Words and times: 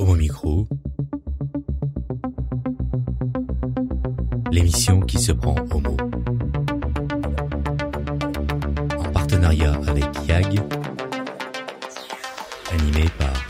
Homo 0.00 0.14
Micro, 0.14 0.66
l'émission 4.50 5.00
qui 5.00 5.18
se 5.18 5.30
prend 5.30 5.54
au 5.74 5.78
mot. 5.78 5.96
En 8.96 9.12
partenariat 9.12 9.74
avec 9.86 10.06
YAG, 10.26 10.58
animé 12.72 13.04
par 13.18 13.44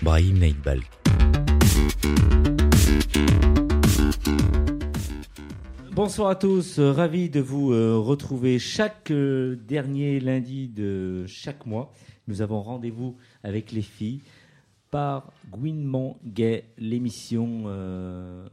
Brahim 0.00 0.38
Naidbal. 0.38 0.80
Bonsoir 5.92 6.30
à 6.30 6.36
tous, 6.36 6.78
euh, 6.78 6.90
ravi 6.90 7.28
de 7.28 7.40
vous 7.40 7.72
euh, 7.72 7.98
retrouver 7.98 8.58
chaque 8.58 9.10
euh, 9.10 9.56
dernier 9.68 10.20
lundi 10.20 10.68
de 10.68 11.26
chaque 11.26 11.66
mois. 11.66 11.92
Nous 12.28 12.40
avons 12.40 12.62
rendez-vous 12.62 13.16
avec 13.42 13.72
les 13.72 13.82
filles 13.82 14.22
par 14.90 15.32
Gouinement 15.50 16.18
Gay, 16.24 16.64
l'émission 16.78 17.64
euh, 17.66 18.46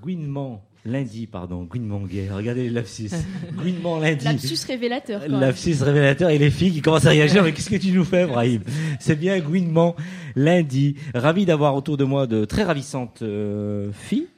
Gouinement 0.00 0.64
lundi, 0.84 1.26
pardon, 1.26 1.64
Gouinement 1.64 2.00
Gay. 2.00 2.28
Regardez 2.30 2.64
les 2.64 2.70
lapsus. 2.70 3.10
Gouinement 3.54 3.98
lundi. 3.98 4.24
Lapsus 4.24 4.58
révélateur. 4.66 5.20
Même. 5.22 5.40
Lapsus 5.40 5.76
révélateur 5.82 6.30
et 6.30 6.38
les 6.38 6.50
filles 6.50 6.72
qui 6.72 6.82
commencent 6.82 7.06
à 7.06 7.10
réagir. 7.10 7.42
Mais 7.42 7.52
qu'est-ce 7.52 7.70
que 7.70 7.76
tu 7.76 7.92
nous 7.92 8.04
fais, 8.04 8.26
Brahim? 8.26 8.62
C'est 9.00 9.16
bien 9.16 9.38
Gouinement 9.40 9.96
lundi. 10.34 10.96
Ravi 11.14 11.44
d'avoir 11.44 11.74
autour 11.74 11.96
de 11.96 12.04
moi 12.04 12.26
de 12.26 12.44
très 12.44 12.62
ravissantes 12.62 13.22
euh, 13.22 13.90
filles. 13.92 14.28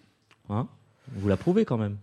Hein 0.48 0.66
vous 1.16 1.28
l'approuvez 1.28 1.64
quand 1.64 1.78
même 1.78 1.96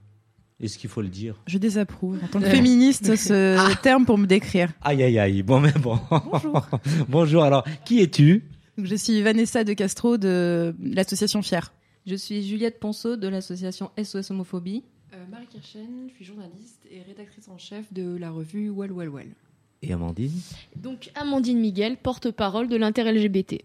Est-ce 0.62 0.78
qu'il 0.78 0.90
faut 0.90 1.02
le 1.02 1.08
dire? 1.10 1.36
Je 1.48 1.58
désapprouve 1.58 2.20
en 2.24 2.28
tant 2.28 2.40
que 2.40 2.46
féministe 2.46 3.16
ce 3.16 3.76
terme 3.82 4.06
pour 4.06 4.18
me 4.18 4.28
décrire. 4.28 4.70
Aïe 4.82 5.04
aïe 5.04 5.20
aïe. 5.20 5.44
Bon 5.44 5.60
mais 5.60 5.74
bon. 5.74 6.00
Bonjour. 6.10 6.68
Bonjour. 7.10 7.44
Alors, 7.44 7.64
qui 7.84 8.02
es-tu? 8.02 8.44
Donc, 8.78 8.88
je 8.88 8.96
suis 8.96 9.22
Vanessa 9.22 9.64
de 9.64 9.74
Castro 9.74 10.18
de 10.18 10.76
l'association 10.82 11.42
Fier. 11.42 11.74
Je 12.06 12.16
suis 12.16 12.44
Juliette 12.44 12.80
Ponceau 12.80 13.16
de 13.16 13.28
l'association 13.28 13.90
SOS 14.02 14.32
Homophobie. 14.32 14.84
Euh, 15.14 15.18
Marie 15.32 15.48
Kirchen, 15.48 16.08
je 16.10 16.14
suis 16.16 16.26
journaliste 16.26 16.86
et 16.92 17.02
rédactrice 17.02 17.48
en 17.48 17.58
chef 17.58 17.92
de 17.94 18.16
la 18.18 18.32
revue 18.32 18.70
Well 18.70 18.92
Well 18.92 19.10
Well. 19.10 19.28
Et 19.82 19.94
Amandine 19.94 20.32
Donc 20.76 21.10
Amandine 21.16 21.60
Miguel, 21.60 21.98
porte-parole 21.98 22.68
de 22.68 22.76
l'inter-LGBT. 22.76 23.64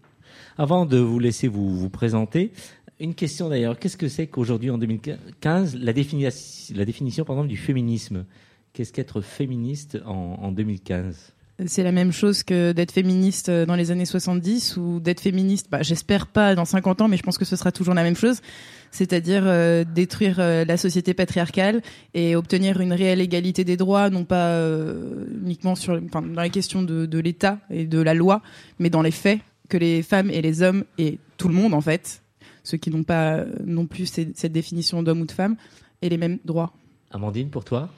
Avant 0.57 0.85
de 0.85 0.97
vous 0.97 1.19
laisser 1.19 1.47
vous, 1.47 1.77
vous 1.77 1.89
présenter, 1.89 2.51
une 2.99 3.15
question 3.15 3.49
d'ailleurs. 3.49 3.77
Qu'est-ce 3.79 3.97
que 3.97 4.07
c'est 4.07 4.27
qu'aujourd'hui, 4.27 4.69
en 4.69 4.77
2015, 4.77 5.75
la, 5.75 5.91
défini- 5.93 6.73
la 6.75 6.85
définition 6.85 7.25
par 7.25 7.35
exemple, 7.35 7.49
du 7.49 7.57
féminisme? 7.57 8.25
Qu'est-ce 8.73 8.93
qu'être 8.93 9.19
féministe 9.21 9.99
en, 10.05 10.13
en 10.41 10.51
2015 10.53 11.33
C'est 11.67 11.83
la 11.83 11.91
même 11.91 12.11
chose 12.11 12.43
que 12.43 12.71
d'être 12.71 12.91
féministe 12.91 13.51
dans 13.51 13.75
les 13.75 13.91
années 13.91 14.05
70 14.05 14.77
ou 14.77 14.99
d'être 14.99 15.19
féministe, 15.19 15.67
bah, 15.69 15.81
j'espère 15.81 16.27
pas 16.27 16.55
dans 16.55 16.65
50 16.65 17.01
ans, 17.01 17.07
mais 17.07 17.17
je 17.17 17.23
pense 17.23 17.37
que 17.37 17.45
ce 17.45 17.55
sera 17.55 17.71
toujours 17.71 17.93
la 17.93 18.03
même 18.03 18.15
chose. 18.15 18.41
C'est-à-dire 18.89 19.43
euh, 19.45 19.83
détruire 19.83 20.37
euh, 20.39 20.65
la 20.65 20.77
société 20.77 21.13
patriarcale 21.13 21.81
et 22.13 22.35
obtenir 22.35 22.81
une 22.81 22.93
réelle 22.93 23.21
égalité 23.21 23.63
des 23.63 23.77
droits, 23.77 24.09
non 24.09 24.25
pas 24.25 24.49
euh, 24.49 25.25
uniquement 25.43 25.75
sur, 25.75 26.01
dans 26.01 26.41
les 26.41 26.49
questions 26.49 26.81
de, 26.83 27.19
l'État 27.19 27.59
et 27.69 27.85
de 27.85 28.01
la 28.01 28.13
loi, 28.13 28.41
mais 28.79 28.89
dans 28.89 29.01
les 29.01 29.11
faits, 29.11 29.39
que 29.69 29.77
les 29.77 30.01
femmes 30.03 30.29
et 30.29 30.41
les 30.41 30.61
hommes 30.61 30.83
et 30.97 31.19
tout 31.37 31.47
le 31.47 31.53
monde 31.53 31.73
en 31.73 31.81
fait, 31.81 32.21
ceux 32.63 32.77
qui 32.77 32.89
n'ont 32.89 33.03
pas 33.03 33.35
euh, 33.35 33.45
non 33.65 33.85
plus 33.85 34.05
cette 34.05 34.51
définition 34.51 35.03
d'homme 35.03 35.21
ou 35.21 35.25
de 35.25 35.31
femme, 35.31 35.55
aient 36.01 36.09
les 36.09 36.17
mêmes 36.17 36.39
droits. 36.43 36.73
Amandine, 37.11 37.49
pour 37.49 37.63
toi? 37.63 37.89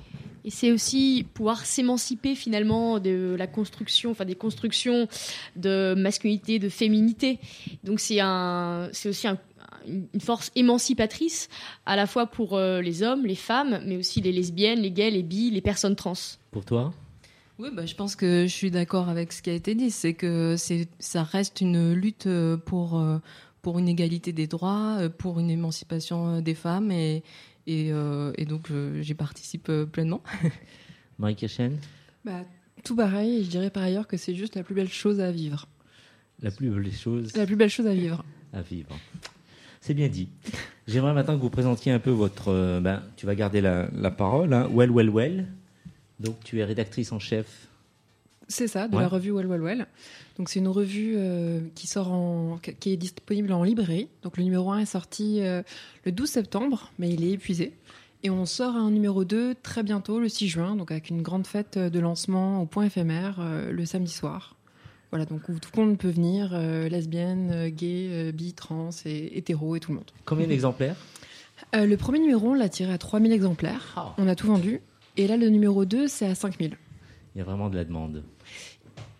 Et 0.45 0.49
c'est 0.49 0.71
aussi 0.71 1.25
pouvoir 1.33 1.65
s'émanciper 1.65 2.35
finalement 2.35 2.99
de 2.99 3.35
la 3.37 3.47
construction, 3.47 4.11
enfin 4.11 4.25
des 4.25 4.35
constructions 4.35 5.07
de 5.55 5.93
masculinité, 5.95 6.59
de 6.59 6.69
féminité. 6.69 7.39
Donc 7.83 7.99
c'est 7.99 8.19
un, 8.19 8.89
c'est 8.91 9.09
aussi 9.09 9.27
un- 9.27 9.37
une 9.87 10.21
force 10.21 10.49
émancipatrice 10.55 11.49
à 11.85 11.95
la 11.95 12.07
fois 12.07 12.25
pour 12.27 12.55
euh, 12.55 12.81
les 12.81 13.03
hommes, 13.03 13.25
les 13.25 13.35
femmes, 13.35 13.81
mais 13.85 13.97
aussi 13.97 14.21
les 14.21 14.31
lesbiennes, 14.31 14.79
les 14.79 14.91
gays, 14.91 15.11
les 15.11 15.23
bi, 15.23 15.51
les 15.51 15.61
personnes 15.61 15.95
trans. 15.95 16.13
Pour 16.51 16.63
toi? 16.63 16.93
Oui, 17.59 17.69
bah, 17.73 17.85
je 17.85 17.93
pense 17.93 18.15
que 18.15 18.43
je 18.47 18.53
suis 18.53 18.71
d'accord 18.71 19.09
avec 19.09 19.31
ce 19.31 19.41
qui 19.41 19.49
a 19.49 19.53
été 19.53 19.75
dit. 19.75 19.91
C'est 19.91 20.13
que 20.13 20.55
c'est, 20.57 20.87
ça 20.99 21.23
reste 21.23 21.61
une 21.61 21.93
lutte 21.93 22.27
euh, 22.27 22.57
pour, 22.57 22.97
euh, 22.97 23.19
pour 23.61 23.77
une 23.77 23.87
égalité 23.87 24.31
des 24.33 24.47
droits, 24.47 24.97
pour 25.17 25.39
une 25.39 25.49
émancipation 25.49 26.41
des 26.41 26.55
femmes. 26.55 26.91
Et, 26.91 27.23
et, 27.67 27.91
euh, 27.91 28.31
et 28.37 28.45
donc, 28.45 28.69
j'y 29.01 29.13
participe 29.13 29.69
euh, 29.69 29.85
pleinement. 29.85 30.21
Marie 31.19 31.35
Kirchen 31.35 31.77
Bah, 32.25 32.41
tout 32.83 32.95
pareil, 32.95 33.37
et 33.39 33.43
je 33.43 33.49
dirais 33.49 33.69
par 33.69 33.83
ailleurs 33.83 34.07
que 34.07 34.17
c'est 34.17 34.35
juste 34.35 34.55
la 34.55 34.63
plus 34.63 34.75
belle 34.75 34.89
chose 34.89 35.19
à 35.21 35.31
vivre. 35.31 35.67
La 36.41 36.51
plus 36.51 36.69
belle 36.69 36.91
chose 36.91 37.35
La 37.35 37.45
plus 37.45 37.55
belle 37.55 37.69
chose 37.69 37.87
à 37.87 37.93
vivre. 37.93 38.23
à 38.51 38.61
vivre. 38.61 38.89
C'est 39.81 39.93
bien 39.93 40.07
dit. 40.07 40.29
J'aimerais 40.87 41.13
maintenant 41.13 41.35
que 41.37 41.41
vous 41.41 41.49
présentiez 41.49 41.91
un 41.91 41.99
peu 41.99 42.09
votre. 42.09 42.49
euh, 42.49 42.79
ben, 42.81 43.03
tu 43.15 43.25
vas 43.25 43.35
garder 43.35 43.61
la, 43.61 43.89
la 43.93 44.11
parole. 44.11 44.53
Hein. 44.53 44.69
Well, 44.73 44.91
well, 44.91 45.09
well. 45.09 45.47
Donc, 46.19 46.37
tu 46.43 46.59
es 46.59 46.63
rédactrice 46.65 47.11
en 47.11 47.19
chef. 47.19 47.67
C'est 48.47 48.67
ça, 48.67 48.87
de 48.87 48.95
Ouais. 48.95 49.01
la 49.01 49.07
revue 49.07 49.31
Well 49.31 49.47
Well 49.47 49.61
Well. 49.61 49.87
Donc 50.37 50.49
c'est 50.49 50.59
une 50.59 50.67
revue 50.67 51.13
euh, 51.17 51.59
qui 51.75 51.87
sort 51.87 52.11
en, 52.11 52.59
qui 52.79 52.91
est 52.91 52.97
disponible 52.97 53.51
en 53.53 53.63
librairie. 53.63 54.07
Donc 54.23 54.37
le 54.37 54.43
numéro 54.43 54.71
1 54.71 54.79
est 54.79 54.85
sorti 54.85 55.39
euh, 55.41 55.63
le 56.05 56.11
12 56.11 56.29
septembre, 56.29 56.91
mais 56.99 57.09
il 57.09 57.23
est 57.23 57.31
épuisé. 57.31 57.73
Et 58.23 58.29
on 58.29 58.45
sort 58.45 58.75
un 58.75 58.89
numéro 58.91 59.25
2 59.25 59.55
très 59.63 59.83
bientôt, 59.83 60.19
le 60.19 60.29
6 60.29 60.47
juin, 60.47 60.75
donc 60.75 60.91
avec 60.91 61.09
une 61.09 61.21
grande 61.21 61.45
fête 61.47 61.77
de 61.77 61.99
lancement 61.99 62.61
au 62.61 62.65
point 62.65 62.85
éphémère 62.85 63.37
euh, 63.39 63.71
le 63.71 63.85
samedi 63.85 64.11
soir. 64.11 64.55
Voilà, 65.11 65.25
donc 65.25 65.47
où 65.49 65.59
tout 65.59 65.69
le 65.77 65.85
monde 65.85 65.97
peut 65.99 66.09
venir, 66.09 66.57
lesbienne, 66.89 67.69
gay, 67.69 68.31
bi, 68.33 68.53
trans, 68.53 68.89
et 69.05 69.37
hétéro 69.37 69.75
et 69.75 69.79
tout 69.79 69.91
le 69.91 69.97
monde. 69.97 70.09
Combien 70.25 70.47
d'exemplaires? 70.47 70.95
Euh, 71.75 71.85
le 71.85 71.97
premier 71.97 72.17
numéro, 72.19 72.49
on 72.49 72.53
l'a 72.55 72.67
tiré 72.67 72.91
à 72.91 72.97
3000 72.97 73.31
exemplaires. 73.31 73.93
Ah. 73.95 74.15
On 74.17 74.27
a 74.27 74.33
tout 74.35 74.47
vendu. 74.47 74.81
Et 75.17 75.27
là, 75.27 75.37
le 75.37 75.49
numéro 75.49 75.85
2, 75.85 76.07
c'est 76.07 76.25
à 76.25 76.33
5000. 76.33 76.77
Il 77.35 77.39
y 77.39 77.41
a 77.41 77.43
vraiment 77.43 77.69
de 77.69 77.75
la 77.75 77.85
demande. 77.85 78.23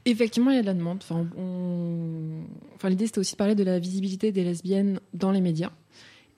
Effectivement, 0.06 0.52
il 0.52 0.56
y 0.56 0.60
a 0.60 0.62
de 0.62 0.68
la 0.68 0.74
demande. 0.74 1.02
Enfin, 1.02 2.90
l'idée, 2.90 3.08
c'était 3.08 3.20
aussi 3.20 3.34
de 3.34 3.38
parler 3.38 3.56
de 3.56 3.64
la 3.64 3.80
visibilité 3.80 4.32
des 4.32 4.44
lesbiennes 4.44 5.00
dans 5.14 5.32
les 5.32 5.42
médias. 5.42 5.72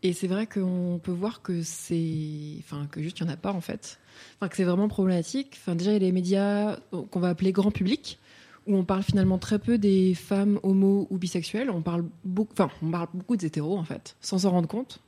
Et 0.03 0.13
c'est 0.13 0.27
vrai 0.27 0.45
qu'on 0.45 0.99
peut 1.01 1.11
voir 1.11 1.41
que 1.41 1.63
c'est, 1.63 2.57
enfin, 2.59 2.87
que 2.91 3.01
juste 3.01 3.19
il 3.19 3.23
y 3.23 3.25
en 3.25 3.29
a 3.29 3.37
pas 3.37 3.51
en 3.51 3.61
fait. 3.61 3.99
Enfin, 4.35 4.49
que 4.49 4.55
c'est 4.55 4.63
vraiment 4.63 4.87
problématique. 4.87 5.57
Enfin, 5.59 5.75
déjà, 5.75 5.91
il 5.91 5.93
y 5.93 5.97
a 5.97 5.99
les 5.99 6.11
médias 6.11 6.77
qu'on 7.09 7.19
va 7.19 7.29
appeler 7.29 7.51
grand 7.51 7.71
public, 7.71 8.19
où 8.67 8.75
on 8.75 8.83
parle 8.83 9.01
finalement 9.01 9.39
très 9.39 9.57
peu 9.57 9.79
des 9.79 10.13
femmes 10.13 10.59
homo 10.61 11.07
ou 11.09 11.17
bisexuelles. 11.17 11.71
On 11.71 11.81
parle 11.81 12.05
beaucoup, 12.23 12.53
enfin, 12.53 12.69
on 12.83 12.91
parle 12.91 13.07
beaucoup 13.13 13.35
des 13.35 13.47
hétéros 13.47 13.77
en 13.77 13.83
fait, 13.83 14.15
sans 14.21 14.39
s'en 14.39 14.51
rendre 14.51 14.67
compte, 14.67 14.99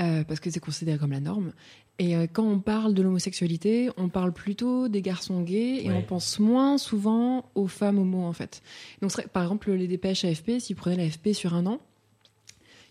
euh, 0.00 0.24
parce 0.24 0.40
que 0.40 0.50
c'est 0.50 0.60
considéré 0.60 0.98
comme 0.98 1.12
la 1.12 1.20
norme. 1.20 1.52
Et 1.98 2.14
euh, 2.14 2.26
quand 2.30 2.44
on 2.44 2.58
parle 2.60 2.92
de 2.92 3.02
l'homosexualité, 3.02 3.90
on 3.96 4.08
parle 4.10 4.32
plutôt 4.32 4.88
des 4.88 5.00
garçons 5.00 5.40
gays 5.42 5.82
et 5.84 5.88
Ouais. 5.88 5.94
on 5.96 6.02
pense 6.02 6.38
moins 6.38 6.76
souvent 6.76 7.50
aux 7.54 7.68
femmes 7.68 7.98
homo 7.98 8.22
en 8.24 8.32
fait. 8.34 8.62
Donc, 9.00 9.12
par 9.28 9.42
exemple, 9.44 9.72
les 9.72 9.88
dépêches 9.88 10.24
AFP, 10.24 10.58
si 10.60 10.74
vous 10.74 10.78
prenez 10.80 10.96
l'AFP 10.96 11.32
sur 11.32 11.54
un 11.54 11.64
an, 11.66 11.80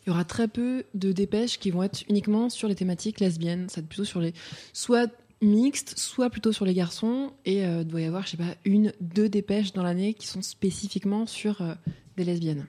il 0.06 0.10
y 0.10 0.12
aura 0.12 0.24
très 0.26 0.48
peu 0.48 0.84
de 0.96 1.12
dépêches 1.12 1.60
qui 1.60 1.70
vont 1.72 1.84
être 1.84 2.04
uniquement 2.10 2.50
sur 2.50 2.68
les 2.68 2.76
thématiques 2.76 3.20
lesbiennes. 3.20 3.70
Ça 3.70 3.76
va 3.82 3.84
être 3.84 3.90
plutôt 3.90 4.06
sur 4.06 4.22
les 4.22 4.34
soit 4.74 5.12
mixtes, 5.42 5.98
soit 5.98 6.30
plutôt 6.32 6.52
sur 6.52 6.66
les 6.66 6.74
garçons. 6.74 7.32
Et 7.46 7.64
euh, 7.66 7.82
il 7.82 7.88
doit 7.88 8.02
y 8.02 8.06
avoir, 8.06 8.24
je 8.26 8.32
sais 8.32 8.38
pas, 8.38 8.56
une, 8.66 8.92
deux 9.02 9.30
dépêches 9.30 9.74
dans 9.74 9.84
l'année 9.84 10.14
qui 10.16 10.26
sont 10.28 10.42
spécifiquement 10.42 11.26
sur 11.28 11.62
euh, 11.62 11.74
des 12.18 12.24
lesbiennes. 12.24 12.66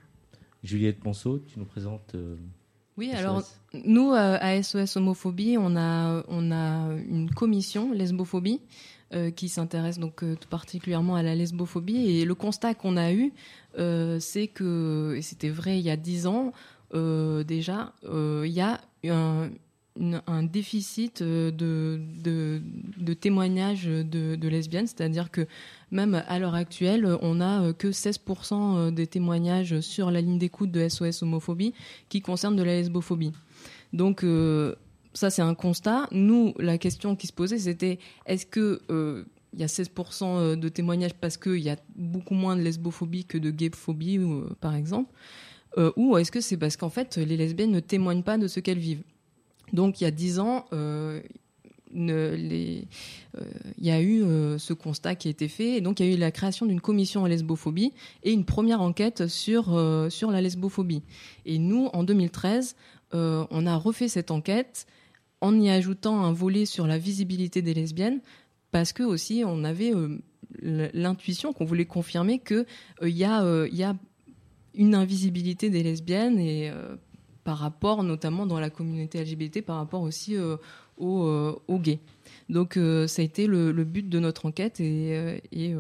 Juliette 0.65 0.99
Ponceau, 1.01 1.39
tu 1.39 1.59
nous 1.59 1.67
présentes. 1.67 2.15
euh, 2.15 2.37
Oui, 2.97 3.13
alors 3.13 3.43
nous, 3.85 4.13
euh, 4.13 4.39
à 4.41 4.63
SOS 4.63 4.97
Homophobie, 4.97 5.57
on 5.59 5.77
a, 5.77 6.23
on 6.29 6.51
a 6.51 6.93
une 7.09 7.31
commission 7.31 7.93
lesbophobie 7.93 8.61
euh, 9.13 9.31
qui 9.31 9.49
s'intéresse 9.49 9.99
donc 9.99 10.23
euh, 10.23 10.35
tout 10.35 10.49
particulièrement 10.49 11.15
à 11.17 11.23
la 11.23 11.35
lesbophobie. 11.35 12.11
Et 12.11 12.25
le 12.25 12.35
constat 12.35 12.75
qu'on 12.75 12.97
a 12.97 13.13
eu, 13.13 13.33
c'est 14.21 14.49
que, 14.49 15.15
et 15.17 15.23
c'était 15.23 15.51
vrai 15.51 15.79
il 15.79 15.85
y 15.85 15.91
a 15.91 15.97
dix 15.97 16.27
ans 16.27 16.53
déjà, 16.95 17.93
il 18.05 18.47
y 18.47 18.61
a 18.61 18.81
un, 19.05 19.51
un 20.27 20.43
déficit 20.43 21.23
euh, 21.23 21.51
de, 21.51 22.01
de, 22.99 23.15
témoignages 23.15 23.87
de, 23.87 24.49
lesbiennes, 24.49 24.87
c'est-à-dire 24.87 25.31
que 25.31 25.47
même 25.91 26.23
à 26.27 26.39
l'heure 26.39 26.55
actuelle, 26.55 27.17
on 27.23 27.37
n'a 27.37 27.63
euh, 27.63 27.73
que 27.73 27.89
16% 27.89 28.93
des 28.93 29.07
témoignages 29.07 29.81
sur 29.81 30.11
la 30.11 30.21
ligne 30.21 30.39
d'écoute 30.39 30.71
de 30.71 30.89
SOS 30.89 31.23
Homophobie 31.23 31.73
qui 32.09 32.21
concernent 32.21 32.57
de 32.57 32.63
la 32.63 32.75
lesbophobie. 32.75 33.33
Donc 33.93 34.25
euh, 34.25 34.75
ça 35.17 35.31
c'est 35.31 35.43
un 35.43 35.55
constat. 35.55 36.09
Nous, 36.13 36.55
la 36.59 36.79
question 36.79 37.17
qui 37.17 37.27
se 37.27 37.33
posait, 37.33 37.59
c'était 37.59 37.99
est-ce 38.27 38.47
que 38.47 38.81
euh, 38.91 39.25
il 39.55 39.61
y 39.61 39.65
a 39.65 39.67
16% 39.67 40.57
de 40.57 40.69
témoignages 40.69 41.15
parce 41.15 41.39
qu'il 41.39 41.61
y 41.61 41.71
a 41.71 41.77
beaucoup 41.95 42.35
moins 42.35 42.57
de 42.57 42.61
lesbophobie 42.63 43.25
que 43.25 43.39
de 43.39 43.51
gayphobie, 43.51 44.19
euh, 44.19 44.49
par 44.61 44.75
exemple, 44.75 45.11
euh, 45.79 45.91
ou 45.97 46.17
est-ce 46.19 46.31
que 46.31 46.41
c'est 46.41 46.59
parce 46.59 46.77
qu'en 46.77 46.91
fait 46.91 47.17
les 47.17 47.37
lesbiennes 47.37 47.71
ne 47.71 47.81
témoignent 47.81 48.23
pas 48.23 48.39
de 48.39 48.49
ce 48.49 48.61
qu'elles 48.61 48.79
vivent? 48.79 49.03
Donc 49.73 50.01
il 50.01 50.05
y 50.05 50.07
a 50.07 50.11
10 50.11 50.39
ans, 50.39 50.67
euh, 50.73 51.21
les, 51.93 52.87
il 53.79 53.85
y 53.85 53.91
a 53.91 54.03
eu 54.03 54.23
ce 54.59 54.73
constat 54.73 55.15
qui 55.15 55.29
a 55.29 55.31
été 55.31 55.49
fait, 55.49 55.77
et 55.77 55.81
donc 55.81 56.01
il 56.01 56.07
y 56.07 56.13
a 56.13 56.15
eu 56.15 56.19
la 56.19 56.31
création 56.31 56.67
d'une 56.67 56.81
commission 56.81 57.25
à 57.25 57.29
lesbophobie 57.29 57.93
et 58.23 58.33
une 58.33 58.45
première 58.45 58.83
enquête 58.83 59.29
sur 59.29 59.71
la 59.73 60.41
lesbophobie. 60.41 61.03
Et 61.47 61.59
nous, 61.59 61.87
en 61.93 62.05
2013, 62.05 62.77
on 63.13 63.67
a 63.67 63.77
refait 63.77 64.09
cette 64.09 64.31
enquête 64.31 64.87
en 65.41 65.59
y 65.59 65.71
ajoutant 65.71 66.25
un 66.25 66.33
volet 66.33 66.67
sur 66.67 66.87
la 66.87 66.99
visibilité 66.99 67.63
des 67.63 67.73
lesbiennes, 67.73 68.21
parce 68.73 68.93
que 68.93 69.03
aussi 69.03 69.43
on 69.47 69.65
avait 69.65 69.93
l'intuition 70.61 71.53
qu'on 71.53 71.65
voulait 71.65 71.87
confirmer 71.87 72.41
qu'il 72.41 72.67
il 73.03 73.17
y 73.17 73.25
a 73.25 73.67
y 73.69 73.85
a 73.85 73.97
une 74.77 74.95
invisibilité 74.95 75.71
des 75.71 75.83
lesbiennes 75.83 76.39
et 76.39 76.71
euh, 76.71 76.97
par 77.47 77.59
rapport 77.59 78.03
notamment 78.03 78.45
dans 78.45 78.59
la 78.59 78.71
communauté 78.71 79.23
LGBT, 79.23 79.63
par 79.63 79.77
rapport 79.77 80.03
aussi 80.03 80.37
euh, 80.37 80.57
euh, 81.01 81.53
aux, 81.69 81.79
gays. 81.79 82.01
Donc 82.49 82.75
ça 83.07 83.23
a 83.23 83.25
été 83.25 83.47
le, 83.47 83.73
but 83.85 84.09
de 84.09 84.19
notre 84.19 84.47
enquête 84.47 84.81
et, 84.81 85.41
et, 85.53 85.75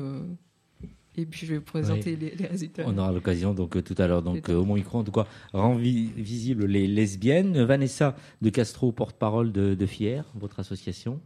et 1.17 1.27
puis 1.27 1.45
je 1.45 1.53
vais 1.53 1.59
vous 1.59 1.65
présenter 1.65 2.15
les, 2.15 2.47
résultats. 2.47 2.85
On 2.87 2.97
aura 2.97 3.11
l'occasion 3.11 3.53
donc 3.53 3.83
tout 3.83 3.95
à 3.99 4.07
l'heure. 4.07 4.23
Donc 4.23 4.49
au 4.49 4.65
micro 4.65 4.99
en 4.99 5.05
tout 5.05 5.11
cas 5.11 5.27
rend 5.53 5.75
visible 5.75 6.67
les 6.67 6.87
lesbiennes. 6.87 7.61
Vanessa 7.65 8.15
de 8.43 8.51
Castro, 8.51 8.93
porte-parole 8.93 9.51
de, 9.51 9.75
de 9.75 9.87
FIER, 9.87 10.23
votre 10.37 10.61
association. 10.61 11.21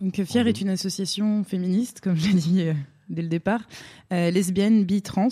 Donc 0.00 0.22
FIER 0.22 0.46
est 0.48 0.60
une 0.60 0.70
association 0.70 1.42
féministe, 1.42 2.00
comme 2.00 2.14
je 2.14 2.28
l'ai 2.28 2.34
dit 2.34 2.64
dès 3.08 3.22
le 3.22 3.28
départ, 3.28 3.62
lesbienne, 4.12 4.84
bi, 4.84 5.02
trans. 5.02 5.28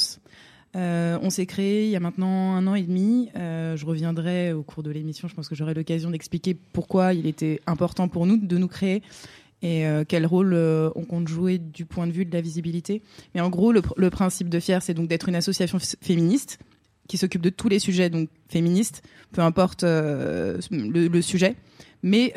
Euh, 0.74 1.18
on 1.20 1.28
s'est 1.28 1.44
créé 1.44 1.84
il 1.84 1.90
y 1.90 1.96
a 1.96 2.00
maintenant 2.00 2.54
un 2.54 2.66
an 2.66 2.74
et 2.74 2.82
demi. 2.82 3.30
Euh, 3.36 3.76
je 3.76 3.84
reviendrai 3.84 4.52
au 4.52 4.62
cours 4.62 4.82
de 4.82 4.90
l'émission. 4.90 5.28
Je 5.28 5.34
pense 5.34 5.48
que 5.48 5.54
j'aurai 5.54 5.74
l'occasion 5.74 6.10
d'expliquer 6.10 6.54
pourquoi 6.54 7.12
il 7.12 7.26
était 7.26 7.60
important 7.66 8.08
pour 8.08 8.26
nous 8.26 8.36
de 8.36 8.58
nous 8.58 8.68
créer 8.68 9.02
et 9.60 9.86
euh, 9.86 10.04
quel 10.06 10.26
rôle 10.26 10.54
on 10.54 11.04
compte 11.04 11.28
jouer 11.28 11.58
du 11.58 11.84
point 11.84 12.06
de 12.06 12.12
vue 12.12 12.24
de 12.24 12.32
la 12.32 12.40
visibilité. 12.40 13.02
Mais 13.34 13.40
en 13.40 13.50
gros, 13.50 13.72
le, 13.72 14.10
principe 14.10 14.48
de 14.48 14.58
FIER, 14.58 14.78
c'est 14.80 14.94
donc 14.94 15.08
d'être 15.08 15.28
une 15.28 15.36
association 15.36 15.78
féministe 16.00 16.58
qui 17.08 17.18
s'occupe 17.18 17.42
de 17.42 17.50
tous 17.50 17.68
les 17.68 17.78
sujets 17.78 18.10
donc 18.10 18.28
féministes, 18.48 19.02
peu 19.32 19.42
importe 19.42 19.82
le, 19.82 21.20
sujet, 21.20 21.56
mais 22.02 22.32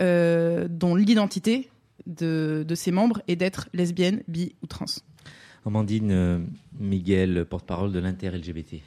dont 0.69 0.95
l'identité 0.95 1.69
de, 2.05 2.63
de 2.67 2.75
ses 2.75 2.91
membres 2.91 3.21
est 3.27 3.35
d'être 3.35 3.69
lesbienne, 3.73 4.21
bi 4.27 4.53
ou 4.61 4.67
trans. 4.67 4.85
Amandine 5.65 6.11
euh, 6.11 6.39
Miguel, 6.79 7.45
porte-parole 7.45 7.91
de 7.91 7.99
l'inter-LGBT. 7.99 8.81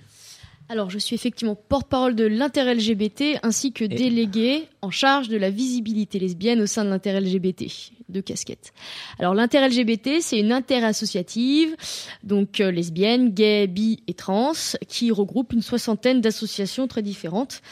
Alors, 0.70 0.90
je 0.90 0.98
suis 0.98 1.14
effectivement 1.14 1.54
porte-parole 1.54 2.14
de 2.14 2.26
l'inter-LGBT 2.26 3.38
ainsi 3.42 3.72
que 3.72 3.84
déléguée 3.86 4.69
en 4.82 4.90
charge 4.90 5.28
de 5.28 5.38
la 5.38 5.48
visibilité 5.48 6.19
lesbienne 6.19 6.60
au 6.60 6.66
sein 6.66 6.84
de 6.84 6.90
l'inter-LGBT, 6.90 7.64
de 8.10 8.20
casquette. 8.20 8.75
Alors, 9.19 9.32
l'inter-LGBT, 9.34 10.20
c'est 10.20 10.38
une 10.38 10.52
inter-associative, 10.52 11.75
donc 12.22 12.60
euh, 12.60 12.70
lesbienne, 12.70 13.30
gay, 13.30 13.66
bi 13.66 14.02
et 14.08 14.14
trans, 14.14 14.52
qui 14.88 15.10
regroupe 15.10 15.54
une 15.54 15.62
soixantaine 15.62 16.20
d'associations 16.20 16.86
très 16.86 17.02
différentes, 17.02 17.62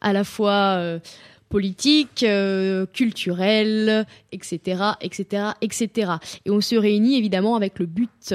à 0.00 0.12
la 0.12 0.22
fois 0.22 0.76
euh, 0.78 1.00
politique, 1.54 2.24
euh, 2.24 2.84
culturelle, 2.84 4.08
etc., 4.32 4.94
etc., 5.00 5.50
etc. 5.60 6.14
Et 6.44 6.50
on 6.50 6.60
se 6.60 6.74
réunit 6.74 7.16
évidemment 7.16 7.54
avec 7.54 7.78
le 7.78 7.86
but, 7.86 8.34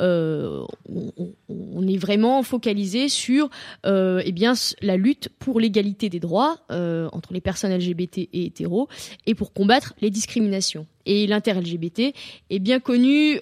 euh, 0.00 0.62
on, 0.88 1.88
est 1.88 1.96
vraiment 1.96 2.40
focalisé 2.44 3.08
sur 3.08 3.50
euh, 3.84 4.22
eh 4.24 4.30
bien, 4.30 4.52
la 4.80 4.96
lutte 4.96 5.28
pour 5.40 5.58
l'égalité 5.58 6.08
des 6.08 6.20
droits 6.20 6.58
entre 6.68 7.32
les 7.32 7.40
personnes 7.40 7.76
LGBT 7.76 8.18
et 8.32 8.44
hétéros 8.44 8.86
et 9.26 9.34
pour 9.34 9.52
combattre 9.52 9.94
les 10.00 10.10
discriminations. 10.10 10.86
Et 11.04 11.26
l'inter-LGBT 11.26 12.14
est 12.50 12.60
bien 12.60 12.78
connue 12.78 13.40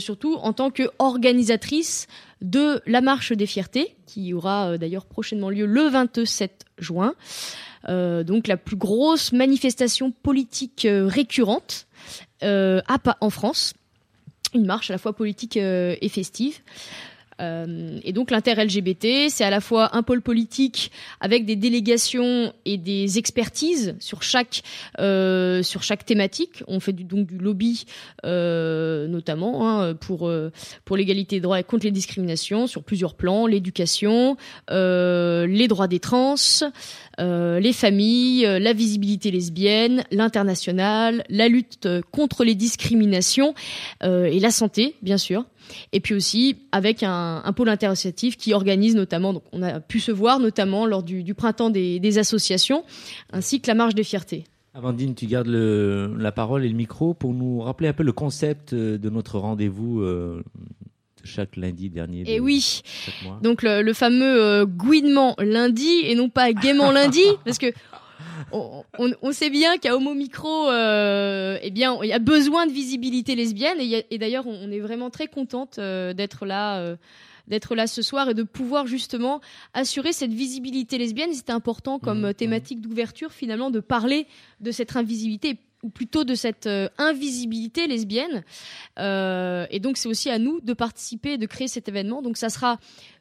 surtout 0.00 0.34
en 0.34 0.52
tant 0.52 0.72
qu'organisatrice 0.72 2.08
de 2.42 2.82
la 2.86 3.00
marche 3.00 3.30
des 3.30 3.46
fiertés, 3.46 3.94
qui 4.06 4.34
aura 4.34 4.76
d'ailleurs 4.76 5.06
prochainement 5.06 5.50
lieu 5.50 5.66
le 5.66 5.82
27 5.88 6.64
juin. 6.78 7.14
Euh, 7.88 8.24
donc 8.24 8.46
la 8.46 8.56
plus 8.56 8.76
grosse 8.76 9.32
manifestation 9.32 10.10
politique 10.10 10.84
euh, 10.84 11.06
récurrente 11.06 11.86
euh, 12.42 12.80
en 13.20 13.30
France. 13.30 13.74
Une 14.54 14.66
marche 14.66 14.90
à 14.90 14.94
la 14.94 14.98
fois 14.98 15.12
politique 15.14 15.56
et 15.56 16.08
festive. 16.08 16.58
Et 18.04 18.12
donc 18.12 18.30
l'inter-LGBT, 18.30 19.30
c'est 19.30 19.44
à 19.44 19.48
la 19.48 19.62
fois 19.62 19.96
un 19.96 20.02
pôle 20.02 20.20
politique 20.20 20.90
avec 21.20 21.46
des 21.46 21.56
délégations 21.56 22.52
et 22.66 22.76
des 22.76 23.16
expertises 23.16 23.94
sur 23.98 24.22
chaque 24.22 24.62
sur 24.98 25.82
chaque 25.82 26.04
thématique. 26.04 26.62
On 26.66 26.80
fait 26.80 26.92
du, 26.92 27.04
donc 27.04 27.28
du 27.28 27.38
lobby 27.38 27.86
notamment 28.24 29.70
hein, 29.70 29.94
pour 29.94 30.30
pour 30.84 30.96
l'égalité 30.98 31.36
des 31.36 31.40
droits 31.40 31.60
et 31.60 31.64
contre 31.64 31.84
les 31.84 31.92
discriminations 31.92 32.66
sur 32.66 32.82
plusieurs 32.82 33.14
plans 33.14 33.46
l'éducation, 33.46 34.36
les 34.68 35.66
droits 35.66 35.88
des 35.88 36.00
trans, 36.00 36.34
les 37.20 37.72
familles, 37.72 38.42
la 38.42 38.72
visibilité 38.72 39.30
lesbienne, 39.30 40.04
l'international, 40.10 41.24
la 41.28 41.48
lutte 41.48 41.88
contre 42.10 42.44
les 42.44 42.54
discriminations 42.54 43.54
et 44.02 44.40
la 44.40 44.50
santé, 44.50 44.96
bien 45.02 45.18
sûr 45.18 45.44
et 45.92 46.00
puis 46.00 46.14
aussi 46.14 46.56
avec 46.72 47.02
un, 47.02 47.42
pôle 47.54 47.68
interassociatif 47.68 48.36
qui 48.36 48.54
organise 48.54 48.94
notamment, 48.94 49.32
donc 49.32 49.42
on 49.52 49.62
a 49.62 49.80
pu 49.80 50.00
se 50.00 50.12
voir 50.12 50.40
notamment 50.40 50.86
lors 50.86 51.02
du, 51.02 51.34
printemps 51.34 51.70
des, 51.70 52.18
associations, 52.18 52.84
ainsi 53.32 53.60
que 53.60 53.68
la 53.68 53.74
marche 53.74 53.94
des 53.94 54.04
fiertés. 54.04 54.44
Amandine, 54.74 55.14
tu 55.14 55.26
gardes 55.26 55.48
la 55.48 56.32
parole 56.32 56.64
et 56.64 56.68
le 56.68 56.74
micro 56.74 57.14
pour 57.14 57.34
nous 57.34 57.60
rappeler 57.60 57.88
un 57.88 57.92
peu 57.92 58.04
le 58.04 58.12
concept 58.12 58.74
de 58.74 59.10
notre 59.10 59.38
rendez-vous 59.38 60.00
euh, 60.00 60.42
chaque 61.24 61.56
lundi 61.56 61.90
dernier. 61.90 62.24
et 62.26 62.40
oui, 62.40 62.82
donc 63.42 63.62
le, 63.62 63.92
fameux 63.92 64.42
euh, 64.42 64.66
gouinement 64.66 65.34
lundi 65.38 66.02
et 66.04 66.14
non 66.14 66.28
pas 66.28 66.52
gaiement 66.52 66.90
lundi, 66.92 67.24
parce 67.44 67.58
que 67.58 67.72
on, 68.52 69.32
sait 69.32 69.50
bien 69.50 69.78
qu'à 69.78 69.96
Homo 69.96 70.14
Micro, 70.14 70.68
euh, 70.68 71.58
eh 71.62 71.70
bien, 71.70 71.98
il 72.02 72.08
y 72.08 72.12
a 72.12 72.18
besoin 72.18 72.66
de 72.66 72.72
visibilité 72.72 73.34
lesbienne. 73.34 73.78
Et, 73.80 74.18
d'ailleurs, 74.18 74.46
on, 74.46 74.70
est 74.70 74.80
vraiment 74.80 75.10
très 75.10 75.26
contente 75.26 75.78
euh, 75.78 76.12
d'être 76.12 76.46
là. 76.46 76.78
Euh, 76.78 76.96
d'être 77.48 77.74
là 77.74 77.88
ce 77.88 78.00
soir 78.00 78.28
et 78.28 78.34
de 78.34 78.44
pouvoir 78.44 78.86
justement 78.86 79.40
assurer 79.74 80.12
cette 80.12 80.32
visibilité 80.32 80.98
lesbienne. 80.98 81.32
C'était 81.32 81.50
important 81.50 81.98
comme 81.98 82.28
mmh, 82.28 82.34
thématique 82.34 82.80
d'ouverture 82.80 83.32
finalement 83.32 83.72
de 83.72 83.80
parler 83.80 84.28
de 84.60 84.70
cette 84.70 84.94
invisibilité 84.94 85.58
ou 85.82 85.90
plutôt 85.90 86.24
de 86.24 86.34
cette 86.34 86.68
invisibilité 86.98 87.86
lesbienne. 87.86 88.44
et 88.98 89.80
donc 89.80 89.96
c'est 89.96 90.08
aussi 90.08 90.30
à 90.30 90.38
nous 90.38 90.60
de 90.60 90.72
participer 90.72 91.38
de 91.38 91.46
créer 91.46 91.68
cet 91.68 91.88
événement. 91.88 92.22
Donc 92.22 92.36
ça 92.36 92.48
sera 92.48 92.78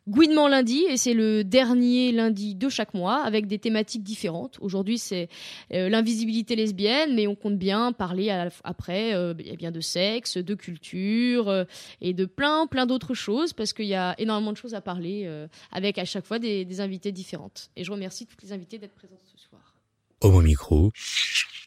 Gouinement 0.09 0.47
lundi, 0.47 0.85
et 0.89 0.97
c'est 0.97 1.13
le 1.13 1.43
dernier 1.43 2.11
lundi 2.11 2.55
de 2.55 2.67
chaque 2.67 2.95
mois, 2.95 3.21
avec 3.21 3.45
des 3.45 3.59
thématiques 3.59 4.01
différentes. 4.01 4.57
Aujourd'hui, 4.59 4.97
c'est 4.97 5.29
euh, 5.71 5.87
l'invisibilité 5.87 6.55
lesbienne, 6.55 7.13
mais 7.13 7.27
on 7.27 7.35
compte 7.35 7.59
bien 7.59 7.91
parler 7.91 8.31
après 8.63 9.13
euh, 9.13 9.35
bien 9.35 9.69
de 9.69 9.81
sexe, 9.81 10.37
de 10.37 10.55
culture 10.55 11.47
euh, 11.47 11.63
et 12.01 12.13
de 12.13 12.25
plein, 12.25 12.65
plein 12.65 12.87
d'autres 12.87 13.13
choses, 13.13 13.53
parce 13.53 13.71
qu'il 13.71 13.85
y 13.85 13.93
a 13.93 14.15
énormément 14.17 14.51
de 14.51 14.57
choses 14.57 14.73
à 14.73 14.81
parler, 14.81 15.29
avec 15.71 15.99
à 15.99 16.05
chaque 16.05 16.25
fois 16.25 16.39
des, 16.39 16.65
des 16.65 16.81
invités 16.81 17.11
différentes. 17.11 17.69
Et 17.75 17.83
je 17.83 17.91
remercie 17.91 18.25
toutes 18.25 18.41
les 18.41 18.51
invités 18.51 18.79
d'être 18.79 18.95
présentes 18.95 19.21
ce 19.31 19.37
soir. 19.37 19.75
Homo 20.21 20.41
Micro, 20.41 20.91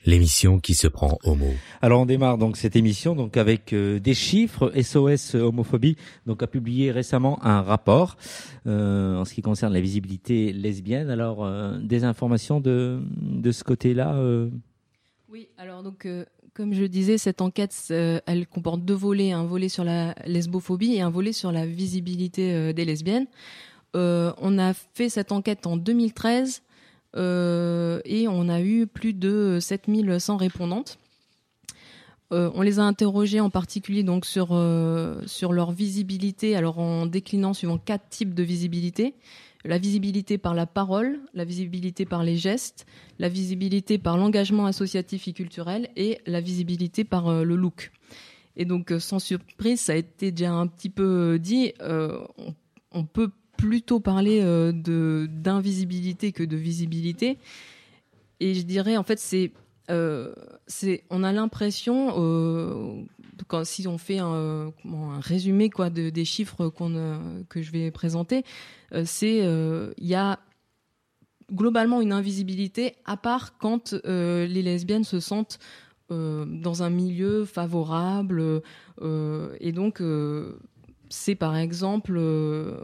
l'émission 0.04 0.58
qui 0.58 0.74
se 0.74 0.88
prend 0.88 1.18
homo. 1.24 1.46
Alors 1.80 2.00
on 2.00 2.06
démarre 2.06 2.38
donc 2.38 2.56
cette 2.56 2.76
émission 2.76 3.14
donc 3.14 3.36
avec 3.36 3.72
euh, 3.72 3.98
des 3.98 4.14
chiffres. 4.14 4.72
SOS 4.80 5.34
Homophobie 5.34 5.96
donc 6.26 6.42
a 6.42 6.46
publié 6.46 6.90
récemment 6.90 7.44
un 7.44 7.62
rapport 7.62 8.16
euh, 8.66 9.16
en 9.16 9.24
ce 9.24 9.34
qui 9.34 9.42
concerne 9.42 9.72
la 9.72 9.80
visibilité 9.80 10.52
lesbienne. 10.52 11.10
Alors 11.10 11.44
euh, 11.44 11.78
des 11.78 12.04
informations 12.04 12.60
de 12.60 13.00
de 13.20 13.52
ce 13.52 13.64
côté-là. 13.64 14.18
Oui, 15.28 15.48
alors 15.56 15.82
donc 15.82 16.06
comme 16.54 16.74
je 16.74 16.84
disais, 16.84 17.16
cette 17.16 17.40
enquête, 17.40 17.74
elle 17.90 18.46
comporte 18.46 18.84
deux 18.84 18.94
volets, 18.94 19.32
un 19.32 19.44
volet 19.44 19.70
sur 19.70 19.84
la 19.84 20.14
lesbophobie 20.26 20.94
et 20.94 21.00
un 21.00 21.08
volet 21.08 21.32
sur 21.32 21.50
la 21.50 21.64
visibilité 21.64 22.74
des 22.74 22.84
lesbiennes. 22.84 23.26
on 23.94 24.58
a 24.58 24.74
fait 24.74 25.08
cette 25.08 25.32
enquête 25.32 25.66
en 25.66 25.76
2013 25.78 26.62
euh, 26.62 26.71
et 27.14 28.26
on 28.28 28.48
a 28.48 28.60
eu 28.60 28.86
plus 28.86 29.12
de 29.12 29.58
7100 29.60 30.36
répondantes. 30.36 30.98
Euh, 32.32 32.50
on 32.54 32.62
les 32.62 32.78
a 32.78 32.82
interrogées 32.82 33.40
en 33.40 33.50
particulier 33.50 34.02
donc 34.02 34.24
sur 34.24 34.48
euh, 34.52 35.20
sur 35.26 35.52
leur 35.52 35.70
visibilité, 35.70 36.56
alors 36.56 36.78
en 36.78 37.04
déclinant 37.04 37.52
suivant 37.52 37.78
quatre 37.78 38.08
types 38.08 38.34
de 38.34 38.42
visibilité 38.42 39.14
la 39.64 39.78
visibilité 39.78 40.38
par 40.38 40.54
la 40.54 40.66
parole, 40.66 41.20
la 41.34 41.44
visibilité 41.44 42.04
par 42.04 42.24
les 42.24 42.36
gestes, 42.36 42.84
la 43.20 43.28
visibilité 43.28 43.96
par 43.96 44.16
l'engagement 44.16 44.66
associatif 44.66 45.28
et 45.28 45.32
culturel 45.32 45.88
et 45.94 46.18
la 46.26 46.40
visibilité 46.40 47.04
par 47.04 47.44
le 47.44 47.54
look. 47.54 47.92
Et 48.56 48.64
donc, 48.64 48.92
sans 48.98 49.20
surprise, 49.20 49.82
ça 49.82 49.92
a 49.92 49.94
été 49.94 50.32
déjà 50.32 50.50
un 50.50 50.66
petit 50.66 50.90
peu 50.90 51.38
dit, 51.38 51.74
on, 52.90 53.04
peut 53.04 53.30
plutôt 53.62 54.00
parler 54.00 54.40
euh, 54.42 54.72
de 54.72 55.28
d'invisibilité 55.30 56.32
que 56.32 56.42
de 56.42 56.56
visibilité. 56.56 57.38
Et 58.40 58.54
je 58.54 58.62
dirais, 58.62 58.96
en 58.96 59.04
fait, 59.04 59.20
c'est 59.20 59.52
euh, 59.90 60.34
c'est, 60.66 61.04
on 61.10 61.22
a 61.22 61.32
l'impression, 61.32 62.14
euh, 62.16 63.02
quand, 63.46 63.64
si 63.64 63.86
on 63.86 63.98
fait 63.98 64.18
un, 64.18 64.72
résumé 65.20 65.70
quoi, 65.70 65.90
de, 65.90 66.10
des 66.10 66.24
chiffres 66.24 66.68
qu'on, 66.68 67.44
que 67.48 67.62
je 67.62 67.70
vais 67.70 67.90
présenter, 67.90 68.44
c'est 69.04 69.38
il 69.38 70.06
y 70.06 70.14
a 70.14 70.38
globalement 71.52 72.00
une 72.00 72.12
invisibilité, 72.12 72.94
à 73.04 73.16
part 73.16 73.58
quand 73.58 73.92
les 74.04 74.62
lesbiennes 74.62 75.04
se 75.04 75.20
sentent 75.20 75.58
dans 76.10 76.82
un 76.82 76.90
milieu 76.90 77.44
favorable. 77.44 78.62
et 79.60 79.72
donc, 79.72 80.00
c'est 81.12 81.34
par 81.34 81.56
exemple 81.56 82.14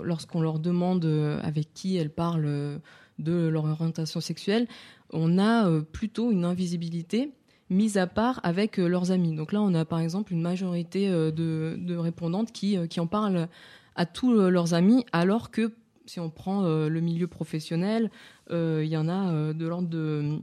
lorsqu'on 0.02 0.40
leur 0.40 0.58
demande 0.58 1.04
avec 1.42 1.72
qui 1.74 1.96
elles 1.96 2.10
parlent 2.10 2.80
de 3.18 3.48
leur 3.48 3.64
orientation 3.64 4.20
sexuelle, 4.20 4.66
on 5.12 5.38
a 5.38 5.68
euh, 5.68 5.80
plutôt 5.80 6.30
une 6.30 6.44
invisibilité 6.44 7.32
mise 7.70 7.98
à 7.98 8.06
part 8.06 8.40
avec 8.42 8.78
euh, 8.78 8.88
leurs 8.88 9.10
amis. 9.10 9.34
Donc 9.34 9.52
là, 9.52 9.60
on 9.60 9.74
a 9.74 9.84
par 9.84 10.00
exemple 10.00 10.32
une 10.32 10.40
majorité 10.40 11.08
euh, 11.08 11.30
de, 11.30 11.96
répondantes 11.96 12.52
qui 12.52 12.78
en 12.98 13.06
parlent 13.06 13.48
à 13.96 14.06
tous 14.06 14.32
leurs 14.32 14.74
amis, 14.74 15.04
alors 15.12 15.50
que 15.50 15.72
si 16.06 16.20
on 16.20 16.30
prend 16.30 16.62
le 16.62 17.00
milieu 17.00 17.26
professionnel, 17.26 18.10
il 18.50 18.84
y 18.84 18.96
en 18.96 19.08
a 19.08 19.52
de 19.52 19.66
l'ordre 19.66 19.88
de 19.88 20.38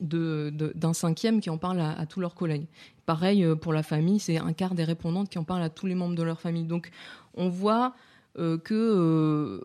d'un 0.00 0.92
cinquième 0.92 1.40
qui 1.40 1.50
en 1.50 1.58
parle 1.58 1.80
à, 1.80 2.06
tous 2.06 2.20
leurs 2.20 2.34
collègues. 2.34 2.66
Pareil 3.06 3.46
pour 3.60 3.72
la 3.72 3.82
famille, 3.82 4.18
c'est 4.18 4.38
un 4.38 4.52
quart 4.52 4.74
des 4.74 4.84
répondantes 4.84 5.28
qui 5.28 5.38
en 5.38 5.44
parlent 5.44 5.62
à 5.62 5.70
tous 5.70 5.86
les 5.86 5.94
membres 5.94 6.14
de 6.14 6.22
leur 6.22 6.40
famille. 6.40 6.64
Donc 6.64 6.90
on 7.34 7.48
voit 7.48 7.94
que 8.34 9.62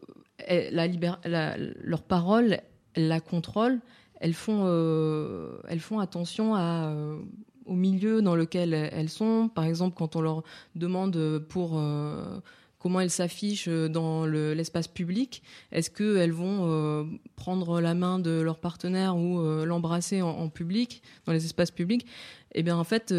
la, 0.72 1.58
leur 1.82 2.04
parole, 2.04 2.60
la 2.96 3.20
contrôle, 3.20 3.80
elles 4.22 4.34
font, 4.34 4.64
euh, 4.66 5.58
elles 5.68 5.80
font 5.80 6.00
attention 6.00 6.56
euh, 6.56 7.18
au 7.66 7.74
milieu 7.74 8.22
dans 8.22 8.36
lequel 8.36 8.74
elles 8.74 9.10
sont. 9.10 9.50
Par 9.54 9.66
exemple, 9.66 9.96
quand 9.98 10.16
on 10.16 10.22
leur 10.22 10.44
demande 10.76 11.40
pour 11.50 11.78
euh, 11.78 12.40
comment 12.82 13.00
elles 13.00 13.12
s'affichent 13.12 13.70
dans 13.70 14.26
l'espace 14.26 14.88
public, 14.88 15.44
est-ce 15.72 15.90
qu'elles 15.90 16.32
vont 16.32 17.10
prendre 17.36 17.80
la 17.80 17.94
main 17.94 18.20
de 18.20 18.42
leur 18.42 18.60
partenaire 18.60 19.16
ou 19.16 19.40
l'embrasser 19.66 20.22
en, 20.22 20.50
public, 20.50 21.04
dans 21.26 21.34
les 21.34 21.46
espaces 21.46 21.72
publics? 21.72 22.08
Eh 22.54 22.64
bien, 22.64 22.76
en 22.76 22.84
fait, 22.84 23.14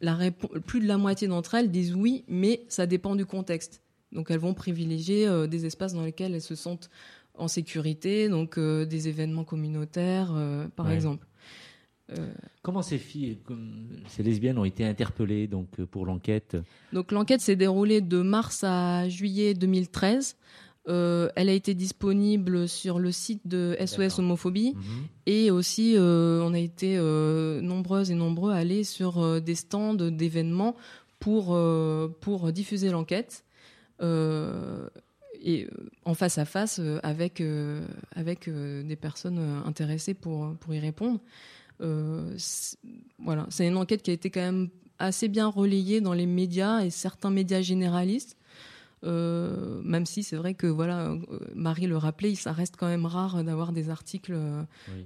la 0.00 0.18
plus 0.66 0.80
de 0.80 0.86
la 0.86 0.98
moitié 0.98 1.28
d'entre 1.28 1.54
elles 1.54 1.70
disent 1.70 1.94
oui, 1.94 2.24
mais 2.26 2.64
ça 2.68 2.86
dépend 2.86 3.14
du 3.14 3.26
contexte. 3.26 3.80
Donc, 4.12 4.30
elles 4.30 4.40
vont 4.40 4.54
privilégier 4.54 5.28
des 5.48 5.66
espaces 5.66 5.94
dans 5.94 6.04
lesquels 6.04 6.34
elles 6.34 6.42
se 6.42 6.56
sentent 6.56 6.90
en 7.40 7.48
sécurité, 7.48 8.28
donc 8.28 8.58
euh, 8.58 8.84
des 8.84 9.08
événements 9.08 9.44
communautaires, 9.44 10.32
euh, 10.34 10.68
par 10.76 10.90
exemple. 10.90 11.26
Euh, 12.18 12.32
Comment 12.62 12.82
ces 12.82 12.98
filles, 12.98 13.38
ces 14.08 14.22
lesbiennes, 14.22 14.58
ont 14.58 14.64
été 14.64 14.84
interpellées 14.84 15.46
donc 15.46 15.68
pour 15.90 16.06
l'enquête? 16.06 16.56
Donc 16.92 17.12
l'enquête 17.12 17.40
s'est 17.40 17.56
déroulée 17.56 18.00
de 18.00 18.20
mars 18.20 18.64
à 18.64 19.08
juillet 19.08 19.54
2013. 19.54 20.36
elle 20.86 21.48
a 21.48 21.52
été 21.52 21.74
disponible 21.74 22.68
sur 22.68 22.98
le 22.98 23.12
site 23.12 23.46
de 23.46 23.76
SOS 23.84 24.18
Homophobie 24.18 24.74
mhm. 24.74 24.82
et 25.26 25.50
aussi 25.50 25.94
on 25.98 26.52
a 26.52 26.58
été 26.58 26.98
nombreuses 27.62 28.10
et 28.10 28.14
nombreux 28.14 28.52
à 28.52 28.56
aller 28.56 28.84
sur 28.84 29.40
des 29.40 29.54
stands 29.54 29.94
d'événements 29.94 30.76
pour, 31.18 31.58
pour 32.20 32.52
diffuser 32.52 32.90
l'enquête 32.90 33.44
et 35.42 35.64
euh, 35.64 35.90
en 36.04 36.14
face 36.14 36.38
à 36.38 36.44
face 36.44 36.78
euh, 36.80 36.98
avec, 37.02 37.40
euh, 37.40 37.86
avec 38.14 38.48
des 38.48 38.96
personnes 38.96 39.62
intéressées 39.64 40.14
pour, 40.14 40.54
pour 40.56 40.74
y 40.74 40.78
répondre. 40.78 41.20
Voilà, 43.18 43.46
c'est 43.50 43.66
une 43.66 43.76
enquête 43.76 44.02
qui 44.02 44.10
a 44.10 44.14
été 44.14 44.30
quand 44.30 44.40
même 44.40 44.68
assez 44.98 45.28
bien 45.28 45.46
relayée 45.46 46.00
dans 46.00 46.12
les 46.12 46.26
médias 46.26 46.84
et 46.84 46.90
certains 46.90 47.30
médias 47.30 47.62
généralistes. 47.62 48.36
même 49.02 50.04
si 50.04 50.22
c'est 50.22 50.36
vrai 50.36 50.54
que 50.54 50.66
voilà, 50.66 51.16
Marie 51.54 51.86
le 51.86 51.96
rappelait, 51.96 52.34
ça 52.34 52.52
reste 52.52 52.76
quand 52.76 52.88
même 52.88 53.06
rare 53.06 53.42
d'avoir 53.42 53.72
des 53.72 53.88
articles 53.88 54.36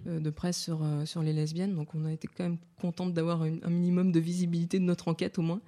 de 0.07 0.31
presse 0.31 0.61
sur, 0.61 0.85
sur 1.04 1.23
les 1.23 1.33
lesbiennes. 1.33 1.75
Donc 1.75 1.95
on 1.95 2.04
a 2.04 2.12
été 2.12 2.28
quand 2.28 2.45
même 2.45 2.59
contente 2.81 3.14
d'avoir 3.14 3.43
un 3.43 3.71
minimum 3.71 4.11
de 4.11 4.21
visibilité 4.21 4.78
de 4.81 4.85
notre 4.85 5.09
enquête 5.09 5.38
au 5.38 5.43
moins. 5.43 5.61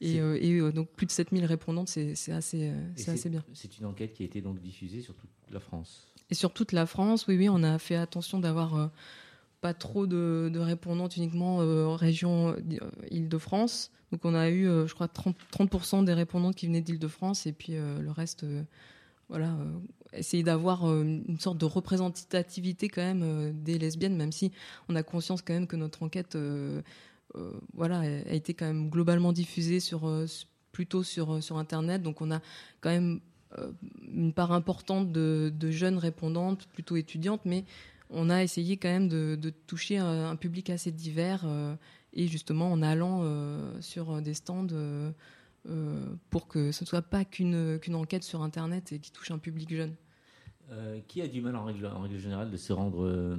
Et, 0.00 0.20
euh, 0.20 0.38
euh, 0.42 0.72
donc 0.72 0.90
plus 0.90 1.06
de 1.06 1.10
7000 1.10 1.44
répondantes, 1.44 1.88
c'est 1.88 2.10
assez, 2.32 2.68
euh, 2.68 2.88
c'est 2.96 3.10
assez 3.10 3.30
bien. 3.30 3.42
C'est 3.54 3.78
une 3.78 3.86
enquête 3.86 4.12
qui 4.12 4.22
a 4.22 4.26
été 4.26 4.40
donc 4.42 4.60
diffusée 4.60 5.00
sur 5.00 5.14
toute 5.14 5.30
la 5.50 5.60
France. 5.60 6.06
Et 6.30 6.34
sur 6.34 6.52
toute 6.52 6.72
la 6.72 6.86
France, 6.86 7.26
oui, 7.28 7.36
oui, 7.36 7.48
on 7.48 7.62
a 7.62 7.78
fait 7.78 7.96
attention 7.96 8.38
d'avoir 8.38 8.90
pas 9.60 9.74
trop 9.74 10.06
de, 10.06 10.50
de, 10.52 10.58
répondantes 10.60 11.16
uniquement 11.16 11.58
en 11.58 11.96
région 11.96 12.54
Île-de-France. 13.10 13.90
Donc 14.12 14.24
on 14.24 14.34
a 14.34 14.50
eu, 14.50 14.64
je 14.64 14.94
crois, 14.94 15.08
30%, 15.08 15.34
30 15.50 16.04
des 16.04 16.14
répondantes 16.14 16.54
qui 16.54 16.66
venaient 16.66 16.80
d'Île-de-France 16.80 17.46
et 17.46 17.52
puis 17.52 17.72
le 17.74 18.10
reste, 18.10 18.46
voilà, 19.28 19.56
essayer 20.12 20.42
d'avoir 20.42 20.84
une 20.84 21.40
sorte 21.40 21.58
de 21.58 21.64
représentativité 21.64 22.88
quand 22.88 23.02
même 23.02 23.52
des 23.62 23.78
lesbiennes, 23.78 24.16
même 24.16 24.32
si 24.32 24.52
on 24.88 24.94
a 24.94 25.02
conscience 25.02 25.42
quand 25.42 25.54
même 25.54 25.66
que 25.66 25.76
notre 25.76 26.02
enquête 26.02 26.36
euh, 27.36 27.50
voilà, 27.74 28.00
a 28.00 28.32
été 28.32 28.54
quand 28.54 28.66
même 28.66 28.88
globalement 28.88 29.32
diffusée 29.32 29.80
sur, 29.80 30.08
euh, 30.08 30.26
plutôt 30.72 31.02
sur, 31.02 31.34
euh, 31.34 31.40
sur 31.40 31.58
Internet. 31.58 32.02
Donc 32.02 32.20
on 32.20 32.30
a 32.30 32.40
quand 32.80 32.90
même 32.90 33.20
une 34.12 34.34
part 34.34 34.52
importante 34.52 35.12
de, 35.12 35.70
jeunes 35.70 35.96
répondantes, 35.96 36.66
plutôt 36.66 36.96
étudiantes, 36.96 37.40
mais 37.46 37.64
on 38.10 38.30
a 38.30 38.42
essayé 38.42 38.76
quand 38.76 38.88
même 38.88 39.08
de, 39.08 39.50
toucher 39.66 39.98
un, 39.98 40.36
public 40.36 40.70
assez 40.70 40.92
divers 40.92 41.46
et 42.12 42.26
justement 42.26 42.70
en 42.70 42.82
allant 42.82 43.24
sur 43.80 44.22
des 44.22 44.34
stands 44.34 44.66
pour 46.30 46.46
que 46.46 46.72
ce 46.72 46.84
ne 46.84 46.86
soit 46.86 47.02
pas 47.02 47.24
qu'une 47.24 47.78
enquête 47.94 48.22
sur 48.22 48.42
Internet 48.42 48.92
et 48.92 48.98
qui 48.98 49.10
touche 49.10 49.30
un 49.30 49.38
public 49.38 49.74
jeune. 49.74 49.94
Euh, 50.72 50.98
qui 51.06 51.22
a 51.22 51.28
du 51.28 51.40
mal 51.40 51.54
en 51.54 51.64
règle, 51.64 52.18
générale 52.18 52.50
de 52.50 52.56
se 52.56 52.72
rendre 52.72 53.04
euh, 53.04 53.36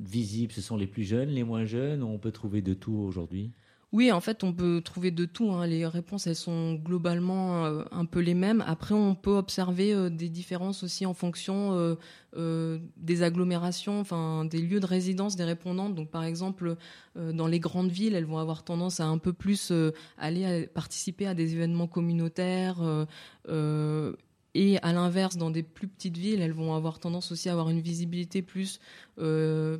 visible? 0.00 0.52
Ce 0.52 0.60
sont 0.60 0.76
les 0.76 0.88
plus 0.88 1.04
jeunes, 1.04 1.28
les 1.28 1.44
moins 1.44 1.64
jeunes 1.64 2.02
On 2.02 2.18
peut 2.18 2.32
trouver 2.32 2.60
de 2.60 2.74
tout 2.74 2.94
aujourd'hui? 2.94 3.52
Oui, 3.92 4.10
en 4.12 4.20
fait, 4.20 4.44
on 4.44 4.52
peut 4.52 4.80
trouver 4.84 5.10
de 5.10 5.24
tout. 5.24 5.50
Hein. 5.52 5.66
Les 5.66 5.86
réponses, 5.86 6.26
elles 6.26 6.36
sont 6.36 6.74
globalement 6.74 7.64
euh, 7.64 7.84
un 7.92 8.04
peu 8.04 8.20
les 8.20 8.34
mêmes. 8.34 8.62
Après, 8.66 8.94
on 8.94 9.14
peut 9.14 9.36
observer 9.36 10.10
des 10.10 10.28
différences 10.28 10.82
aussi 10.82 11.06
en 11.06 11.14
fonction 11.14 11.96
des 12.36 13.22
agglomérations, 13.22 14.00
enfin 14.00 14.44
des 14.44 14.60
lieux 14.60 14.80
de 14.80 14.86
résidence 14.86 15.36
des 15.36 15.44
répondantes. 15.44 15.94
Donc, 15.94 16.10
par 16.10 16.24
exemple, 16.24 16.76
dans 17.14 17.46
les 17.46 17.60
grandes 17.60 17.90
villes, 17.90 18.14
elles 18.14 18.26
vont 18.26 18.38
avoir 18.38 18.62
tendance 18.64 19.00
à 19.00 19.06
un 19.06 19.18
peu 19.18 19.32
plus 19.32 19.72
aller 20.18 20.66
participer 20.66 21.26
à 21.26 21.34
des 21.34 21.54
événements 21.54 21.86
communautaires 21.86 23.06
et 24.56 24.78
à 24.78 24.92
l'inverse, 24.94 25.36
dans 25.36 25.50
des 25.50 25.62
plus 25.62 25.86
petites 25.86 26.16
villes, 26.16 26.40
elles 26.40 26.52
vont 26.52 26.74
avoir 26.74 26.98
tendance 26.98 27.30
aussi 27.30 27.50
à 27.50 27.52
avoir 27.52 27.68
une 27.68 27.80
visibilité 27.80 28.40
plus, 28.40 28.80
euh, 29.18 29.76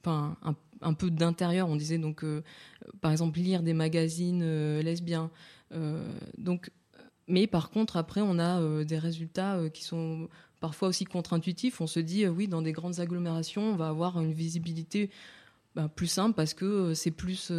enfin, 0.00 0.34
un, 0.42 0.54
peu 0.94 1.10
d'intérieur. 1.10 1.68
On 1.68 1.76
disait 1.76 1.98
donc, 1.98 2.24
euh, 2.24 2.42
par 3.00 3.12
exemple, 3.12 3.38
lire 3.38 3.62
des 3.62 3.74
magazines 3.74 4.42
euh, 4.42 4.82
lesbiens. 4.82 5.30
donc, 6.38 6.70
mais 7.26 7.46
par 7.46 7.70
contre, 7.70 7.96
après, 7.98 8.22
on 8.22 8.38
a 8.38 8.84
des 8.84 8.98
résultats 8.98 9.60
qui 9.74 9.84
sont 9.84 10.28
parfois 10.60 10.88
aussi 10.88 11.04
contre-intuitifs. 11.04 11.80
On 11.82 11.86
se 11.86 12.00
dit, 12.00 12.26
oui, 12.26 12.48
dans 12.48 12.62
des 12.62 12.72
grandes 12.72 13.00
agglomérations, 13.00 13.72
on 13.72 13.76
va 13.76 13.88
avoir 13.88 14.18
une 14.18 14.32
visibilité 14.32 15.10
ben, 15.74 15.88
plus 15.88 16.06
simple 16.06 16.34
parce 16.34 16.54
que 16.54 16.94
c'est 16.94 17.10
plus 17.10 17.52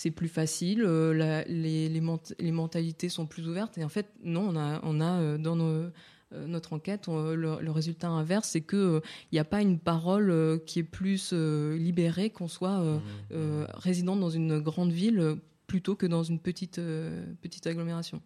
c'est 0.00 0.10
plus 0.10 0.28
facile, 0.28 0.82
euh, 0.82 1.44
les, 1.46 1.90
les, 1.90 2.50
mentalités 2.52 3.10
sont 3.10 3.26
plus 3.26 3.46
ouvertes. 3.46 3.76
Et 3.76 3.84
en 3.84 3.90
fait, 3.90 4.06
non, 4.24 4.48
on 4.48 4.56
a, 4.56 4.80
on 4.82 5.00
a 5.00 5.20
euh, 5.20 5.38
dans 5.38 5.58
euh, 5.60 5.90
notre 6.32 6.72
enquête, 6.72 7.08
le, 7.08 7.70
résultat 7.70 8.08
inverse, 8.08 8.48
c'est 8.48 8.60
qu'il 8.60 9.00
n'y 9.32 9.38
a 9.38 9.44
pas 9.44 9.62
une 9.62 9.78
parole 9.78 10.60
qui 10.66 10.78
est 10.78 10.84
plus 10.84 11.32
libérée 11.32 12.30
qu'on 12.30 12.48
soit 12.48 12.78
mmh, 12.78 13.02
mmh. 13.30 13.66
résident 13.74 14.16
dans 14.16 14.30
une 14.30 14.58
grande 14.60 14.92
ville 14.92 15.36
plutôt 15.66 15.96
que 15.96 16.06
dans 16.06 16.22
une 16.22 16.38
petite, 16.38 16.80
petite 17.40 17.66
agglomération. 17.66 18.20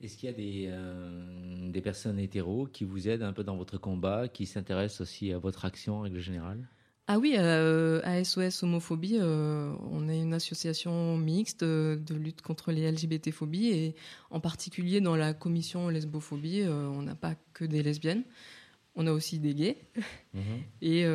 Est-ce 0.00 0.16
qu'il 0.18 0.28
y 0.28 0.32
a 0.32 0.36
des, 0.36 1.70
des 1.72 1.80
personnes 1.80 2.18
hétéros 2.18 2.66
qui 2.66 2.84
vous 2.84 3.08
aident 3.08 3.22
un 3.22 3.32
peu 3.32 3.44
dans 3.44 3.56
votre 3.56 3.78
combat, 3.78 4.28
qui 4.28 4.46
s'intéressent 4.46 5.00
aussi 5.00 5.32
à 5.32 5.38
votre 5.38 5.64
action 5.64 5.98
en 5.98 6.00
règle 6.00 6.20
générale? 6.20 6.68
Ah 7.06 7.18
oui, 7.18 7.34
euh, 7.36 8.00
à 8.02 8.24
SOS 8.24 8.62
Homophobie, 8.62 9.18
euh, 9.20 9.74
on 9.90 10.08
est 10.08 10.22
une 10.22 10.32
association 10.32 11.18
mixte 11.18 11.62
euh, 11.62 11.96
de 11.96 12.14
lutte 12.14 12.40
contre 12.40 12.72
les 12.72 12.90
LGBT-phobies 12.90 13.68
et 13.68 13.94
en 14.30 14.40
particulier 14.40 15.02
dans 15.02 15.14
la 15.14 15.34
commission 15.34 15.90
lesbophobie, 15.90 16.64
on 16.66 17.02
n'a 17.02 17.14
pas 17.14 17.34
que 17.52 17.66
des 17.66 17.82
lesbiennes, 17.82 18.24
on 18.96 19.06
a 19.06 19.12
aussi 19.12 19.38
des 19.38 19.54
gays. 19.54 19.78
Mhm. 20.34 20.62
Et 20.82 21.06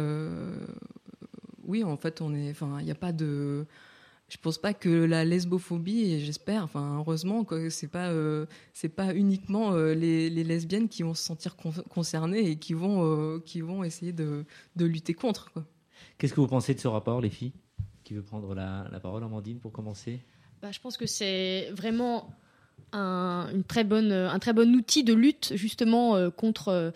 oui, 1.66 1.84
en 1.84 1.98
fait, 1.98 2.22
on 2.22 2.34
est, 2.34 2.52
enfin, 2.52 2.78
il 2.80 2.86
n'y 2.86 2.92
a 2.92 2.96
pas 2.96 3.12
de, 3.12 3.66
je 4.30 4.38
pense 4.38 4.58
pas 4.58 4.74
que 4.74 4.88
la 4.88 5.26
lesbophobie, 5.26 6.14
et 6.14 6.20
j'espère, 6.22 6.64
enfin 6.64 6.96
heureusement, 7.00 7.44
que 7.44 7.70
c'est 7.70 7.90
pas 7.90 8.14
c'est 8.72 8.88
pas 8.88 9.14
uniquement 9.14 9.74
les, 9.74 10.30
lesbiennes 10.30 10.88
qui 10.88 11.04
vont 11.04 11.14
se 11.14 11.24
sentir 11.24 11.58
concernées 11.58 12.50
et 12.50 12.56
qui 12.56 12.74
vont 12.74 13.42
qui 13.42 13.60
vont 13.60 13.84
essayer 13.84 14.14
de, 14.14 14.46
de 14.78 14.86
lutter 14.86 15.14
contre. 15.14 15.52
Quoi. 15.52 15.66
Qu'est-ce 16.18 16.34
que 16.34 16.42
vous 16.42 16.48
pensez 16.48 16.74
de 16.74 16.80
ce 16.80 16.88
rapport, 16.88 17.22
les 17.22 17.30
filles 17.30 17.54
Qui 18.04 18.14
veut 18.14 18.24
prendre 18.24 18.54
la, 18.54 18.88
la 18.92 19.00
parole, 19.00 19.24
Amandine, 19.24 19.60
pour 19.60 19.72
commencer? 19.72 20.20
Bah, 20.62 20.72
je 20.72 20.80
pense 20.80 20.98
que 20.98 21.06
c'est 21.06 21.72
vraiment 21.72 22.36
un, 22.92 23.50
une 23.54 23.64
très 23.64 23.84
bonne, 23.84 24.12
un 24.12 24.40
très 24.40 24.54
bon 24.54 24.74
outil 24.76 25.04
de 25.04 25.14
lutte 25.14 25.54
justement 25.56 26.16
euh, 26.16 26.30
contre 26.30 26.70
euh, 26.70 26.92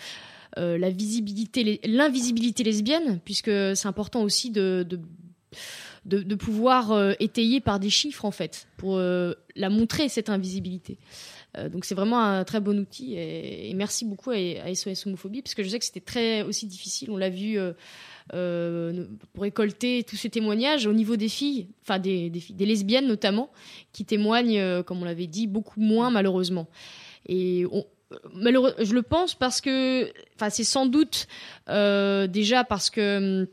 euh, 0.57 0.77
la 0.77 0.89
visibilité, 0.89 1.79
l'invisibilité 1.83 2.63
lesbienne, 2.63 3.19
puisque 3.25 3.49
c'est 3.49 3.87
important 3.87 4.21
aussi 4.21 4.51
de, 4.51 4.85
de, 4.87 4.99
de, 6.05 6.35
pouvoir 6.35 6.91
euh, 6.91 7.13
étayer 7.19 7.59
par 7.59 7.79
des 7.79 7.89
chiffres 7.89 8.25
en 8.25 8.31
fait, 8.31 8.67
pour 8.77 8.97
euh, 8.97 9.33
la 9.55 9.69
montrer 9.69 10.09
cette 10.09 10.29
invisibilité. 10.29 10.97
Euh, 11.57 11.69
donc 11.69 11.85
c'est 11.85 11.95
vraiment 11.95 12.19
un 12.19 12.43
très 12.43 12.59
bon 12.59 12.79
outil 12.79 13.13
et, 13.15 13.71
merci 13.75 14.05
beaucoup 14.05 14.31
à, 14.31 14.35
à 14.35 14.73
SOS 14.73 15.05
Homophobie 15.05 15.41
parce 15.41 15.53
que 15.53 15.63
je 15.63 15.69
sais 15.69 15.79
que 15.79 15.85
c'était 15.85 15.99
très 15.99 16.41
aussi 16.41 16.65
difficile. 16.65 17.11
On 17.11 17.17
l'a 17.17 17.29
vu 17.29 17.59
euh, 17.59 17.73
euh, 18.33 19.05
pour 19.33 19.43
récolter 19.43 20.03
tous 20.03 20.15
ces 20.15 20.29
témoignages 20.29 20.87
au 20.87 20.93
niveau 20.93 21.15
des 21.15 21.29
filles, 21.29 21.67
enfin 21.83 21.99
des, 21.99 22.29
des 22.29 22.39
filles, 22.39 22.55
des 22.55 22.65
lesbiennes 22.65 23.07
notamment, 23.07 23.51
qui 23.91 24.05
témoignent, 24.05 24.83
comme 24.83 25.01
on 25.01 25.05
l'avait 25.05 25.27
dit, 25.27 25.47
beaucoup 25.47 25.79
moins 25.79 26.09
malheureusement. 26.09 26.67
Et 27.27 27.65
malheureux, 28.33 28.73
je 28.79 28.93
le 28.93 29.01
pense 29.01 29.35
parce 29.35 29.61
que, 29.61 30.11
enfin, 30.35 30.49
c'est 30.49 30.63
sans 30.63 30.85
doute 30.85 31.27
déjà 31.67 32.63
parce 32.63 32.89
que 32.89 33.41
hum, 33.41 33.47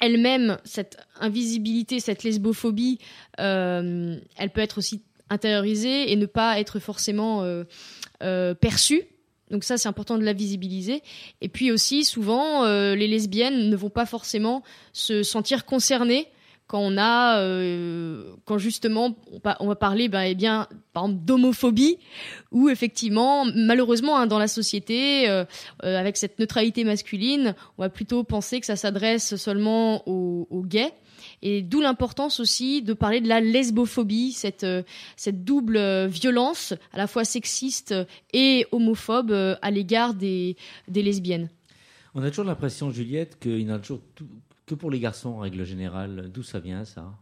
elle-même, 0.00 0.58
cette 0.64 0.96
invisibilité, 1.20 1.98
cette 1.98 2.22
lesbophobie, 2.22 2.98
elle 3.38 4.50
peut 4.54 4.60
être 4.60 4.78
aussi 4.78 5.02
intériorisée 5.30 6.12
et 6.12 6.16
ne 6.16 6.26
pas 6.26 6.60
être 6.60 6.78
forcément 6.78 7.42
euh, 7.42 7.64
euh, 8.22 8.54
perçue. 8.54 9.02
Donc 9.50 9.64
ça, 9.64 9.76
c'est 9.76 9.88
important 9.88 10.16
de 10.16 10.24
la 10.24 10.32
visibiliser. 10.32 11.02
Et 11.40 11.48
puis 11.48 11.70
aussi, 11.72 12.04
souvent, 12.04 12.64
euh, 12.64 12.94
les 12.94 13.06
lesbiennes 13.06 13.68
ne 13.68 13.76
vont 13.76 13.90
pas 13.90 14.06
forcément 14.06 14.62
se 14.92 15.22
sentir 15.22 15.64
concernées 15.64 16.28
quand 16.68 16.80
on 16.80 16.96
a, 16.96 17.38
quand 18.46 18.56
justement, 18.56 19.14
on, 19.60 19.66
va 19.66 19.74
parler, 19.74 20.08
ben, 20.08 20.22
eh 20.22 20.34
bien, 20.34 20.68
par 20.94 21.04
exemple, 21.04 21.22
d'homophobie, 21.26 21.98
où 22.50 22.70
effectivement, 22.70 23.44
malheureusement, 23.54 24.16
hein, 24.16 24.26
dans 24.26 24.38
la 24.38 24.48
société, 24.48 25.26
avec 25.82 26.16
cette 26.16 26.38
neutralité 26.38 26.84
masculine, 26.84 27.54
on 27.76 27.82
va 27.82 27.90
plutôt 27.90 28.24
penser 28.24 28.58
que 28.58 28.64
ça 28.64 28.76
s'adresse 28.76 29.36
seulement 29.36 30.08
aux 30.08 30.64
gays. 30.64 30.94
Et 31.42 31.62
d'où 31.62 31.80
l'importance 31.80 32.38
aussi 32.40 32.82
de 32.82 32.92
parler 32.92 33.20
de 33.20 33.28
la 33.28 33.40
lesbophobie, 33.40 34.32
cette, 34.32 34.64
euh, 34.64 34.82
cette 35.16 35.44
double 35.44 35.76
euh, 35.76 36.06
violence, 36.06 36.72
à 36.92 36.98
la 36.98 37.06
fois 37.06 37.24
sexiste 37.24 37.94
et 38.32 38.66
homophobe 38.70 39.32
euh, 39.32 39.56
à 39.60 39.70
l'égard 39.70 40.14
des, 40.14 40.56
des 40.88 41.02
lesbiennes. 41.02 41.48
On 42.14 42.22
a 42.22 42.28
toujours 42.30 42.44
l'impression, 42.44 42.90
Juliette, 42.90 43.38
qu'il 43.40 43.64
n'y 43.64 43.72
en 43.72 43.76
a 43.76 43.78
toujours 43.78 44.02
tout- 44.14 44.26
que 44.66 44.74
pour 44.76 44.90
les 44.90 45.00
garçons, 45.00 45.30
en 45.30 45.38
règle 45.38 45.64
générale. 45.64 46.30
D'où 46.32 46.42
ça 46.44 46.60
vient, 46.60 46.84
ça? 46.84 47.12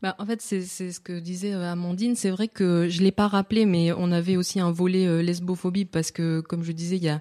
Bah, 0.00 0.14
en 0.18 0.26
fait, 0.26 0.40
c'est 0.40 0.62
ce 0.62 1.00
que 1.00 1.18
disait 1.18 1.52
euh, 1.52 1.72
Amandine. 1.72 2.14
C'est 2.14 2.30
vrai 2.30 2.48
que 2.48 2.88
je 2.88 3.02
l'ai 3.02 3.10
pas 3.12 3.26
rappelé, 3.28 3.66
mais 3.66 3.92
on 3.92 4.12
avait 4.12 4.36
aussi 4.36 4.60
un 4.60 4.70
volet 4.70 5.06
euh, 5.06 5.22
lesbophobie 5.22 5.84
parce 5.86 6.10
que, 6.10 6.40
comme 6.40 6.62
je 6.62 6.72
disais, 6.72 6.96
il 6.96 7.02
y 7.02 7.08
a 7.08 7.20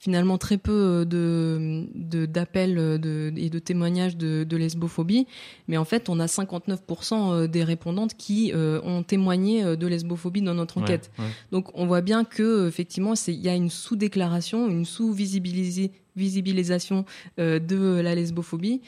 finalement 0.00 0.38
très 0.38 0.56
peu 0.56 0.72
euh, 0.72 1.04
de 1.04 1.86
d'appels 2.26 2.78
euh, 2.78 2.98
de, 2.98 3.32
et 3.36 3.50
de 3.50 3.58
témoignages 3.58 4.16
de, 4.16 4.44
de 4.44 4.56
lesbophobie. 4.56 5.26
Mais 5.68 5.76
en 5.76 5.84
fait, 5.84 6.08
on 6.08 6.18
a 6.18 6.24
59% 6.26 6.78
euh, 7.12 7.46
des 7.46 7.62
répondantes 7.62 8.14
qui 8.14 8.52
euh, 8.54 8.80
ont 8.82 9.02
témoigné 9.02 9.76
de 9.76 9.86
lesbophobie 9.86 10.40
dans 10.40 10.54
notre 10.54 10.78
enquête. 10.78 11.10
Ouais, 11.18 11.26
ouais. 11.26 11.30
Donc 11.52 11.68
on 11.74 11.86
voit 11.86 12.00
bien 12.00 12.24
que 12.24 12.66
effectivement 12.66 13.14
c'est 13.14 13.34
il 13.34 13.40
y 13.40 13.50
a 13.50 13.54
une 13.54 13.68
sous-déclaration, 13.68 14.68
une 14.68 14.86
sous-visibilisation 14.86 17.04
euh, 17.38 17.58
de 17.58 18.00
la 18.00 18.14
lesbophobie 18.14 18.80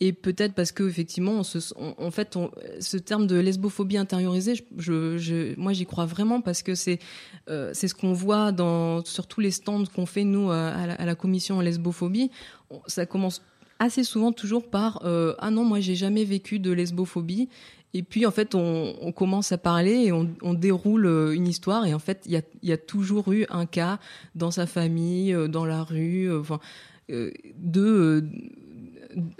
et 0.00 0.12
peut-être 0.12 0.54
parce 0.54 0.72
que 0.72 0.82
effectivement 0.82 1.40
en 1.40 2.10
fait 2.10 2.38
ce 2.80 2.96
terme 2.96 3.26
de 3.26 3.36
lesbophobie 3.36 3.96
intériorisée, 3.96 4.54
moi 5.56 5.72
j'y 5.72 5.86
crois 5.86 6.06
vraiment 6.06 6.40
parce 6.40 6.62
que 6.62 6.74
c'est 6.74 6.98
euh, 7.48 7.72
ce 7.72 7.94
qu'on 7.94 8.12
voit 8.12 8.52
sur 9.04 9.26
tous 9.26 9.40
les 9.40 9.52
stands 9.52 9.84
qu'on 9.84 10.06
fait 10.06 10.24
nous 10.24 10.50
à, 10.50 10.68
à 10.68 11.04
la, 11.04 11.14
commission 11.14 11.60
lesbophobie. 11.60 12.30
Ça 12.86 13.06
commence 13.06 13.42
assez 13.78 14.02
souvent 14.02 14.32
toujours 14.32 14.68
par 14.68 15.02
euh, 15.04 15.34
ah 15.38 15.50
non 15.50 15.64
moi 15.64 15.80
j'ai 15.80 15.94
jamais 15.94 16.24
vécu 16.24 16.58
de 16.58 16.72
lesbophobie 16.72 17.48
et 17.94 18.02
puis 18.02 18.24
en 18.24 18.30
fait, 18.30 18.54
on, 18.54 19.12
commence 19.12 19.52
à 19.52 19.58
parler 19.58 20.06
et 20.06 20.12
on, 20.12 20.54
déroule 20.54 21.06
euh, 21.06 21.34
une 21.34 21.46
histoire. 21.46 21.86
Et 21.86 21.92
en 21.92 21.98
fait, 21.98 22.22
il 22.26 22.32
y 22.32 22.36
a, 22.36 22.42
y 22.62 22.72
a 22.72 22.78
toujours 22.78 23.32
eu 23.32 23.44
un 23.50 23.66
cas 23.66 23.98
dans 24.34 24.50
sa 24.50 24.66
famille, 24.66 25.34
euh, 25.34 25.46
dans 25.46 25.66
la 25.66 25.82
rue, 25.82 26.30
euh, 26.30 26.40
enfin, 26.40 26.58
euh, 27.10 27.30
de 27.56 27.82
euh, 27.82 28.20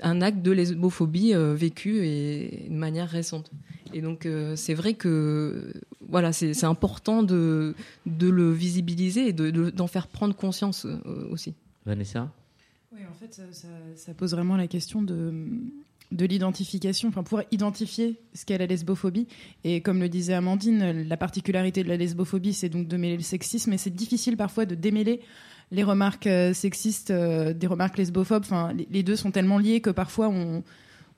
un 0.02 0.20
acte 0.22 0.42
de 0.42 0.50
lesbophobie 0.50 1.34
euh, 1.34 1.54
vécu 1.54 2.04
et 2.06 2.66
de 2.68 2.74
manière 2.74 3.08
récente. 3.08 3.50
Et 3.94 4.00
donc, 4.00 4.24
euh, 4.26 4.56
c'est 4.56 4.74
vrai 4.74 4.94
que 4.94 5.72
voilà, 6.08 6.32
c'est 6.32 6.64
important 6.64 7.22
de, 7.22 7.74
de 8.06 8.28
le 8.28 8.50
visibiliser 8.52 9.28
et 9.28 9.32
de- 9.32 9.50
de- 9.50 9.70
d'en 9.70 9.86
faire 9.86 10.06
prendre 10.08 10.34
conscience 10.34 10.86
euh, 10.86 11.28
aussi. 11.30 11.54
Vanessa? 11.84 12.30
Oui, 12.94 13.00
en 13.10 13.14
fait, 13.14 13.32
ça, 13.34 13.42
ça- 13.52 13.68
ça 13.96 14.14
pose 14.14 14.32
vraiment 14.32 14.56
la 14.56 14.66
question 14.66 15.02
de, 15.02 15.32
de 16.10 16.24
l'identification, 16.26 17.08
enfin, 17.08 17.22
pour 17.22 17.42
identifier 17.50 18.18
ce 18.34 18.44
qu'est 18.44 18.58
la 18.58 18.66
lesbophobie. 18.66 19.26
Et 19.64 19.80
comme 19.80 20.00
le 20.00 20.08
disait 20.08 20.34
Amandine, 20.34 21.02
la 21.08 21.16
particularité 21.16 21.82
de 21.82 21.88
la 21.88 21.96
lesbophobie, 21.96 22.52
c'est 22.52 22.68
donc 22.68 22.88
de 22.88 22.96
mêler 22.96 23.16
le 23.16 23.22
sexisme, 23.22 23.72
et 23.72 23.78
c'est 23.78 23.94
difficile 23.94 24.36
parfois 24.36 24.66
de 24.66 24.74
démêler 24.74 25.20
les 25.72 25.82
remarques 25.82 26.26
euh, 26.26 26.52
sexistes 26.52 27.10
euh, 27.10 27.52
des 27.52 27.66
remarques 27.66 27.98
lesbophobes. 27.98 28.44
Enfin, 28.44 28.72
les, 28.90 29.02
deux 29.02 29.16
sont 29.16 29.32
tellement 29.32 29.58
liés 29.58 29.80
que 29.80 29.90
parfois 29.90 30.28
on 30.28 30.62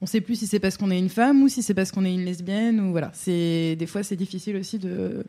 on 0.00 0.06
sait 0.06 0.20
plus 0.20 0.36
si 0.36 0.46
c'est 0.46 0.60
parce 0.60 0.76
qu'on 0.76 0.90
est 0.90 0.98
une 0.98 1.08
femme 1.08 1.42
ou 1.42 1.48
si 1.48 1.62
c'est 1.62 1.74
parce 1.74 1.90
qu'on 1.90 2.04
est 2.04 2.14
une 2.14 2.24
lesbienne 2.24 2.80
ou 2.80 2.92
voilà. 2.92 3.10
C'est 3.14 3.76
des 3.76 3.86
fois 3.86 4.02
c'est 4.02 4.16
difficile 4.16 4.56
aussi 4.56 4.78
de 4.78 5.24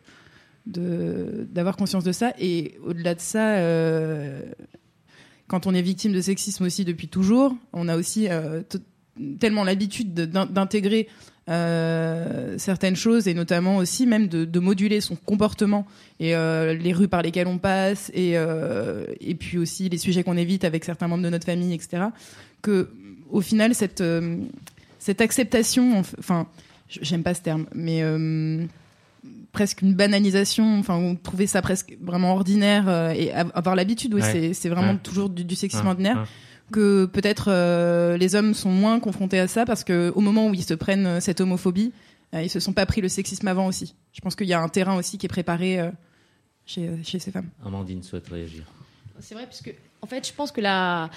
d'avoir 0.67 1.77
conscience 1.77 2.03
de 2.03 2.11
ça 2.11 2.33
et 2.39 2.77
au-delà 2.83 3.15
de 3.15 3.19
ça. 3.19 3.57
euh, 3.57 4.41
quand 5.47 5.67
on 5.67 5.75
est 5.75 5.81
victime 5.83 6.11
de 6.11 6.21
sexisme 6.21 6.63
aussi 6.63 6.85
depuis 6.85 7.07
toujours, 7.07 7.55
on 7.71 7.87
a 7.87 7.97
aussi 7.97 8.27
tellement 9.39 9.63
l'habitude 9.63 10.13
de- 10.13 10.25
d'in- 10.25 10.45
d'intégrer 10.45 11.07
euh, 11.47 12.57
certaines 12.57 12.95
choses 12.95 13.27
et 13.27 13.33
notamment 13.33 13.77
aussi 13.77 14.07
même 14.07 14.27
de, 14.27 14.45
de 14.45 14.59
moduler 14.59 14.99
son 15.01 15.15
comportement 15.15 15.85
et 16.19 16.35
euh, 16.35 16.73
les 16.73 16.91
rues 16.91 17.07
par 17.07 17.21
lesquelles 17.21 17.47
on 17.47 17.59
passe 17.59 18.09
et, 18.15 18.31
euh, 18.35 19.05
et 19.21 19.35
puis 19.35 19.57
aussi 19.57 19.87
les 19.89 19.97
sujets 19.99 20.23
qu'on 20.23 20.37
évite 20.37 20.63
avec 20.63 20.83
certains 20.83 21.07
membres 21.07 21.23
de 21.23 21.29
notre 21.29 21.45
famille, 21.45 21.73
etc. 21.73 22.03
Que 22.61 22.89
au 23.29 23.41
final 23.41 23.75
cette 23.75 24.03
cette 24.99 25.21
acceptation, 25.21 26.01
enf- 26.01 26.15
enfin 26.19 26.47
j'aime 26.89 27.21
pas 27.23 27.33
ce 27.35 27.41
terme, 27.41 27.67
mais 27.75 28.01
presque 29.51 29.81
une 29.81 29.93
banalisation, 29.93 30.79
enfin 30.79 30.95
on 30.95 31.15
trouvait 31.15 31.47
ça 31.47 31.61
presque 31.61 31.95
vraiment 32.01 32.33
ordinaire 32.33 33.11
et 33.15 33.31
av- 33.31 33.51
avoir 33.55 33.75
l'habitude, 33.75 34.13
oui, 34.13 34.21
Ouais. 34.21 34.51
c'est 34.53 34.69
vraiment 34.69 34.93
Ouais. 34.93 34.99
toujours 35.01 35.29
du, 35.29 35.43
du 35.45 35.55
sexisme 35.55 35.87
ordinaire. 35.87 36.27
Que 36.71 37.05
peut-être 37.05 37.45
euh, 37.49 38.17
les 38.17 38.35
hommes 38.35 38.53
sont 38.53 38.71
moins 38.71 38.99
confrontés 38.99 39.39
à 39.39 39.47
ça 39.47 39.65
parce 39.65 39.83
que 39.83 40.11
au 40.15 40.21
moment 40.21 40.47
où 40.47 40.53
ils 40.53 40.63
se 40.63 40.73
prennent 40.73 41.05
euh, 41.05 41.19
cette 41.19 41.41
homophobie, 41.41 41.93
euh, 42.33 42.41
ils 42.41 42.49
se 42.49 42.59
sont 42.59 42.73
pas 42.73 42.85
pris 42.85 43.01
le 43.01 43.09
sexisme 43.09 43.47
avant 43.47 43.67
aussi. 43.67 43.95
Je 44.11 44.21
pense 44.21 44.35
qu'il 44.35 44.47
y 44.47 44.53
a 44.53 44.61
un 44.61 44.69
terrain 44.69 44.95
aussi 44.97 45.17
qui 45.17 45.25
est 45.25 45.29
préparé 45.29 45.79
euh, 45.79 45.91
chez, 46.65 46.91
chez 47.03 47.19
ces 47.19 47.31
femmes. 47.31 47.49
Amandine 47.65 48.03
souhaite 48.03 48.27
réagir. 48.27 48.63
C'est 49.19 49.35
vrai, 49.35 49.45
puisque 49.47 49.73
en 50.01 50.07
fait, 50.07 50.27
je 50.27 50.33
pense 50.33 50.51
que 50.51 50.61
la, 50.61 51.09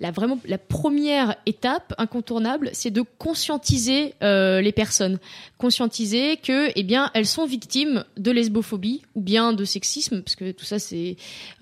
la, 0.00 0.10
vraiment, 0.10 0.38
la 0.46 0.58
première 0.58 1.36
étape 1.46 1.94
incontournable, 1.98 2.70
c'est 2.72 2.90
de 2.90 3.02
conscientiser 3.18 4.14
euh, 4.22 4.60
les 4.60 4.72
personnes. 4.72 5.18
Conscientiser 5.58 6.36
que, 6.36 6.70
eh 6.74 6.82
bien, 6.82 7.10
elles 7.14 7.26
sont 7.26 7.46
victimes 7.46 8.04
de 8.16 8.30
lesbophobie 8.30 9.02
ou 9.14 9.22
bien 9.22 9.52
de 9.52 9.64
sexisme, 9.64 10.22
parce 10.22 10.36
que 10.36 10.52
tout 10.52 10.64
ça, 10.64 10.78
c'est 10.78 11.16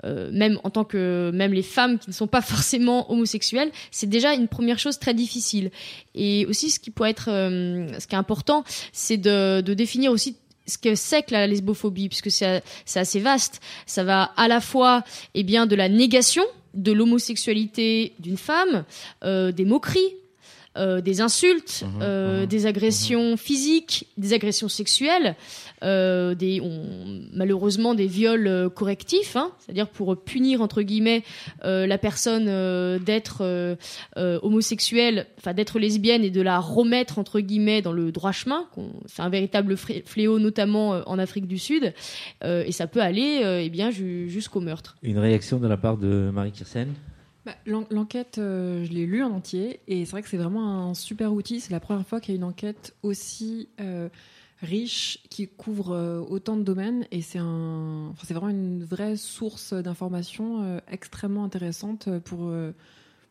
euh, 0.04 0.30
même 0.32 0.58
en 0.64 0.70
tant 0.70 0.84
que 0.84 1.30
même 1.32 1.52
les 1.52 1.62
femmes 1.62 1.98
qui 1.98 2.10
ne 2.10 2.14
sont 2.14 2.26
pas 2.26 2.42
forcément 2.42 3.10
homosexuelles, 3.12 3.70
c'est 3.90 4.08
déjà 4.08 4.34
une 4.34 4.48
première 4.48 4.78
chose 4.78 4.98
très 4.98 5.14
difficile. 5.14 5.70
Et 6.14 6.46
aussi, 6.46 6.70
ce 6.70 6.80
qui 6.80 6.92
être, 7.04 7.28
euh, 7.28 7.86
ce 7.98 8.06
qui 8.06 8.14
est 8.14 8.18
important, 8.18 8.64
c'est 8.92 9.16
de 9.16 9.74
définir 9.74 10.10
aussi 10.10 10.36
ce 10.66 10.78
que 10.78 10.94
c'est 10.94 11.22
que 11.22 11.32
la 11.32 11.46
lesbophobie, 11.46 12.08
puisque 12.08 12.30
c'est 12.30 12.62
assez 12.94 13.20
vaste. 13.20 13.60
Ça 13.86 14.04
va 14.04 14.32
à 14.36 14.48
la 14.48 14.60
fois 14.60 15.04
eh 15.34 15.42
bien, 15.42 15.66
de 15.66 15.76
la 15.76 15.88
négation 15.88 16.44
de 16.74 16.92
l'homosexualité 16.92 18.14
d'une 18.18 18.36
femme, 18.36 18.84
euh, 19.22 19.52
des 19.52 19.64
moqueries, 19.64 20.16
euh, 20.76 21.00
des 21.00 21.20
insultes, 21.20 21.84
Mhm, 21.84 22.00
euh, 22.02 22.40
mhm, 22.42 22.46
des 22.46 22.66
agressions 22.66 23.36
physiques, 23.36 24.06
des 24.16 24.32
agressions 24.32 24.68
sexuelles, 24.68 25.36
euh, 25.82 26.34
des, 26.34 26.60
on- 26.60 27.22
malheureusement 27.32 27.94
des 27.94 28.06
viols 28.06 28.70
correctifs, 28.74 29.36
hein, 29.36 29.52
c'est-à-dire 29.58 29.88
pour 29.88 30.16
punir 30.22 30.62
entre 30.62 30.82
guillemets 30.82 31.22
euh, 31.64 31.86
la 31.86 31.98
personne 31.98 32.46
euh, 32.48 32.98
d'être 32.98 33.38
euh, 33.42 33.76
euh, 34.16 34.38
homosexuelle, 34.42 35.26
enfin 35.38 35.52
d'être 35.54 35.78
lesbienne 35.78 36.24
et 36.24 36.30
de 36.30 36.40
la 36.40 36.58
remettre 36.58 37.18
entre 37.18 37.40
guillemets 37.40 37.82
dans 37.82 37.92
le 37.92 38.10
droit 38.12 38.32
chemin. 38.32 38.66
C'est 39.06 39.22
un 39.22 39.28
véritable 39.28 39.76
fléau, 39.76 40.38
notamment 40.38 40.94
euh, 40.94 41.02
en 41.06 41.18
Afrique 41.18 41.46
du 41.46 41.58
Sud, 41.58 41.92
euh, 42.42 42.64
et 42.66 42.72
ça 42.72 42.86
peut 42.86 43.00
aller 43.00 43.40
euh, 43.44 43.60
eh 43.62 43.68
bien 43.68 43.90
ju- 43.90 44.28
jusqu'au 44.30 44.60
meurtre. 44.60 44.96
Une 45.02 45.18
réaction 45.18 45.58
de 45.58 45.66
la 45.68 45.76
part 45.76 45.96
de 45.98 46.30
Marie 46.32 46.52
Kirsen 46.52 46.88
Bah, 47.44 47.52
l'en- 47.66 47.86
L'enquête, 47.90 48.38
euh, 48.38 48.84
je 48.84 48.90
l'ai 48.92 49.04
lue 49.06 49.22
en 49.22 49.30
entier 49.30 49.80
et 49.86 50.04
c'est 50.04 50.12
vrai 50.12 50.22
que 50.22 50.28
c'est 50.28 50.38
vraiment 50.38 50.88
un 50.90 50.94
super 50.94 51.32
outil. 51.32 51.60
C'est 51.60 51.72
la 51.72 51.80
première 51.80 52.06
fois 52.06 52.20
qu'il 52.20 52.34
y 52.34 52.36
a 52.36 52.38
une 52.38 52.44
enquête 52.44 52.94
aussi 53.02 53.68
euh, 53.80 54.08
riche 54.62 55.18
qui 55.28 55.46
couvre 55.46 55.92
euh, 55.92 56.20
autant 56.20 56.56
de 56.56 56.62
domaines 56.62 57.06
et 57.10 57.20
c'est 57.20 57.40
enfin, 57.40 58.34
vraiment 58.34 58.48
une 58.48 58.82
vraie 58.84 59.16
source 59.16 59.74
d'informations 59.74 60.80
extrêmement 60.90 61.44
intéressante 61.44 62.08
pour 62.20 62.50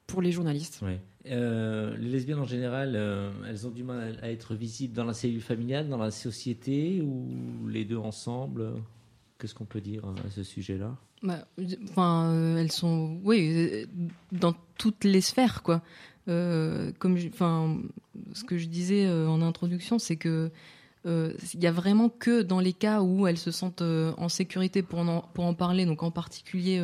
pour 0.05 0.21
les 0.21 0.31
journalistes. 0.31 0.81
Les 1.25 1.95
lesbiennes 1.97 2.39
en 2.39 2.45
général, 2.45 2.99
elles 3.47 3.65
ont 3.65 3.71
du 3.71 3.83
mal 3.83 4.19
à 4.21 4.29
être 4.29 4.53
visibles 4.53 4.93
dans 4.93 5.05
la 5.05 5.13
cellule 5.13 5.41
familiale, 5.41 5.87
dans 5.87 5.97
la 5.97 6.11
société 6.11 7.01
ou 7.01 7.67
les 7.67 7.85
deux 7.85 7.97
ensemble? 7.97 8.73
Qu'est-ce 9.43 9.55
qu'on 9.55 9.65
peut 9.65 9.81
dire 9.81 10.05
à 10.25 10.29
ce 10.29 10.41
sujet-là 10.41 10.95
Bah, 11.21 11.45
enfin, 11.89 12.29
euh, 12.29 12.55
elles 12.55 12.71
sont, 12.71 13.19
oui, 13.25 13.51
euh, 13.53 13.85
dans 14.31 14.55
toutes 14.77 15.03
les 15.03 15.19
sphères, 15.19 15.63
quoi. 15.63 15.81
Euh, 16.29 16.93
comme, 16.97 17.17
enfin, 17.27 17.77
ce 18.31 18.45
que 18.45 18.57
je 18.57 18.67
disais 18.67 19.05
en 19.11 19.41
introduction, 19.41 19.99
c'est 19.99 20.15
que 20.15 20.49
il 21.03 21.61
y 21.61 21.67
a 21.67 21.73
vraiment 21.73 22.07
que 22.07 22.41
dans 22.41 22.61
les 22.61 22.71
cas 22.71 23.01
où 23.01 23.27
elles 23.27 23.37
se 23.37 23.51
sentent 23.51 23.81
en 23.81 24.29
sécurité 24.29 24.81
pour 24.81 24.99
en, 24.99 25.29
pour 25.33 25.43
en 25.43 25.53
parler, 25.53 25.85
donc 25.85 26.03
en 26.03 26.11
particulier 26.11 26.81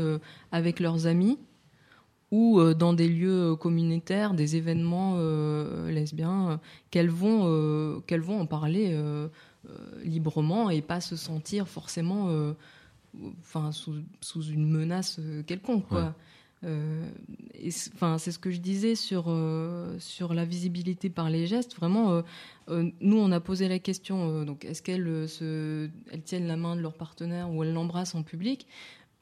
avec 0.51 0.81
leurs 0.81 1.07
amis 1.07 1.37
ou 2.29 2.61
dans 2.73 2.91
des 2.91 3.07
lieux 3.07 3.55
communautaires, 3.55 4.33
des 4.33 4.57
événements 4.57 5.17
lesbiens, 5.87 6.59
qu'elles 6.91 7.09
vont, 7.09 8.01
qu'elles 8.05 8.19
vont 8.19 8.41
en 8.41 8.45
parler 8.45 8.93
librement 10.03 10.69
et 10.69 10.81
pas 10.81 11.01
se 11.01 11.15
sentir 11.15 11.67
forcément 11.67 12.29
euh, 12.29 12.53
enfin 13.41 13.71
sous, 13.71 13.95
sous 14.21 14.43
une 14.43 14.67
menace 14.69 15.17
euh, 15.19 15.43
quelconque 15.43 15.87
quoi. 15.87 16.01
Ouais. 16.05 16.11
Euh, 16.65 17.09
et 17.53 17.71
c'est- 17.71 17.89
enfin 17.93 18.17
c'est 18.17 18.33
ce 18.33 18.39
que 18.39 18.51
je 18.51 18.59
disais 18.59 18.93
sur 18.95 19.25
euh, 19.27 19.97
sur 19.99 20.33
la 20.33 20.43
visibilité 20.43 21.09
par 21.09 21.29
les 21.29 21.47
gestes 21.47 21.73
vraiment 21.75 22.11
euh, 22.11 22.21
euh, 22.69 22.89
nous 22.99 23.17
on 23.17 23.31
a 23.31 23.39
posé 23.39 23.69
la 23.69 23.79
question 23.79 24.29
euh, 24.29 24.43
donc 24.45 24.65
est-ce 24.65 24.81
qu'elles 24.81 25.07
euh, 25.07 25.25
se 25.25 25.89
elles 26.11 26.21
tiennent 26.21 26.47
la 26.47 26.57
main 26.57 26.75
de 26.75 26.81
leur 26.81 26.93
partenaire 26.95 27.49
ou 27.49 27.63
elles 27.63 27.71
l'embrassent 27.73 28.13
en 28.15 28.23
public? 28.23 28.67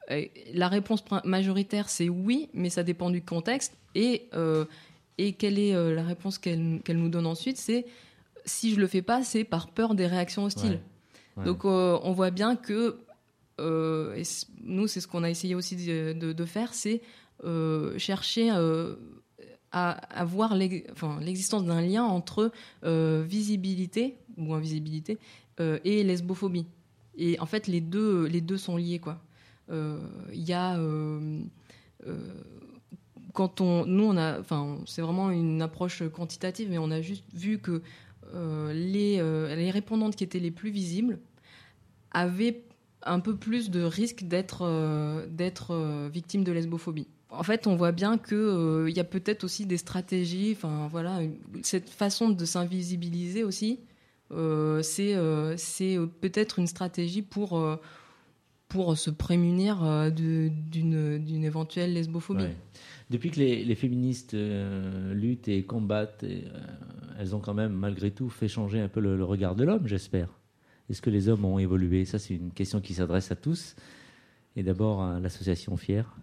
Et 0.09 0.31
la 0.53 0.67
réponse 0.67 1.03
majoritaire 1.25 1.89
c'est 1.89 2.09
oui 2.09 2.49
mais 2.55 2.69
ça 2.71 2.81
dépend 2.81 3.11
du 3.11 3.21
contexte 3.21 3.73
et 3.93 4.23
euh, 4.33 4.65
et 5.19 5.33
quelle 5.33 5.59
est 5.59 5.75
euh, 5.75 5.93
la 5.93 6.03
réponse 6.03 6.39
qu'elle 6.39 6.81
qu'elle 6.83 6.97
nous 6.97 7.09
donne 7.09 7.27
ensuite 7.27 7.57
c'est 7.57 7.85
si 8.47 8.73
je 8.73 8.79
le 8.79 8.87
fais 8.87 9.01
pas 9.03 9.21
c'est 9.23 9.43
par 9.43 9.69
peur 9.69 9.93
des 9.93 10.07
réactions 10.07 10.45
hostiles 10.45 10.79
Ouais. 11.37 11.43
Ouais. 11.43 11.45
donc 11.45 11.65
euh, 11.65 11.99
on 12.01 12.13
voit 12.13 12.31
bien 12.31 12.55
que 12.55 12.97
euh, 13.59 14.15
et 14.15 14.23
nous 14.63 14.87
c'est 14.87 15.01
ce 15.01 15.07
qu'on 15.07 15.23
a 15.23 15.29
essayé 15.29 15.53
aussi 15.53 15.75
de, 15.75 16.13
de- 16.13 16.33
de 16.33 16.45
faire, 16.45 16.73
c'est 16.73 17.01
euh, 17.43 17.95
chercher 17.99 18.49
à, 18.49 19.89
à 19.91 20.25
voir 20.25 20.55
l'existence 20.55 21.63
d'un 21.65 21.81
lien 21.81 22.03
entre 22.03 22.51
visibilité 22.83 24.17
ou 24.37 24.53
invisibilité 24.53 25.17
et 25.59 26.03
lesbophobie. 26.03 26.65
Et 27.17 27.39
en 27.39 27.45
fait 27.45 27.67
les 27.67 27.81
deux 27.81 28.25
les 28.25 28.41
deux 28.41 28.57
sont 28.57 28.77
liés 28.77 28.99
quoi. 28.99 29.19
Il 29.71 30.43
y 30.43 30.53
a 30.53 30.77
quand 33.33 33.61
on 33.61 33.85
nous 33.85 34.05
on 34.05 34.17
a 34.17 34.39
enfin 34.39 34.77
c'est 34.85 35.01
vraiment 35.01 35.29
une 35.29 35.61
approche 35.61 36.03
quantitative 36.09 36.69
mais 36.69 36.77
on 36.77 36.89
a 36.91 37.01
juste 37.01 37.25
vu 37.33 37.59
que 37.59 37.81
les, 38.33 39.17
euh, 39.19 39.55
les 39.55 39.71
répondantes 39.71 40.15
qui 40.15 40.23
étaient 40.23 40.39
les 40.39 40.51
plus 40.51 40.69
visibles 40.69 41.19
avaient 42.11 42.63
un 43.03 43.19
peu 43.19 43.35
plus 43.35 43.69
de 43.69 43.81
risque 43.81 44.23
d'être 44.23 44.63
euh, 44.63 45.25
euh, 45.69 46.09
victimes 46.11 46.43
de 46.43 46.51
lesbophobie. 46.51 47.07
En 47.29 47.43
fait, 47.43 47.67
on 47.67 47.75
voit 47.75 47.91
bien 47.91 48.17
que 48.17 48.35
euh, 48.35 48.89
il 48.89 48.95
y 48.95 48.99
a 48.99 49.03
peut-être 49.03 49.43
aussi 49.43 49.65
des 49.65 49.77
stratégies, 49.77 50.53
enfin 50.55 50.87
voilà, 50.89 51.19
cette 51.61 51.89
façon 51.89 52.29
de 52.29 52.45
s'invisibiliser 52.45 53.43
aussi, 53.43 53.79
euh, 54.31 54.81
c'est 54.81 55.15
euh, 55.15 55.55
euh, 55.81 56.07
peut-être 56.21 56.59
une 56.59 56.67
stratégie 56.67 57.21
pour 57.21 57.57
euh, 57.57 57.77
pour 58.67 58.97
se 58.97 59.09
prémunir 59.09 59.83
euh, 59.83 60.09
d'une 60.09 61.43
éventuelle 61.43 61.93
lesbophobie. 61.93 62.43
Ouais. 62.43 62.55
Depuis 63.09 63.31
que 63.31 63.39
les, 63.39 63.63
les 63.63 63.75
féministes 63.75 64.33
euh, 64.33 65.13
luttent 65.13 65.47
et 65.47 65.63
combattent, 65.63 66.23
et, 66.23 66.43
euh, 66.53 66.59
elles 67.19 67.35
ont 67.35 67.39
quand 67.39 67.53
même 67.53 67.71
malgré 67.71 68.11
tout 68.11 68.29
fait 68.29 68.49
changer 68.49 68.81
un 68.81 68.89
peu 68.89 68.99
le, 68.99 69.15
le 69.15 69.23
regard 69.23 69.55
de 69.55 69.63
l'homme, 69.63 69.87
j'espère. 69.87 70.27
Est-ce 70.89 71.01
que 71.01 71.09
les 71.09 71.29
hommes 71.29 71.45
ont 71.45 71.59
évolué? 71.59 72.05
Ça, 72.05 72.19
c'est 72.19 72.35
une 72.35 72.51
question 72.51 72.81
qui 72.81 72.93
s'adresse 72.93 73.31
à 73.31 73.35
tous. 73.35 73.75
Et 74.55 74.63
d'abord 74.63 75.01
à 75.03 75.19
l'association 75.19 75.77
Fier. 75.77 76.15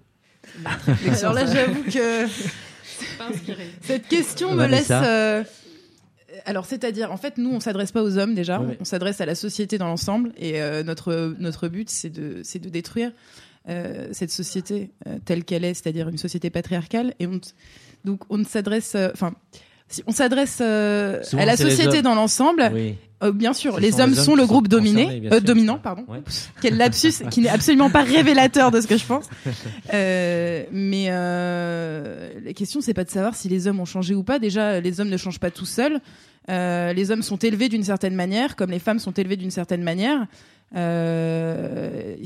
Alors 0.64 1.32
là, 1.32 1.46
j'avoue 1.46 1.84
que 1.84 2.26
cette 3.80 4.08
question 4.08 4.54
me 4.54 4.66
laisse. 4.66 4.90
Euh, 4.90 5.44
Alors, 6.46 6.66
c'est-à-dire, 6.66 7.12
en 7.12 7.16
fait, 7.16 7.38
nous, 7.38 7.50
on 7.50 7.60
s'adresse 7.60 7.92
pas 7.92 8.02
aux 8.02 8.18
hommes 8.18 8.34
déjà, 8.34 8.60
Ouais, 8.60 8.76
on 8.80 8.84
s'adresse 8.84 9.20
à 9.20 9.26
la 9.26 9.34
société 9.34 9.78
dans 9.78 9.86
l'ensemble, 9.86 10.32
et 10.36 10.60
euh, 10.60 10.82
notre 10.82 11.34
notre 11.38 11.68
but, 11.68 11.90
c'est 11.90 12.10
de 12.10 12.40
c'est 12.42 12.58
de 12.58 12.68
détruire 12.68 13.12
euh, 13.68 14.08
cette 14.12 14.30
société 14.30 14.90
euh, 15.06 15.18
telle 15.24 15.44
qu'elle 15.44 15.64
est, 15.64 15.74
c'est-à-dire 15.74 16.08
une 16.08 16.18
société 16.18 16.50
patriarcale, 16.50 17.14
et 17.18 17.26
on 17.26 17.40
donc 18.04 18.22
on 18.30 18.38
ne 18.38 18.44
s'adresse, 18.44 18.96
enfin. 19.12 19.34
si 19.88 20.02
on 20.06 20.12
s'adresse 20.12 20.60
à 20.60 21.20
la 21.32 21.56
société 21.56 22.02
dans 22.02 22.14
l'ensemble. 22.14 22.70
Oui. 22.72 22.96
Euh, 23.24 23.32
bien 23.32 23.52
sûr, 23.52 23.78
les 23.78 24.00
hommes 24.00 24.10
les 24.10 24.18
hommes 24.18 24.24
sont 24.24 24.36
le 24.36 24.46
groupe 24.46 24.68
dominé, 24.68 25.22
euh, 25.32 25.40
dominant, 25.40 25.78
pardon. 25.78 26.04
Ouais. 26.08 26.20
Quel 26.60 26.76
lapsus 26.76 27.24
qui 27.30 27.40
n'est 27.40 27.48
absolument 27.48 27.90
pas 27.90 28.02
révélateur 28.02 28.70
de 28.70 28.80
ce 28.80 28.86
que 28.86 28.96
je 28.96 29.04
pense. 29.04 29.28
Euh, 29.92 30.64
mais 30.72 31.06
la 31.08 32.52
question, 32.52 32.80
c'est 32.80 32.94
pas 32.94 33.04
de 33.04 33.10
savoir 33.10 33.34
si 33.34 33.48
les 33.48 33.66
hommes 33.66 33.80
ont 33.80 33.84
changé 33.84 34.14
ou 34.14 34.22
pas. 34.22 34.38
Déjà, 34.38 34.80
les 34.80 35.00
hommes 35.00 35.08
ne 35.08 35.16
changent 35.16 35.38
pas 35.38 35.50
tout 35.50 35.66
seuls. 35.66 36.00
Les 36.48 37.10
hommes 37.10 37.22
sont 37.22 37.36
élevés 37.36 37.68
d'une 37.68 37.84
certaine 37.84 38.14
manière, 38.14 38.56
comme 38.56 38.70
les 38.70 38.78
femmes 38.78 38.98
sont 38.98 39.12
élevées 39.12 39.36
d'une 39.36 39.50
certaine 39.50 39.82
manière. 39.82 40.26
Il 40.72 40.78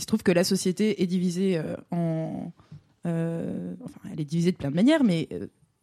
se 0.01 0.07
trouve 0.07 0.23
que 0.23 0.33
la 0.33 0.45
société 0.45 1.03
est 1.03 1.07
divisée 1.07 1.61
en, 1.91 2.53
enfin, 3.05 4.01
elle 4.13 4.21
est 4.21 4.25
divisée 4.29 4.53
de 4.53 4.57
plein 4.57 4.71
de 4.71 4.77
manières, 4.77 5.05
mais 5.05 5.29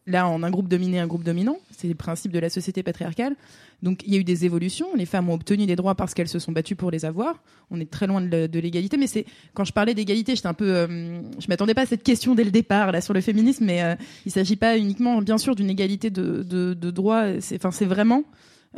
là, 0.06 0.28
en 0.28 0.42
un 0.42 0.50
groupe 0.50 0.68
dominé, 0.68 0.98
un 0.98 1.06
groupe 1.06 1.24
dominant, 1.24 1.58
c'est 1.76 1.88
le 1.88 1.94
principe 1.94 2.32
de 2.32 2.38
la 2.38 2.50
société 2.50 2.82
patriarcale. 2.82 3.34
Donc, 3.82 4.02
il 4.06 4.14
y 4.14 4.16
a 4.16 4.20
eu 4.20 4.24
des 4.24 4.44
évolutions. 4.44 4.88
Les 4.96 5.06
femmes 5.06 5.28
ont 5.28 5.34
obtenu 5.34 5.66
des 5.66 5.76
droits 5.76 5.94
parce 5.94 6.14
qu'elles 6.14 6.28
se 6.28 6.38
sont 6.38 6.52
battues 6.52 6.76
pour 6.76 6.90
les 6.90 7.04
avoir. 7.04 7.42
On 7.70 7.78
est 7.78 7.90
très 7.90 8.06
loin 8.06 8.20
de, 8.20 8.58
l'égalité, 8.58 8.96
mais 8.96 9.06
c'est 9.06 9.26
quand 9.54 9.64
je 9.64 9.72
parlais 9.72 9.94
d'égalité, 9.94 10.34
j'étais 10.34 10.48
un 10.48 10.56
euh, 10.62 11.20
m'attendais 11.48 11.74
pas 11.74 11.82
à 11.82 11.86
cette 11.86 12.02
question 12.02 12.34
dès 12.34 12.44
le 12.44 12.50
départ 12.50 12.90
là 12.90 13.00
sur 13.00 13.12
le 13.12 13.20
féminisme, 13.20 13.64
mais 13.64 13.82
euh, 13.82 13.94
il 14.24 14.32
s'agit 14.32 14.56
pas 14.56 14.78
uniquement, 14.78 15.20
bien 15.20 15.38
sûr, 15.38 15.54
d'une 15.54 15.70
égalité 15.70 16.10
de, 16.10 16.74
droits. 16.90 17.26
Enfin, 17.54 17.70
c'est 17.70 17.84
vraiment 17.84 18.24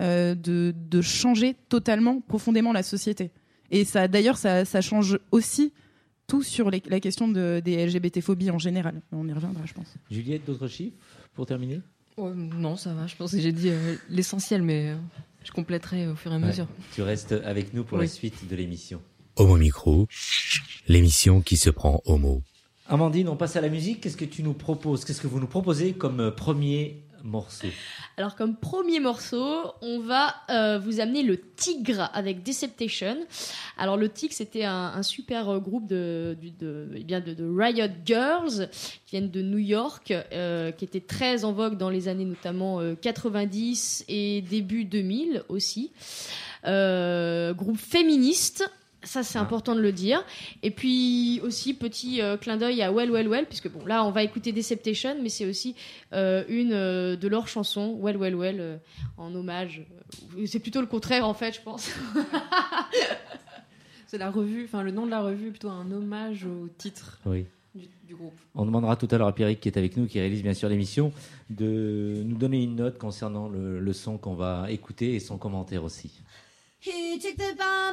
euh, 0.00 0.34
de, 0.34 1.00
changer 1.00 1.54
totalement, 1.68 2.20
profondément 2.20 2.72
la 2.72 2.82
société. 2.82 3.30
Et 3.70 3.84
ça, 3.84 4.08
d'ailleurs, 4.08 4.36
ça, 4.36 4.80
change 4.80 5.18
aussi 5.30 5.72
tout 6.26 6.42
sur 6.42 6.70
la 6.70 7.00
question 7.00 7.28
de, 7.28 7.60
des 7.64 7.86
LGBT-phobies 7.86 8.50
en 8.50 8.58
général. 8.58 9.00
On 9.12 9.28
y 9.28 9.32
reviendra, 9.32 9.64
je 9.64 9.74
pense. 9.74 9.94
Juliette, 10.10 10.44
d'autres 10.44 10.68
chiffres 10.68 10.96
pour 11.34 11.46
terminer? 11.46 11.80
Ouais, 12.18 12.32
non, 12.34 12.76
ça 12.76 12.92
va. 12.94 13.06
Je 13.06 13.16
pense 13.16 13.30
que 13.32 13.40
j'ai 13.40 13.52
dit 13.52 13.70
euh, 13.70 13.94
l'essentiel, 14.10 14.62
mais 14.62 14.90
euh, 14.90 14.96
je 15.44 15.52
compléterai 15.52 16.08
au 16.08 16.16
fur 16.16 16.32
et 16.32 16.34
à 16.34 16.38
Ouais. 16.38 16.46
mesure. 16.46 16.66
Tu 16.94 17.02
restes 17.02 17.32
avec 17.32 17.72
nous 17.74 17.84
pour 17.84 17.98
Oui. 17.98 18.04
la 18.04 18.10
suite 18.10 18.48
de 18.48 18.56
l'émission. 18.56 19.00
Homo 19.36 19.56
Micro, 19.56 20.08
l'émission 20.88 21.40
qui 21.40 21.56
se 21.56 21.70
prend 21.70 22.02
homo. 22.06 22.42
Amandine, 22.88 23.28
on 23.28 23.36
passe 23.36 23.54
à 23.56 23.60
la 23.60 23.68
musique. 23.68 24.00
Qu'est-ce 24.00 24.16
que 24.16 24.24
tu 24.24 24.42
nous 24.42 24.54
proposes? 24.54 25.04
Qu'est-ce 25.04 25.20
que 25.20 25.26
vous 25.26 25.40
nous 25.40 25.46
proposez 25.46 25.92
comme 25.92 26.20
euh, 26.20 26.30
premier 26.30 27.02
Alors 28.16 28.36
comme 28.36 28.56
premier 28.56 29.00
morceau, 29.00 29.72
on 29.82 30.00
va 30.00 30.34
euh, 30.50 30.78
vous 30.78 31.00
amener 31.00 31.22
le 31.22 31.38
Tigre 31.38 32.10
avec 32.14 32.42
Deceptation. 32.42 33.16
Alors 33.76 33.96
le 33.96 34.08
Tigre, 34.08 34.34
c'était 34.34 34.64
un, 34.64 35.02
super 35.02 35.48
euh, 35.48 35.58
groupe 35.58 35.86
de, 35.86 36.36
eh 36.94 37.04
bien 37.04 37.20
de, 37.20 37.36
Riot 37.48 37.92
Girls 38.04 38.68
qui 39.06 39.16
viennent 39.16 39.30
de 39.30 39.42
New 39.42 39.58
York, 39.58 40.12
euh, 40.32 40.70
qui 40.72 40.84
était 40.84 41.00
très 41.00 41.44
en 41.44 41.52
vogue 41.52 41.76
dans 41.76 41.90
les 41.90 42.08
années 42.08 42.24
notamment 42.24 42.80
euh, 42.80 42.94
90 42.94 44.04
et 44.08 44.42
début 44.42 44.84
2000 44.84 45.44
aussi. 45.48 45.92
Groupe 46.64 47.78
féministe. 47.78 48.70
Ça, 49.08 49.22
c'est 49.22 49.38
Ah. 49.38 49.42
important 49.42 49.74
de 49.74 49.80
le 49.80 49.90
dire. 49.90 50.22
Et 50.62 50.70
puis 50.70 51.40
aussi, 51.42 51.72
petit 51.72 52.20
euh, 52.20 52.36
clin 52.36 52.58
d'œil 52.58 52.82
à 52.82 52.92
Well, 52.92 53.10
Well, 53.10 53.26
Well, 53.26 53.46
puisque 53.46 53.70
bon, 53.70 53.84
là, 53.86 54.04
on 54.04 54.10
va 54.10 54.22
écouter 54.22 54.52
Deceptation, 54.52 55.16
mais 55.22 55.30
c'est 55.30 55.46
aussi 55.46 55.74
euh, 56.12 56.44
une 56.48 56.74
euh, 56.74 57.16
de 57.16 57.26
leurs 57.26 57.48
chansons, 57.48 57.96
Well, 58.00 58.18
Well, 58.18 58.34
Well, 58.36 58.56
euh, 58.60 58.76
en 59.16 59.34
hommage. 59.34 59.82
C'est 60.46 60.58
plutôt 60.58 60.82
le 60.82 60.86
contraire, 60.86 61.26
en 61.26 61.32
fait, 61.32 61.54
je 61.56 61.62
pense. 61.62 61.90
C'est 64.06 64.18
la 64.18 64.30
revue, 64.30 64.64
enfin 64.64 64.82
le 64.82 64.90
nom 64.90 65.04
de 65.04 65.10
la 65.10 65.20
revue, 65.22 65.48
est 65.48 65.50
plutôt 65.50 65.68
un 65.70 65.90
hommage 65.90 66.44
au 66.46 66.68
titre 66.78 67.18
Oui. 67.26 67.44
du, 67.74 67.86
du 68.06 68.14
groupe. 68.14 68.32
On 68.54 68.64
demandera 68.64 68.96
tout 68.96 69.08
à 69.10 69.18
l'heure 69.18 69.28
à 69.28 69.34
Pierrick 69.34 69.60
qui 69.60 69.68
est 69.68 69.76
avec 69.76 69.96
nous, 69.98 70.06
qui 70.06 70.18
réalise 70.18 70.42
bien 70.42 70.54
sûr 70.54 70.68
l'émission, 70.70 71.12
de 71.50 72.22
nous 72.24 72.36
donner 72.36 72.62
une 72.62 72.76
note 72.76 72.96
concernant 72.98 73.48
le, 73.50 73.80
le 73.80 73.92
son 73.92 74.16
qu'on 74.16 74.34
va 74.34 74.66
écouter 74.70 75.14
et 75.14 75.20
son 75.20 75.36
commentaire 75.36 75.84
aussi. 75.84 76.10
Who 76.84 77.18
took 77.18 77.36
the 77.36 77.56
bomb? 77.58 77.92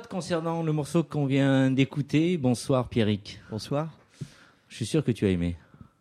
Note 0.00 0.08
concernant 0.08 0.62
le 0.62 0.72
morceau 0.72 1.04
qu'on 1.04 1.26
vient 1.26 1.70
d'écouter. 1.70 2.38
Bonsoir 2.38 2.88
Pierrick. 2.88 3.38
Bonsoir. 3.50 3.90
Je 4.68 4.76
suis 4.76 4.86
sûr 4.86 5.04
que 5.04 5.10
tu 5.12 5.26
as 5.26 5.28
aimé. 5.28 5.56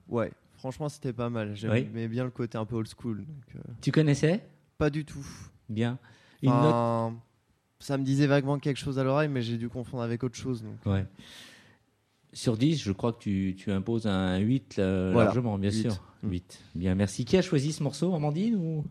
Ouais, 0.07 0.31
franchement, 0.57 0.87
c'était 0.87 1.11
pas 1.11 1.29
mal. 1.29 1.53
J'aimais 1.55 1.89
Oui. 1.93 2.07
bien 2.07 2.23
le 2.23 2.29
côté 2.29 2.57
un 2.57 2.63
peu 2.63 2.77
old 2.77 2.87
school. 2.87 3.17
donc, 3.17 3.55
euh, 3.55 3.59
Tu 3.81 3.91
connaissais? 3.91 4.41
pas 4.77 4.89
du 4.89 5.03
tout. 5.03 5.25
Bien. 5.67 5.97
Une 6.41 6.51
note? 6.51 7.13
Ça 7.79 7.97
me 7.97 8.03
disait 8.05 8.27
vaguement 8.27 8.57
quelque 8.57 8.77
chose 8.77 8.99
à 8.99 9.03
l'oreille, 9.03 9.27
mais 9.27 9.41
j'ai 9.41 9.57
dû 9.57 9.67
confondre 9.67 10.03
avec 10.03 10.23
autre 10.23 10.37
chose. 10.37 10.63
Donc. 10.63 10.85
Ouais. 10.85 11.05
Sur 12.31 12.55
10, 12.55 12.81
je 12.81 12.91
crois 12.93 13.11
que 13.11 13.19
tu, 13.19 13.55
tu 13.57 13.69
imposes 13.69 14.07
un 14.07 14.37
8 14.37 14.77
euh, 14.79 15.09
Voilà, 15.11 15.25
largement, 15.25 15.57
bien 15.57 15.71
sûr. 15.71 16.01
Mm. 16.23 16.29
8. 16.29 16.63
Bien, 16.75 16.95
merci. 16.95 17.25
Qui 17.25 17.35
a 17.35 17.41
choisi 17.41 17.73
ce 17.73 17.83
morceau, 17.83 18.15
Amandine 18.15 18.55
ou... 18.55 18.85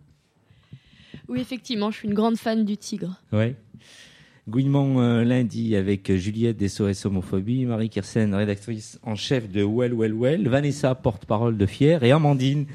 Oui, 1.28 1.40
effectivement, 1.40 1.90
je 1.90 1.98
suis 1.98 2.08
une 2.08 2.14
grande 2.14 2.36
fan 2.36 2.64
du 2.64 2.76
tigre. 2.76 3.20
Ouais. 3.32 3.56
Gouinement 4.48 5.02
euh, 5.02 5.24
lundi 5.24 5.76
avec 5.76 6.10
Juliette 6.14 6.56
des 6.56 6.68
SOS 6.68 7.04
Homophobie, 7.04 7.66
Marie 7.66 7.90
Kirsen, 7.90 8.34
rédactrice 8.34 8.98
en 9.02 9.14
chef 9.14 9.50
de 9.50 9.62
Well 9.62 9.92
Well 9.92 10.14
Well, 10.14 10.48
Vanessa, 10.48 10.94
porte-parole 10.94 11.58
de 11.58 11.66
Fier, 11.66 12.02
et 12.02 12.12
Amandine 12.12 12.66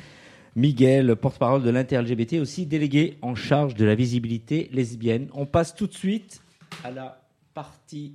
Miguel, 0.56 1.16
porte-parole 1.16 1.64
de 1.64 1.72
l'inter-LGBT, 1.72 2.34
aussi 2.36 2.68
déléguée 2.68 3.18
en 3.24 3.34
charge 3.34 3.74
de 3.74 3.86
la 3.86 3.96
visibilité 3.96 4.70
lesbienne. 4.72 5.30
On 5.34 5.48
passe 5.48 5.74
tout 5.74 5.88
de 5.88 5.96
suite 5.96 6.44
à 6.84 6.92
la 6.92 7.28
partie 7.56 8.14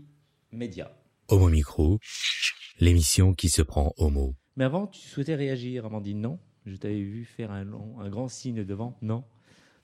média. 0.52 0.92
Homo 1.26 1.48
Micro, 1.48 1.98
l'émission 2.78 3.34
qui 3.34 3.48
se 3.48 3.62
prend 3.62 3.92
homo. 3.96 4.36
Mais 4.56 4.64
avant, 4.64 4.86
tu 4.86 5.00
souhaitais 5.00 5.34
réagir, 5.34 5.84
Amandine, 5.84 6.20
non? 6.20 6.38
Je 6.64 6.76
t'avais 6.76 7.00
vu 7.02 7.24
faire 7.24 7.50
un, 7.50 7.64
long- 7.64 7.98
un 7.98 8.08
grand 8.08 8.28
signe 8.28 8.62
devant, 8.64 8.96
non? 9.02 9.24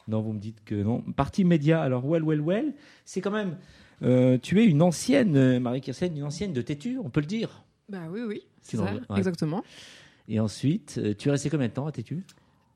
Non, 0.08 0.20
vous 0.20 0.32
me 0.32 0.38
dites 0.38 0.62
que 0.64 0.74
non. 0.74 1.00
Partie 1.00 1.44
média, 1.44 1.80
alors, 1.82 2.04
well, 2.06 2.22
well, 2.22 2.40
well, 2.40 2.74
c'est 3.04 3.20
quand 3.20 3.30
même... 3.30 3.56
euh, 4.02 4.36
tu 4.38 4.60
es 4.60 4.66
une 4.66 4.82
ancienne, 4.82 5.36
euh, 5.36 5.58
Marie 5.60 5.80
Kirsten, 5.80 6.16
une 6.16 6.24
ancienne 6.24 6.52
de 6.52 6.60
Tétu, 6.62 6.98
on 7.02 7.08
peut 7.10 7.20
le 7.20 7.26
dire. 7.26 7.64
Bah 7.88 8.02
oui, 8.10 8.20
oui, 8.26 8.42
C'est 8.62 8.76
ça, 8.76 8.84
ouais. 8.84 9.00
exactement. 9.18 9.62
Et 10.28 10.40
ensuite, 10.40 10.96
euh, 10.98 11.14
tu 11.16 11.28
es 11.28 11.30
resté 11.30 11.50
combien 11.50 11.68
de 11.68 11.72
temps 11.72 11.86
à 11.86 11.92
Tétu 11.92 12.24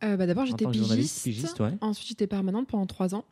Euh, 0.05 0.17
bah, 0.17 0.27
D'abord, 0.27 0.47
j'étais 0.47 0.67
pigiste. 0.67 1.25
pigiste, 1.25 1.61
ouais. 1.61 1.73
Ensuite, 1.81 2.09
j'étais 2.09 2.27
permanente 2.27 2.67
pendant 2.69 2.87
trois 2.87 3.15
ans. 3.15 3.25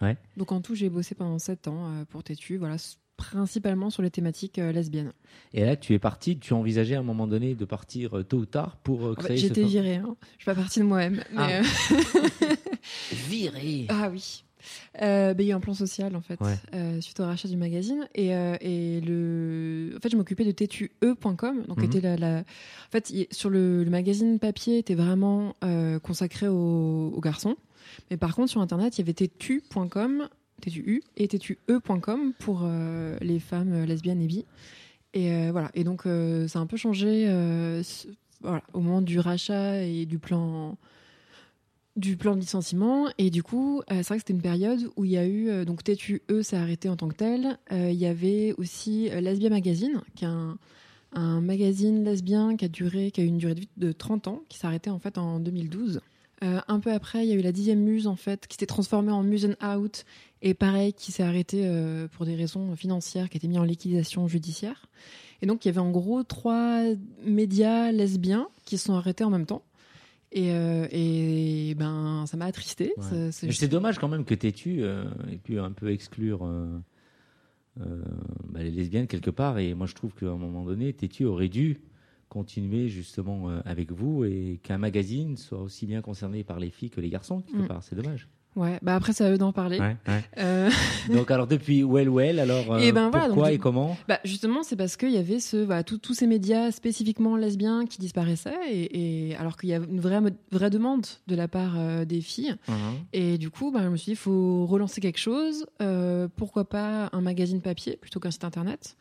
Ouais. 0.00 0.16
Donc 0.36 0.50
en 0.52 0.60
tout, 0.60 0.74
j'ai 0.74 0.88
bossé 0.90 1.14
pendant 1.14 1.38
sept 1.38 1.68
ans 1.68 2.04
pour 2.08 2.24
Tétu, 2.24 2.56
voilà, 2.56 2.76
principalement 3.30 3.88
sur 3.90 4.02
les 4.02 4.10
thématiques 4.10 4.58
euh, 4.58 4.72
lesbiennes. 4.72 5.12
Et 5.54 5.64
là, 5.64 5.76
tu 5.76 5.94
es 5.94 5.98
parti, 5.98 6.38
tu 6.38 6.52
envisageais 6.52 6.96
à 6.96 7.00
un 7.00 7.04
moment 7.04 7.26
donné 7.26 7.54
de 7.54 7.64
partir 7.64 8.18
euh, 8.18 8.24
tôt 8.24 8.38
ou 8.38 8.46
tard 8.46 8.76
pour 8.82 9.06
euh, 9.06 9.12
En 9.12 9.14
fait, 9.20 9.22
créer 9.28 9.36
j'ai 9.38 9.46
ce 9.48 9.52
été 9.52 9.62
for- 9.62 9.70
virée, 9.70 9.96
hein. 9.96 10.16
je 10.38 10.42
suis 10.42 10.44
pas 10.44 10.54
partie 10.54 10.80
de 10.80 10.84
moi-même. 10.84 11.22
Ah. 11.36 11.48
euh, 11.50 11.62
Viré 13.28 13.86
Ah 13.88 14.08
oui. 14.10 14.44
Euh, 15.02 15.34
bah, 15.34 15.42
il 15.42 15.46
y 15.46 15.50
a 15.50 15.54
eu 15.54 15.56
un 15.56 15.60
plan 15.60 15.74
social 15.74 16.14
en 16.14 16.20
fait 16.20 16.40
Ouais. 16.40 16.54
euh, 16.74 17.00
suite 17.00 17.18
au 17.18 17.24
rachat 17.24 17.48
du 17.48 17.56
magazine 17.56 18.06
et, 18.14 18.32
euh, 18.32 18.54
et 18.60 19.00
le 19.00 19.92
en 19.96 20.00
fait 20.00 20.08
je 20.10 20.16
m'occupais 20.16 20.44
de 20.44 20.52
tue.com 20.52 21.64
donc 21.66 21.78
Mhm. 21.78 21.84
était 21.84 22.00
la, 22.00 22.16
la- 22.16 22.38
en 22.40 22.90
fait 22.92 23.12
sur 23.32 23.50
le, 23.50 23.82
le 23.82 23.90
magazine 23.90 24.38
papier 24.38 24.78
était 24.78 24.94
vraiment 24.94 25.56
euh, 25.64 25.98
consacré 25.98 26.46
aux, 26.46 27.08
aux 27.12 27.20
garçons 27.20 27.56
mais 28.08 28.16
par 28.16 28.36
contre 28.36 28.50
sur 28.50 28.60
internet 28.60 28.96
il 28.96 29.00
y 29.00 29.02
avait 29.04 29.14
tetu.com 29.14 30.28
TTU 30.62 31.02
et 31.16 31.28
TTUE.com 31.28 32.32
pour 32.38 32.62
euh, 32.62 33.16
les 33.20 33.40
femmes 33.40 33.72
euh, 33.72 33.86
lesbiennes 33.86 34.22
et 34.22 34.26
bi. 34.26 34.44
Et 35.12 35.32
euh, 35.32 35.50
voilà. 35.52 35.70
Et 35.74 35.84
donc 35.84 36.02
ça 36.02 36.58
a 36.58 36.62
un 36.62 36.66
peu 36.66 36.76
changé 36.76 37.26
voilà 38.40 38.62
au 38.72 38.80
moment 38.80 39.02
du 39.02 39.20
rachat 39.20 39.82
et 39.82 40.04
du 40.04 40.18
plan 40.18 40.76
du 41.94 42.16
plan 42.16 42.34
de 42.34 42.40
licenciement. 42.40 43.08
Et 43.18 43.30
du 43.30 43.42
coup 43.42 43.82
c'est 43.88 44.02
vrai 44.02 44.16
que 44.16 44.22
c'était 44.22 44.32
une 44.32 44.40
période 44.40 44.90
où 44.96 45.04
il 45.04 45.10
y 45.10 45.18
a 45.18 45.26
eu 45.26 45.64
donc 45.66 45.84
TTUE 45.84 46.22
s'est 46.42 46.56
arrêté 46.56 46.88
en 46.88 46.96
tant 46.96 47.08
que 47.08 47.14
tel 47.14 47.58
il 47.70 47.92
y 47.92 48.06
avait 48.06 48.54
aussi 48.56 49.10
Lesbia 49.10 49.50
Magazine 49.50 50.00
qui 50.14 50.24
est 50.24 50.28
un, 50.28 51.40
magazine 51.42 52.04
lesbien 52.04 52.56
qui 52.56 52.64
a 52.64 52.68
duré 52.68 53.10
qui 53.10 53.20
a 53.20 53.24
eu 53.24 53.26
une 53.26 53.36
durée 53.36 53.54
de 53.54 53.60
vie 53.60 53.68
de 53.76 53.92
30 53.92 54.28
ans 54.28 54.42
qui 54.48 54.58
s'est 54.58 54.66
arrêté 54.66 54.88
en 54.88 54.98
fait 54.98 55.18
en 55.18 55.40
2012 55.40 56.00
Euh, 56.42 56.60
un 56.66 56.80
peu 56.80 56.92
après 56.92 57.24
il 57.24 57.28
y 57.28 57.32
a 57.32 57.36
eu 57.36 57.42
la 57.42 57.52
dixième 57.52 57.80
muse 57.80 58.06
en 58.06 58.16
fait 58.16 58.48
qui 58.48 58.56
s'est 58.56 58.66
transformée 58.66 59.12
en 59.12 59.22
Muse 59.22 59.46
and 59.46 59.64
Out 59.64 60.04
et 60.42 60.54
pareil 60.54 60.92
qui 60.92 61.12
s'est 61.12 61.22
arrêté 61.22 61.62
euh, 61.64 62.08
pour 62.08 62.26
des 62.26 62.34
raisons 62.34 62.74
financières 62.76 63.28
qui 63.30 63.36
a 63.36 63.38
été 63.38 63.48
mis 63.48 63.58
en 63.58 63.64
liquidation 63.64 64.26
judiciaire 64.28 64.86
et 65.40 65.46
donc 65.46 65.64
il 65.64 65.68
y 65.68 65.70
avait 65.70 65.78
en 65.80 65.90
gros 65.90 66.22
trois 66.24 66.82
médias 67.24 67.90
lesbiens 67.92 68.48
qui 68.64 68.76
se 68.78 68.86
sont 68.86 68.94
arrêtés 68.94 69.24
en 69.24 69.30
même 69.30 69.46
temps 69.46 69.64
et, 70.32 70.52
euh, 70.52 70.86
et 70.90 71.74
ben, 71.76 72.24
ça 72.26 72.36
m'a 72.38 72.46
attristé. 72.46 72.92
Ouais. 72.96 73.30
C'est- 73.32 73.68
dommage 73.68 73.98
quand 73.98 74.08
même 74.08 74.24
que 74.24 74.34
Tétu 74.34 74.82
euh, 74.82 75.04
ait 75.30 75.36
pu 75.36 75.58
un 75.60 75.72
peu 75.72 75.90
exclure 75.92 76.46
euh, 76.46 76.78
euh, 77.80 78.02
bah, 78.48 78.62
les 78.62 78.70
lesbiennes 78.70 79.06
quelque 79.06 79.28
part. 79.30 79.58
Et 79.58 79.74
moi, 79.74 79.86
je 79.86 79.94
trouve 79.94 80.14
qu'à 80.14 80.26
un 80.30 80.36
moment 80.38 80.64
donné, 80.64 80.92
Tétu 80.94 81.26
aurait 81.26 81.50
dû 81.50 81.80
continuer 82.30 82.88
justement 82.88 83.50
euh, 83.50 83.60
avec 83.66 83.92
vous 83.92 84.24
et 84.24 84.58
qu'un 84.62 84.78
magazine 84.78 85.36
soit 85.36 85.60
aussi 85.60 85.84
bien 85.86 86.00
concerné 86.00 86.44
par 86.44 86.58
les 86.58 86.70
filles 86.70 86.88
que 86.88 87.02
les 87.02 87.10
garçons 87.10 87.42
quelque 87.42 87.64
Mm. 87.64 87.68
part. 87.68 87.82
C'est 87.82 87.94
dommage. 87.96 88.26
Ouais, 88.54 88.78
bah 88.82 88.94
après, 88.96 89.14
c'est 89.14 89.24
à 89.24 89.30
eux 89.30 89.38
d'en 89.38 89.52
parler. 89.52 89.78
Ouais, 89.80 89.96
ouais. 90.08 90.22
Euh, 90.38 90.70
Donc 91.10 91.30
alors 91.30 91.46
depuis 91.46 91.82
Well 91.84 92.10
Well, 92.10 92.38
alors 92.38 92.74
euh, 92.74 92.78
Et 92.80 92.92
ben 92.92 93.08
voilà, 93.08 93.26
pourquoi 93.28 93.46
donc, 93.48 93.54
et 93.54 93.58
comment? 93.58 93.96
Bah, 94.08 94.18
justement, 94.24 94.62
c'est 94.62 94.76
parce 94.76 94.96
qu'il 94.98 95.10
y 95.10 95.16
avait 95.16 95.40
ce, 95.40 95.56
voilà, 95.56 95.82
tout- 95.84 95.96
tous 95.96 96.12
ces 96.12 96.26
médias 96.26 96.70
spécifiquement 96.70 97.36
lesbiens 97.36 97.86
qui 97.86 97.98
disparaissaient, 97.98 98.54
et, 98.70 99.30
et- 99.30 99.36
alors 99.36 99.56
qu'il 99.56 99.70
y 99.70 99.74
a 99.74 99.78
une 99.78 100.00
vraie, 100.00 100.20
vraie 100.50 100.68
demande 100.70 101.06
de 101.28 101.34
la 101.34 101.48
part 101.48 101.74
euh, 101.78 102.04
des 102.04 102.20
filles. 102.20 102.54
Et 103.14 103.38
du 103.38 103.48
coup, 103.48 103.70
bah, 103.70 103.80
je 103.84 103.88
me 103.88 103.96
suis 103.96 104.04
dit, 104.06 104.10
il 104.12 104.16
faut 104.16 104.66
relancer 104.66 105.00
quelque 105.00 105.18
chose. 105.18 105.66
Euh, 105.80 106.28
pourquoi 106.36 106.68
pas 106.68 107.08
un 107.12 107.20
magazine 107.22 107.62
papier 107.62 107.96
plutôt 108.00 108.20
qu'un 108.20 108.30
site 108.30 108.44
internet 108.44 108.96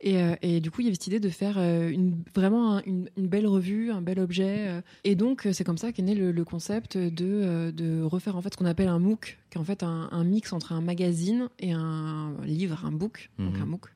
et, 0.00 0.22
euh, 0.22 0.34
et 0.42 0.60
du 0.60 0.70
coup, 0.70 0.80
il 0.80 0.84
y 0.84 0.86
avait 0.88 0.94
cette 0.94 1.06
idée 1.08 1.20
de 1.20 1.28
faire 1.28 1.56
euh, 1.58 1.88
une, 1.90 2.22
vraiment 2.34 2.76
un- 2.78 2.82
une, 2.86 3.08
une 3.16 3.28
belle 3.28 3.46
revue, 3.46 3.90
un 3.90 4.00
bel 4.00 4.18
objet. 4.18 4.66
euh. 4.68 4.80
et 5.04 5.14
donc, 5.14 5.46
c'est 5.52 5.64
comme 5.64 5.78
ça 5.78 5.92
qu'est 5.92 6.02
né 6.02 6.14
le, 6.14 6.32
le 6.32 6.44
concept 6.44 6.96
de, 6.96 7.70
de 7.70 8.02
refaire 8.02 8.36
en 8.36 8.42
fait 8.42 8.52
ce 8.52 8.56
qu'on 8.56 8.64
appelle 8.66 8.88
un 8.88 8.98
MOOC, 8.98 9.38
qui 9.50 9.58
est 9.58 9.60
en 9.60 9.64
fait 9.64 9.82
un, 9.82 10.08
un 10.10 10.24
mix 10.24 10.52
entre 10.52 10.72
un 10.72 10.80
magazine 10.80 11.48
et 11.58 11.72
un 11.72 12.32
livre, 12.44 12.84
un 12.84 12.92
book, 12.92 13.30
donc 13.38 13.54
Mhm. 13.56 13.62
un 13.62 13.66
MOOC. 13.66 13.86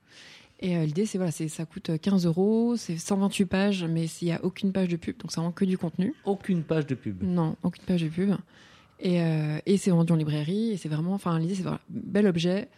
Et 0.60 0.76
euh, 0.76 0.84
l'idée, 0.86 1.04
c'est 1.04 1.18
voilà, 1.18 1.32
ça 1.32 1.66
coûte 1.66 1.90
15 2.00 2.26
euros, 2.26 2.76
c'est 2.76 2.96
128 2.96 3.44
pages, 3.46 3.84
mais 3.84 4.04
il 4.22 4.26
n'y 4.26 4.32
a 4.32 4.42
aucune 4.44 4.72
page 4.72 4.88
de 4.88 4.96
pub, 4.96 5.16
donc 5.18 5.30
c'est 5.32 5.40
vraiment 5.40 5.52
que 5.52 5.64
du 5.64 5.76
contenu. 5.76 6.14
Aucune 6.24 6.62
page 6.62 6.86
de 6.86 6.94
pub. 6.94 7.22
Non, 7.22 7.56
aucune 7.62 7.84
page 7.84 8.02
de 8.02 8.08
pub. 8.08 8.30
Et, 9.00 9.20
euh, 9.20 9.58
et 9.66 9.76
c'est 9.76 9.90
vendu 9.90 10.12
en 10.12 10.16
librairie. 10.16 10.70
Et 10.70 10.76
c'est 10.76 10.88
vraiment, 10.88 11.12
enfin, 11.14 11.38
l'idée, 11.38 11.54
c'est 11.56 11.62
voilà, 11.62 11.80
bel 11.90 12.26
objet 12.26 12.68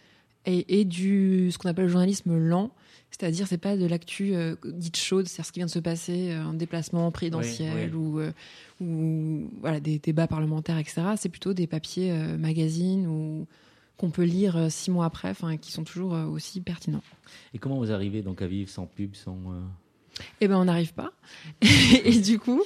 et, 0.45 0.79
et 0.79 0.85
du 0.85 1.49
ce 1.51 1.57
qu'on 1.59 1.69
appelle 1.69 1.85
le 1.85 1.91
journalisme 1.91 2.35
lent. 2.37 2.71
C'est-à-dire, 3.11 3.47
c'est 3.47 3.57
pas 3.57 3.77
de 3.77 3.85
l'actu 3.85 4.35
euh, 4.35 4.55
dite 4.65 4.97
chaude, 4.97 5.27
c'est-à-dire 5.27 5.45
ce 5.45 5.51
qui 5.51 5.59
vient 5.59 5.65
de 5.65 5.71
se 5.71 5.79
passer, 5.79 6.31
euh, 6.31 6.43
un 6.43 6.53
déplacement 6.53 7.09
présidentiel 7.11 7.95
Oui, 7.95 7.99
ou, 7.99 8.19
euh, 8.19 8.31
ou 8.81 9.49
voilà, 9.61 9.79
des 9.79 9.97
débats 9.97 10.27
parlementaires, 10.27 10.77
etc. 10.77 11.01
C'est 11.17 11.29
plutôt 11.29 11.53
des 11.53 11.67
papiers 11.67 12.11
euh, 12.11 12.37
magazines 12.37 13.07
ou 13.07 13.47
qu'on 13.97 14.11
peut 14.11 14.23
lire 14.23 14.57
euh, 14.57 14.69
six 14.69 14.91
mois 14.91 15.05
après, 15.05 15.33
qui 15.59 15.71
sont 15.71 15.83
toujours 15.83 16.11
aussi 16.11 16.61
pertinents. 16.61 17.01
Et 17.53 17.57
comment 17.57 17.77
vous 17.77 17.91
arrivez 17.91 18.21
donc 18.21 18.41
à 18.41 18.47
vivre 18.47 18.69
sans 18.69 18.85
pub, 18.85 19.15
sans 19.15 19.37
Eh 20.41 20.47
ben, 20.47 20.57
on 20.57 20.65
n'arrive 20.65 20.93
pas. 20.93 21.11
et 21.61 22.19
du 22.19 22.39
coup, 22.39 22.61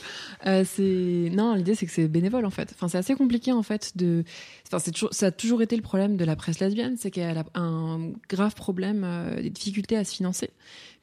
euh, 0.46 0.64
c'est 0.66 1.30
non, 1.34 1.56
l'idée 1.56 1.76
c'est 1.76 1.86
que 1.86 1.92
c'est 1.92 2.08
bénévole 2.08 2.46
en 2.46 2.50
fait. 2.50 2.72
Enfin, 2.74 2.88
c'est 2.88 2.98
assez 2.98 3.16
compliqué 3.16 3.52
en 3.52 3.64
fait 3.64 3.96
de. 3.96 4.24
Enfin, 4.68 4.80
c'est 4.80 4.92
toujours, 4.92 5.14
ça 5.14 5.28
a 5.28 5.32
toujours 5.32 5.62
été 5.62 5.76
le 5.76 5.82
problème 5.82 6.18
de 6.18 6.26
la 6.26 6.36
presse 6.36 6.60
lesbienne, 6.60 6.96
c'est 6.98 7.12
qu'elle 7.12 7.38
a 7.38 7.46
un 7.56 8.12
grave 8.30 8.56
problème, 8.56 9.04
euh, 9.06 9.42
des 9.42 9.50
difficultés 9.50 9.98
à 9.98 10.04
se 10.04 10.14
financer, 10.14 10.52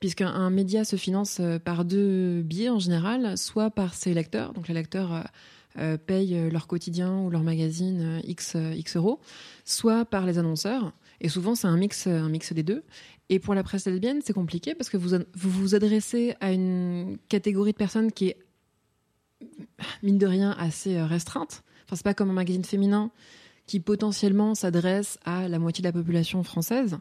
puisqu'un 0.00 0.28
un 0.28 0.50
média 0.50 0.84
se 0.84 0.96
finance 0.96 1.38
euh, 1.40 1.58
par 1.58 1.84
deux 1.84 2.42
biais 2.42 2.70
en 2.70 2.78
général, 2.78 3.36
soit 3.36 3.70
par 3.70 3.94
ses 3.94 4.14
lecteurs, 4.14 4.52
donc 4.52 4.68
les 4.68 4.74
lecteurs. 4.74 5.24
payent 6.06 6.50
leur 6.50 6.66
quotidien 6.66 7.20
ou 7.20 7.30
leur 7.30 7.44
magazine 7.44 8.20
X, 8.24 8.56
X 8.74 8.96
euros, 8.96 9.20
soit 9.64 10.04
par 10.04 10.26
les 10.26 10.36
annonceurs. 10.38 10.92
Et 11.20 11.28
souvent, 11.28 11.54
c'est 11.54 11.68
un 11.68 11.76
mix, 11.76 12.08
un 12.08 12.28
mix 12.28 12.52
des 12.52 12.64
deux. 12.64 12.82
Et 13.30 13.38
pour 13.38 13.54
la 13.54 13.62
presse 13.62 13.86
lesbienne, 13.86 14.20
c'est 14.24 14.32
compliqué 14.32 14.74
parce 14.74 14.88
que 14.88 14.96
vous 14.96 15.18
vous 15.34 15.74
adressez 15.74 16.34
à 16.40 16.52
une 16.52 17.18
catégorie 17.28 17.72
de 17.72 17.76
personnes 17.76 18.10
qui 18.10 18.28
est, 18.28 18.38
mine 20.02 20.18
de 20.18 20.26
rien, 20.26 20.52
assez 20.58 20.96
euh, 20.96 21.06
restreinte. 21.06 21.62
Enfin, 21.84 21.96
c'est 21.96 22.04
pas 22.04 22.14
comme 22.14 22.30
un 22.30 22.34
magazine 22.34 22.64
féminin 22.64 23.10
qui 23.66 23.80
potentiellement 23.80 24.54
s'adresse 24.54 25.18
à 25.24 25.46
la 25.48 25.58
moitié 25.58 25.82
de 25.82 25.88
la 25.88 25.92
population 25.92 26.42
française. 26.42 26.98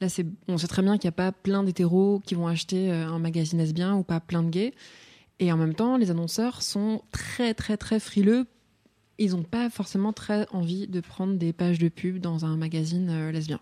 Là, 0.00 0.08
c'est, 0.08 0.26
on 0.48 0.58
sait 0.58 0.66
très 0.66 0.82
bien 0.82 0.98
qu'il 0.98 1.08
n'y 1.08 1.12
a 1.12 1.12
pas 1.12 1.32
plein 1.32 1.62
d'hétéros 1.62 2.20
qui 2.24 2.34
vont 2.34 2.46
acheter 2.46 2.90
euh, 2.90 3.06
un 3.06 3.18
magazine 3.18 3.58
lesbien 3.58 3.96
ou 3.96 4.02
pas 4.02 4.20
plein 4.20 4.42
de 4.42 4.50
gays. 4.50 4.74
Et 5.38 5.50
en 5.50 5.56
même 5.56 5.74
temps, 5.74 5.96
les 5.96 6.10
annonceurs 6.10 6.62
sont 6.62 7.02
très, 7.10 7.54
très, 7.54 7.78
très 7.78 8.00
frileux. 8.00 8.46
Ils 9.18 9.32
n'ont 9.32 9.42
pas 9.42 9.70
forcément 9.70 10.12
très 10.12 10.46
envie 10.52 10.86
de 10.86 11.00
prendre 11.00 11.34
des 11.34 11.52
pages 11.54 11.78
de 11.78 11.88
pub 11.88 12.18
dans 12.18 12.44
un 12.44 12.56
magazine 12.56 13.08
euh, 13.10 13.32
lesbien. 13.32 13.60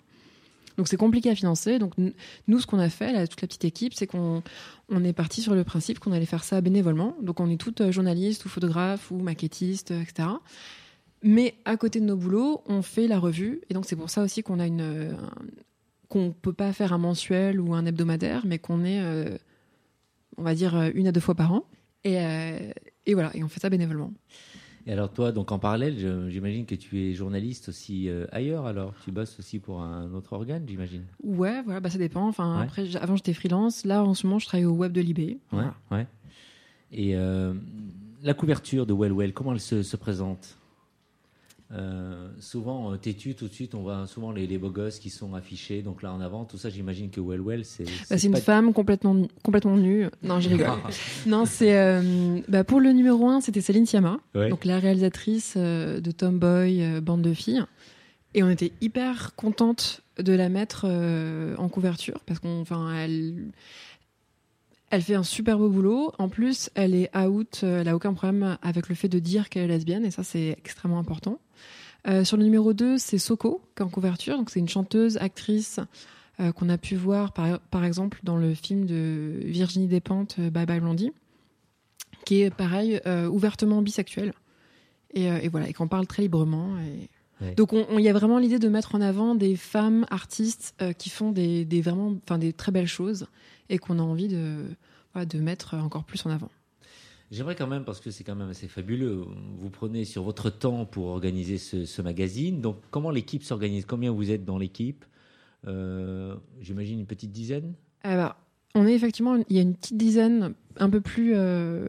Donc 0.79 0.87
c'est 0.87 0.97
compliqué 0.97 1.29
à 1.29 1.35
financer. 1.35 1.79
Donc 1.81 1.93
nous, 1.99 2.61
ce 2.61 2.67
qu'on 2.67 2.79
a 2.79 2.89
fait, 2.89 3.27
toute 3.27 3.43
la 3.43 3.49
petite 3.49 3.65
équipe, 3.65 3.95
c'est 3.95 4.07
qu'on 4.07 4.43
on 4.89 5.05
est 5.05 5.13
parti 5.13 5.43
sur 5.43 5.55
le 5.55 5.65
principe 5.65 5.99
qu'on 5.99 6.13
allait 6.13 6.25
faire 6.25 6.45
ça 6.45 6.61
bénévolement. 6.61 7.17
Donc 7.21 7.41
on 7.41 7.51
est 7.51 7.57
toutes 7.57 7.83
euh, 7.83 7.93
journalistes 7.93 8.47
ou 8.47 8.49
photographes 8.49 9.11
ou 9.11 9.19
maquettistes, 9.19 9.91
euh, 9.91 10.01
etc. 10.01 10.29
Mais 11.23 11.57
à 11.65 11.77
côté 11.77 11.99
de 11.99 12.05
nos 12.05 12.17
boulots, 12.17 12.63
on 12.67 12.81
fait 12.83 13.09
la 13.09 13.19
revue. 13.19 13.61
Et 13.69 13.75
donc 13.75 13.87
c'est 13.87 13.97
pour 13.97 14.09
ça 14.09 14.23
aussi 14.23 14.45
qu'on 14.45 14.61
a 14.61 14.69
une, 14.69 14.81
euh, 14.81 15.13
qu'on 16.09 16.31
peut 16.31 16.53
pas 16.53 16.73
faire 16.73 16.93
un 16.93 16.99
mensuel 16.99 17.61
ou 17.61 17.75
un 17.75 17.85
hebdomadaire, 17.85 18.47
mais 18.47 18.61
qu'on 18.61 18.85
est, 18.85 19.03
on 20.37 20.43
va 20.43 20.55
dire, 20.55 20.81
une 20.95 21.09
à 21.09 21.13
deux 21.13 21.21
fois 21.21 21.35
par 21.35 21.53
an. 21.53 21.65
Et, 22.05 22.15
et 23.05 23.15
voilà, 23.15 23.31
et 23.35 23.43
on 23.43 23.49
fait 23.49 23.61
ça 23.61 23.69
bénévolement. 23.69 24.13
Et 24.89 24.93
alors 24.93 25.13
toi, 25.13 25.33
donc 25.33 25.53
en 25.53 25.59
parallèle, 25.59 25.97
j'imagine 26.31 26.65
que 26.65 26.75
tu 26.75 26.99
es 27.03 27.13
journaliste 27.13 27.69
aussi 27.69 28.09
euh, 28.09 28.25
ailleurs. 28.33 28.65
Alors, 28.65 28.95
tu 29.05 29.13
bosses 29.13 29.39
aussi 29.39 29.59
pour 29.59 29.83
un 29.83 30.11
autre 30.15 30.33
organe, 30.33 30.65
j'imagine. 30.67 31.05
Ouais, 31.23 31.61
voilà, 31.63 31.79
bah 31.81 31.91
ça 31.91 31.99
dépend. 31.99 32.27
Enfin, 32.27 32.57
Ouais. 32.57 32.65
après, 32.65 32.87
j'- 32.87 32.97
avant 32.97 33.15
j'étais 33.15 33.35
freelance. 33.35 33.85
Là, 33.85 34.03
en 34.03 34.15
ce 34.15 34.27
moment, 34.27 34.39
je 34.39 34.47
travaille 34.47 34.65
au 34.65 34.73
web 34.73 34.93
de 34.93 35.03
Libé. 35.03 35.25
Ouais, 35.27 35.39
Voilà. 35.51 35.75
ouais. 35.91 36.07
Et 36.91 37.15
euh, 37.17 37.53
la 38.23 38.33
couverture 38.33 38.87
de 38.87 38.95
Well 38.95 39.13
Well, 39.13 39.35
comment 39.35 39.53
elle 39.53 39.61
se, 39.61 39.83
se 39.83 39.97
présente? 39.99 40.57
Euh, 41.71 42.29
Souvent, 42.41 42.93
euh, 42.93 42.97
têtu, 42.97 43.35
tout 43.35 43.47
de 43.47 43.53
suite, 43.53 43.75
on 43.75 43.83
voit 43.83 44.07
souvent 44.07 44.33
les, 44.33 44.47
les 44.47 44.57
beaux 44.57 44.71
gosses 44.71 44.99
qui 44.99 45.11
sont 45.11 45.35
affichés, 45.35 45.83
donc 45.83 46.03
là 46.03 46.13
en 46.15 46.21
avant, 46.21 46.47
tout 46.47 46.57
ça, 46.57 46.71
j'imagine 46.71 47.11
que 47.11 47.21
Well 47.21 47.41
Well, 47.43 47.65
c'est. 47.65 47.85
Bah, 47.85 47.91
c'est 48.17 48.25
une 48.27 48.33
pas- 48.33 48.41
femme 48.41 48.73
complètement, 48.73 49.27
complètement 49.43 49.77
nue. 49.77 50.07
Non, 50.23 50.41
je 50.41 50.49
rigole. 50.49 50.69
non, 51.27 51.45
c'est 51.45 51.77
euh, 51.79 52.41
bah, 52.49 52.65
pour 52.65 52.81
le 52.81 52.93
numéro 52.93 53.29
1, 53.29 53.43
c'était 53.43 53.61
Céline 53.61 53.85
Sciamma, 53.85 54.19
Ouais. 54.35 54.49
donc 54.49 54.65
la 54.65 54.79
réalisatrice 54.79 55.55
euh, 55.59 56.01
de 56.01 56.11
Tomboy, 56.11 57.01
bande 57.03 57.21
de 57.23 57.35
filles. 57.35 57.63
Et 58.35 58.43
on 58.43 58.49
était 58.49 58.73
hyper 58.81 59.35
contente 59.37 60.03
de 60.19 60.33
la 60.33 60.49
mettre 60.49 60.85
en 61.59 61.69
couverture 61.69 62.21
parce 62.27 62.39
qu'on, 62.41 62.61
enfin, 62.61 62.95
elle, 62.95 63.51
elle 64.91 65.03
fait 65.03 65.15
un 65.15 65.23
super 65.23 65.59
beau 65.59 65.69
boulot. 65.71 66.13
En 66.19 66.29
plus, 66.29 66.69
elle 66.75 66.95
est 66.95 67.15
out, 67.17 67.61
elle 67.63 67.89
a 67.89 67.97
aucun 67.97 68.13
problème 68.13 68.59
avec 68.63 68.89
le 68.91 68.95
fait 68.95 69.09
de 69.09 69.19
dire 69.19 69.49
qu'elle 69.49 69.65
est 69.65 69.69
lesbienne 69.75 70.05
et 70.05 70.11
ça, 70.11 70.25
c'est 70.25 70.51
extrêmement 70.59 70.99
important. 70.99 71.39
Euh, 72.07 72.25
sur 72.25 72.37
le 72.37 72.45
numéro 72.45 72.73
2, 72.73 72.97
c'est 72.99 73.19
Soko 73.19 73.61
qui 73.77 73.83
est 73.83 73.87
en 73.87 73.89
couverture. 73.89 74.37
Donc, 74.37 74.51
c'est 74.51 74.61
une 74.61 74.69
chanteuse, 74.69 75.17
actrice 75.19 75.81
euh, 76.41 76.53
qu'on 76.53 76.69
a 76.69 76.79
pu 76.79 76.95
voir 76.95 77.33
par, 77.33 77.59
par 77.59 77.85
exemple 77.85 78.21
dans 78.23 78.37
le 78.37 78.55
film 78.55 78.87
de 78.87 79.33
Virginie 79.45 79.89
Despentes, 79.89 80.37
euh, 80.39 80.51
Bye 80.51 80.67
Bye 80.67 80.81
Blondie, 80.81 81.13
qui 82.25 82.43
est 82.43 82.55
pareil, 82.55 83.01
euh, 83.07 83.27
ouvertement 83.27 83.83
bisexuelle. 83.83 84.33
Et, 85.15 85.25
et 85.25 85.49
voilà, 85.49 85.69
et 85.69 85.73
qu'on 85.73 85.89
parle 85.89 86.07
très 86.07 86.23
librement. 86.23 86.77
Et... 86.79 87.09
Ouais. 87.45 87.55
Donc 87.55 87.73
on- 87.73 87.87
on- 87.91 87.99
il 87.99 88.05
y 88.05 88.09
a 88.09 88.13
vraiment 88.13 88.39
l'idée 88.39 88.59
de 88.59 88.69
mettre 88.69 88.95
en 88.95 89.01
avant 89.01 89.35
des 89.35 89.57
femmes 89.57 90.07
artistes 90.11 90.75
qui 90.99 91.09
font 91.09 91.33
des, 91.33 91.65
des 91.65 91.81
vraiment, 91.81 92.15
enfin 92.25 92.37
des 92.39 92.53
très 92.53 92.73
belles 92.73 92.87
choses 92.89 93.27
et 93.71 93.79
qu'on 93.79 93.99
a 93.99 94.03
envie 94.03 94.29
de, 94.29 94.65
de 95.25 95.39
mettre 95.39 95.75
encore 95.75 96.05
plus 96.05 96.25
en 96.27 96.31
avant. 96.31 96.51
J'aimerais 97.31 97.57
quand 97.57 97.67
même, 97.67 97.85
parce 97.85 98.01
que 98.01 98.11
c'est 98.11 98.25
quand 98.25 98.35
même 98.35 98.49
assez 98.49 98.69
fabuleux, 98.69 99.25
vous 99.59 99.71
prenez 99.71 100.05
sur 100.05 100.23
votre 100.23 100.49
temps 100.49 100.87
pour 100.87 101.07
organiser 101.07 101.59
ce, 101.59 102.03
magazine. 102.03 102.61
Donc, 102.61 102.81
comment 102.91 103.11
l'équipe 103.11 103.43
s'organise? 103.43 103.85
Combien 103.85 104.13
vous 104.13 104.31
êtes 104.31 104.45
dans 104.45 104.57
l'équipe? 104.57 105.05
Euh, 105.67 106.35
J'imagine 106.61 107.01
une 107.01 107.07
petite 107.07 107.33
dizaine? 107.33 107.75
Ben, 108.03 108.35
on 108.75 108.87
est 108.87 108.95
effectivement, 108.95 109.37
il 109.49 109.57
y 109.57 109.59
a 109.59 109.63
une 109.63 109.75
petite 109.75 109.97
dizaine 109.97 110.55
un 110.77 110.91
peu 110.91 111.01
plus 111.01 111.33
euh, 111.35 111.89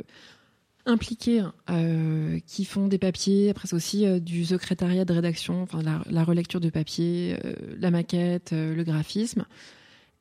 impliqués 0.85 1.43
euh, 1.69 2.39
qui 2.45 2.65
font 2.65 2.87
des 2.87 2.97
papiers. 2.97 3.49
Après, 3.49 3.67
c'est 3.67 3.75
aussi 3.75 4.05
euh, 4.05 4.19
du 4.19 4.45
secrétariat 4.45 5.05
de 5.05 5.13
rédaction, 5.13 5.61
enfin 5.61 5.81
la, 5.81 6.23
relecture 6.23 6.59
de 6.59 6.69
papier, 6.69 7.37
la 7.77 7.91
maquette, 7.91 8.51
le 8.51 8.83
graphisme. 8.83 9.45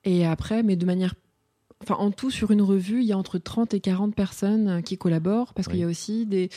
Et 0.04 0.26
après, 0.26 0.62
mais 0.62 0.76
de 0.76 0.86
manière. 0.86 1.14
Enfin, 1.82 1.94
en 1.94 2.10
tout, 2.10 2.30
sur 2.30 2.50
une 2.50 2.62
revue, 2.62 3.00
il 3.02 3.06
y 3.06 3.12
a 3.12 3.18
entre 3.18 3.38
30 3.38 3.72
et 3.74 3.80
40 3.80 4.14
personnes 4.14 4.68
euh, 4.68 4.80
qui 4.80 4.98
collaborent, 4.98 5.54
parce 5.54 5.66
Oui. 5.68 5.72
qu'il 5.74 5.80
y 5.80 5.84
a 5.84 5.86
aussi 5.86 6.26
des 6.26 6.50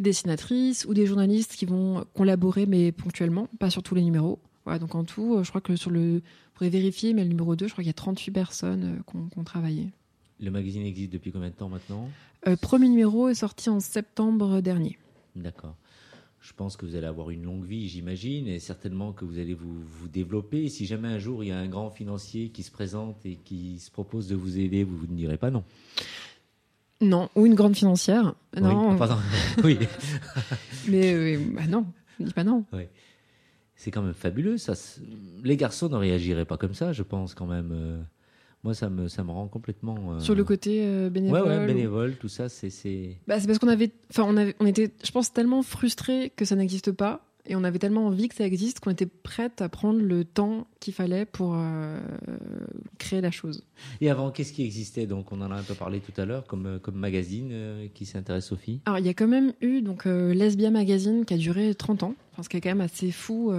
dessinatrices 0.00 0.84
ou 0.86 0.94
des 0.94 1.06
journalistes 1.06 1.54
qui 1.56 1.66
vont 1.66 2.04
collaborer, 2.14 2.66
mais 2.66 2.90
ponctuellement, 2.92 3.48
pas 3.58 3.70
sur 3.70 3.82
tous 3.82 3.94
les 3.94 4.02
numéros. 4.02 4.38
Voilà, 4.64 4.78
donc 4.78 4.94
en 4.94 5.04
tout, 5.04 5.34
euh, 5.36 5.42
je 5.44 5.48
crois 5.50 5.60
que 5.60 5.76
sur 5.76 5.90
le. 5.90 6.22
Pourrez 6.54 6.70
vérifier, 6.70 7.12
mais 7.14 7.22
le 7.22 7.28
numéro 7.30 7.56
2, 7.56 7.66
je 7.66 7.72
crois 7.72 7.82
qu'il 7.82 7.88
y 7.88 7.90
a 7.90 7.94
38 7.94 8.30
personnes 8.30 8.84
euh, 8.98 9.02
qui 9.10 9.38
ont- 9.40 9.44
travaillé. 9.44 9.88
Le 10.40 10.50
magazine 10.50 10.82
existe 10.86 11.12
depuis 11.12 11.32
combien 11.32 11.48
de 11.50 11.54
temps 11.54 11.68
maintenant? 11.68 12.08
Euh, 12.48 12.56
premier 12.56 12.88
numéro 12.88 13.28
est 13.28 13.34
sorti 13.34 13.68
en 13.70 13.80
septembre 13.80 14.60
dernier. 14.60 14.98
D'accord. 15.36 15.76
Je 16.42 16.52
pense 16.52 16.76
que 16.76 16.84
vous 16.84 16.96
allez 16.96 17.06
avoir 17.06 17.30
une 17.30 17.44
longue 17.44 17.64
vie, 17.64 17.88
j'imagine, 17.88 18.48
et 18.48 18.58
certainement 18.58 19.12
que 19.12 19.24
vous 19.24 19.38
allez 19.38 19.54
vous, 19.54 19.80
vous 19.80 20.08
développer. 20.08 20.68
Si 20.68 20.86
jamais 20.86 21.06
un 21.06 21.18
jour 21.18 21.44
il 21.44 21.48
y 21.48 21.52
a 21.52 21.58
un 21.58 21.68
grand 21.68 21.90
financier 21.90 22.48
qui 22.48 22.64
se 22.64 22.72
présente 22.72 23.24
et 23.24 23.36
qui 23.36 23.78
se 23.78 23.92
propose 23.92 24.26
de 24.26 24.34
vous 24.34 24.58
aider, 24.58 24.82
vous 24.82 25.06
ne 25.06 25.16
direz 25.16 25.36
pas 25.36 25.52
non. 25.52 25.62
Non, 27.00 27.30
ou 27.36 27.46
une 27.46 27.54
grande 27.54 27.76
financière. 27.76 28.34
Non, 28.60 28.90
Oui, 28.90 28.98
pardon. 28.98 29.18
oui. 29.64 29.78
mais 30.88 31.14
euh, 31.14 31.38
bah 31.52 31.68
non, 31.68 31.86
je 32.18 32.24
dis 32.24 32.32
pas 32.32 32.44
non. 32.44 32.64
C'est 33.76 33.92
quand 33.92 34.02
même 34.02 34.12
fabuleux. 34.12 34.58
Ça, 34.58 34.74
les 35.44 35.56
garçons 35.56 35.88
ne 35.88 35.96
réagiraient 35.96 36.44
pas 36.44 36.56
comme 36.56 36.74
ça, 36.74 36.92
je 36.92 37.04
pense 37.04 37.34
quand 37.34 37.46
même. 37.46 38.04
Moi, 38.64 38.74
ça 38.74 38.88
me, 38.88 39.08
ça 39.08 39.24
me 39.24 39.30
rend 39.32 39.48
complètement. 39.48 39.96
euh, 40.12 40.18
Sur 40.20 40.34
le 40.36 40.44
côté 40.44 40.84
euh, 40.86 41.10
bénévole. 41.10 41.42
Ouais, 41.42 41.48
ouais, 41.48 41.64
ou- 41.64 41.66
bénévole, 41.66 42.14
tout 42.16 42.28
ça, 42.28 42.48
c'est. 42.48 42.70
c'est- 42.70 43.16
Bah, 43.26 43.36
parce 43.44 43.58
qu'on 43.58 43.66
avait, 43.68 43.90
enfin, 44.10 44.24
on 44.28 44.36
avait, 44.36 44.54
on 44.60 44.66
était, 44.66 44.92
je 45.04 45.10
pense, 45.10 45.32
tellement 45.32 45.62
frustrés 45.62 46.30
que 46.36 46.44
ça 46.44 46.54
n'existe 46.54 46.92
pas, 46.92 47.24
et 47.46 47.56
on 47.56 47.64
avait 47.64 47.80
tellement 47.80 48.06
envie 48.06 48.28
que 48.28 48.36
ça 48.36 48.46
existe 48.46 48.78
qu'on 48.78 48.90
était 48.90 49.06
prête 49.06 49.62
à 49.62 49.68
prendre 49.68 50.00
le 50.00 50.24
temps 50.24 50.68
qu'il 50.78 50.94
fallait 50.94 51.24
pour 51.24 51.54
euh, 51.56 51.98
créer 52.98 53.20
la 53.20 53.32
chose. 53.32 53.64
Et 54.00 54.10
avant, 54.10 54.30
qu'est-ce 54.30 54.52
qui 54.52 54.64
existait? 54.64 55.06
Donc, 55.06 55.32
on 55.32 55.40
en 55.40 55.50
a 55.50 55.56
un 55.56 55.62
peu 55.62 55.74
parlé 55.74 55.98
tout 55.98 56.18
à 56.20 56.24
l'heure, 56.24 56.46
comme, 56.46 56.66
euh, 56.66 56.78
comme 56.78 56.94
magazine 56.94 57.48
euh, 57.50 57.88
qui 57.92 58.06
s'intéresse 58.06 58.52
aux 58.52 58.56
filles. 58.56 58.80
Alors, 58.86 59.00
il 59.00 59.06
y 59.06 59.08
a 59.08 59.14
quand 59.14 59.26
même 59.26 59.52
eu 59.60 59.82
donc 59.82 60.06
euh, 60.06 60.32
Lesbia 60.32 60.70
Magazine 60.70 61.24
qui 61.24 61.34
a 61.34 61.36
duré 61.36 61.74
30 61.74 62.04
ans, 62.04 62.14
enfin, 62.32 62.44
ce 62.44 62.48
qui 62.48 62.56
est 62.58 62.60
quand 62.60 62.70
même 62.70 62.80
assez 62.80 63.10
fou, 63.10 63.52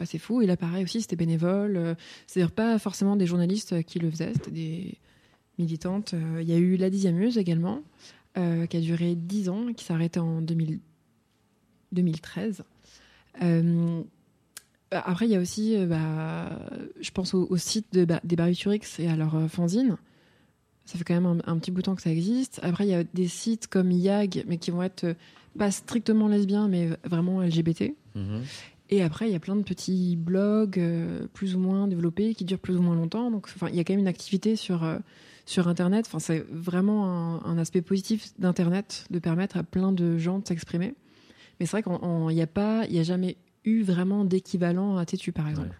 assez 0.00 0.18
fou. 0.18 0.40
Et 0.40 0.46
là, 0.46 0.56
pareil 0.56 0.84
aussi, 0.84 1.02
c'était 1.02 1.16
bénévole. 1.16 1.96
C'est-à-dire 2.26 2.52
pas 2.52 2.78
forcément 2.78 3.16
des 3.16 3.26
journalistes 3.26 3.82
qui 3.84 3.98
le 3.98 4.10
faisaient, 4.10 4.32
c'était 4.32 4.50
des 4.50 4.94
militantes. 5.58 6.14
Il 6.40 6.48
y 6.48 6.52
a 6.52 6.58
eu 6.58 6.76
La 6.76 6.88
Dixième 6.88 7.16
Muse 7.16 7.36
également, 7.36 7.82
qui 8.34 8.76
a 8.76 8.80
duré 8.80 9.14
10 9.14 9.48
ans, 9.50 9.72
qui 9.74 9.92
arrêtée 9.92 10.20
en 10.20 10.40
2000 10.40 10.80
2013. 11.92 12.64
Euh, 13.42 14.02
bah, 14.90 15.02
après, 15.06 15.26
il 15.26 15.32
y 15.32 15.36
a 15.36 15.40
aussi, 15.40 15.76
euh, 15.76 15.86
bah, 15.86 16.58
je 17.00 17.10
pense 17.10 17.34
au, 17.34 17.46
au 17.48 17.56
site 17.56 17.86
de, 17.92 18.06
des 18.24 18.36
Barbiturix 18.36 18.98
et 18.98 19.08
à 19.08 19.16
leur 19.16 19.34
euh, 19.34 19.48
fanzine. 19.48 19.96
Ça 20.84 20.96
fait 20.96 21.04
quand 21.04 21.14
même 21.14 21.26
un, 21.26 21.52
un 21.52 21.58
petit 21.58 21.70
bout 21.70 21.80
de 21.80 21.86
temps 21.86 21.94
que 21.94 22.02
ça 22.02 22.10
existe. 22.10 22.60
Après, 22.62 22.86
il 22.86 22.90
y 22.90 22.94
a 22.94 23.04
des 23.04 23.28
sites 23.28 23.66
comme 23.66 23.90
YAG, 23.90 24.44
mais 24.46 24.56
qui 24.56 24.70
vont 24.70 24.82
être 24.82 25.14
pas 25.58 25.70
strictement 25.70 26.28
lesbiens, 26.28 26.68
mais 26.68 26.88
vraiment 27.04 27.42
LGBT. 27.42 27.94
Mhm. 28.14 28.42
Et 28.90 29.02
après, 29.02 29.28
il 29.28 29.32
y 29.32 29.36
a 29.36 29.40
plein 29.40 29.56
de 29.56 29.62
petits 29.62 30.16
blogs 30.16 30.78
euh, 30.78 31.26
plus 31.34 31.54
ou 31.54 31.58
moins 31.58 31.88
développés 31.88 32.34
qui 32.34 32.44
durent 32.44 32.58
plus 32.58 32.76
ou 32.76 32.82
moins 32.82 32.94
longtemps. 32.94 33.30
Donc, 33.30 33.48
il 33.68 33.74
y 33.74 33.80
a 33.80 33.84
quand 33.84 33.92
même 33.92 34.00
une 34.00 34.08
activité 34.08 34.56
sur, 34.56 34.82
euh, 34.82 34.98
sur 35.44 35.68
Internet. 35.68 36.06
Enfin, 36.06 36.18
c'est 36.18 36.46
vraiment 36.50 37.06
un, 37.06 37.44
un 37.44 37.58
aspect 37.58 37.82
positif 37.82 38.32
d'Internet 38.38 39.04
de 39.10 39.18
permettre 39.18 39.58
à 39.58 39.62
plein 39.62 39.92
de 39.92 40.16
gens 40.16 40.38
de 40.38 40.46
s'exprimer. 40.46 40.94
Mais 41.60 41.66
c'est 41.66 41.80
vrai 41.80 41.82
qu'il 41.82 42.36
n'y 42.36 42.42
a 42.42 42.46
pas, 42.46 42.84
il 42.86 42.94
y 42.94 42.98
a 42.98 43.02
jamais 43.02 43.36
eu 43.64 43.82
vraiment 43.82 44.24
d'équivalent 44.24 44.96
à 44.96 45.04
Tétu, 45.06 45.32
par 45.32 45.48
exemple. 45.48 45.74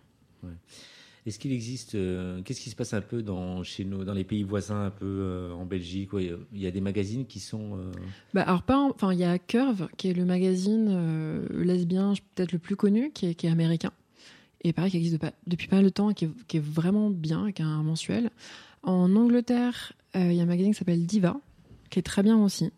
Est-ce 1.26 1.38
qu'il 1.38 1.52
existe. 1.52 1.94
euh, 1.94 2.40
Qu'est-ce 2.42 2.60
qui 2.60 2.70
se 2.70 2.76
passe 2.76 2.94
un 2.94 3.02
peu 3.02 3.22
dans, 3.22 3.62
chez 3.62 3.84
nous, 3.84 4.02
dans 4.04 4.14
les 4.14 4.24
pays 4.24 4.44
voisins, 4.44 4.86
un 4.86 4.90
peu 4.90 5.04
euh, 5.04 5.52
en 5.52 5.66
Belgique 5.66 6.14
ouais, 6.14 6.32
Il 6.54 6.60
y 6.60 6.66
a 6.66 6.70
des 6.70 6.80
magazines 6.80 7.26
qui 7.26 7.38
sont. 7.38 7.76
euh, 7.76 7.90
Bah, 8.32 8.42
alors 8.42 8.62
pas, 8.62 8.78
en- 8.78 8.90
enfin 8.90 9.12
il 9.12 9.18
y 9.18 9.24
a 9.24 9.38
Curve 9.38 9.88
qui 9.98 10.08
est 10.08 10.14
le 10.14 10.24
magazine 10.24 11.44
lesbien 11.50 12.14
peut-être 12.34 12.52
le 12.52 12.58
plus 12.58 12.76
connu, 12.76 13.10
qui 13.12 13.26
est, 13.26 13.34
qui 13.34 13.46
est 13.46 13.50
américain 13.50 13.90
et 14.64 14.72
pareil 14.72 14.90
qui 14.90 14.96
existe 14.96 15.20
de 15.22 15.28
depuis 15.46 15.68
pas 15.68 15.76
mal 15.76 15.84
de 15.84 15.90
temps, 15.90 16.08
et 16.10 16.14
qui 16.14 16.24
est, 16.24 16.30
qui 16.48 16.56
est 16.56 16.64
vraiment 16.64 17.10
bien, 17.10 17.52
qui 17.52 17.60
est 17.62 17.64
un 17.64 17.82
mensuel. 17.82 18.30
En 18.82 19.14
Angleterre, 19.14 19.92
il 20.14 20.32
y 20.32 20.40
a 20.40 20.42
un 20.42 20.46
magazine 20.46 20.72
qui 20.72 20.78
s'appelle 20.78 21.04
Diva, 21.06 21.38
qui 21.90 21.98
est 21.98 22.02
très 22.02 22.22
bien 22.22 22.36
aussi. 22.42 22.72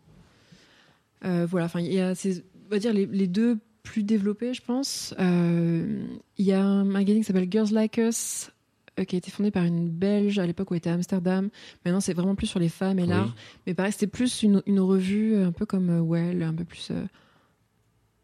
Voilà, 1.23 1.65
enfin 1.65 1.79
il 1.79 1.93
y 1.93 1.99
a 1.99 2.15
ces, 2.15 2.43
va 2.71 2.79
dire 2.79 2.93
les, 2.93 3.05
les 3.05 3.27
deux 3.27 3.59
plus 3.83 4.03
développés, 4.03 4.53
je 4.53 4.61
pense. 4.61 5.13
Euh, 5.19 6.03
Il 6.37 6.45
y 6.45 6.51
a 6.53 6.63
un 6.63 6.83
magazine 6.83 7.21
qui 7.21 7.27
s'appelle 7.27 7.47
Girls 7.51 7.71
Like 7.71 7.97
Us. 7.97 8.51
euh, 8.99 9.05
qui 9.05 9.15
a 9.15 9.17
été 9.17 9.31
fondé 9.31 9.51
par 9.51 9.63
une 9.63 9.89
Belge 9.89 10.37
à 10.39 10.45
l'époque 10.45 10.69
où 10.71 10.73
elle 10.73 10.79
était 10.79 10.89
à 10.89 10.93
Amsterdam. 10.93 11.49
Maintenant, 11.85 12.01
c'est 12.01 12.13
vraiment 12.13 12.35
plus 12.35 12.47
sur 12.47 12.59
les 12.59 12.69
femmes 12.69 12.99
et 12.99 13.05
l'art. 13.05 13.35
Mais 13.65 13.73
pareil, 13.73 13.91
c'était 13.91 14.07
plus 14.07 14.43
une, 14.43 14.61
une 14.65 14.79
revue 14.79 15.33
euh, 15.33 15.47
un 15.47 15.51
peu 15.51 15.65
comme 15.65 15.89
Well, 16.07 16.43
un 16.43 16.53
peu 16.53 16.65
plus 16.65 16.89
euh, 16.91 17.03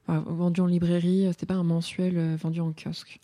enfin, 0.07 0.23
vendue 0.27 0.61
en 0.61 0.65
librairie. 0.67 1.25
C'était 1.31 1.45
pas 1.45 1.55
un 1.55 1.63
mensuel 1.63 2.17
euh, 2.17 2.35
vendu 2.35 2.59
en 2.59 2.73
kiosque. 2.73 3.19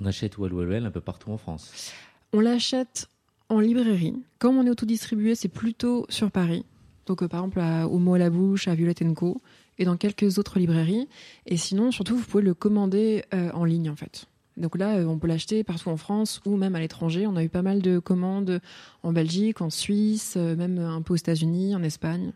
On 0.00 0.06
achète 0.06 0.38
Well 0.38 0.52
Well 0.54 0.68
Well 0.68 0.86
un 0.86 0.90
peu 0.90 1.00
partout 1.02 1.30
en 1.30 1.36
France. 1.36 1.92
On 2.32 2.40
l'achète 2.40 3.08
en 3.48 3.60
librairie. 3.60 4.14
Comme 4.38 4.56
on 4.56 4.66
est 4.66 4.70
autodistribué, 4.70 5.34
c'est 5.34 5.48
plutôt 5.48 6.06
sur 6.08 6.30
Paris. 6.30 6.64
Donc, 7.06 7.22
euh, 7.22 7.28
par 7.28 7.40
exemple, 7.40 7.60
à, 7.60 7.86
au 7.88 7.98
mot 7.98 8.14
à 8.14 8.18
la 8.18 8.30
bouche, 8.30 8.68
à 8.68 8.74
Violette 8.74 9.02
Co. 9.14 9.40
Et 9.80 9.84
dans 9.84 9.96
quelques 9.96 10.38
autres 10.38 10.60
librairies. 10.60 11.08
Et 11.46 11.56
sinon, 11.56 11.90
surtout, 11.90 12.16
vous 12.16 12.24
pouvez 12.24 12.44
le 12.44 12.54
commander 12.54 13.24
euh, 13.34 13.50
en 13.52 13.64
ligne, 13.64 13.90
en 13.90 13.96
fait. 13.96 14.26
Donc 14.56 14.76
là, 14.76 14.98
euh, 14.98 15.06
on 15.06 15.18
peut 15.18 15.26
l'acheter 15.26 15.64
partout 15.64 15.88
en 15.88 15.96
France 15.96 16.40
ou 16.44 16.56
même 16.56 16.74
à 16.74 16.80
l'étranger. 16.80 17.26
On 17.26 17.34
a 17.34 17.42
eu 17.42 17.48
pas 17.48 17.62
mal 17.62 17.80
de 17.80 17.98
commandes 17.98 18.60
en 19.02 19.12
Belgique, 19.12 19.62
en 19.62 19.70
Suisse, 19.70 20.34
euh, 20.36 20.54
même 20.54 20.78
un 20.78 21.00
peu 21.00 21.14
aux 21.14 21.16
États-Unis, 21.16 21.74
en 21.74 21.82
Espagne. 21.82 22.32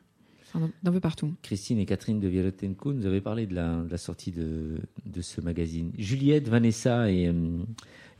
D'un 0.84 0.92
peu 0.92 1.00
partout. 1.00 1.34
Christine 1.42 1.80
et 1.80 1.84
Catherine 1.84 2.20
de 2.20 2.28
Violette 2.28 2.64
Co 2.76 2.92
nous 2.92 3.06
avaient 3.06 3.20
parlé 3.20 3.44
de 3.44 3.56
la, 3.56 3.98
sortie 3.98 4.30
de, 4.30 4.78
ce 5.20 5.40
magazine. 5.40 5.90
Juliette, 5.98 6.48
Vanessa 6.48 7.10
et, 7.10 7.28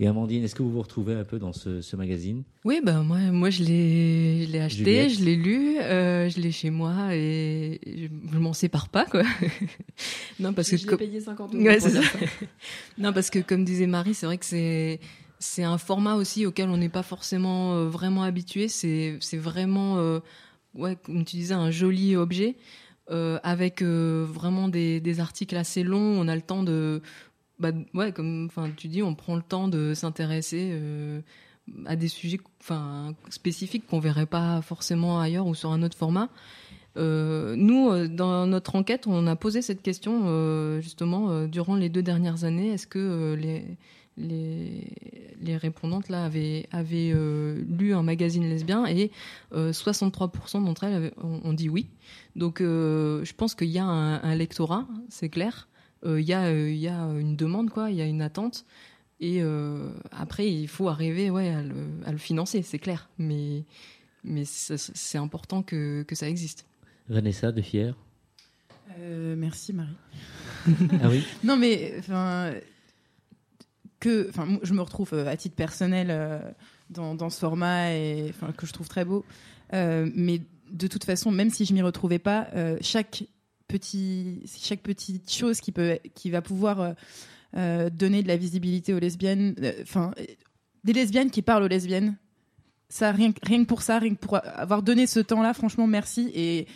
Et 0.01 0.07
Amandine, 0.07 0.43
est-ce 0.45 0.55
que 0.55 0.63
vous 0.63 0.73
vous 0.73 0.83
retrouvez 0.83 1.15
un 1.15 1.25
peu 1.25 1.39
dans 1.39 1.53
ce, 1.53 1.81
ce 1.81 1.97
magazine? 1.97 2.43
Oui, 2.65 2.81
ben 2.83 3.03
moi, 3.03 3.19
moi 3.31 3.51
je 3.51 3.63
l'ai, 3.63 4.45
je 4.47 4.53
l'ai 4.53 4.61
acheté, 4.61 4.85
Juliette. 4.85 5.11
je 5.19 5.25
l'ai 5.25 5.37
lu, 5.37 5.79
euh, 5.79 6.29
je 6.29 6.41
l'ai 6.41 6.51
chez 6.51 6.71
moi 6.71 7.15
et 7.15 7.81
je, 7.87 8.07
je 8.33 8.39
m'en 8.39 8.53
sépare 8.53 8.89
pas 8.89 9.05
quoi. 9.05 9.23
non 10.41 10.53
parce 10.53 10.71
que 10.71 10.77
je 10.77 10.89
l'ai 10.89 10.97
payé 10.97 11.21
50 11.21 11.55
euros. 11.55 11.63
Ouais, 11.65 11.79
pour 11.79 11.89
c'est 11.89 12.03
ça. 12.03 12.19
non, 12.99 13.13
parce 13.13 13.31
que 13.31 13.39
comme 13.39 13.65
disait 13.65 13.87
Marie, 13.87 14.15
c'est 14.15 14.27
vrai 14.27 14.39
que 14.39 14.47
c'est 14.47 15.01
c'est 15.39 15.65
un 15.65 15.79
format 15.79 16.15
aussi 16.15 16.47
auquel 16.47 16.69
on 16.71 16.77
n'est 16.77 16.89
pas 16.89 17.03
forcément 17.03 17.75
euh, 17.75 17.89
vraiment 17.89 18.23
habitué. 18.23 18.69
C'est 18.69 19.19
c'est 19.21 19.37
vraiment 19.37 19.99
euh, 19.99 20.21
ouais, 20.75 20.97
comme 20.97 21.25
tu 21.25 21.37
disais, 21.37 21.55
un 21.55 21.71
joli 21.71 22.17
objet 22.17 22.57
euh, 23.11 23.39
avec 23.43 23.83
euh, 23.83 24.27
vraiment 24.29 24.69
des, 24.69 25.01
des 25.01 25.21
articles 25.21 25.57
assez 25.57 25.83
longs. 25.83 26.19
On 26.21 26.29
a 26.29 26.35
le 26.35 26.43
temps 26.43 26.63
de 26.63 27.03
bah, 27.59 27.73
ouais, 27.95 28.13
comme 28.13 28.51
tu 28.77 28.89
dis, 28.89 29.03
on 29.03 29.15
prend 29.15 29.37
le 29.37 29.43
temps 29.43 29.69
de 29.69 29.95
s'intéresser. 29.95 30.71
euh, 30.73 31.21
à 31.87 31.97
des 31.97 32.09
sujets 32.09 32.41
enfin 32.61 33.15
spécifiques 33.31 33.87
qu'on 33.87 33.99
verrait 33.99 34.27
pas 34.27 34.61
forcément 34.63 35.21
ailleurs 35.21 35.47
ou 35.47 35.55
sur 35.55 35.73
un 35.73 35.83
autre 35.83 35.97
format. 35.97 36.29
Euh, 36.97 37.57
nous, 37.57 37.91
euh, 37.91 38.07
dans 38.07 38.47
notre 38.47 38.77
enquête, 38.77 39.07
on 39.07 39.27
a 39.27 39.37
posé 39.37 39.63
cette 39.63 39.83
question 39.83 40.81
justement 40.81 41.47
durant 41.47 41.77
les 41.77 41.89
deux 41.89 42.03
dernières 42.03 42.45
années. 42.45 42.69
Est-ce 42.69 42.87
que 42.87 43.35
les, 43.35 43.65
les, 44.17 45.57
répondantes 45.57 46.09
là 46.09 46.25
avaient, 46.25 46.67
avaient 46.73 47.15
lu 47.15 47.95
un 47.95 48.03
magazine 48.03 48.49
lesbien 48.49 48.87
et 48.87 49.11
euh, 49.53 49.73
63% 49.73 50.65
d'entre 50.65 50.85
elles 50.85 51.13
ont, 51.23 51.53
dit 51.53 51.69
oui. 51.69 51.89
Donc, 52.37 52.61
je 52.61 53.33
pense 53.33 53.55
qu'il 53.55 53.71
y 53.71 53.79
a 53.79 53.87
un 53.87 54.35
lectorat, 54.35 54.87
c'est 55.09 55.29
clair. 55.29 55.69
Euh, 56.05 56.21
Il 56.21 56.27
y, 56.27 56.33
a, 56.33 56.45
euh, 56.47 56.71
il 56.71 56.79
y 56.79 56.89
a 56.89 57.01
une 57.19 57.37
demande, 57.37 57.71
quoi. 57.71 57.91
Il 57.91 57.97
y 57.97 58.03
a 58.03 58.07
une 58.07 58.23
attente. 58.23 58.65
Et 59.21 59.41
euh, 59.43 59.91
après, 60.11 60.51
il 60.51 60.69
faut 60.69 60.89
arriver 60.89 61.31
ouais, 61.31 61.49
à, 61.49 61.63
le, 61.63 61.75
à 62.05 62.13
le 62.13 62.19
financer, 62.19 62.63
c'est 62.63 62.79
clair. 62.79 63.09
Mais, 63.19 63.65
mais 64.25 64.45
c'est 64.45 65.19
important 65.19 65.63
que, 65.63 66.03
que 66.03 66.15
ça 66.15 66.29
existe. 66.29 66.67
Vanessa 67.09 67.53
de 67.53 67.63
Fier 67.63 67.95
Euh, 68.99 69.35
merci 69.37 69.73
Marie. 69.73 69.97
Ah 71.03 71.09
oui 71.09 71.25
Non, 71.43 71.57
mais 71.57 71.95
enfin, 71.99 72.53
que, 74.01 74.29
enfin, 74.31 74.47
moi, 74.47 74.61
je 74.63 74.73
me 74.75 74.81
retrouve 74.83 75.11
euh, 75.15 75.27
à 75.29 75.37
titre 75.37 75.57
personnel 75.57 76.09
euh, 76.11 76.39
dans, 76.91 77.15
dans 77.15 77.31
ce 77.31 77.39
format 77.39 77.93
et 77.93 78.27
enfin 78.31 78.53
que 78.53 78.67
je 78.67 78.73
trouve 78.73 78.89
très 78.89 79.05
beau. 79.05 79.25
Euh, 79.73 80.11
mais 80.15 80.41
de 80.71 80.87
toute 80.87 81.05
façon, 81.05 81.31
même 81.31 81.51
si 81.51 81.65
je 81.65 81.73
m'y 81.75 81.83
retrouvais 81.83 82.19
pas, 82.19 82.49
euh, 82.55 82.77
chaque 82.81 83.25
petit, 83.69 84.43
chaque 84.61 84.81
petite 84.83 85.31
chose 85.33 85.61
qui 85.61 85.73
peut, 85.73 85.99
qui 86.15 86.31
va 86.31 86.43
pouvoir 86.43 86.81
euh, 86.81 86.93
euh, 87.57 87.91
donner 87.91 88.23
de 88.23 88.29
la 88.29 88.37
visibilité 88.37 88.93
aux 88.95 88.99
lesbiennes, 88.99 89.55
euh, 89.63 89.73
enfin, 89.83 90.13
euh, 90.19 90.25
des 90.85 90.93
lesbiennes 90.93 91.31
qui 91.31 91.43
parlent 91.43 91.63
aux 91.63 91.69
lesbiennes. 91.69 92.17
Ça, 92.89 93.11
rien, 93.13 93.33
que- 93.33 93.41
rien 93.43 93.63
que 93.63 93.69
pour 93.69 93.83
ça, 93.83 93.99
rien 93.99 94.15
que 94.15 94.21
pour 94.21 94.37
avoir 94.45 94.83
donné 94.83 95.07
ce 95.07 95.21
temps-là, 95.21 95.55
franchement, 95.55 95.87
merci. 95.87 96.31
Et 96.35 96.67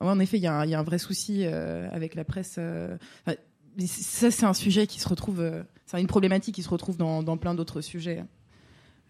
en 0.00 0.18
effet, 0.18 0.36
il 0.38 0.42
y, 0.42 0.46
a 0.46 0.54
un- 0.54 0.64
il 0.64 0.70
y 0.70 0.74
a 0.74 0.78
un 0.80 0.82
vrai 0.82 0.98
souci 0.98 1.44
euh, 1.44 1.88
avec 1.92 2.14
la 2.14 2.24
presse. 2.24 2.56
euh, 2.58 2.96
ça, 3.86 4.30
c'est 4.30 4.44
un 4.44 4.52
sujet 4.54 4.86
qui 4.86 5.00
se 5.00 5.08
retrouve, 5.08 5.40
euh, 5.40 5.62
c'est 5.86 6.00
une 6.00 6.06
problématique 6.06 6.54
qui 6.56 6.62
se 6.62 6.68
retrouve 6.68 6.96
dans, 6.96 7.22
dans 7.22 7.36
plein 7.38 7.54
d'autres 7.54 7.80
sujets. 7.80 8.24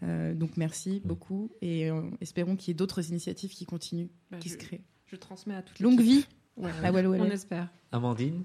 Euh, 0.05 0.35
donc 0.35 0.57
merci 0.57 1.01
beaucoup 1.05 1.51
et 1.63 1.89
euh, 1.91 2.03
espérons 2.21 2.57
qu'il 2.57 2.69
y 2.69 2.71
ait 2.73 2.75
d'autres 2.75 3.09
initiatives 3.09 3.51
qui 3.51 3.65
continuent, 3.67 4.09
Bah, 4.31 4.39
qui 4.39 4.49
je- 4.49 4.55
se 4.55 4.59
créent. 4.59 4.83
Je 5.07 5.17
transmets 5.17 5.55
à 5.55 5.63
toute 5.63 5.79
Longue 5.81 6.01
vie. 6.01 6.27
Ouais, 6.57 6.71
Ah, 6.83 6.93
ouais, 6.93 7.07
ouais, 7.07 7.21
on 7.21 7.31
espère. 7.31 7.69
Amandine 7.93 8.43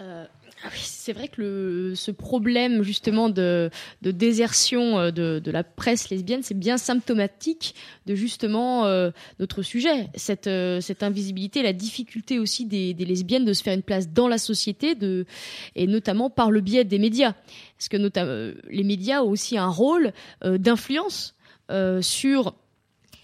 Euh, 0.00 0.26
ah 0.64 0.68
oui, 0.72 0.80
c'est 0.82 1.12
vrai 1.12 1.28
que 1.28 1.40
le, 1.40 1.94
ce 1.94 2.10
problème 2.10 2.82
justement 2.82 3.28
de, 3.28 3.70
de 4.02 4.10
désertion 4.10 4.98
euh, 4.98 5.10
de, 5.10 5.38
de 5.38 5.50
la 5.50 5.64
presse 5.64 6.08
lesbienne, 6.10 6.42
c'est 6.42 6.58
bien 6.58 6.78
symptomatique 6.78 7.74
de 8.06 8.14
justement 8.14 8.86
euh, 8.86 9.10
notre 9.38 9.62
sujet, 9.62 10.08
cette, 10.14 10.46
euh, 10.46 10.80
cette 10.80 11.02
invisibilité, 11.02 11.62
la 11.62 11.72
difficulté 11.74 12.38
aussi 12.38 12.64
des, 12.66 12.94
des 12.94 13.04
lesbiennes 13.04 13.44
de 13.44 13.52
se 13.52 13.62
faire 13.62 13.74
une 13.74 13.82
place 13.82 14.10
dans 14.10 14.28
la 14.28 14.38
société, 14.38 14.94
de, 14.94 15.26
et 15.74 15.86
notamment 15.86 16.30
par 16.30 16.50
le 16.50 16.60
biais 16.60 16.84
des 16.84 16.98
médias. 16.98 17.34
Parce 17.78 17.88
que 17.88 17.96
notamment, 17.98 18.30
euh, 18.30 18.54
les 18.70 18.84
médias 18.84 19.22
ont 19.22 19.30
aussi 19.30 19.58
un 19.58 19.68
rôle 19.68 20.12
euh, 20.44 20.56
d'influence 20.58 21.34
euh, 21.70 22.00
sur 22.02 22.54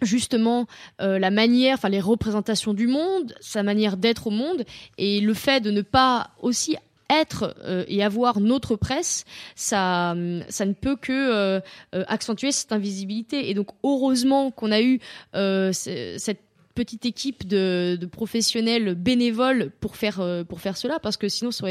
justement 0.04 0.66
euh, 1.00 1.18
la 1.18 1.30
manière, 1.30 1.74
enfin 1.74 1.88
les 1.88 2.00
représentations 2.00 2.74
du 2.74 2.86
monde, 2.86 3.34
sa 3.40 3.62
manière 3.62 3.96
d'être 3.96 4.26
au 4.26 4.30
monde, 4.30 4.64
et 4.98 5.20
le 5.20 5.34
fait 5.34 5.60
de 5.60 5.70
ne 5.70 5.82
pas 5.82 6.30
aussi 6.40 6.76
être 7.10 7.54
euh, 7.64 7.84
et 7.88 8.02
avoir 8.02 8.40
notre 8.40 8.74
presse, 8.76 9.24
ça, 9.54 10.12
hum, 10.12 10.42
ça 10.48 10.64
ne 10.64 10.72
peut 10.72 10.96
que 10.96 11.12
euh, 11.12 11.60
euh, 11.94 12.04
accentuer 12.08 12.52
cette 12.52 12.72
invisibilité. 12.72 13.50
Et 13.50 13.54
donc 13.54 13.68
heureusement 13.84 14.50
qu'on 14.50 14.72
a 14.72 14.80
eu 14.80 14.98
euh, 15.34 15.72
ce- 15.72 16.14
cette 16.18 16.40
petite 16.74 17.04
équipe 17.04 17.46
de, 17.46 17.98
de 18.00 18.06
professionnels 18.06 18.94
bénévoles 18.94 19.70
pour 19.80 19.94
faire 19.96 20.20
euh, 20.20 20.42
pour 20.42 20.62
faire 20.62 20.78
cela 20.78 20.98
parce 21.00 21.18
que 21.18 21.28
sinon 21.28 21.50
ça 21.50 21.66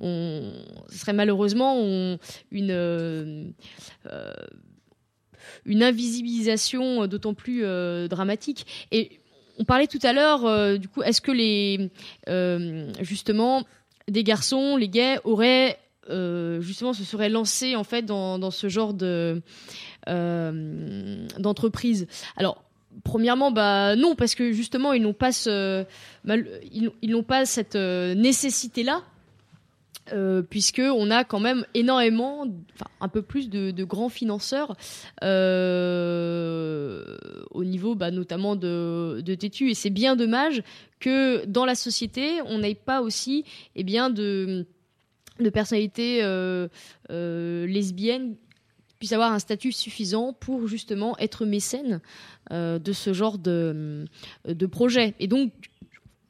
on 0.00 0.50
ce 0.88 0.98
serait 0.98 1.12
malheureusement 1.12 1.76
une 2.50 2.70
euh, 2.70 3.44
euh, 4.10 4.32
une 5.64 5.82
invisibilisation 5.82 7.06
d'autant 7.06 7.34
plus 7.34 7.64
euh, 7.64 8.08
dramatique. 8.08 8.66
Et 8.92 9.20
on 9.58 9.64
parlait 9.64 9.86
tout 9.86 9.98
à 10.02 10.12
l'heure 10.12 10.46
euh, 10.46 10.76
du 10.76 10.88
coup 10.88 11.02
est-ce 11.02 11.20
que 11.20 11.32
les 11.32 11.90
euh, 12.28 12.90
justement 13.00 13.64
des 14.08 14.24
garçons 14.24 14.76
les 14.76 14.88
gays 14.88 15.18
auraient 15.24 15.78
euh, 16.10 16.60
justement 16.60 16.92
se 16.92 17.04
seraient 17.04 17.28
lancés 17.28 17.76
en 17.76 17.84
fait 17.84 18.02
dans, 18.02 18.50
ce 18.50 18.68
genre 18.68 18.94
de 18.94 19.42
euh, 20.08 21.26
d'entreprise? 21.38 22.06
Alors 22.36 22.64
Premièrement, 23.04 23.52
bah 23.52 23.96
non, 23.96 24.16
parce 24.16 24.34
que 24.34 24.52
justement, 24.52 24.92
ils 24.92 25.02
n'ont 25.02 25.12
pas 25.12 25.30
ils, 25.30 26.90
n'ont 27.04 27.22
pas 27.22 27.46
cette 27.46 27.76
euh, 27.76 28.14
nécessité-là, 28.14 29.02
euh, 30.12 30.42
puisque 30.42 30.82
on 30.82 31.10
a 31.10 31.24
quand 31.24 31.40
même 31.40 31.64
énormément, 31.74 32.46
enfin 32.74 32.90
un 33.00 33.08
peu 33.08 33.22
plus 33.22 33.48
de, 33.48 33.84
grands 33.84 34.08
financeurs 34.08 34.76
euh, 35.22 37.16
au 37.50 37.64
niveau, 37.64 37.94
bah, 37.94 38.10
notamment 38.10 38.56
de, 38.56 39.22
de 39.24 39.34
Tétu, 39.34 39.70
et 39.70 39.74
c'est 39.74 39.90
bien 39.90 40.16
dommage 40.16 40.62
que 41.00 41.44
dans 41.46 41.64
la 41.64 41.74
société, 41.74 42.40
on 42.46 42.58
n'ait 42.58 42.74
pas 42.74 43.00
aussi, 43.00 43.44
eh 43.76 43.84
bien, 43.84 44.10
de 44.10 44.66
de 45.40 45.50
personnalités 45.50 46.20
euh, 46.22 46.68
euh, 47.10 47.66
lesbiennes 47.66 48.36
puissent 48.98 49.12
avoir 49.12 49.32
un 49.32 49.38
statut 49.38 49.72
suffisant 49.72 50.32
pour 50.32 50.66
justement 50.66 51.16
être 51.18 51.46
mécène 51.46 52.00
euh, 52.50 52.78
de 52.78 52.92
ce 52.92 53.12
genre 53.12 53.38
de, 53.38 54.06
de 54.44 54.66
projet. 54.66 55.14
Et 55.20 55.28
donc, 55.28 55.52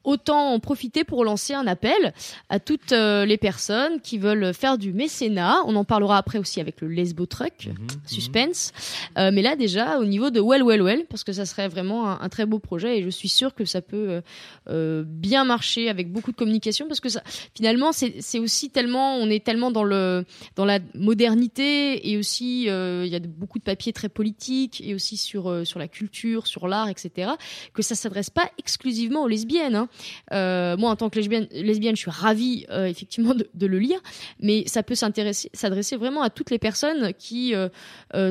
autant 0.09 0.53
en 0.55 0.59
profiter 0.61 1.05
pour 1.05 1.25
lancer 1.25 1.55
un 1.55 1.67
appel 1.67 2.13
à 2.49 2.59
toutes 2.61 2.93
euh, 2.93 3.25
les 3.27 3.37
personnes 3.37 4.01
qui 4.01 4.19
veulent 4.19 4.53
faire 4.55 4.79
du 4.79 4.93
mécénat. 4.93 5.57
On 5.67 5.77
en 5.77 5.85
parlera 5.85 6.17
après 6.19 6.39
aussi 6.39 6.61
avec 6.61 6.81
le 6.81 6.89
Lesbo 6.89 7.27
Truck, 7.27 7.67
Mhm, 7.67 7.75
suspense. 8.07 8.73
Euh, 9.19 9.31
mais 9.33 9.43
là, 9.43 9.55
déjà, 9.57 9.99
au 9.99 10.05
niveau 10.05 10.31
de 10.31 10.41
Well, 10.41 10.63
Well, 10.63 10.83
Well, 10.83 11.05
parce 11.11 11.25
que 11.25 11.33
ça 11.33 11.45
serait 11.47 11.69
vraiment 11.69 12.09
un, 12.11 12.19
un 12.21 12.29
très 12.29 12.47
beau 12.47 12.59
projet 12.59 12.99
et 12.99 13.03
je 13.03 13.11
suis 13.11 13.29
sûre 13.29 13.55
que 13.55 13.65
ça 13.65 13.83
peut 13.83 14.23
euh, 14.71 15.05
bien 15.07 15.45
marcher 15.45 15.89
avec 15.89 16.11
beaucoup 16.13 16.31
de 16.33 16.37
communication 16.37 16.87
parce 16.89 17.01
que 17.01 17.09
ça, 17.09 17.23
finalement, 17.55 17.93
c'est 17.93 18.39
aussi 18.39 18.71
tellement, 18.71 19.17
on 19.17 19.29
est 19.31 19.45
tellement 19.45 19.71
dans 19.71 19.85
le 19.85 20.25
dans 20.57 20.65
la 20.65 20.79
modernité 20.95 22.09
et 22.11 22.17
aussi 22.17 22.63
il 22.65 23.07
y 23.09 23.15
a 23.15 23.21
de- 23.21 23.27
beaucoup 23.27 23.59
de 23.59 23.65
papiers 23.65 23.93
très 23.93 24.09
politiques 24.09 24.81
et 24.85 24.95
aussi 24.95 25.17
sur 25.17 25.67
sur 25.67 25.79
la 25.79 25.89
culture, 25.89 26.47
sur 26.47 26.69
l'art, 26.69 26.89
etc. 26.89 27.33
Que 27.75 27.83
ça 27.83 27.95
s'adresse 27.95 28.31
pas 28.31 28.49
exclusivement 28.59 29.23
aux 29.25 29.29
lesbiennes. 29.29 29.77
hein. 29.77 29.89
Euh, 30.33 30.77
moi, 30.77 30.91
en 30.91 30.97
tant 30.97 31.11
que 31.11 31.19
lesbienne, 31.19 31.97
je 31.97 32.01
suis 32.01 32.11
ravie 32.11 32.67
euh, 32.71 32.87
effectivement 32.87 33.35
de, 33.35 33.67
le 33.67 33.79
lire, 33.79 34.01
mais 34.41 34.65
ça 34.67 34.83
peut 34.83 34.95
s'adresser 34.95 35.97
vraiment 35.97 36.23
à 36.23 36.31
toutes 36.31 36.51
les 36.51 36.59
personnes 36.59 37.13
qui 37.15 37.55
euh, 37.55 37.69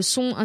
sont 0.01 0.36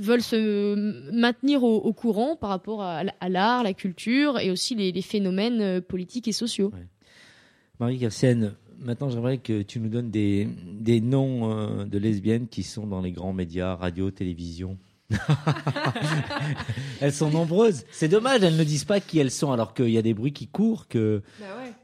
veulent 0.00 0.22
se 0.22 1.12
maintenir 1.12 1.62
au, 1.62 1.92
courant 1.92 2.36
par 2.36 2.50
rapport 2.50 2.82
à, 2.82 3.04
l'art, 3.28 3.62
la 3.62 3.74
culture 3.74 4.38
et 4.38 4.50
aussi 4.50 4.74
les, 4.74 5.02
phénomènes 5.02 5.80
politiques 5.80 6.26
et 6.26 6.32
sociaux. 6.32 6.72
Marie 7.78 7.98
Gersienne, 7.98 8.54
maintenant 8.80 9.08
j'aimerais 9.10 9.38
que 9.38 9.62
tu 9.62 9.78
nous 9.78 9.88
donnes 9.88 10.10
des, 10.10 10.48
des 10.64 11.00
noms 11.00 11.84
de 11.84 11.98
lesbiennes 11.98 12.48
qui 12.48 12.62
sont 12.62 12.86
dans 12.86 13.00
les 13.00 13.12
grands 13.12 13.32
médias, 13.32 13.76
radio, 13.76 14.10
télévision. 14.10 14.78
elles 17.00 17.12
sont 17.12 17.30
nombreuses. 17.30 17.84
C'est 17.90 18.08
dommage, 18.08 18.42
elles 18.42 18.56
ne 18.56 18.64
disent 18.64 18.84
pas 18.84 19.00
qui 19.00 19.18
elles 19.18 19.30
sont, 19.30 19.52
alors 19.52 19.74
qu'il 19.74 19.90
y 19.90 19.98
a 19.98 20.02
des 20.02 20.14
bruits 20.14 20.32
qui 20.32 20.46
courent. 20.48 20.86
Que, 20.88 21.22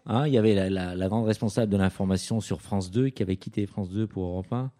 hein, 0.07 0.27
il 0.27 0.33
y 0.33 0.39
avait 0.39 0.55
la, 0.55 0.71
la- 0.71 0.95
la 0.95 1.09
grande 1.09 1.27
responsable 1.27 1.71
de 1.71 1.77
l'information 1.77 2.41
sur 2.41 2.61
France 2.61 2.91
2 2.91 3.11
qui 3.11 3.23
avait 3.23 3.37
quitté 3.37 3.67
France 3.67 3.91
2 3.91 4.07
pour 4.07 4.25
Europe 4.25 4.53
1. 4.53 4.71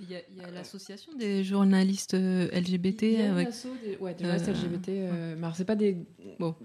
Il 0.00 0.10
y 0.10 0.16
a, 0.16 0.50
l'association 0.50 1.12
des 1.16 1.44
journalistes 1.44 2.14
euh, 2.14 2.48
LGBT 2.52 3.02
Il 3.02 3.12
y 3.12 3.22
a 3.22 3.30
avec. 3.32 3.48
des, 3.84 3.96
ouais, 3.98 4.14
des 4.14 4.24
Euh, 4.24 4.36
journalistes 4.38 4.48
LGBT. 4.64 4.88
euh, 4.88 5.34
mais 5.38 5.44
alors, 5.44 5.54
c'est 5.54 5.64
pas 5.64 5.76
des. 5.76 5.96
Bon. 6.40 6.56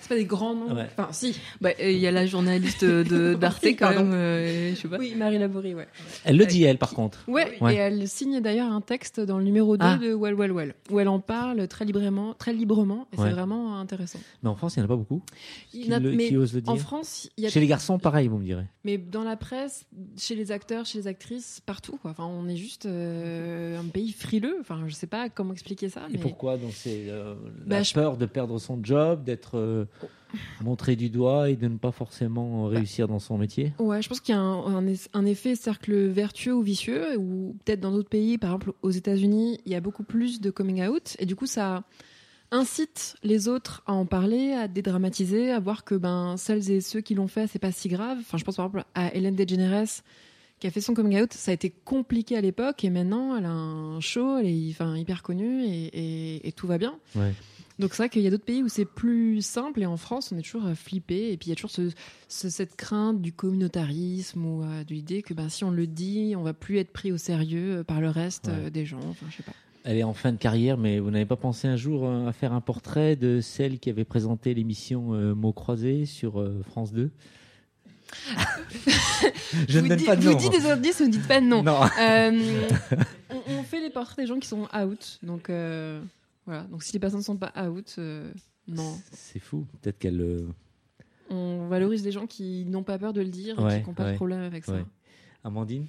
C'est 0.00 0.08
pas 0.08 0.14
des 0.16 0.24
grands 0.24 0.54
noms. 0.54 0.74
Ouais. 0.74 0.86
Enfin, 0.96 1.08
si. 1.12 1.38
Bah, 1.60 1.70
euh, 1.80 1.90
il 1.90 1.98
y 1.98 2.06
a 2.06 2.10
la 2.10 2.26
journaliste 2.26 2.84
de 2.84 3.34
d'Arte 3.40 3.64
quand 3.64 3.76
pardon. 3.86 4.04
même. 4.04 4.12
euh, 4.14 4.70
je 4.70 4.76
sais 4.80 4.88
pas. 4.88 4.96
Oui, 4.98 5.14
Marie 5.16 5.38
Laborie, 5.38 5.74
ouais. 5.74 5.86
Elle 6.24 6.36
le 6.36 6.46
dit, 6.46 6.64
elle, 6.64 6.78
par 6.78 6.94
contre. 6.94 7.24
Ouais, 7.28 7.56
Ouais. 7.60 7.74
et 7.74 7.78
elle 7.78 8.08
signe 8.08 8.40
d'ailleurs 8.40 8.72
un 8.72 8.80
texte 8.80 9.20
dans 9.20 9.38
le 9.38 9.44
numéro 9.44 9.76
2 9.76 9.84
Ah. 9.86 9.96
de 9.98 10.14
Well 10.14 10.34
Well 10.34 10.52
Well, 10.52 10.74
où 10.90 10.98
elle 11.00 11.08
en 11.08 11.20
parle 11.20 11.66
très 11.68 11.84
librement, 11.84 12.34
très 12.34 12.52
librement, 12.52 13.06
et 13.12 13.18
Ouais. 13.20 13.28
c'est 13.28 13.34
vraiment 13.34 13.78
intéressant. 13.78 14.18
Mais 14.42 14.48
en 14.48 14.56
France, 14.56 14.76
il 14.76 14.80
n'y 14.80 14.82
en 14.82 14.86
a 14.86 14.88
pas 14.88 14.96
beaucoup 14.96 15.22
Il 15.72 15.82
qui, 15.82 15.88
y 15.88 15.92
en 15.92 15.96
a- 15.96 16.00
le- 16.00 16.12
mais 16.12 16.28
qui 16.28 16.36
osent 16.36 16.54
le 16.54 16.62
en 16.66 16.74
dire. 16.74 16.82
France, 16.82 17.28
il 17.36 17.44
y 17.44 17.46
a 17.46 17.50
Chez 17.50 17.60
les 17.60 17.66
garçons, 17.66 17.98
pareil, 17.98 18.28
vous 18.28 18.38
me 18.38 18.44
direz. 18.44 18.64
Mais 18.84 18.98
dans 18.98 19.24
la 19.24 19.36
presse, 19.36 19.86
chez 20.16 20.34
les 20.34 20.52
acteurs, 20.52 20.86
chez 20.86 20.98
les 20.98 21.06
actrices, 21.06 21.60
partout. 21.64 21.98
Quoi. 22.00 22.10
Enfin, 22.12 22.24
on 22.24 22.48
est 22.48 22.56
juste 22.56 22.86
euh, 22.86 23.78
un 23.78 23.84
pays 23.88 24.12
frileux. 24.12 24.56
Enfin, 24.60 24.80
je 24.86 24.94
sais 24.94 25.06
pas 25.06 25.28
comment 25.28 25.52
expliquer 25.52 25.88
ça. 25.88 26.02
Et 26.12 26.18
pourquoi? 26.18 26.56
Donc 26.56 26.72
c'est 26.72 27.06
euh, 27.08 27.34
Bah, 27.66 27.76
la 27.76 27.82
je- 27.82 27.94
peur 27.94 28.16
de 28.16 28.26
perdre 28.26 28.58
son 28.58 28.78
job, 28.82 29.24
d'être 29.24 29.33
euh, 29.54 29.84
montré 30.62 30.96
du 30.96 31.10
doigt 31.10 31.48
et 31.50 31.56
de 31.56 31.68
ne 31.68 31.78
pas 31.78 31.92
forcément 31.92 32.64
réussir 32.66 33.06
dans 33.08 33.18
son 33.18 33.38
métier. 33.38 33.72
Ouais, 33.78 34.02
je 34.02 34.08
pense 34.08 34.20
qu'il 34.20 34.34
y 34.34 34.38
a 34.38 34.40
un, 34.40 34.76
un 34.76 34.86
es- 34.86 35.08
un 35.12 35.24
effet 35.26 35.54
cercle 35.56 35.94
vertueux 36.08 36.54
ou 36.54 36.62
vicieux, 36.62 37.16
ou 37.18 37.56
peut-être 37.64 37.80
dans 37.80 37.92
d'autres 37.92 38.08
pays, 38.08 38.38
par 38.38 38.50
exemple 38.50 38.72
aux 38.82 38.90
États-Unis, 38.90 39.58
il 39.66 39.72
y 39.72 39.74
a 39.74 39.80
beaucoup 39.80 40.02
plus 40.04 40.40
de 40.40 40.50
coming 40.50 40.82
out, 40.86 41.16
et 41.18 41.26
du 41.26 41.36
coup, 41.36 41.46
ça 41.46 41.84
incite 42.50 43.16
les 43.22 43.48
autres 43.48 43.82
à 43.86 43.92
en 43.92 44.06
parler, 44.06 44.52
à 44.52 44.68
dédramatiser, 44.68 45.50
à 45.50 45.58
voir 45.58 45.84
que 45.84 45.94
ben 45.94 46.36
celles 46.36 46.70
et 46.70 46.80
ceux 46.80 47.00
qui 47.00 47.14
l'ont 47.14 47.28
fait, 47.28 47.46
c'est 47.46 47.58
pas 47.58 47.72
si 47.72 47.88
grave. 47.88 48.18
Enfin, 48.20 48.38
je 48.38 48.44
pense 48.44 48.56
par 48.56 48.66
exemple 48.66 48.84
à 48.94 49.14
Hélène 49.14 49.34
DeGeneres 49.34 50.02
qui 50.60 50.68
a 50.68 50.70
fait 50.70 50.80
son 50.80 50.94
coming 50.94 51.20
out. 51.20 51.32
Ça 51.32 51.50
a 51.50 51.54
été 51.54 51.70
compliqué 51.70 52.36
à 52.36 52.40
l'époque, 52.40 52.84
et 52.84 52.90
maintenant, 52.90 53.36
elle 53.36 53.44
a 53.46 53.50
un 53.50 54.00
show, 54.00 54.38
elle 54.38 54.46
est 54.46 54.70
enfin, 54.70 54.96
hyper 54.96 55.22
connue, 55.22 55.64
et, 55.64 55.86
et- 55.86 56.48
et 56.48 56.52
tout 56.52 56.66
va 56.68 56.78
bien. 56.78 56.94
Ouais. 57.16 57.32
Donc 57.80 57.90
c'est 57.92 58.04
vrai 58.04 58.08
qu'il 58.08 58.22
y 58.22 58.26
a 58.26 58.30
d'autres 58.30 58.44
pays 58.44 58.62
où 58.62 58.68
c'est 58.68 58.84
plus 58.84 59.42
simple 59.42 59.82
et 59.82 59.86
en 59.86 59.96
France 59.96 60.30
on 60.32 60.38
est 60.38 60.42
toujours 60.42 60.66
euh, 60.66 60.74
flippé 60.74 61.32
et 61.32 61.36
puis 61.36 61.48
il 61.48 61.50
y 61.50 61.52
a 61.52 61.56
toujours 61.56 61.70
ce, 61.72 61.90
ce- 62.28 62.48
cette 62.48 62.76
crainte 62.76 63.20
du 63.20 63.32
communautarisme 63.32 64.44
ou 64.44 64.62
euh, 64.62 64.84
de 64.84 64.94
l'idée 64.94 65.22
que 65.22 65.34
ben, 65.34 65.48
si 65.48 65.64
on 65.64 65.70
le 65.72 65.86
dit 65.88 66.34
on 66.36 66.42
va 66.42 66.52
plus 66.54 66.78
être 66.78 66.92
pris 66.92 67.10
au 67.10 67.16
sérieux 67.16 67.78
euh, 67.78 67.84
par 67.84 68.00
le 68.00 68.08
reste 68.10 68.46
Ouais. 68.46 68.66
euh, 68.66 68.70
des 68.70 68.86
gens. 68.86 69.00
Enfin 69.10 69.26
je 69.30 69.36
sais 69.38 69.42
pas. 69.42 69.52
Elle 69.86 69.96
est 69.98 70.02
en 70.04 70.14
fin 70.14 70.32
de 70.32 70.38
carrière, 70.38 70.78
mais 70.78 70.98
vous 70.98 71.10
n'avez 71.10 71.26
pas 71.26 71.36
pensé 71.36 71.68
un 71.68 71.76
jour 71.76 72.08
à 72.08 72.32
faire 72.32 72.52
un 72.54 72.62
portrait 72.62 73.16
de 73.16 73.40
celle 73.42 73.78
qui 73.80 73.90
avait 73.90 74.04
présenté 74.06 74.54
l'émission 74.54 75.02
Mots 75.34 75.52
croisés 75.52 76.06
sur 76.06 76.42
France 76.70 76.92
2 76.94 77.10
Je 79.68 79.76
ne 79.78 79.82
vous 79.82 79.88
donne 79.88 79.98
dites- 79.98 80.06
pas 80.06 80.16
de 80.16 80.22
vous 80.22 80.30
nom. 80.32 80.36
dites 80.38 80.52
des 80.52 80.66
indices, 80.70 81.00
vous 81.00 81.06
ne 81.06 81.12
dites 81.12 81.26
pas 81.28 81.40
de 81.40 81.46
nom. 81.46 81.62
Non. 81.62 81.80
Euh, 82.00 82.62
on, 83.30 83.52
on 83.58 83.62
fait 83.62 83.80
les 83.80 83.90
portraits 83.90 84.18
des 84.24 84.26
gens 84.26 84.38
qui 84.38 84.48
sont 84.48 84.68
out 84.74 85.18
donc 85.22 85.50
euh, 85.50 86.00
voilà 86.46 86.64
donc 86.64 86.82
si 86.82 86.92
les 86.92 86.98
personnes 86.98 87.20
ne 87.20 87.24
sont 87.24 87.36
pas 87.36 87.52
out 87.68 87.94
euh, 87.98 88.32
non 88.66 88.96
C'est 89.12 89.38
fou. 89.38 89.66
Peut-être 89.80 89.98
qu'elle. 89.98 90.20
euh, 90.20 90.46
on 91.30 91.68
valorise 91.68 92.04
les 92.04 92.12
gens 92.12 92.26
qui 92.26 92.64
n'ont 92.66 92.82
pas 92.82 92.98
peur 92.98 93.12
de 93.12 93.20
le 93.20 93.28
dire 93.28 93.58
et 93.58 93.62
Ouais, 93.62 93.82
qui 93.82 93.88
n'ont 93.88 93.94
pas 93.94 94.04
ouais, 94.04 94.10
de 94.12 94.16
problème 94.16 94.40
avec 94.40 94.64
ça. 94.64 94.72
ouais. 94.74 94.84
Amandine? 95.42 95.86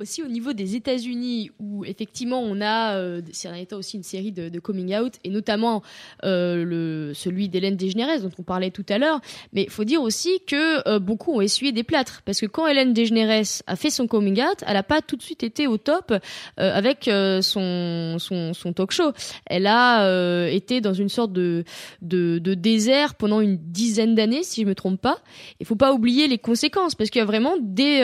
Aussi 0.00 0.22
au 0.22 0.28
niveau 0.28 0.52
des 0.52 0.76
États-Unis, 0.76 1.50
où 1.58 1.84
effectivement 1.84 2.40
on 2.40 2.60
a 2.60 2.96
euh, 2.96 3.20
ces 3.32 3.48
derniers 3.48 3.66
temps 3.66 3.78
aussi 3.78 3.96
une 3.96 4.02
série 4.02 4.32
de, 4.32 4.48
de 4.48 4.60
coming 4.60 4.94
out, 4.96 5.14
et 5.24 5.30
notamment 5.30 5.82
euh, 6.24 6.64
le, 6.64 7.14
celui 7.14 7.48
d'Hélène 7.48 7.76
Desgeneres 7.76 8.20
dont 8.20 8.30
on 8.38 8.42
parlait 8.42 8.70
tout 8.70 8.86
à 8.88 8.98
l'heure. 8.98 9.20
Mais 9.52 9.64
il 9.64 9.70
faut 9.70 9.84
dire 9.84 10.02
aussi 10.02 10.40
que 10.46 10.86
euh, 10.88 10.98
beaucoup 10.98 11.32
ont 11.32 11.40
essuyé 11.40 11.72
des 11.72 11.84
plâtres, 11.84 12.22
parce 12.24 12.40
que 12.40 12.46
quand 12.46 12.66
Hélène 12.66 12.92
Desgeneres 12.92 13.62
a 13.66 13.76
fait 13.76 13.90
son 13.90 14.06
coming 14.06 14.40
out, 14.40 14.62
elle 14.66 14.74
n'a 14.74 14.82
pas 14.82 15.02
tout 15.02 15.16
de 15.16 15.22
suite 15.22 15.42
été 15.42 15.66
au 15.66 15.78
top 15.78 16.12
euh, 16.12 16.18
avec 16.58 17.08
euh, 17.08 17.42
son, 17.42 18.18
son, 18.18 18.54
son 18.54 18.72
talk 18.72 18.90
show. 18.90 19.12
Elle 19.46 19.66
a 19.66 20.06
euh, 20.06 20.48
été 20.48 20.80
dans 20.80 20.94
une 20.94 21.08
sorte 21.08 21.32
de, 21.32 21.64
de, 22.02 22.38
de 22.38 22.54
désert 22.54 23.14
pendant 23.14 23.40
une 23.40 23.56
dizaine 23.56 24.14
d'années, 24.14 24.42
si 24.42 24.62
je 24.62 24.66
me 24.66 24.74
trompe 24.74 25.00
pas. 25.00 25.18
Il 25.60 25.66
faut 25.66 25.76
pas 25.76 25.92
oublier 25.92 26.28
les 26.28 26.38
conséquences, 26.38 26.94
parce 26.94 27.10
qu'il 27.10 27.20
y 27.20 27.22
a 27.22 27.26
vraiment 27.26 27.54
des, 27.60 28.02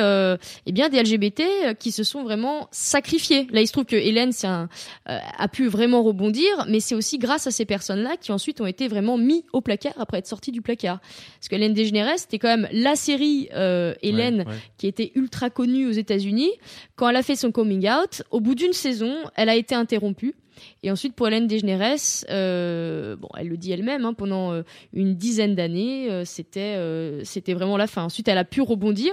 eh 0.67 0.73
bien, 0.73 0.89
des 0.89 1.03
LGBT 1.03 1.43
qui 1.83 1.91
se 1.91 2.05
sont 2.05 2.23
vraiment 2.23 2.69
sacrifiés. 2.71 3.49
Là, 3.51 3.61
il 3.61 3.67
se 3.67 3.73
trouve 3.73 3.85
que 3.87 3.97
Hélène 3.97 4.31
un, 4.45 4.69
euh, 5.09 5.19
a 5.37 5.49
pu 5.49 5.67
vraiment 5.67 6.03
rebondir, 6.05 6.65
mais 6.69 6.79
c'est 6.79 6.95
aussi 6.95 7.19
grâce 7.19 7.49
à 7.49 7.51
ces 7.51 7.65
personnes-là 7.65 8.17
qui 8.21 8.31
ensuite 8.31 8.61
ont 8.61 8.67
été 8.67 8.87
vraiment 8.87 9.19
mis 9.19 9.45
au 9.53 9.61
placard 9.61 9.95
après 9.99 10.19
être 10.19 10.29
sorties 10.29 10.53
du 10.53 10.63
placard. 10.63 11.01
Parce 11.01 11.49
que 11.49 11.57
Hélène 11.57 11.75
DeGeneres, 11.75 12.19
c'était 12.19 12.39
quand 12.39 12.57
même 12.57 12.69
la 12.71 12.95
série 12.95 13.49
euh, 13.55 13.95
Hélène 14.01 14.41
Ouais, 14.43 14.47
ouais. 14.47 14.59
qui 14.79 14.87
était 14.87 15.11
ultra 15.17 15.51
connue 15.51 15.87
aux 15.89 15.93
États-Unis. 15.93 16.53
Quand 16.95 17.09
elle 17.09 17.17
a 17.17 17.23
fait 17.25 17.35
son 17.37 17.51
coming 17.51 17.89
out, 17.89 18.23
au 18.31 18.39
bout 18.41 18.55
d'une 18.55 18.73
saison, 18.73 19.17
elle 19.35 19.49
a 19.49 19.57
été 19.57 19.75
interrompue. 19.75 20.35
Et 20.83 20.91
ensuite, 20.91 21.15
pour 21.15 21.27
Hélène 21.29 21.47
Desgeneres, 21.47 21.97
euh, 22.31 23.17
bon, 23.17 23.29
elle 23.39 23.49
le 23.49 23.57
dit 23.57 23.73
elle-même, 23.73 24.05
hein, 24.05 24.15
pendant 24.15 24.53
euh, 24.53 24.63
une 24.93 25.15
dizaine 25.15 25.55
d'années, 25.55 26.11
euh, 26.11 26.25
c'était 26.25 26.75
euh, 26.77 27.23
c'était 27.25 27.55
vraiment 27.55 27.77
la 27.77 27.87
fin. 27.87 28.05
Ensuite, 28.05 28.29
elle 28.29 28.39
a 28.39 28.45
pu 28.45 28.61
rebondir 28.61 29.13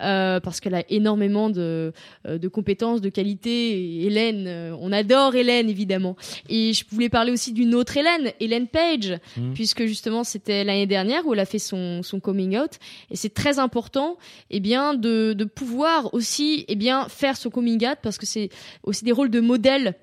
euh, 0.00 0.40
parce 0.40 0.60
qu'elle 0.60 0.74
a 0.74 0.84
énormément 0.88 1.50
de, 1.50 1.92
de 2.26 2.48
compétences, 2.48 3.00
de 3.00 3.08
qualités. 3.08 3.72
Et 4.00 4.06
Hélène, 4.06 4.74
on 4.80 4.92
adore 4.92 5.34
Hélène 5.34 5.68
évidemment. 5.68 6.16
Et 6.48 6.72
je 6.72 6.84
voulais 6.90 7.08
parler 7.08 7.32
aussi 7.32 7.52
d'une 7.52 7.74
autre 7.74 7.96
Hélène, 7.96 8.32
Hélène 8.40 8.66
Page, 8.68 9.18
Mhm. 9.36 9.54
puisque 9.54 9.84
justement 9.86 10.24
c'était 10.24 10.64
l'année 10.64 10.86
dernière 10.86 11.26
où 11.26 11.34
elle 11.34 11.40
a 11.40 11.44
fait 11.46 11.58
son, 11.58 12.02
son 12.02 12.20
coming 12.20 12.56
out. 12.58 12.72
Et 13.10 13.16
c'est 13.16 13.32
très 13.34 13.58
important, 13.58 14.16
eh 14.50 14.60
bien, 14.60 14.94
de, 14.94 15.32
de 15.32 15.44
pouvoir 15.44 16.12
aussi, 16.14 16.64
eh 16.68 16.76
bien, 16.76 17.08
faire 17.08 17.36
son 17.36 17.50
coming 17.50 17.86
out 17.86 17.98
parce 18.02 18.18
que 18.18 18.26
c'est 18.26 18.48
aussi 18.82 19.04
des 19.04 19.12
rôles 19.12 19.30
de 19.30 19.40
modèle 19.40 19.94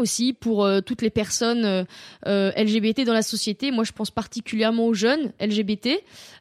aussi 0.00 0.32
pour 0.32 0.64
euh, 0.64 0.80
toutes 0.80 1.02
les 1.02 1.10
personnes 1.10 1.64
euh, 1.64 1.84
euh, 2.26 2.50
LGBT 2.56 3.04
dans 3.04 3.12
la 3.12 3.22
société. 3.22 3.70
Moi, 3.70 3.84
je 3.84 3.92
pense 3.92 4.10
particulièrement 4.10 4.86
aux 4.86 4.94
jeunes 4.94 5.32
LGBT. 5.40 6.00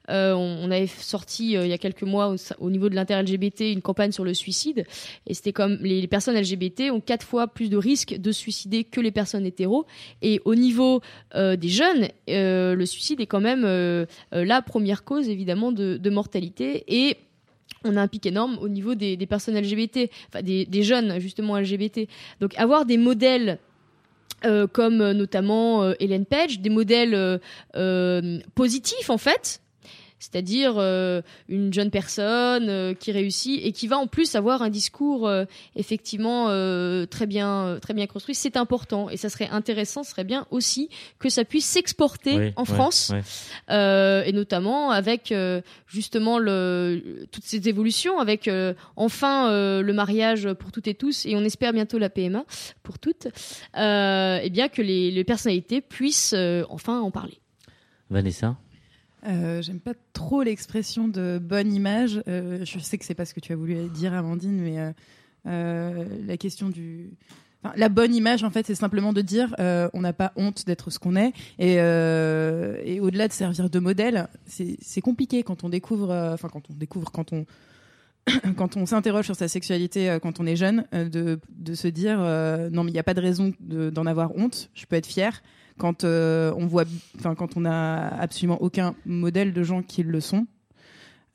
On, 0.09 0.71
avait 0.71 0.87
sorti 0.87 1.53
il 1.53 1.67
y 1.67 1.73
a 1.73 1.77
quelques 1.77 2.03
mois 2.03 2.29
au, 2.29 2.35
au 2.59 2.69
niveau 2.69 2.87
de 2.87 2.95
l'inter-LGBT 2.95 3.73
une 3.73 3.81
campagne 3.81 4.13
sur 4.13 4.23
le 4.23 4.33
suicide. 4.33 4.85
Et 5.25 5.33
c'était 5.33 5.51
comme 5.51 5.79
les, 5.81 6.07
personnes 6.07 6.39
LGBT 6.39 6.91
ont 6.91 7.01
quatre 7.01 7.25
fois 7.25 7.47
plus 7.47 7.69
de 7.69 7.75
risques 7.75 8.15
de 8.17 8.31
suicider 8.31 8.85
que 8.85 9.01
les 9.01 9.11
personnes 9.11 9.45
hétéros. 9.45 9.85
Et 10.21 10.39
au 10.45 10.55
niveau 10.55 11.01
des 11.35 11.67
jeunes, 11.67 12.07
le 12.27 12.85
suicide 12.85 13.19
est 13.19 13.25
quand 13.25 13.41
même 13.41 13.63
la 14.31 14.61
première 14.61 15.03
cause 15.03 15.27
évidemment 15.27 15.73
de, 15.73 15.97
de 15.97 16.09
mortalité. 16.09 16.85
Et 16.87 17.17
on 17.83 17.95
a 17.95 18.01
un 18.01 18.07
pic 18.07 18.25
énorme 18.25 18.57
au 18.61 18.69
niveau 18.69 18.95
des, 18.95 19.17
personnes 19.27 19.59
LGBT, 19.59 20.09
enfin 20.27 20.41
des, 20.41 20.83
jeunes 20.83 21.19
justement 21.19 21.57
LGBT. 21.57 22.07
Donc 22.41 22.57
avoir 22.57 22.85
des 22.85 22.97
modèles 22.97 23.59
euh, 24.45 24.67
comme 24.67 25.01
euh, 25.01 25.13
notamment 25.13 25.83
euh, 25.83 25.93
Hélène 25.99 26.25
Page, 26.25 26.59
des 26.59 26.69
modèles 26.69 27.39
euh, 27.75 28.39
positifs 28.55 29.09
en 29.09 29.17
fait, 29.17 29.61
c'est-à-dire 30.19 30.75
euh, 30.77 31.21
une 31.47 31.71
jeune 31.73 31.91
personne 31.91 32.69
euh, 32.69 32.93
qui 32.93 33.11
réussit 33.11 33.63
et 33.63 33.71
qui 33.71 33.87
va 33.87 33.97
en 33.97 34.07
plus 34.07 34.35
avoir 34.35 34.61
un 34.61 34.69
discours 34.69 35.27
euh, 35.27 35.45
effectivement 35.75 36.47
très 37.07 37.25
bien 37.25 37.77
très 37.81 37.93
bien 37.93 38.07
construit. 38.07 38.35
C'est 38.35 38.57
important 38.57 39.09
et 39.09 39.17
ça 39.17 39.29
serait 39.29 39.49
intéressant, 39.49 40.03
ce 40.03 40.11
serait 40.11 40.23
bien 40.23 40.45
aussi 40.51 40.89
que 41.19 41.29
ça 41.29 41.45
puisse 41.45 41.65
s'exporter 41.65 42.37
Oui, 42.37 42.53
en 42.55 42.65
France 42.65 43.11
ouais. 43.69 44.23
et 44.27 44.31
notamment 44.31 44.91
avec 44.91 45.33
justement 45.87 46.39
le, 46.39 47.27
toutes 47.31 47.43
ces 47.43 47.69
évolutions, 47.69 48.19
avec 48.19 48.49
enfin 48.95 49.51
le 49.51 49.93
mariage 49.93 50.51
pour 50.53 50.71
toutes 50.71 50.87
et 50.87 50.95
tous, 50.95 51.25
et 51.25 51.35
on 51.35 51.43
espère 51.43 51.73
bientôt 51.73 51.97
la 51.97 52.09
PMA 52.09 52.45
pour 52.83 52.99
toutes, 52.99 53.27
et 53.75 54.49
bien 54.49 54.69
que 54.69 54.81
les, 54.81 55.11
les 55.11 55.23
personnalités 55.23 55.81
puissent 55.81 56.35
enfin 56.69 56.99
en 56.99 57.11
parler. 57.11 57.39
Vanessa? 58.09 58.57
Euh, 59.25 59.61
J'aime 59.61 59.79
pas 59.79 59.93
trop 60.13 60.43
l'expression 60.43 61.07
de 61.07 61.39
bonne 61.41 61.73
image. 61.73 62.21
Euh, 62.27 62.63
je 62.63 62.79
sais 62.79 62.97
que 62.97 63.05
c'est 63.05 63.15
pas 63.15 63.25
ce 63.25 63.33
que 63.33 63.39
tu 63.39 63.53
as 63.53 63.55
voulu 63.55 63.75
dire, 63.89 64.13
Amandine, 64.13 64.59
mais 64.61 64.93
euh, 65.47 66.05
la 66.25 66.37
question 66.37 66.69
du. 66.69 67.11
La 67.75 67.89
bonne 67.89 68.13
image, 68.13 68.43
en 68.43 68.51
fait, 68.51 68.65
c'est 68.65 68.75
simplement 68.75 69.11
de 69.11 69.21
dire 69.21 69.53
on 69.59 70.01
n'a 70.01 70.13
pas 70.13 70.31
honte 70.35 70.65
d'être 70.65 70.89
ce 70.89 70.99
qu'on 70.99 71.15
est. 71.15 71.33
Et, 71.59 71.79
au-delà 72.99 73.27
de 73.27 73.33
servir 73.33 73.69
de 73.69 73.79
modèle, 73.79 74.27
c'est 74.45 75.01
compliqué 75.01 75.43
quand 75.43 75.63
on 75.63 75.69
découvre, 75.69 76.13
enfin, 76.33 76.49
quand 76.49 76.69
on 76.69 76.73
découvre, 76.73 77.11
quand 77.11 77.33
on. 77.33 77.45
Quand 78.57 78.75
on 78.75 78.85
s'interroge 78.85 79.23
sur 79.23 79.37
sa 79.37 79.47
sexualité 79.47 80.17
quand 80.21 80.41
on 80.41 80.45
est 80.45 80.57
jeune, 80.57 80.83
de, 80.91 81.39
se 81.73 81.87
dire 81.87 82.17
non 82.17 82.83
mais 82.83 82.91
il 82.91 82.93
n'y 82.93 82.99
a 82.99 83.03
pas 83.03 83.13
de 83.13 83.21
raison 83.21 83.53
de- 83.61 83.89
d'en 83.89 84.05
avoir 84.05 84.35
honte, 84.35 84.69
je 84.73 84.85
peux 84.85 84.97
être 84.97 85.05
fière 85.05 85.41
quand 85.77 86.03
euh, 86.03 86.53
on 86.57 86.65
voit, 86.65 86.85
enfin 87.17 87.35
quand 87.35 87.57
on 87.57 87.65
a 87.65 88.07
absolument 88.19 88.61
aucun 88.61 88.95
modèle 89.05 89.53
de 89.53 89.63
gens 89.63 89.81
qui 89.81 90.03
le 90.03 90.19
sont. 90.19 90.47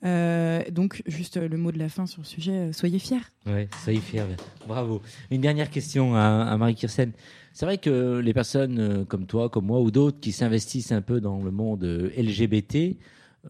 Euh, 0.05 0.61
donc 0.69 1.01
juste 1.05 1.37
le 1.37 1.57
mot 1.57 1.71
de 1.71 1.79
la 1.79 1.87
fin 1.87 2.05
sur 2.05 2.21
le 2.21 2.25
sujet, 2.25 2.51
euh, 2.51 2.73
soyez 2.73 2.99
fiers. 2.99 3.21
Ouais, 3.45 3.69
soyez 3.83 4.01
fiers. 4.01 4.25
Bravo. 4.67 5.01
Une 5.31 5.39
dernière 5.39 5.69
question 5.69 6.15
à, 6.15 6.43
à 6.43 6.57
Marie 6.57 6.75
Kirsen. 6.75 7.13
C'est 7.53 7.65
vrai 7.65 7.77
que 7.77 8.19
les 8.19 8.33
personnes 8.33 9.05
comme 9.05 9.25
toi, 9.25 9.49
comme 9.49 9.65
moi 9.65 9.79
ou 9.79 9.91
d'autres 9.91 10.19
qui 10.19 10.31
s'investissent 10.31 10.91
un 10.91 11.01
peu 11.01 11.21
dans 11.21 11.41
le 11.41 11.51
monde 11.51 11.83
LGBT, 11.83 12.97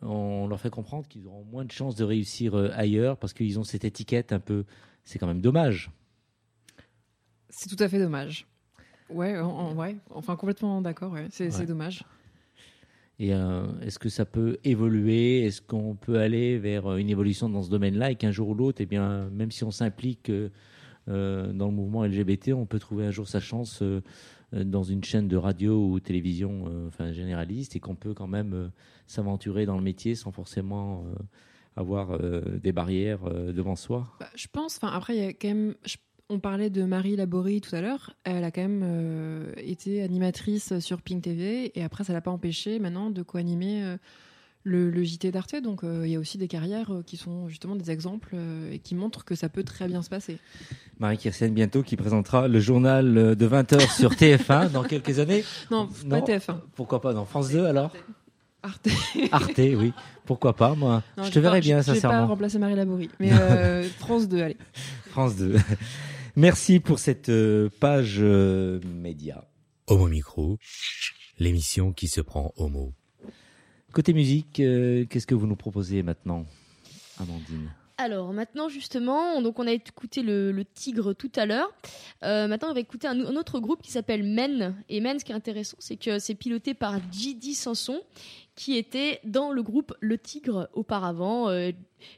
on 0.02 0.48
leur 0.48 0.60
fait 0.60 0.70
comprendre 0.70 1.08
qu'ils 1.08 1.26
auront 1.26 1.46
moins 1.46 1.66
de 1.66 1.72
chances 1.72 1.96
de 1.96 2.04
réussir 2.04 2.56
ailleurs 2.76 3.18
parce 3.18 3.34
qu'ils 3.34 3.60
ont 3.60 3.64
cette 3.64 3.86
étiquette 3.86 4.34
un 4.34 4.39
peu 4.39 4.66
c'est 5.04 5.20
quand 5.20 5.28
même 5.28 5.41
dommage. 5.41 5.91
C'est 7.50 7.70
tout 7.70 7.82
à 7.82 7.88
fait 7.88 8.00
dommage. 8.00 8.48
Ouais, 9.14 9.39
en- 9.39 9.76
ouais. 9.76 9.95
enfin 10.11 10.36
complètement 10.36 10.82
d'accord, 10.82 11.11
ouais. 11.14 11.28
c'est 11.32 11.55
Ouais. 11.57 11.66
dommage. 11.66 12.03
Et 13.20 13.34
euh, 13.34 13.68
est-ce 13.82 13.99
que 13.99 14.09
ça 14.09 14.26
peut 14.26 14.57
évoluer? 14.64 15.45
Est-ce 15.45 15.61
qu'on 15.61 15.95
peut 15.95 16.18
aller 16.20 16.57
vers 16.57 16.88
euh, 16.88 16.97
une 16.97 17.09
évolution 17.09 17.47
dans 17.47 17.61
ce 17.61 17.70
domaine-là 17.70 18.11
et 18.11 18.16
qu'un 18.16 18.32
jour 18.32 18.49
ou 18.49 18.55
l'autre, 18.55 18.80
eh 18.82 18.86
bien, 18.88 19.30
même 19.30 19.51
si 19.51 19.64
on 19.64 19.70
s'implique 19.72 20.30
euh, 20.32 20.49
dans 21.53 21.68
le 21.68 21.74
mouvement 21.74 22.03
LGBT, 22.05 22.53
on 22.53 22.66
peut 22.66 22.80
trouver 22.80 23.05
un 23.05 23.11
jour 23.11 23.28
sa 23.28 23.39
chance 23.39 23.82
euh, 23.84 24.01
dans 24.51 24.84
une 24.84 25.03
chaîne 25.03 25.28
de 25.28 25.38
radio 25.38 25.88
ou 25.89 25.99
télévision 25.99 26.66
enfin, 26.88 27.11
généraliste 27.11 27.76
et 27.76 27.80
qu'on 27.80 27.95
peut 27.95 28.14
quand 28.14 28.28
même 28.28 28.72
s'aventurer 29.07 29.66
dans 29.66 29.78
le 29.78 29.84
métier 29.84 30.16
sans 30.16 30.32
forcément 30.32 31.03
avoir 31.76 32.20
des 32.61 32.72
barrières 32.72 33.22
devant 33.51 33.76
soi? 33.76 34.07
Bah, 34.20 34.28
je 34.36 34.45
pense, 34.51 34.78
enfin 34.78 34.93
après, 34.95 35.16
il 35.18 35.24
y 35.24 35.26
a 35.26 35.34
quand 35.34 35.47
même. 35.47 35.74
je- 35.86 35.97
on 36.34 36.40
parlait 36.40 36.70
de 36.70 36.84
Marie 36.84 37.16
Laborie 37.16 37.62
tout 37.62 37.76
à 37.76 37.82
l'heure. 37.82 38.16
Elle 38.24 38.44
a 38.44 38.52
quand 38.52 38.62
même 38.62 38.82
euh, 38.84 39.52
été 39.58 40.02
animatrice 40.02 40.80
sur 40.80 41.02
Pink 41.02 41.22
TV 41.22 41.72
et 41.78 41.84
après, 41.84 42.04
ça 42.04 42.14
l'a 42.14 42.22
pas 42.22 42.32
empêché 42.32 42.80
maintenant 42.80 43.10
de 43.10 43.22
co-animer 43.22 43.84
euh, 43.84 43.98
le, 44.64 44.90
le 44.90 45.04
JT 45.04 45.32
d'Arte. 45.32 45.56
Donc 45.62 45.84
euh, 45.84 46.02
il 46.06 46.12
y 46.12 46.16
a 46.16 46.20
aussi 46.20 46.38
des 46.38 46.48
carrières 46.48 46.92
qui 47.06 47.18
sont 47.18 47.48
justement 47.48 47.76
des 47.76 47.92
exemples 47.92 48.36
et 48.72 48.80
qui 48.80 48.96
montrent 48.96 49.24
que 49.26 49.36
ça 49.36 49.48
peut 49.50 49.64
très 49.64 49.88
bien 49.88 50.02
se 50.02 50.10
passer. 50.10 50.38
Marie 51.00 51.18
Kirsen 51.18 51.54
bientôt 51.54 51.84
qui 51.84 51.96
présentera 51.96 52.48
le 52.48 52.60
journal 52.60 53.36
de 53.36 53.48
20h 53.48 53.90
sur 53.96 54.12
TF1 54.12 54.72
dans 54.74 54.84
quelques 54.84 55.20
années. 55.20 55.44
Non, 55.72 55.88
Non. 56.06 56.22
pas 56.22 56.26
TF1. 56.34 56.56
Pourquoi 56.76 57.02
pas 57.02 57.14
dans 57.14 57.26
France 57.26 57.50
2 57.52 57.66
alors? 57.66 57.92
Arte. 58.66 58.88
Arte, 59.34 59.58
oui. 59.60 59.92
Pourquoi 60.26 60.56
pas, 60.56 60.74
moi? 60.74 61.04
Non, 61.18 61.26
Je 61.26 61.32
te 61.32 61.40
pas- 61.40 61.60
bien, 61.60 61.82
Je 61.82 61.86
vais 61.88 61.92
pas 61.92 61.96
sincèrement. 61.96 62.28
remplacer 62.28 62.58
Marie 62.60 62.76
Laborie. 62.76 63.10
Mais 63.20 63.30
France 64.00 64.30
2, 64.30 64.42
allez. 64.42 64.58
France 65.10 65.36
2. 65.36 65.58
Merci 66.36 66.80
pour 66.80 66.98
cette 66.98 67.30
euh, 67.30 67.70
page 67.80 68.18
euh, 68.20 68.80
média. 68.84 69.48
Homo 69.86 70.08
Micro, 70.08 70.58
l'émission 71.38 71.94
qui 71.94 72.08
se 72.08 72.22
prend 72.22 72.54
homo. 72.58 72.94
Côté 73.92 74.14
musique, 74.14 74.60
euh, 74.60 75.06
qu'est-ce 75.06 75.28
que 75.28 75.36
vous 75.36 75.46
nous 75.46 75.56
proposez 75.56 76.02
maintenant, 76.02 76.48
Amandine? 77.20 77.70
Alors 78.04 78.34
maintenant 78.34 78.70
justement, 78.70 79.41
donc 79.41 79.60
on 79.60 79.68
a 79.68 79.72
écouté 79.72 80.24
le, 80.24 80.64
Tigre 80.74 81.14
tout 81.14 81.32
à 81.36 81.45
l'heure. 81.45 81.72
Euh, 82.24 82.47
maintenant 82.47 82.70
on 82.70 82.74
va 82.74 82.80
écouter 82.80 83.08
un, 83.08 83.20
autre 83.36 83.60
groupe 83.60 83.82
qui 83.82 83.91
s'appelle 83.91 84.24
Men. 84.24 84.76
Et 84.89 84.99
Men, 84.99 85.20
ce 85.20 85.26
qui 85.26 85.32
est 85.32 85.36
intéressant, 85.36 85.78
c'est 85.80 85.97
que 85.97 86.20
c'est 86.20 86.36
piloté 86.36 86.74
par 86.74 86.99
J.D. 87.12 87.54
Sanson, 87.54 88.01
qui 88.56 88.78
était 88.78 89.20
dans 89.24 89.51
le 89.51 89.64
groupe 89.64 89.93
Le 90.01 90.18
Tigre 90.18 90.70
auparavant. 90.74 91.49
Euh, 91.49 91.72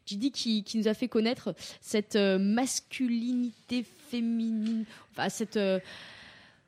qui, 0.05 0.65
nous 0.75 0.87
a 0.87 0.93
fait 0.93 1.07
connaître 1.07 1.53
cette 1.81 2.15
euh, 2.15 2.37
masculinité 2.37 3.85
féminine, 4.09 4.85
enfin 5.11 5.29
cette 5.29 5.57
euh, 5.57 5.79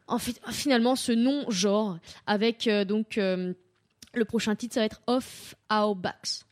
en 0.07 0.19
fait, 0.19 0.39
finalement 0.51 0.95
ce 0.95 1.11
non-genre 1.11 1.97
avec 2.25 2.67
euh, 2.67 2.85
donc 2.85 3.17
le 3.17 4.25
prochain 4.25 4.55
titre 4.55 4.75
ça 4.75 4.81
va 4.81 4.85
être 4.85 5.01
Off 5.07 5.55
Our 5.71 5.95
Backs. 5.95 6.46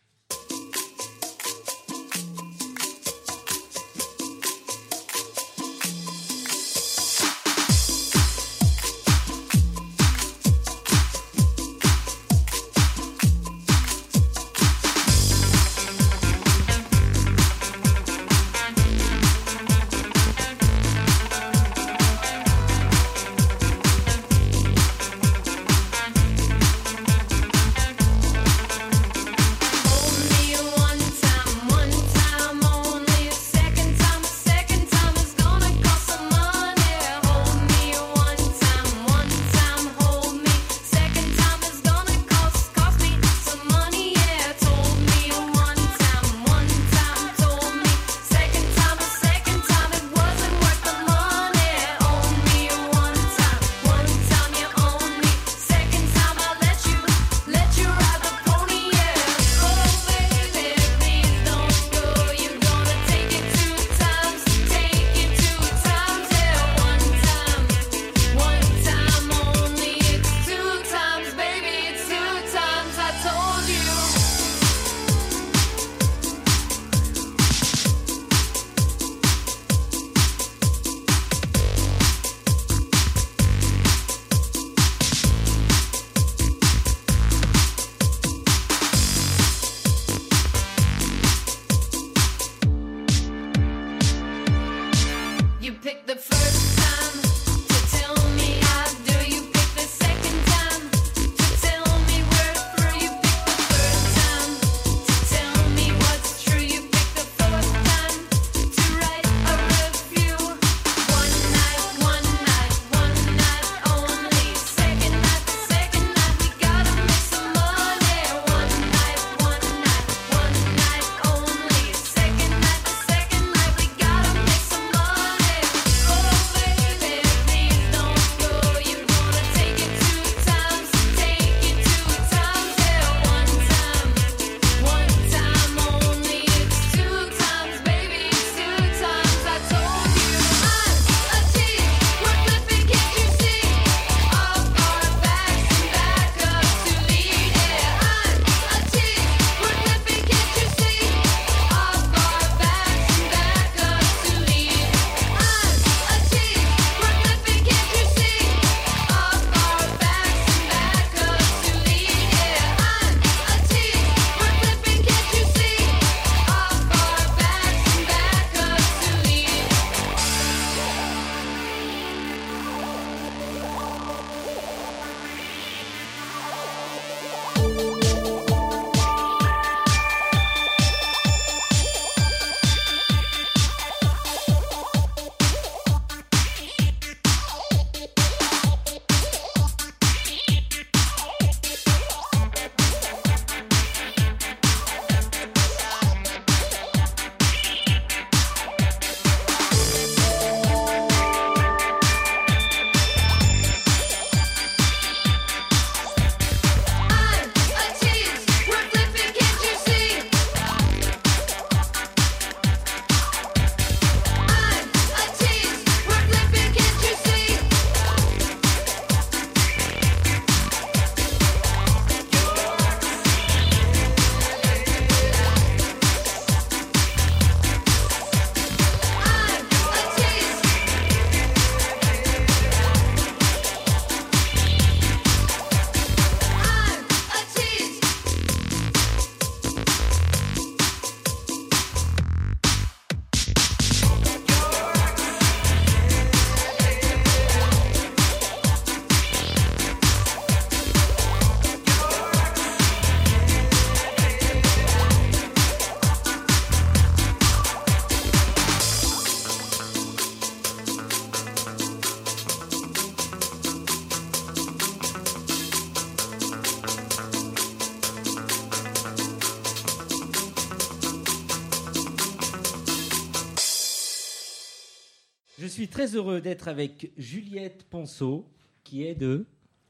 Très 276.06 276.16
heureux 276.18 276.39
d'être 276.39 276.68
avec 276.68 277.12
Juliette 277.18 277.84
Ponceau, 277.89 278.45
qui 278.84 279.03
est 279.08 279.16
de 279.16 279.45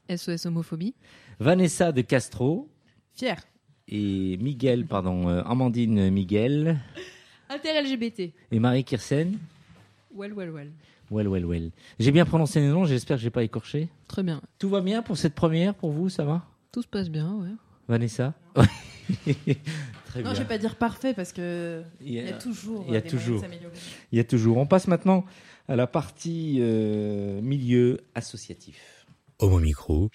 SOS 0.08 0.46
homophobie. 0.46 0.94
Vanessa 1.38 1.92
de 1.92 2.00
Castro 2.00 2.70
Fier. 3.12 3.36
et 3.88 4.38
Miguel, 4.38 4.86
pardon, 4.86 5.28
euh, 5.28 5.42
Amandine 5.44 6.08
Miguel 6.10 6.78
Inter-LGBT. 7.50 8.32
et 8.50 8.58
Marie 8.58 8.82
Kirsen. 8.84 9.36
Well, 10.14 10.32
well, 10.32 10.50
well. 10.50 10.70
Well, 11.10 11.28
well, 11.28 11.44
well. 11.44 11.70
J'ai 11.98 12.12
bien 12.12 12.24
prononcé 12.24 12.60
les 12.60 12.68
noms, 12.68 12.86
j'espère 12.86 13.18
que 13.18 13.22
j'ai 13.22 13.28
pas 13.30 13.42
écorché. 13.44 13.88
Très 14.08 14.22
bien. 14.22 14.40
Tout 14.58 14.70
va 14.70 14.80
bien 14.80 15.02
pour 15.02 15.18
cette 15.18 15.34
première, 15.34 15.74
pour 15.74 15.90
vous, 15.90 16.08
ça 16.08 16.24
va? 16.24 16.46
Tout 16.72 16.80
se 16.82 16.88
passe 16.88 17.10
bien, 17.10 17.30
ouais. 17.34 17.50
Vanessa? 17.88 18.32
Très 18.56 20.22
Non, 20.22 20.30
bien. 20.30 20.34
je 20.34 20.38
vais 20.40 20.48
pas 20.48 20.58
dire 20.58 20.76
parfait 20.76 21.12
parce 21.14 21.32
que 21.32 21.82
Il 22.00 22.08
y 22.08 22.16
il 22.18 22.24
y 22.24 22.28
a 22.30 22.36
a- 22.36 22.38
toujours. 22.38 22.84
il 22.88 22.94
y 22.94 22.96
a 22.96 23.02
toujours. 23.02 23.44
Il 24.12 24.16
y 24.16 24.20
a 24.20 24.24
toujours. 24.24 24.56
On 24.56 24.66
passe 24.66 24.88
maintenant 24.88 25.24
à 25.68 25.76
la 25.76 25.86
partie 25.86 26.58
euh, 26.60 27.40
milieu 27.40 28.00
associatif. 28.14 29.06
Homo 29.38 29.58
Micro, 29.58 30.10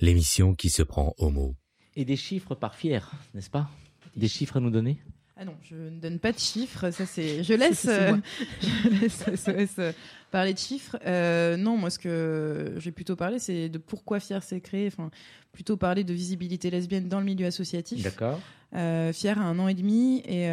l'émission 0.00 0.54
qui 0.54 0.70
se 0.70 0.82
prend 0.82 1.14
homo. 1.18 1.56
Et 1.94 2.04
des 2.04 2.16
chiffres 2.16 2.54
par 2.54 2.74
fier, 2.74 3.10
n'est-ce 3.34 3.50
pas? 3.50 3.70
Des 4.16 4.28
chiffres 4.28 4.58
à 4.58 4.60
nous 4.60 4.70
donner? 4.70 4.98
Ah 5.38 5.44
non, 5.44 5.54
je 5.62 5.74
ne 5.76 6.00
donne 6.00 6.18
pas 6.18 6.32
de 6.32 6.38
chiffres. 6.38 6.90
Ça 6.90 7.04
c'est. 7.04 7.44
Je 7.44 7.54
laisse. 7.54 7.86
Euh, 7.88 8.16
je 8.62 8.88
laisse 8.88 9.22
SOS 9.34 9.78
euh, 9.78 9.92
parler 10.30 10.54
de 10.54 10.58
chiffres. 10.58 10.96
Euh, 11.06 11.56
non, 11.56 11.76
moi 11.76 11.90
ce 11.90 11.98
que 11.98 12.74
j'ai 12.78 12.90
plutôt 12.90 13.16
parlé, 13.16 13.38
c'est 13.38 13.68
de 13.68 13.78
pourquoi 13.78 14.18
Fier 14.18 14.42
s'est 14.42 14.60
créé. 14.60 14.86
Enfin, 14.86 15.10
plutôt 15.52 15.76
parler 15.76 16.04
de 16.04 16.14
visibilité 16.14 16.70
lesbienne 16.70 17.08
dans 17.08 17.18
le 17.18 17.26
milieu 17.26 17.46
associatif. 17.46 18.02
D'accord. 18.02 18.40
Fier 18.72 19.38
a 19.38 19.42
un 19.42 19.58
an 19.58 19.68
et 19.68 19.74
demi 19.74 20.22
et 20.26 20.48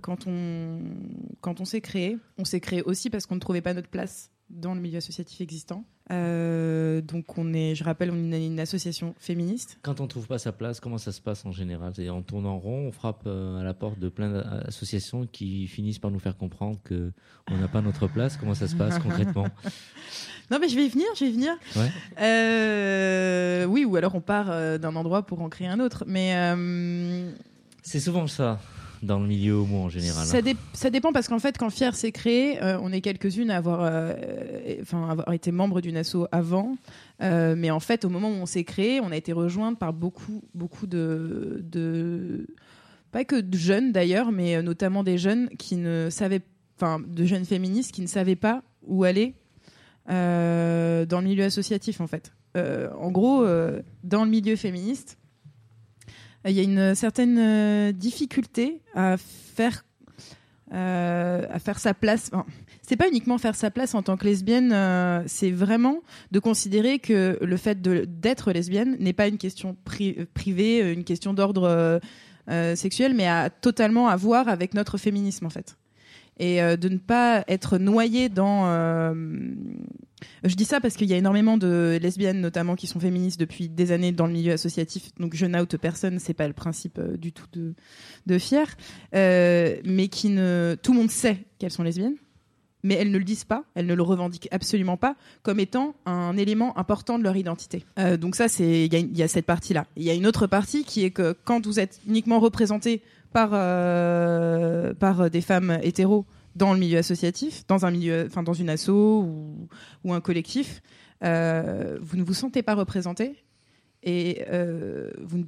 quand 0.00 0.26
on 0.26 0.80
quand 1.40 1.60
on 1.60 1.64
s'est 1.64 1.80
créé, 1.80 2.16
on 2.38 2.44
s'est 2.44 2.60
créé 2.60 2.82
aussi 2.82 3.10
parce 3.10 3.26
qu'on 3.26 3.34
ne 3.34 3.40
trouvait 3.40 3.60
pas 3.60 3.74
notre 3.74 3.88
place 3.88 4.30
dans 4.48 4.74
le 4.74 4.80
milieu 4.80 4.98
associatif 4.98 5.40
existant. 5.40 5.84
Euh, 6.10 7.00
donc 7.00 7.38
on 7.38 7.52
est, 7.54 7.74
je 7.74 7.84
rappelle, 7.84 8.10
on 8.10 8.32
est 8.32 8.44
une 8.44 8.58
association 8.58 9.14
féministe. 9.18 9.78
Quand 9.82 10.00
on 10.00 10.06
trouve 10.06 10.26
pas 10.26 10.38
sa 10.38 10.52
place, 10.52 10.80
comment 10.80 10.98
ça 10.98 11.12
se 11.12 11.20
passe 11.20 11.44
en 11.46 11.52
général? 11.52 11.92
C'est-à-dire 11.94 12.16
on 12.16 12.22
tourne 12.22 12.46
en 12.46 12.58
rond, 12.58 12.88
on 12.88 12.92
frappe 12.92 13.22
euh, 13.26 13.60
à 13.60 13.62
la 13.62 13.74
porte 13.74 13.98
de 13.98 14.08
plein 14.08 14.30
d'associations 14.30 15.26
qui 15.30 15.66
finissent 15.68 15.98
par 15.98 16.10
nous 16.10 16.18
faire 16.18 16.36
comprendre 16.36 16.78
que 16.82 17.12
on 17.50 17.56
n'a 17.56 17.68
pas 17.68 17.80
notre 17.80 18.08
place. 18.08 18.36
Comment 18.36 18.54
ça 18.54 18.66
se 18.68 18.74
passe 18.76 18.98
concrètement? 19.02 19.46
Non 20.50 20.58
mais 20.60 20.68
je 20.68 20.74
vais 20.76 20.86
y 20.86 20.88
venir, 20.88 21.06
je 21.14 21.24
vais 21.24 21.30
y 21.30 21.34
venir. 21.34 21.52
Ouais. 21.76 21.90
Euh, 22.20 23.64
oui, 23.66 23.84
ou 23.84 23.96
alors 23.96 24.14
on 24.14 24.20
part 24.20 24.46
d'un 24.78 24.96
endroit 24.96 25.22
pour 25.24 25.40
en 25.42 25.48
créer 25.48 25.68
un 25.68 25.78
autre. 25.78 26.04
Mais 26.06 26.34
euh, 26.34 27.30
C'est 27.82 28.00
souvent 28.00 28.26
ça 28.26 28.58
dans 29.02 29.18
le 29.18 29.26
milieu 29.26 29.54
homo 29.54 29.78
en 29.84 29.88
général. 29.88 30.26
ça, 30.26 30.42
dé- 30.42 30.56
ça 30.74 30.90
dépend 30.90 31.12
parce 31.12 31.26
qu'en 31.28 31.38
fait, 31.38 31.56
quand 31.56 31.70
Fier 31.70 31.94
s'est 31.94 32.12
créé, 32.12 32.62
euh, 32.62 32.78
on 32.82 32.92
est 32.92 33.00
quelques-unes 33.00 33.50
à 33.50 33.56
avoir, 33.56 33.80
euh, 33.82 34.12
été 35.32 35.52
membre 35.52 35.80
d'une 35.80 35.96
asso 35.96 36.26
avant. 36.32 36.76
Euh, 37.22 37.54
mais 37.56 37.70
en 37.70 37.80
fait, 37.80 38.04
au 38.04 38.08
moment 38.10 38.28
où 38.28 38.34
on 38.34 38.46
s'est 38.46 38.64
créé, 38.64 39.00
on 39.00 39.10
a 39.10 39.16
été 39.16 39.32
rejointe 39.32 39.78
par 39.78 39.92
beaucoup, 39.92 40.42
beaucoup 40.54 40.86
de, 40.86 41.64
de 41.64 42.46
pas 43.12 43.24
que 43.24 43.36
de 43.40 43.56
jeunes 43.56 43.92
d'ailleurs, 43.92 44.32
mais 44.32 44.56
euh, 44.56 44.62
notamment 44.62 45.02
des 45.02 45.18
jeunes 45.18 45.48
qui 45.58 45.76
ne 45.76 46.08
savaient, 46.10 46.42
enfin, 46.76 47.00
de 47.06 47.24
jeunes 47.24 47.44
féministes 47.44 47.92
qui 47.92 48.02
ne 48.02 48.06
savaient 48.06 48.36
pas 48.36 48.62
où 48.86 49.04
aller 49.04 49.34
dans 50.08 51.20
le 51.20 51.22
milieu 51.22 51.44
associatif 51.44 52.00
en 52.00 52.06
fait. 52.08 52.32
En 52.56 53.10
gros, 53.12 53.44
dans 54.02 54.24
le 54.24 54.30
milieu 54.30 54.56
féministe, 54.56 55.18
il 56.46 56.52
y 56.52 56.60
a 56.60 56.62
une 56.62 56.94
certaine 56.94 57.38
euh, 57.38 57.92
difficulté 57.92 58.80
à 58.94 59.16
faire 59.18 59.84
euh, 60.72 61.44
à 61.50 61.58
faire 61.58 61.78
sa 61.78 61.94
place. 61.94 62.30
Enfin, 62.32 62.46
c'est 62.82 62.96
pas 62.96 63.08
uniquement 63.08 63.38
faire 63.38 63.54
sa 63.56 63.70
place 63.70 63.94
en 63.94 64.02
tant 64.02 64.16
que 64.16 64.24
lesbienne, 64.24 64.72
euh, 64.72 65.22
c'est 65.26 65.50
vraiment 65.50 65.98
de 66.30 66.38
considérer 66.38 66.98
que 66.98 67.38
le 67.40 67.56
fait 67.56 67.80
d'être 67.82 68.52
lesbienne 68.52 68.96
n'est 69.00 69.12
pas 69.12 69.26
une 69.28 69.38
question 69.38 69.76
pri- 69.84 70.26
privée, 70.26 70.92
une 70.92 71.04
question 71.04 71.34
d'ordre 71.34 72.00
sexuel, 72.74 73.14
mais 73.14 73.28
à 73.28 73.48
totalement 73.48 74.08
à 74.08 74.16
voir 74.16 74.48
avec 74.48 74.74
notre 74.74 74.98
féminisme 74.98 75.46
en 75.46 75.50
fait. 75.50 75.76
Et 76.42 76.62
euh, 76.62 76.78
de 76.78 76.88
ne 76.88 76.96
pas 76.96 77.44
être 77.48 77.76
noyé 77.76 78.30
dans. 78.30 78.66
euh, 78.66 79.14
je 80.42 80.54
dis 80.54 80.64
ça 80.64 80.80
parce 80.80 80.96
qu'il 80.96 81.06
y 81.08 81.12
a 81.12 81.18
énormément 81.18 81.58
de 81.58 81.98
lesbiennes, 82.00 82.40
notamment, 82.40 82.76
qui 82.76 82.86
sont 82.86 82.98
féministes 82.98 83.38
depuis 83.38 83.68
des 83.68 83.92
années 83.92 84.10
dans 84.10 84.26
le 84.26 84.32
milieu 84.32 84.52
associatif. 84.54 85.10
Donc 85.20 85.36
je 85.36 85.44
n'oute 85.44 85.76
personne, 85.76 86.18
c'est 86.18 86.32
pas 86.32 86.48
le 86.48 86.54
principe 86.54 86.98
euh, 86.98 87.18
du 87.18 87.32
tout 87.32 87.44
de, 87.52 87.74
de 88.26 88.38
fier, 88.38 88.74
mais 89.12 90.08
qui 90.10 90.30
ne. 90.30 90.76
Tout 90.82 90.92
le 90.92 90.98
monde 91.00 91.10
sait 91.10 91.44
qu'elles 91.58 91.70
sont 91.70 91.82
lesbiennes, 91.82 92.16
mais 92.84 92.94
elles 92.94 93.10
ne 93.10 93.18
le 93.18 93.24
disent 93.24 93.44
pas, 93.44 93.64
elles 93.74 93.86
ne 93.86 93.94
le 93.94 94.02
revendiquent 94.02 94.48
absolument 94.50 94.96
pas 94.96 95.16
comme 95.42 95.60
étant 95.60 95.94
un 96.06 96.38
élément 96.38 96.78
important 96.78 97.18
de 97.18 97.22
leur 97.24 97.36
identité. 97.36 97.84
Donc 98.18 98.34
ça, 98.34 98.46
il 98.60 98.94
y, 98.94 99.18
y 99.18 99.22
a 99.22 99.28
cette 99.28 99.44
partie-là. 99.44 99.86
Il 99.96 100.04
y 100.04 100.10
a 100.10 100.14
une 100.14 100.26
autre 100.26 100.46
partie 100.46 100.84
qui 100.84 101.04
est 101.04 101.10
que 101.10 101.36
quand 101.44 101.66
vous 101.66 101.78
êtes 101.80 102.00
uniquement 102.08 102.40
représenté 102.40 103.02
par 103.32 103.50
euh, 103.52 104.94
par 104.94 105.30
des 105.30 105.40
femmes 105.40 105.78
hétéros 105.82 106.26
dans 106.56 106.72
le 106.72 106.80
milieu 106.80 106.98
associatif, 106.98 107.64
dans 107.68 107.86
un 107.86 107.90
milieu, 107.90 108.26
enfin 108.26 108.42
dans 108.42 108.52
une 108.52 108.68
asso 108.68 108.88
ou, 108.90 109.68
un 110.12 110.20
collectif, 110.20 110.82
euh, 111.22 111.98
vous 112.00 112.16
ne 112.16 112.22
vous 112.22 112.34
sentez 112.34 112.62
pas 112.62 112.74
représenté 112.74 113.36
et 114.02 114.44
euh, 114.48 115.10
vous 115.22 115.38
ne 115.38 115.44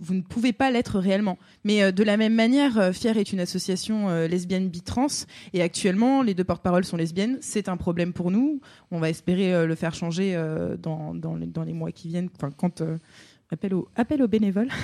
vous 0.00 0.14
ne 0.14 0.22
pouvez 0.22 0.52
pas 0.52 0.72
l'être 0.72 0.98
réellement. 0.98 1.38
Mais 1.62 1.92
de 1.92 2.02
la 2.02 2.16
même 2.16 2.34
manière, 2.34 2.92
Fier 2.92 3.16
est 3.16 3.32
une 3.32 3.38
association 3.38 4.08
lesbienne 4.26 4.68
bi-trans 4.68 5.06
et 5.52 5.62
actuellement, 5.62 6.20
les 6.20 6.34
deux 6.34 6.42
porte-paroles 6.42 6.84
sont 6.84 6.96
lesbiennes. 6.96 7.38
C'est 7.40 7.68
un 7.68 7.76
problème 7.76 8.12
pour 8.12 8.32
nous. 8.32 8.60
On 8.90 8.98
va 8.98 9.08
espérer 9.08 9.64
le 9.64 9.74
faire 9.76 9.94
changer 9.94 10.36
dans, 10.82 11.14
dans, 11.14 11.36
les, 11.36 11.46
dans 11.46 11.62
les 11.62 11.74
mois 11.74 11.92
qui 11.92 12.08
viennent, 12.08 12.28
quand 12.56 12.82
appel, 13.54 13.74
au, 13.74 13.88
appel 13.96 14.22
aux 14.22 14.28
bénévoles. 14.28 14.68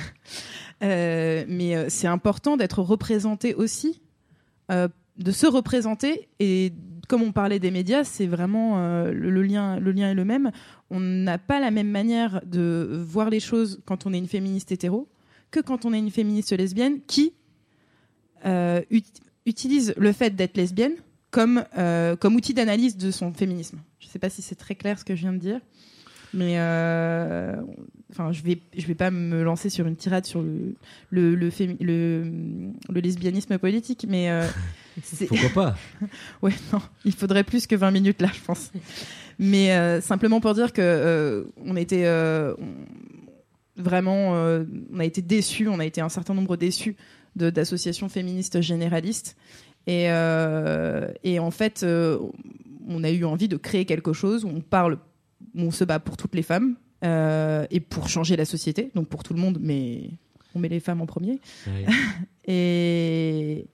Euh, 0.82 1.44
mais 1.46 1.76
euh, 1.76 1.90
c'est 1.90 2.06
important 2.06 2.56
d'être 2.56 2.80
représenté 2.80 3.54
aussi, 3.54 4.00
euh, 4.72 4.88
de 5.18 5.30
se 5.30 5.46
représenter. 5.46 6.30
Et 6.38 6.72
comme 7.06 7.20
on 7.20 7.32
parlait 7.32 7.58
des 7.58 7.70
médias, 7.70 8.02
c'est 8.02 8.26
vraiment 8.26 8.78
le, 8.78 9.42
lien, 9.42 9.78
le 9.78 9.92
lien 9.92 10.10
est 10.10 10.14
le 10.14 10.24
même 10.24 10.50
on 10.88 10.98
n'a 10.98 11.36
pas 11.36 11.60
la 11.60 11.70
même 11.70 11.90
manière 11.90 12.40
de 12.46 12.88
voir 13.04 13.28
les 13.28 13.40
choses 13.40 13.82
quand 13.84 14.06
on 14.06 14.14
est 14.14 14.18
une 14.18 14.26
féministe 14.26 14.72
hétéro 14.72 15.06
que 15.50 15.60
quand 15.60 15.84
on 15.84 15.92
est 15.92 15.98
une 15.98 16.10
féministe 16.10 16.52
lesbienne 16.52 17.00
qui 17.06 17.34
ut- 18.46 19.20
utilise 19.44 19.92
le 19.98 20.12
fait 20.12 20.34
d'être 20.34 20.56
lesbienne 20.56 20.94
comme, 21.30 21.62
comme 22.20 22.36
outil 22.36 22.54
d'analyse 22.54 22.96
de 22.96 23.10
son 23.10 23.34
féminisme. 23.34 23.80
Je 23.98 24.06
ne 24.06 24.10
sais 24.10 24.18
pas 24.18 24.30
si 24.30 24.40
c'est 24.40 24.54
très 24.54 24.76
clair 24.76 24.98
ce 24.98 25.04
que 25.04 25.14
je 25.14 25.20
viens 25.20 25.34
de 25.34 25.38
dire, 25.38 25.60
mais 26.34 26.54
euh, 26.58 27.54
enfin, 28.12 28.32
je 28.32 28.42
vais, 28.42 28.58
je 28.76 28.86
vais 28.86 28.94
pas 28.94 29.10
me 29.10 29.42
lancer 29.42 29.68
sur 29.70 29.86
une 29.86 29.96
tirade 29.96 30.26
sur 30.26 30.42
le, 30.42 30.74
le, 31.10 31.34
le, 31.34 31.50
fémi- 31.50 31.76
le, 31.82 32.24
le 32.88 33.00
lesbianisme 33.00 33.58
politique, 33.58 34.06
mais 34.08 34.30
euh, 34.30 34.46
Pourquoi 35.28 35.48
pas? 35.50 35.74
Ouais, 36.42 36.52
non, 36.72 36.80
il 37.04 37.12
faudrait 37.14 37.44
plus 37.44 37.66
que 37.66 37.74
20 37.76 37.90
minutes 37.90 38.20
là, 38.22 38.28
je 38.34 38.40
pense. 38.44 38.70
Mais 39.38 39.72
euh, 39.72 40.00
simplement 40.00 40.40
pour 40.40 40.54
dire 40.54 40.72
que 40.72 40.80
euh, 40.82 41.44
on 41.64 41.76
était 41.76 42.04
euh, 42.06 42.54
on- 42.58 43.80
vraiment, 43.82 44.32
on 44.92 44.98
a 44.98 45.04
été 45.04 45.22
déçus, 45.22 45.66
on 45.68 45.78
a 45.78 45.86
été 45.86 46.00
un 46.02 46.10
certain 46.10 46.34
nombre 46.34 46.56
déçus 46.56 46.96
d'associations 47.36 48.08
féministes 48.10 48.60
généralistes. 48.60 49.36
Et, 49.86 50.04
et 51.24 51.38
en 51.38 51.50
fait, 51.50 51.86
on 51.86 53.04
a 53.04 53.10
eu 53.10 53.24
envie 53.24 53.48
de 53.48 53.56
créer 53.56 53.86
quelque 53.86 54.12
chose 54.12 54.44
où 54.44 54.48
on 54.48 54.60
parle, 54.60 54.98
où 55.54 55.62
on 55.62 55.70
se 55.70 55.84
bat 55.84 55.98
pour 55.98 56.16
toutes 56.16 56.34
les 56.34 56.42
femmes 56.42 56.76
euh, 57.04 57.66
et 57.70 57.80
pour 57.80 58.08
changer 58.08 58.36
la 58.36 58.44
société, 58.44 58.90
donc 58.94 59.08
pour 59.08 59.22
tout 59.22 59.34
le 59.34 59.40
monde, 59.40 59.58
mais 59.60 60.10
on 60.54 60.58
met 60.58 60.68
les 60.68 60.80
femmes 60.80 61.00
en 61.00 61.06
premier. 61.06 61.40
Ouais. 61.66 61.86
Et 62.46 63.66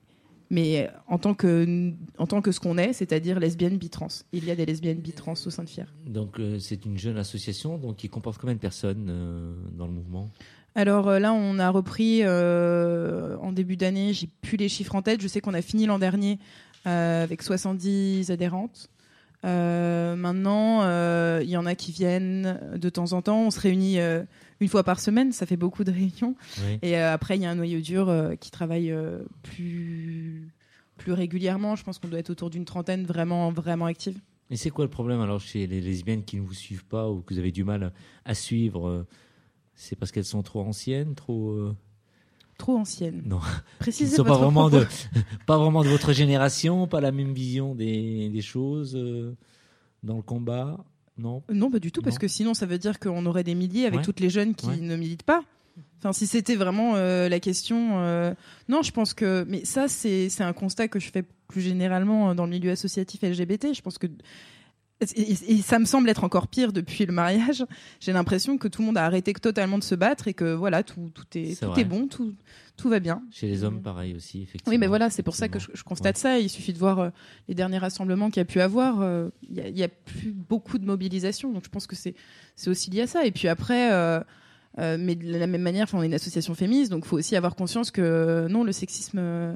mais 0.51 0.89
en 1.09 1.19
tant 1.19 1.35
que 1.35 1.93
en 2.19 2.27
tant 2.27 2.43
que 2.43 2.53
ce 2.53 2.61
qu'on 2.61 2.79
est, 2.79 2.93
c'est-à-dire 2.93 3.41
lesbienne 3.41 3.79
bi-trans. 3.79 4.09
Il 4.33 4.45
y 4.45 4.51
a 4.51 4.57
des 4.57 4.67
lesbiennes 4.67 4.99
bi-trans 4.99 5.33
au 5.33 5.51
sein 5.51 5.65
de 5.65 5.69
Fier. 5.69 5.93
Donc 6.07 6.39
euh, 6.39 6.59
c'est 6.59 6.85
une 6.85 6.99
jeune 6.99 7.17
association 7.17 7.79
donc 7.79 7.97
qui 7.97 8.09
comporte 8.09 8.39
combien 8.39 8.55
de 8.55 8.61
personnes 8.61 9.07
euh, 9.09 9.55
dans 9.77 9.87
le 9.87 9.93
mouvement? 9.93 10.31
Alors 10.77 11.09
euh, 11.09 11.19
là, 11.19 11.33
on 11.33 11.59
a 11.59 11.71
repris 11.71 12.21
euh, 12.23 13.37
en 13.39 13.51
début 13.51 13.77
d'année. 13.77 14.13
J'ai 14.13 14.29
plus 14.43 14.59
les 14.59 14.69
chiffres 14.69 14.95
en 14.95 15.03
tête. 15.03 15.23
Je 15.23 15.27
sais 15.27 15.41
qu'on 15.41 15.55
a 15.55 15.63
fini 15.63 15.87
l'an 15.87 15.99
dernier 15.99 16.39
euh, 16.87 17.25
avec 17.25 17.43
70 17.43 18.31
adhérentes. 18.31 18.91
Euh, 19.47 20.17
maintenant, 20.17 20.83
euh, 20.83 21.41
il 21.43 21.49
y 21.49 21.57
en 21.57 21.67
a 21.67 21.75
qui 21.75 21.93
viennent 21.93 22.59
de 22.75 22.89
temps 22.89 23.13
en 23.13 23.23
temps. 23.23 23.43
On 23.43 23.51
se 23.51 23.61
réunit 23.61 24.01
euh, 24.01 24.25
une 24.61 24.69
fois 24.69 24.83
par 24.83 25.01
semaine. 25.01 25.33
Ça 25.33 25.47
fait 25.47 25.57
beaucoup 25.57 25.85
de 25.85 25.93
réunions. 25.93 26.35
Oui. 26.59 26.79
Et 26.83 26.97
après, 26.97 27.37
il 27.37 27.43
y 27.43 27.47
a 27.47 27.51
un 27.51 27.55
noyau 27.55 27.81
dur 27.81 28.13
qui 28.41 28.51
travaille 28.51 28.95
plus 29.43 30.53
plus 30.97 31.13
régulièrement. 31.13 31.77
Je 31.77 31.85
pense 31.85 31.99
qu'on 31.99 32.09
doit 32.09 32.19
être 32.19 32.31
autour 32.31 32.51
d'une 32.51 32.65
trentaine 32.65 33.05
vraiment 33.05 33.51
vraiment 33.53 33.85
active. 33.85 34.19
Et 34.49 34.57
c'est 34.57 34.71
quoi 34.71 34.85
le 34.85 34.91
problème 34.91 35.21
alors 35.21 35.41
chez 35.41 35.67
les 35.67 35.81
lesbiennes 35.81 36.25
qui 36.25 36.37
ne 36.37 36.43
vous 36.43 36.55
suivent 36.55 36.87
pas 36.87 37.11
ou 37.11 37.21
que 37.21 37.35
vous 37.35 37.41
avez 37.41 37.53
du 37.53 37.65
mal 37.65 37.93
à 38.25 38.35
suivre 38.35 39.07
C'est 39.75 39.97
parce 39.97 40.11
qu'elles 40.11 40.25
sont 40.25 40.43
trop 40.43 40.63
anciennes, 40.63 41.15
trop. 41.15 41.73
Trop 42.57 42.77
ancienne. 42.77 43.23
Non. 43.27 43.41
Précisez 43.79 44.13
Ils 44.15 44.17
sont 44.17 44.25
pas 44.25 44.37
vraiment 44.39 44.69
propos. 44.69 44.85
de, 44.85 45.21
pas 45.47 45.59
vraiment 45.59 45.83
de 45.85 45.89
votre 45.89 46.13
génération, 46.13 46.87
pas 46.87 47.01
la 47.01 47.13
même 47.13 47.33
vision 47.33 47.75
des, 47.75 48.29
des 48.31 48.43
choses 48.43 48.95
euh, 48.97 49.35
dans 50.03 50.17
le 50.17 50.23
combat, 50.23 50.79
non? 51.19 51.43
Non, 51.53 51.71
pas 51.71 51.79
du 51.79 51.93
tout, 51.93 52.03
parce 52.03 52.19
que 52.19 52.29
sinon 52.29 52.55
ça 52.55 52.67
veut 52.67 52.79
dire 52.79 52.99
qu'on 52.99 53.25
aurait 53.27 53.45
des 53.45 53.55
milliers 53.55 53.87
avec 53.87 53.99
Ouais. 54.01 54.05
toutes 54.05 54.21
les 54.21 54.31
jeunes 54.31 54.55
qui 54.55 54.67
Ouais. 54.67 54.77
ne 54.79 54.97
militent 54.97 55.23
pas. 55.23 55.43
Enfin, 55.99 56.13
si 56.13 56.27
c'était 56.27 56.55
vraiment 56.57 56.95
euh, 56.97 57.29
la 57.29 57.41
question, 57.41 57.99
euh, 58.01 58.33
non, 58.69 58.83
je 58.83 58.93
pense 58.93 59.13
que, 59.15 59.45
mais 59.49 59.65
ça, 59.65 59.89
c'est 59.89 60.29
c'est 60.29 60.43
un 60.45 60.53
constat 60.53 60.89
que 60.89 60.99
je 61.01 61.11
fais 61.11 61.25
plus 61.49 61.61
généralement 61.63 62.35
dans 62.35 62.45
le 62.45 62.51
milieu 62.51 62.71
associatif 62.71 63.23
LGBT. 63.23 63.75
Je 63.75 63.83
pense 63.83 63.99
que 63.99 64.07
et, 65.01 65.59
ça 65.63 65.79
me 65.79 65.85
semble 65.85 66.09
être 66.09 66.25
encore 66.25 66.49
pire 66.49 66.73
depuis 66.73 67.05
le 67.07 67.13
mariage. 67.13 67.65
J'ai 68.01 68.13
l'impression 68.13 68.57
que 68.57 68.67
tout 68.69 68.81
le 68.83 68.87
monde 68.87 68.97
a 68.99 69.05
arrêté 69.05 69.33
totalement 69.35 69.79
de 69.79 69.85
se 69.85 69.95
battre 69.95 70.27
et 70.29 70.35
que 70.35 70.55
voilà, 70.55 70.83
tout, 70.83 71.11
tout 71.15 71.25
est, 71.35 71.61
tout 71.61 71.79
est 71.79 71.85
bon, 71.85 72.07
tout, 72.09 72.35
tout 72.79 72.89
va 72.89 72.99
bien. 72.99 73.23
Chez 73.31 73.47
les 73.47 73.63
hommes, 73.63 73.83
pareil 73.83 74.15
aussi, 74.15 74.43
effectivement. 74.43 74.71
Oui, 74.71 74.79
mais 74.79 74.87
voilà, 74.87 75.11
c'est 75.11 75.23
pour 75.23 75.35
ça 75.37 75.49
que 75.49 75.59
je, 75.59 75.69
je 75.75 75.83
constate 75.83 76.17
ça. 76.17 76.39
Il 76.39 76.49
suffit 76.49 76.73
de 76.73 76.79
voir 76.79 76.99
euh, 76.99 77.11
les 77.49 77.55
derniers 77.55 77.79
rassemblements 77.79 78.31
qu'il 78.31 78.41
y 78.41 78.43
a 78.43 78.47
pu 78.47 78.61
avoir. 78.61 79.01
euh, 79.03 79.29
Il 79.43 79.57
y 79.57 79.61
a- 79.61 79.69
il 79.69 79.77
y, 79.77 79.83
a 79.83 79.89
plus 79.89 80.33
beaucoup 80.33 80.79
de 80.79 80.87
mobilisation, 80.87 81.53
donc 81.53 81.65
je 81.65 81.69
pense 81.71 81.87
que 81.87 81.95
c'est 81.97 82.15
aussi 82.67 82.91
lié 82.91 83.03
à 83.03 83.07
ça. 83.07 83.27
Et 83.27 83.33
puis 83.33 83.49
après, 83.49 83.93
euh, 83.93 84.21
euh, 84.79 84.97
mais 84.99 85.15
de 85.15 85.37
la 85.39 85.47
même 85.47 85.63
manière, 85.63 85.87
on 85.93 86.03
est 86.03 86.07
une 86.07 86.15
association 86.15 86.55
féministe, 86.55 86.91
donc 86.91 87.05
il 87.05 87.09
faut 87.09 87.19
aussi 87.19 87.37
avoir 87.37 87.55
conscience 87.55 87.91
que 87.91 88.01
euh, 88.01 88.49
non, 88.49 88.65
le 88.65 88.73
sexisme 88.73 89.19
euh, 89.21 89.55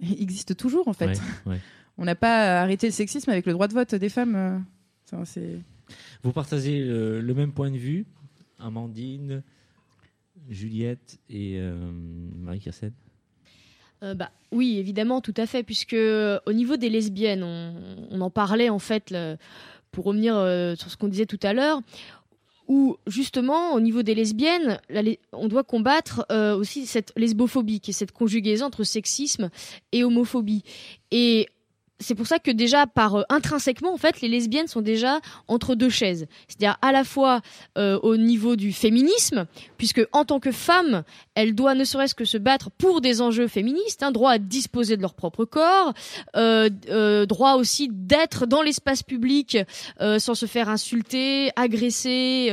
existe 0.00 0.56
toujours 0.56 0.88
en 0.88 0.92
fait. 0.92 1.06
Ouais, 1.06 1.52
ouais. 1.52 1.60
On 1.98 2.04
n'a 2.04 2.14
pas 2.14 2.60
arrêté 2.62 2.86
le 2.86 2.92
sexisme 2.92 3.30
avec 3.30 3.46
le 3.46 3.52
droit 3.52 3.68
de 3.68 3.74
vote 3.74 3.94
des 3.94 4.08
femmes. 4.08 4.34
euh, 4.36 4.58
ça, 5.04 5.24
c'est 5.24 5.60
Vous 6.22 6.32
partagez 6.32 6.80
euh, 6.82 7.20
le 7.22 7.34
même 7.34 7.52
point 7.52 7.70
de 7.70 7.76
vue, 7.78 8.04
Amandine, 8.58 9.42
Juliette 10.48 11.18
et 11.30 11.58
euh, 11.58 11.74
Marie-Kirsten 12.38 12.92
Euh, 14.02 14.14
bah, 14.14 14.30
oui, 14.52 14.76
évidemment, 14.78 15.20
tout 15.20 15.34
à 15.36 15.46
fait, 15.46 15.62
puisque 15.62 15.94
euh, 15.94 16.38
au 16.46 16.52
niveau 16.52 16.76
des 16.76 16.90
lesbiennes, 16.90 17.42
on, 17.42 17.74
on 18.10 18.20
en 18.20 18.30
parlait 18.30 18.68
en 18.68 18.78
fait, 18.78 19.10
le- 19.10 19.36
pour 19.90 20.04
revenir 20.04 20.36
euh, 20.36 20.74
sur 20.74 20.90
ce 20.90 20.96
qu'on 20.98 21.08
disait 21.08 21.24
tout 21.26 21.40
à 21.42 21.54
l'heure, 21.54 21.80
où 22.68 22.96
justement, 23.06 23.72
au 23.74 23.80
niveau 23.80 24.02
des 24.02 24.14
lesbiennes, 24.14 24.78
la 24.90 25.02
on 25.32 25.48
doit 25.48 25.62
combattre 25.64 26.26
euh, 26.30 26.54
aussi 26.56 26.84
cette 26.84 27.12
lesbophobie, 27.16 27.80
qui 27.80 27.90
est 27.92 27.94
cette 27.94 28.12
conjugaison 28.12 28.66
entre 28.66 28.84
sexisme 28.84 29.50
et 29.92 30.04
homophobie. 30.04 30.62
Et 31.12 31.48
c'est 32.00 32.14
pour 32.14 32.26
ça 32.26 32.38
que 32.38 32.50
déjà, 32.50 32.86
par 32.86 33.16
euh, 33.16 33.22
intrinsèquement, 33.28 33.92
en 33.92 33.96
fait, 33.96 34.20
les 34.20 34.28
lesbiennes 34.28 34.66
sont 34.66 34.82
déjà 34.82 35.20
entre 35.48 35.74
deux 35.74 35.90
chaises. 35.90 36.26
C'est-à-dire 36.48 36.76
à 36.82 36.92
la 36.92 37.04
fois 37.04 37.42
euh, 37.78 37.98
au 38.02 38.16
niveau 38.16 38.56
du 38.56 38.72
féminisme, 38.72 39.46
puisque 39.78 40.06
en 40.12 40.24
tant 40.24 40.40
que 40.40 40.52
femme, 40.52 41.04
elles 41.34 41.54
doivent 41.54 41.76
ne 41.76 41.84
serait-ce 41.84 42.14
que 42.14 42.24
se 42.24 42.38
battre 42.38 42.70
pour 42.70 43.00
des 43.00 43.20
enjeux 43.20 43.48
féministes, 43.48 44.02
hein, 44.02 44.10
droit 44.10 44.32
à 44.32 44.38
disposer 44.38 44.96
de 44.96 45.02
leur 45.02 45.14
propre 45.14 45.44
corps, 45.44 45.92
euh, 46.36 46.70
euh, 46.88 47.26
droit 47.26 47.54
aussi 47.54 47.88
d'être 47.92 48.46
dans 48.46 48.62
l'espace 48.62 49.02
public 49.02 49.58
euh, 50.00 50.18
sans 50.18 50.34
se 50.34 50.46
faire 50.46 50.68
insulter, 50.68 51.50
agresser 51.56 52.48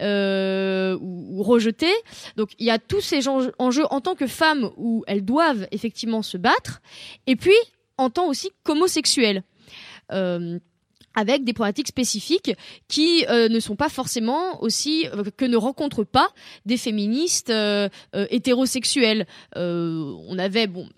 euh, 0.00 0.98
ou, 1.00 1.38
ou 1.38 1.42
rejeter. 1.42 1.92
Donc 2.36 2.50
il 2.58 2.66
y 2.66 2.70
a 2.70 2.78
tous 2.78 3.00
ces 3.00 3.28
enjeux 3.28 3.84
en 3.90 4.00
tant 4.00 4.14
que 4.14 4.26
femme 4.26 4.70
où 4.76 5.04
elles 5.06 5.24
doivent 5.24 5.66
effectivement 5.70 6.22
se 6.22 6.36
battre, 6.36 6.80
et 7.26 7.36
puis 7.36 7.54
en 7.98 8.10
tant 8.10 8.26
aussi 8.26 8.50
qu'homosexuelles. 8.64 9.42
Euh, 10.12 10.58
avec 11.14 11.44
des 11.44 11.52
problématiques 11.52 11.88
spécifiques 11.88 12.52
qui 12.88 13.24
euh, 13.28 13.48
ne 13.48 13.60
sont 13.60 13.76
pas 13.76 13.88
forcément 13.88 14.62
aussi 14.62 15.06
euh, 15.14 15.24
que 15.36 15.44
ne 15.44 15.56
rencontrent 15.56 16.04
pas 16.04 16.28
des 16.66 16.76
féministes 16.76 17.50
euh, 17.50 17.88
euh, 18.14 18.26
hétérosexuels. 18.30 19.26
Euh, 19.56 20.12
on 20.28 20.38
avait 20.38 20.66
bon 20.66 20.88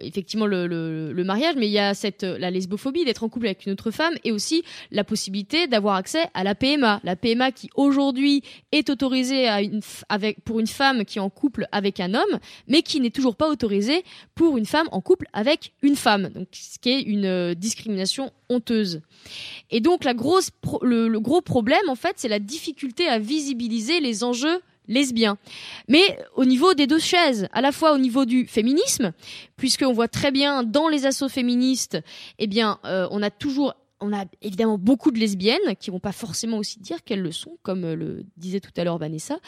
effectivement 0.00 0.46
le, 0.46 0.66
le, 0.66 1.12
le 1.12 1.24
mariage, 1.24 1.56
mais 1.58 1.66
il 1.66 1.72
y 1.72 1.78
a 1.78 1.92
cette 1.92 2.22
la 2.22 2.50
lesbophobie 2.50 3.04
d'être 3.04 3.22
en 3.22 3.28
couple 3.28 3.46
avec 3.46 3.66
une 3.66 3.72
autre 3.72 3.90
femme 3.90 4.14
et 4.24 4.32
aussi 4.32 4.62
la 4.90 5.04
possibilité 5.04 5.66
d'avoir 5.66 5.96
accès 5.96 6.24
à 6.32 6.42
la 6.42 6.54
PMA. 6.54 7.00
La 7.04 7.16
PMA 7.16 7.52
qui 7.52 7.68
aujourd'hui 7.76 8.42
est 8.72 8.88
autorisée 8.88 9.48
à 9.48 9.60
une, 9.60 9.80
avec 10.08 10.42
pour 10.42 10.58
une 10.58 10.66
femme 10.66 11.04
qui 11.04 11.18
est 11.18 11.20
en 11.20 11.28
couple 11.28 11.66
avec 11.70 12.00
un 12.00 12.14
homme, 12.14 12.38
mais 12.66 12.80
qui 12.80 12.98
n'est 13.00 13.10
toujours 13.10 13.36
pas 13.36 13.50
autorisée 13.50 14.04
pour 14.34 14.56
une 14.56 14.66
femme 14.66 14.88
en 14.90 15.02
couple 15.02 15.26
avec 15.34 15.72
une 15.82 15.96
femme. 15.96 16.30
Donc 16.30 16.48
ce 16.52 16.78
qui 16.78 16.88
est 16.88 17.02
une 17.02 17.54
discrimination 17.54 18.32
honteuse. 18.48 19.02
Et 19.70 19.80
donc 19.80 20.04
la 20.04 20.14
grosse 20.14 20.50
le, 20.82 21.18
gros 21.18 21.40
problème 21.40 21.88
en 21.88 21.94
fait, 21.94 22.14
c'est 22.16 22.28
la 22.28 22.38
difficulté 22.38 23.08
à 23.08 23.18
visibiliser 23.18 24.00
les 24.00 24.24
enjeux 24.24 24.60
lesbiens. 24.88 25.38
Mais 25.88 26.18
au 26.36 26.44
niveau 26.44 26.74
des 26.74 26.86
deux 26.86 26.98
chaises, 26.98 27.48
à 27.52 27.60
la 27.60 27.72
fois 27.72 27.92
au 27.92 27.98
niveau 27.98 28.24
du 28.24 28.46
féminisme, 28.46 29.12
puisqu'on 29.56 29.92
voit 29.92 30.08
très 30.08 30.30
bien 30.30 30.62
dans 30.62 30.88
les 30.88 31.06
assauts 31.06 31.28
féministes, 31.28 31.98
eh 32.38 32.46
bien, 32.46 32.78
euh, 32.84 33.06
on 33.10 33.22
a 33.22 33.30
toujours 33.30 33.74
on 34.04 34.12
a 34.12 34.24
évidemment 34.40 34.78
beaucoup 34.78 35.12
de 35.12 35.20
lesbiennes 35.20 35.76
qui 35.78 35.92
vont 35.92 36.00
pas 36.00 36.10
forcément 36.10 36.58
aussi 36.58 36.80
dire 36.80 37.04
qu'elles 37.04 37.22
le 37.22 37.30
sont, 37.30 37.56
comme 37.62 37.84
euh, 37.84 37.94
le 37.94 38.24
disait 38.36 38.58
tout 38.58 38.72
à 38.76 38.82
l'heure 38.82 38.98
Vanessa. 38.98 39.38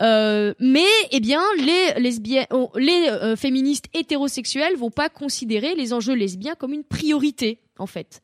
Euh, 0.00 0.54
mais 0.58 0.88
eh 1.10 1.20
bien, 1.20 1.42
les 1.58 2.00
lesbiennes, 2.00 2.46
les 2.76 3.36
féministes 3.36 3.88
hétérosexuelles 3.92 4.76
vont 4.76 4.90
pas 4.90 5.10
considérer 5.10 5.74
les 5.74 5.92
enjeux 5.92 6.14
lesbiens 6.14 6.54
comme 6.54 6.72
une 6.72 6.84
priorité, 6.84 7.58
en 7.78 7.86
fait. 7.86 8.22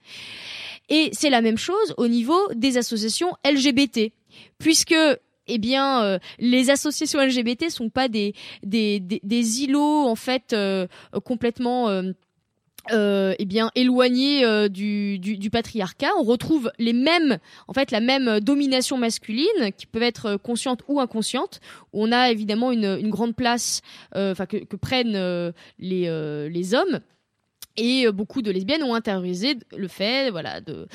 Et 0.88 1.10
c'est 1.12 1.30
la 1.30 1.42
même 1.42 1.58
chose 1.58 1.94
au 1.96 2.08
niveau 2.08 2.38
des 2.54 2.78
associations 2.78 3.32
LGBT, 3.44 4.12
puisque 4.58 4.94
eh 5.48 5.58
bien, 5.58 6.02
euh, 6.04 6.18
les 6.38 6.70
associations 6.70 7.20
LGBT 7.20 7.70
sont 7.70 7.88
pas 7.90 8.08
des 8.08 8.34
des, 8.62 9.00
des, 9.00 9.20
des 9.22 9.62
îlots 9.62 10.06
en 10.06 10.14
fait 10.14 10.52
euh, 10.52 10.86
complètement 11.24 11.88
euh, 11.88 12.12
euh, 12.90 13.34
eh 13.38 13.44
bien 13.44 13.70
éloignés 13.74 14.44
euh, 14.44 14.68
du, 14.68 15.18
du, 15.18 15.36
du 15.36 15.50
patriarcat. 15.50 16.08
On 16.18 16.22
retrouve 16.22 16.70
les 16.78 16.94
mêmes, 16.94 17.38
en 17.66 17.74
fait, 17.74 17.90
la 17.90 18.00
même 18.00 18.40
domination 18.40 18.96
masculine 18.96 19.72
qui 19.76 19.86
peut 19.86 20.02
être 20.02 20.36
consciente 20.36 20.80
ou 20.88 21.00
inconsciente. 21.00 21.60
On 21.92 22.12
a 22.12 22.30
évidemment 22.30 22.72
une, 22.72 22.98
une 23.00 23.10
grande 23.10 23.34
place, 23.36 23.82
euh, 24.16 24.32
enfin 24.32 24.46
que, 24.46 24.56
que 24.58 24.76
prennent 24.76 25.52
les 25.78 26.48
les 26.50 26.74
hommes. 26.74 27.00
Et 27.78 28.06
euh, 28.06 28.12
beaucoup 28.12 28.42
de 28.42 28.50
lesbiennes 28.50 28.82
ont 28.82 28.94
intériorisé 28.94 29.56
le 29.74 29.88
fait, 29.88 30.30
voilà, 30.30 30.60
de 30.60 30.86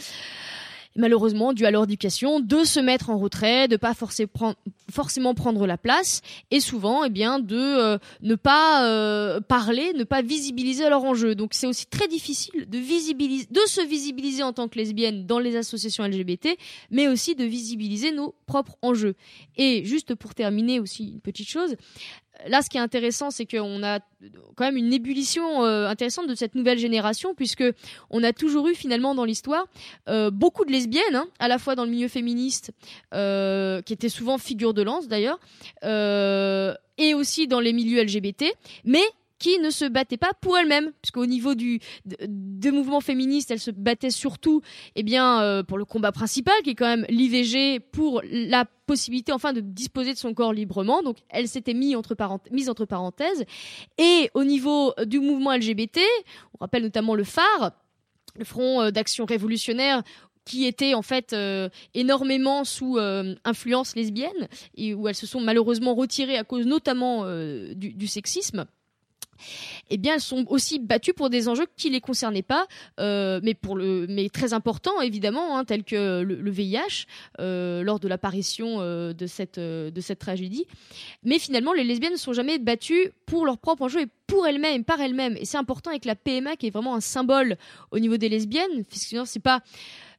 malheureusement 0.96 1.54
dû 1.54 1.66
à 1.66 1.72
leur 1.72 1.84
éducation, 1.86 2.40
de 2.40 2.64
se 2.64 2.80
mettre 2.80 3.10
en 3.10 3.18
retrait, 3.18 3.68
de 3.68 3.78
pas 3.78 3.94
forcément 3.94 5.34
prendre 5.34 5.66
la 5.66 5.78
place, 5.78 6.22
et 6.52 6.60
souvent, 6.60 7.04
eh 7.04 7.10
bien, 7.10 7.40
de 7.40 7.58
euh, 7.58 7.98
ne 8.22 8.36
pas 8.36 8.86
euh, 8.86 9.42
parler, 9.42 9.94
ne 9.94 10.04
pas 10.04 10.22
visibiliser 10.22 10.88
leur 10.90 11.04
enjeu. 11.04 11.36
Donc, 11.36 11.54
c'est 11.54 11.68
aussi 11.68 11.88
très 11.88 12.08
difficile 12.08 12.70
de 12.70 12.78
visibiliser, 12.78 13.48
de 13.50 13.62
se 13.68 13.82
visibiliser 13.82 14.44
en 14.44 14.54
tant 14.54 14.68
que 14.68 14.78
lesbienne 14.78 15.26
dans 15.26 15.40
les 15.40 15.56
associations 15.56 16.04
LGBT, 16.04 16.50
mais 16.92 17.08
aussi 17.08 17.36
de 17.36 17.44
visibiliser 17.44 18.12
nos 18.12 18.36
propres 18.46 18.78
enjeux. 18.82 19.16
Et 19.58 19.84
juste 19.86 20.16
pour 20.16 20.36
terminer 20.36 20.80
aussi 20.80 21.06
une 21.06 21.22
petite 21.22 21.50
chose, 21.50 21.76
là, 22.48 22.62
ce 22.62 22.70
qui 22.70 22.78
est 22.78 22.82
intéressant, 22.82 23.32
c'est 23.32 23.46
qu'on 23.46 23.84
a 23.84 24.00
quand 24.56 24.66
même 24.66 24.78
une 24.78 24.94
ébullition 24.94 25.64
euh, 25.64 25.88
intéressante 25.88 26.28
de 26.28 26.36
cette 26.36 26.56
nouvelle 26.56 26.78
génération, 26.78 27.34
puisque 27.34 27.64
on 28.10 28.24
a 28.24 28.34
toujours 28.34 28.68
eu 28.68 28.76
finalement 28.76 29.16
dans 29.16 29.26
l'histoire 29.26 29.66
euh, 30.10 30.32
beaucoup 30.32 30.66
de 30.66 30.72
lesbiennes, 30.72 31.16
hein, 31.16 31.28
à 31.40 31.48
la 31.48 31.58
fois 31.58 31.76
dans 31.76 31.86
le 31.86 31.92
milieu 31.92 32.08
féministe, 32.08 32.72
euh, 33.14 33.82
qui 33.82 33.94
étaient 33.94 34.10
souvent 34.10 34.38
figures 34.38 34.74
de 34.74 34.82
lance 34.82 35.08
d'ailleurs, 35.08 35.40
euh, 35.84 36.74
et 36.98 37.14
aussi 37.14 37.48
dans 37.48 37.60
les 37.60 37.74
milieux 37.74 38.02
LGBT, 38.04 38.46
mais 38.86 39.04
qui 39.44 39.60
ne 39.60 39.72
se 39.72 39.84
battaient 39.84 40.16
pas 40.16 40.32
pour 40.40 40.58
elles-mêmes, 40.58 40.94
puisqu'au 41.02 41.26
niveau 41.26 41.54
du 41.54 41.80
de- 42.06 42.16
des 42.30 42.72
mouvements 42.72 43.02
féministes, 43.02 43.52
elles 43.52 43.60
se 43.60 43.72
battaient 43.72 44.10
surtout, 44.10 44.62
eh 44.96 45.04
bien, 45.04 45.42
euh, 45.42 45.64
pour 45.64 45.78
le 45.78 45.84
combat 45.84 46.14
principal, 46.14 46.54
qui 46.64 46.70
est 46.70 46.76
quand 46.76 46.88
même 46.88 47.06
l'IVG, 47.10 47.82
pour 47.82 48.22
la 48.32 48.64
possibilité, 48.86 49.34
enfin, 49.34 49.52
de 49.52 49.60
disposer 49.60 50.14
de 50.14 50.18
son 50.18 50.34
corps 50.34 50.54
librement. 50.54 51.04
Donc, 51.04 51.18
elles 51.28 51.50
s'étaient 51.50 51.74
mises 51.74 51.98
entre, 51.98 52.16
entre 52.70 52.86
parenthèses. 52.86 53.44
Et 53.98 54.30
au 54.34 54.46
niveau 54.46 54.94
du 55.06 55.20
mouvement 55.20 55.52
LGBT, 55.54 56.00
on 56.54 56.60
rappelle 56.62 56.84
notamment 56.84 57.14
le 57.16 57.26
phare, 57.26 57.74
le 58.38 58.46
Front 58.46 58.82
euh, 58.82 58.92
d'action 58.92 59.26
révolutionnaire 59.26 60.04
qui 60.46 60.66
était 60.66 60.94
en 60.94 61.02
fait 61.02 61.32
euh, 61.34 61.68
énormément 61.94 62.64
sous 62.66 62.98
influence 63.46 63.96
lesbienne 63.96 64.48
et 64.76 64.94
où 64.94 65.08
elles 65.08 65.16
se 65.16 65.26
sont 65.28 65.40
malheureusement 65.42 65.96
retirées 65.96 66.38
à 66.38 66.44
cause 66.44 66.66
notamment 66.66 67.26
du 67.76 68.08
sexisme. 68.08 68.66
Eh 69.90 69.98
bien, 69.98 70.16
elles 70.16 70.22
sont 70.22 70.46
aussi 70.50 70.80
battues 70.80 71.14
pour 71.14 71.30
des 71.30 71.48
enjeux 71.48 71.66
qui 71.78 71.90
les 71.90 72.02
concernaient 72.02 72.42
pas, 72.42 72.68
euh, 73.00 73.40
mais 73.44 73.54
pour 73.54 73.76
le, 73.76 74.06
mais 74.10 74.30
très 74.30 74.54
importants 74.54 75.02
évidemment, 75.02 75.58
hein, 75.58 75.66
tels 75.66 75.84
que 75.84 76.22
le, 76.22 76.52
VIH 76.52 77.06
euh, 77.40 77.84
lors 77.84 78.00
de 78.00 78.08
l'apparition 78.08 78.78
euh, 78.80 79.14
de 79.14 79.28
cette 79.28 79.60
de 79.60 80.02
cette 80.02 80.20
tragédie. 80.20 80.66
Mais 81.24 81.40
finalement, 81.40 81.74
les 81.74 81.84
lesbiennes 81.84 82.14
ne 82.14 82.18
sont 82.18 82.34
jamais 82.34 82.60
battues 82.60 83.12
pour 83.26 83.46
leurs 83.46 83.58
propres 83.58 83.84
enjeux 83.84 84.02
et 84.02 84.08
pour 84.28 84.48
elles-mêmes, 84.48 84.84
par 84.84 85.02
elles-mêmes. 85.02 85.38
Et 85.38 85.46
c'est 85.46 85.58
important 85.58 85.90
avec 85.90 86.06
la 86.06 86.16
PMA 86.16 86.56
qui 86.56 86.68
est 86.68 86.72
vraiment 86.72 86.96
un 86.96 87.02
symbole 87.02 87.58
au 87.92 88.00
niveau 88.00 88.18
des 88.18 88.30
lesbiennes, 88.30 88.86
parce 88.90 89.06
que 89.06 89.26
c'est 89.26 89.40
pas 89.40 89.62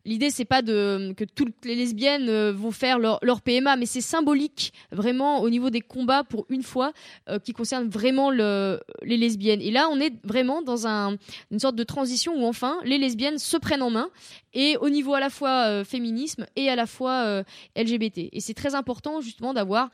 l'idée 0.05 0.31
c'est 0.31 0.45
pas 0.45 0.63
de 0.63 1.15
que 1.17 1.25
toutes 1.25 1.65
les 1.65 1.75
lesbiennes 1.75 2.29
euh, 2.29 2.53
vont 2.53 2.71
faire 2.71 2.99
leur, 2.99 3.21
PMA, 3.43 3.77
mais 3.77 3.87
c'est 3.87 4.01
symbolique 4.01 4.73
vraiment 4.93 5.41
au 5.41 5.51
niveau 5.51 5.71
des 5.71 5.81
combats 5.81 6.25
pour 6.25 6.47
une 6.49 6.63
fois 6.63 6.93
euh, 7.29 7.39
qui 7.39 7.53
concerne 7.53 7.89
vraiment 7.89 8.31
le, 8.31 8.81
les 9.03 9.17
lesbiennes. 9.17 9.61
Et 9.61 9.71
là, 9.71 9.89
on 9.91 10.01
est 10.01 10.15
vraiment 10.25 10.63
dans 10.63 10.87
un, 10.87 11.17
une 11.51 11.59
sorte 11.59 11.77
de 11.77 11.85
transition 11.85 12.35
où 12.37 12.47
enfin 12.47 12.79
les 12.85 12.99
lesbiennes 12.99 13.39
se 13.39 13.57
prennent 13.57 13.83
en 13.83 13.91
main 13.91 14.11
et 14.55 14.77
au 14.79 14.89
niveau 14.89 15.15
à 15.15 15.21
la 15.21 15.31
fois 15.31 15.69
euh, 15.69 15.85
féminisme 15.85 16.47
et 16.57 16.71
à 16.71 16.77
la 16.77 16.87
fois 16.87 17.25
euh, 17.27 17.43
LGBT. 17.77 18.31
Et 18.33 18.41
c'est 18.41 18.55
très 18.55 18.75
important 18.75 19.21
justement 19.21 19.53
d'avoir, 19.53 19.91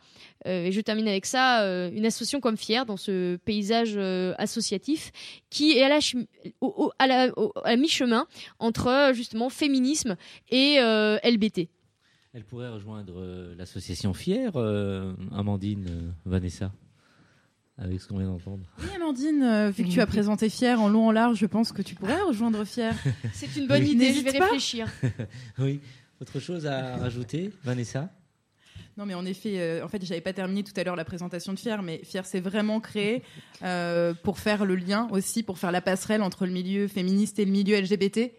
euh, 0.47 0.67
et 0.67 0.73
je 0.73 0.81
termine 0.81 1.09
avec 1.09 1.27
ça, 1.27 1.65
une 1.91 2.07
association 2.07 2.41
comme 2.41 2.57
Fier 2.57 2.87
dans 2.87 2.97
ce 2.97 3.37
paysage 3.37 3.97
associatif 4.39 5.11
qui 5.51 5.73
est 5.73 5.83
à 5.83 7.77
mi-chemin 7.77 8.27
entre 8.59 9.13
justement 9.15 9.49
féminisme 9.49 10.17
et 10.51 10.79
LBT. 11.25 11.69
Elle 12.33 12.45
pourrait 12.45 12.69
rejoindre 12.69 13.55
l'association 13.57 14.15
Fier, 14.15 14.57
Amandine, 15.33 16.15
Vanessa, 16.25 16.73
avec 17.81 18.01
ce 18.01 18.07
qu'on 18.07 18.19
vient 18.19 18.29
d'entendre. 18.29 18.65
Oui, 18.81 18.89
Amandine, 18.95 19.43
euh, 19.43 19.71
vu 19.71 19.85
que 19.85 19.89
tu 19.89 20.01
as 20.01 20.07
présenté 20.07 20.49
Fier 20.51 20.81
en 20.81 20.89
long 20.89 21.09
en 21.09 21.13
large, 21.13 21.39
je 21.39 21.47
pense 21.47 21.73
que 21.73 21.83
tu 21.83 21.95
pourrais 21.95 22.21
rejoindre 22.21 22.65
Fier. 22.65 22.95
C'est 23.33 23.57
une 23.57 23.67
bonne 23.67 23.83
Oui. 23.83 23.93
idée, 23.93 24.13
je 24.13 24.21
vais 24.21 24.39
pas. 24.39 24.45
réfléchir. 24.45 24.87
Oui. 25.59 25.81
Autre 26.21 26.39
chose 26.39 26.67
à 26.67 26.97
rajouter, 26.99 27.51
Vanessa? 27.65 28.11
Non, 28.99 29.07
mais 29.07 29.15
en 29.15 29.25
effet, 29.25 29.55
euh, 29.59 29.83
en 29.85 29.89
fait, 29.89 30.05
j'avais 30.05 30.21
pas 30.21 30.35
terminé 30.35 30.63
tout 30.63 30.75
à 30.77 30.85
l'heure 30.85 30.97
la 30.97 31.07
présentation 31.07 31.55
de 31.55 31.59
Fier, 31.59 31.83
mais 31.83 32.03
Fier 32.05 32.27
s'est 32.27 32.41
vraiment 32.41 32.81
créé 32.81 33.23
euh, 33.63 34.13
pour 34.23 34.39
faire 34.39 34.67
le 34.67 34.75
lien 34.77 35.09
aussi, 35.11 35.43
pour 35.43 35.59
faire 35.59 35.73
la 35.73 35.81
passerelle 35.81 36.21
entre 36.23 36.45
le 36.45 36.53
milieu 36.53 36.87
féministe 36.89 37.39
et 37.39 37.47
le 37.47 37.51
milieu 37.51 37.81
LGBT. 37.81 38.33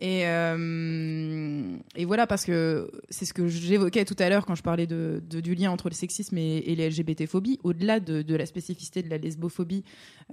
Et, 0.00 0.26
euh, 0.26 1.76
et 1.94 2.04
voilà, 2.04 2.26
parce 2.26 2.44
que 2.44 2.90
c'est 3.08 3.24
ce 3.24 3.32
que 3.32 3.46
j'évoquais 3.46 4.04
tout 4.04 4.16
à 4.18 4.28
l'heure 4.28 4.46
quand 4.46 4.56
je 4.56 4.62
parlais 4.62 4.88
de, 4.88 5.22
du 5.28 5.54
lien 5.54 5.70
entre 5.70 5.88
le 5.88 5.94
sexisme 5.94 6.36
et, 6.38 6.74
les 6.74 6.90
LGBT-phobies, 6.90 7.60
au-delà 7.62 8.00
de, 8.00 8.22
de 8.22 8.34
la 8.34 8.44
spécificité 8.46 9.02
de 9.02 9.10
la 9.10 9.18
lesbophobie 9.18 9.84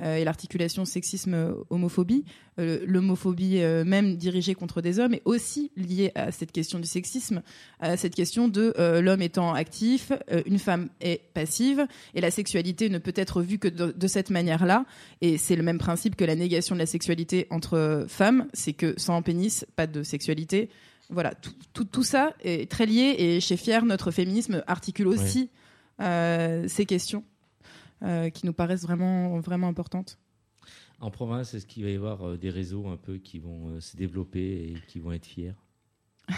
euh, 0.01 0.16
et 0.16 0.24
l'articulation 0.24 0.86
sexisme-homophobie, 0.86 2.26
euh, 2.60 2.80
l'homophobie 2.88 3.60
même 3.86 4.16
dirigée 4.16 4.55
contre 4.55 4.82
des 4.82 4.99
hommes 4.99 5.14
est 5.14 5.22
aussi 5.26 5.72
liée 5.78 6.12
à 6.16 6.32
cette 6.32 6.51
question 6.51 6.80
du 6.80 6.88
sexisme, 6.88 7.43
à 7.80 7.95
cette 7.95 8.16
question 8.16 8.47
de 8.47 8.74
l'homme 8.99 9.22
étant 9.22 9.53
actif, 9.53 10.12
une 10.45 10.60
femme 10.60 10.89
est 10.99 11.22
passive, 11.34 11.86
et 12.16 12.22
la 12.22 12.32
sexualité 12.32 12.89
ne 12.89 12.97
peut 12.97 13.14
être 13.16 13.41
vue 13.41 13.60
que 13.60 13.68
de 13.68 14.07
cette 14.07 14.30
manière-là. 14.30 14.86
Et 15.22 15.38
c'est 15.38 15.55
le 15.55 15.64
même 15.64 15.78
principe 15.78 16.16
que 16.16 16.26
la 16.26 16.36
négation 16.36 16.76
de 16.76 16.80
la 16.80 16.86
sexualité 16.86 17.47
entre 17.49 18.05
femmes, 18.07 18.47
c'est 18.53 18.74
que 18.74 18.95
sans 18.97 19.22
pénis, 19.22 19.49
pas 19.76 19.88
de 19.88 20.04
sexualité. 20.04 20.70
Voilà, 21.10 21.34
tout, 21.34 21.54
tout, 21.74 21.86
tout 21.86 22.04
ça 22.04 22.34
est 22.41 22.70
très 22.70 22.86
lié, 22.86 23.16
et 23.18 23.39
chez 23.39 23.58
Fier, 23.58 23.84
notre 23.86 24.12
féminisme 24.12 24.64
articule 24.68 25.08
aussi 25.08 25.50
euh, 26.02 26.68
ces 26.68 26.86
questions 26.86 27.24
euh, 28.04 28.30
qui 28.30 28.45
nous 28.45 28.54
paraissent 28.54 28.84
vraiment, 28.84 29.39
vraiment 29.39 29.68
importantes. 29.68 30.18
En 31.02 31.12
province, 31.12 31.54
est-ce 31.54 31.66
qu'il 31.66 31.84
va 31.84 31.89
y 31.89 31.95
avoir 31.95 32.28
euh, 32.28 32.38
des 32.38 32.50
réseaux 32.50 32.88
un 32.88 32.97
peu 32.97 33.18
qui 33.18 33.39
vont 33.39 33.80
se 33.80 33.97
développer 33.97 34.39
et 34.39 34.78
qui 34.88 35.00
vont 35.00 35.12
être 35.12 35.26
fiers? 35.26 35.56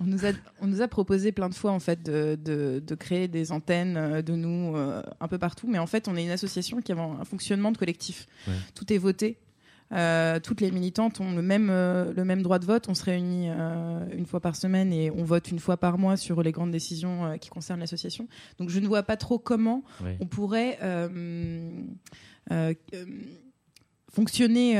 On 0.00 0.04
nous, 0.04 0.24
a, 0.24 0.30
on 0.60 0.68
nous 0.68 0.80
a 0.80 0.86
proposé 0.86 1.32
plein 1.32 1.48
de 1.48 1.54
fois 1.54 1.72
en 1.72 1.80
fait 1.80 2.04
de, 2.04 2.38
de, 2.40 2.80
de 2.84 2.94
créer 2.94 3.26
des 3.26 3.50
antennes 3.50 4.22
de 4.22 4.36
nous 4.36 4.76
euh, 4.76 5.02
un 5.18 5.26
peu 5.26 5.38
partout, 5.38 5.66
mais 5.66 5.78
en 5.78 5.88
fait 5.88 6.06
on 6.06 6.14
est 6.14 6.22
une 6.22 6.30
association 6.30 6.80
qui 6.80 6.92
a 6.92 6.96
un 6.96 7.24
fonctionnement 7.24 7.72
de 7.72 7.78
collectif. 7.78 8.28
Ouais. 8.46 8.54
Tout 8.76 8.92
est 8.92 8.98
voté. 8.98 9.38
Euh, 9.92 10.38
toutes 10.38 10.60
les 10.60 10.70
militantes 10.70 11.18
ont 11.20 11.34
le 11.34 11.40
même, 11.40 11.68
euh, 11.70 12.12
le 12.12 12.24
même 12.24 12.42
droit 12.42 12.58
de 12.58 12.66
vote. 12.66 12.88
On 12.90 12.94
se 12.94 13.04
réunit 13.04 13.46
euh, 13.48 14.04
une 14.12 14.26
fois 14.26 14.40
par 14.40 14.54
semaine 14.54 14.92
et 14.92 15.10
on 15.10 15.24
vote 15.24 15.50
une 15.50 15.58
fois 15.58 15.78
par 15.78 15.96
mois 15.96 16.16
sur 16.18 16.42
les 16.42 16.52
grandes 16.52 16.72
décisions 16.72 17.38
qui 17.40 17.48
concernent 17.48 17.80
l'association. 17.80 18.28
Donc 18.58 18.68
je 18.68 18.80
ne 18.80 18.86
vois 18.86 19.02
pas 19.02 19.16
trop 19.16 19.38
comment 19.38 19.82
on 20.20 20.26
pourrait 20.26 20.78
fonctionner 24.12 24.78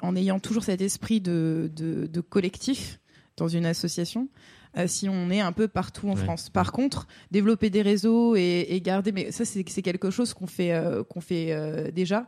en, 0.00 0.16
ayant 0.16 0.38
toujours 0.40 0.64
cet 0.64 0.80
esprit 0.80 1.20
de, 1.20 1.70
de- 1.74 2.06
de 2.06 2.20
collectif 2.20 3.00
dans 3.36 3.48
une 3.48 3.66
association. 3.66 4.28
Euh, 4.76 4.86
si 4.86 5.08
on 5.08 5.30
est 5.30 5.40
un 5.40 5.52
peu 5.52 5.68
partout 5.68 6.08
en 6.08 6.14
Ouais. 6.16 6.22
France. 6.24 6.50
Par 6.50 6.72
contre, 6.72 7.06
développer 7.30 7.70
des 7.70 7.82
réseaux 7.82 8.34
et, 8.36 8.66
et 8.70 8.80
garder, 8.80 9.12
mais 9.12 9.30
ça 9.32 9.44
c'est 9.44 9.62
quelque 9.64 10.10
chose 10.10 10.34
qu'on 10.34 10.46
fait 10.46 10.72
euh, 10.72 11.02
qu'on 11.04 11.20
fait 11.20 11.52
euh, 11.52 11.90
déjà. 11.90 12.26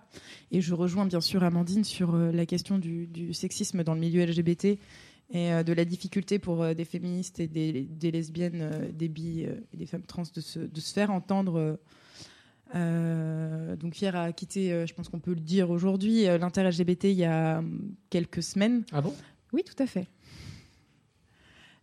Et 0.52 0.60
je 0.60 0.74
rejoins 0.74 1.06
bien 1.06 1.20
sûr 1.20 1.42
Amandine 1.44 1.84
sur 1.84 2.16
la 2.16 2.46
question 2.46 2.78
du, 2.78 3.06
du 3.06 3.34
sexisme 3.34 3.82
dans 3.82 3.94
le 3.94 4.00
milieu 4.00 4.24
LGBT 4.24 4.78
et 5.32 5.64
de 5.64 5.72
la 5.72 5.84
difficulté 5.84 6.38
pour 6.38 6.64
des 6.72 6.84
féministes 6.84 7.40
et 7.40 7.48
des, 7.48 7.82
des 7.82 8.12
lesbiennes, 8.12 8.92
des 8.92 9.08
bi 9.08 9.40
et 9.72 9.76
des 9.76 9.86
femmes 9.86 10.04
trans 10.06 10.22
de 10.32 10.40
se, 10.40 10.60
de 10.60 10.80
se 10.80 10.92
faire 10.92 11.10
entendre. 11.10 11.78
euh, 12.74 13.76
donc 13.76 13.94
Fier 13.94 14.14
a 14.14 14.32
quitté, 14.32 14.72
euh, 14.72 14.86
je 14.86 14.94
pense 14.94 15.08
qu'on 15.08 15.18
peut 15.20 15.34
le 15.34 15.40
dire 15.40 15.70
aujourd'hui, 15.70 16.26
euh, 16.28 16.38
l'inter-LGBT 16.38 17.04
il 17.04 17.12
y 17.12 17.24
a 17.24 17.58
hum, 17.58 17.94
quelques 18.10 18.42
semaines. 18.42 18.84
Ah 18.92 19.00
bon? 19.00 19.12
Oui, 19.52 19.62
tout 19.64 19.80
à 19.82 19.86
fait. 19.86 20.06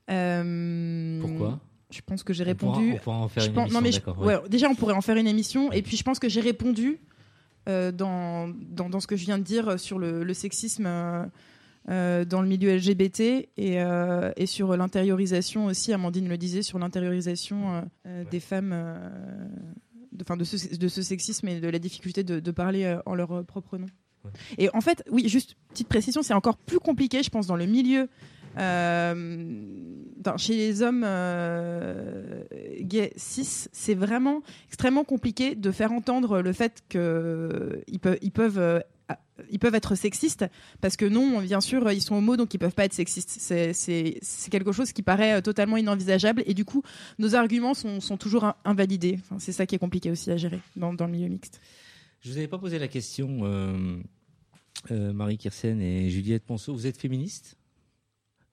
Euh, 0.09 1.19
Pourquoi 1.21 1.59
Je 1.89 2.01
pense 2.05 2.23
que 2.23 2.33
j'ai 2.33 2.43
On 2.47 2.55
pourra- 2.55 2.73
répondu. 2.77 2.93
On 2.95 2.97
pourra 3.03 3.17
en 3.17 3.27
faire 3.27 3.43
Je 3.43 3.49
une 3.49 3.53
pense- 3.55 3.63
émission, 3.65 3.79
non, 3.79 3.83
mais 3.83 3.91
je- 3.91 3.97
d'accord, 3.99 4.19
ouais, 4.19 4.35
ouais. 4.35 4.49
déjà, 4.49 4.69
on 4.69 4.75
pourrait 4.75 4.93
en 4.93 5.01
faire 5.01 5.17
une 5.17 5.27
émission. 5.27 5.71
Et 5.71 5.81
puis, 5.81 5.97
je 5.97 6.03
pense 6.03 6.19
que 6.19 6.27
j'ai 6.29 6.41
répondu 6.41 6.99
euh, 7.69 7.91
dans, 7.91 8.49
dans, 8.49 8.89
dans 8.89 8.99
ce 8.99 9.07
que 9.07 9.15
je 9.15 9.25
viens 9.25 9.37
de 9.37 9.43
dire 9.43 9.79
sur 9.79 9.97
le, 9.99 10.23
le 10.23 10.33
sexisme 10.33 10.85
euh, 11.89 12.25
dans 12.25 12.41
le 12.41 12.47
milieu 12.47 12.75
LGBT 12.75 13.19
et, 13.21 13.49
euh, 13.81 14.31
et 14.37 14.45
sur 14.45 14.75
l'intériorisation 14.75 15.65
aussi. 15.67 15.93
Amandine 15.93 16.27
le 16.27 16.37
disait, 16.37 16.61
sur 16.63 16.79
l'intériorisation 16.79 17.85
des 18.31 18.39
femmes. 18.39 18.75
de, 20.11 20.35
de, 20.35 20.43
ce, 20.43 20.75
de 20.77 20.87
ce 20.87 21.01
sexisme 21.01 21.47
et 21.47 21.59
de 21.59 21.67
la 21.69 21.79
difficulté 21.79 22.23
de, 22.23 22.39
de 22.39 22.51
parler 22.51 22.97
en 23.05 23.15
leur 23.15 23.43
propre 23.45 23.77
nom. 23.77 23.87
Et 24.57 24.69
en 24.73 24.79
fait, 24.81 25.03
oui, 25.11 25.27
juste 25.27 25.55
petite 25.69 25.89
précision, 25.89 26.21
c'est 26.21 26.33
encore 26.33 26.55
plus 26.57 26.79
compliqué, 26.79 27.23
je 27.23 27.29
pense, 27.29 27.45
dans 27.47 27.57
le 27.57 27.65
milieu 27.65 28.07
dans- 28.57 30.37
chez 30.37 30.55
les 30.55 30.81
hommes 30.81 31.03
euh, 31.05 32.43
gays 32.81 33.13
cis, 33.15 33.67
c'est 33.71 33.95
vraiment 33.95 34.41
extrêmement 34.67 35.03
compliqué 35.03 35.55
de 35.55 35.71
faire 35.71 35.91
entendre 35.91 36.41
le 36.41 36.53
fait 36.53 36.83
qu'ils 36.89 36.99
euh, 37.01 37.81
peuvent 39.59 39.75
être 39.75 39.95
sexistes 39.95 40.45
parce 40.81 40.95
que 40.97 41.05
non, 41.05 41.41
bien 41.41 41.61
sûr, 41.61 41.91
ils 41.91 42.01
sont 42.01 42.15
homo 42.15 42.37
donc 42.37 42.53
ils 42.53 42.57
peuvent 42.59 42.73
pas 42.73 42.85
être 42.85 42.93
sexistes. 42.93 43.29
C'est- 43.39 43.73
quelque 44.49 44.71
chose 44.71 44.91
qui 44.93 45.01
paraît 45.01 45.33
euh, 45.33 45.41
totalement 45.41 45.77
inenvisageable 45.77 46.43
et 46.45 46.53
du 46.53 46.65
coup, 46.65 46.83
nos 47.19 47.35
arguments 47.35 47.73
sont, 47.73 47.99
toujours 48.17 48.45
in- 48.45 48.55
invalidés. 48.65 49.19
C'est 49.39 49.51
ça 49.51 49.65
qui 49.65 49.75
est 49.75 49.79
compliqué 49.79 50.11
aussi 50.11 50.31
à 50.31 50.37
gérer 50.37 50.59
dans, 50.75 50.91
le 50.93 51.07
milieu 51.07 51.27
mixte. 51.27 51.59
Je 52.21 52.29
vous 52.31 52.37
avais 52.37 52.47
pas 52.47 52.57
posé 52.59 52.79
la 52.79 52.87
question, 52.87 53.39
euh, 53.41 53.97
euh, 54.91 55.11
Marie 55.11 55.37
Kirsen 55.37 55.81
et 55.81 56.09
Juliette 56.09 56.45
Ponceau. 56.45 56.73
Vous 56.73 56.87
êtes 56.87 56.97
féministe? 56.97 57.57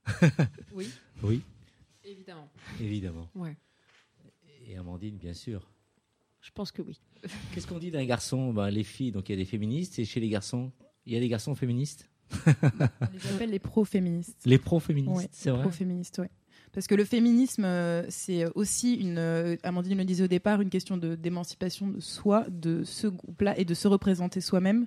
Oui. 0.75 0.89
Oui, 1.23 1.43
Évidemment. 2.05 2.49
évidemment. 2.81 3.29
Ouais. 3.35 3.57
Et 4.67 4.77
Amandine, 4.77 5.17
bien 5.17 5.35
sûr. 5.35 5.71
Je 6.41 6.51
pense 6.53 6.73
que 6.73 6.83
oui. 6.83 6.99
Qu'est-ce 7.55 7.67
qu'on 7.67 7.79
dit 7.79 7.91
d'un 7.91 8.05
garçon? 8.05 8.53
Ben, 8.53 8.71
Les 8.71 8.85
filles, 8.85 9.13
donc 9.13 9.29
il 9.29 9.33
y 9.33 9.35
a 9.35 9.39
des 9.39 9.45
féministes, 9.45 9.99
et 9.99 10.05
chez 10.05 10.21
les 10.21 10.29
garçons, 10.29 10.73
il 11.07 11.13
y 11.13 11.17
a 11.17 11.21
des 11.21 11.29
garçons 11.29 11.55
féministes? 11.55 12.09
On 12.47 12.53
les 13.13 13.27
appelle 13.35 13.51
les 13.51 13.59
pro-féministes. 13.59 14.39
Les 14.47 14.59
pro-féministes, 14.59 15.17
Ouais, 15.17 15.29
c'est 15.33 15.51
vrai? 15.51 15.63
Pro-féministe, 15.63 16.19
ouais. 16.21 16.31
Parce 16.73 16.87
que 16.87 16.95
le 16.95 17.05
féminisme, 17.05 17.65
euh, 17.65 18.07
c'est 18.09 18.47
aussi 18.55 18.95
une, 18.95 19.19
euh, 19.19 19.57
Amandine 19.65 19.99
le 19.99 20.05
disait 20.05 20.23
au 20.23 20.29
départ, 20.29 20.61
une 20.61 20.71
question 20.71 20.97
de 20.97 21.17
d'émancipation 21.17 21.89
de 21.89 21.99
soi, 21.99 22.47
de 22.49 22.85
ce 22.85 23.09
groupe-là, 23.09 23.59
et 23.59 23.65
de 23.65 23.75
se 23.75 23.89
représenter 23.89 24.41
soi-même, 24.41 24.87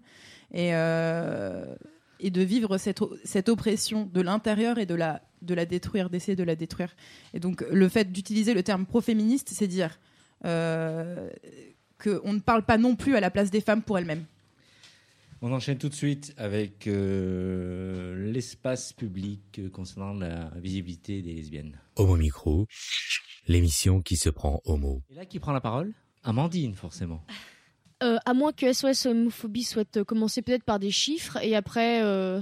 et 0.53 0.73
euh, 0.73 1.75
et 2.23 2.31
de 2.31 2.41
vivre 2.41 2.77
cette 2.79 3.03
cette 3.23 3.49
oppression 3.49 4.09
de 4.11 4.21
l'intérieur 4.21 4.79
et 4.79 4.87
de 4.87 4.95
la 4.95 5.21
de 5.43 5.53
la 5.53 5.65
détruire, 5.65 6.09
d'essayer 6.09 6.35
de 6.35 6.43
la 6.43 6.55
détruire. 6.55 6.95
Et 7.33 7.39
donc 7.39 7.63
le 7.69 7.89
fait 7.89 8.11
d'utiliser 8.11 8.53
le 8.53 8.63
terme 8.63 8.85
pro-féministe, 8.85 9.49
c'est 9.51 9.67
dire 9.67 9.99
euh, 10.45 11.29
qu'on 12.01 12.33
ne 12.33 12.39
parle 12.39 12.63
pas 12.63 12.77
non 12.77 12.95
plus 12.95 13.15
à 13.15 13.19
la 13.19 13.29
place 13.29 13.51
des 13.51 13.61
femmes 13.61 13.83
pour 13.83 13.97
elles-mêmes. 13.97 14.25
On 15.41 15.51
enchaîne 15.51 15.77
tout 15.77 15.89
de 15.89 15.93
suite 15.93 16.33
avec 16.37 16.87
euh, 16.87 18.31
l'espace 18.31 18.93
public 18.93 19.59
euh, 19.59 19.69
concernant 19.69 20.13
la 20.13 20.49
visibilité 20.55 21.21
des 21.21 21.33
lesbiennes. 21.33 21.77
Homo 21.97 22.15
Micro, 22.15 22.65
l'émission 23.49 24.01
qui 24.01 24.15
se 24.15 24.29
prend 24.29 24.61
homo. 24.63 25.03
Et 25.11 25.15
là, 25.15 25.25
qui 25.25 25.39
prend 25.39 25.51
la 25.51 25.59
parole? 25.59 25.93
Amandine, 26.23 26.75
forcément. 26.75 27.25
Euh, 28.03 28.17
à 28.25 28.33
moins 28.33 28.51
que 28.51 28.71
SOS 28.71 29.05
Homophobie 29.05 29.63
souhaite 29.63 29.97
euh, 29.97 30.03
commencer 30.03 30.41
peut-être 30.41 30.63
par 30.63 30.77
des 30.77 30.91
chiffres 30.91 31.37
et 31.41 31.55
après. 31.55 32.01
euh, 32.03 32.39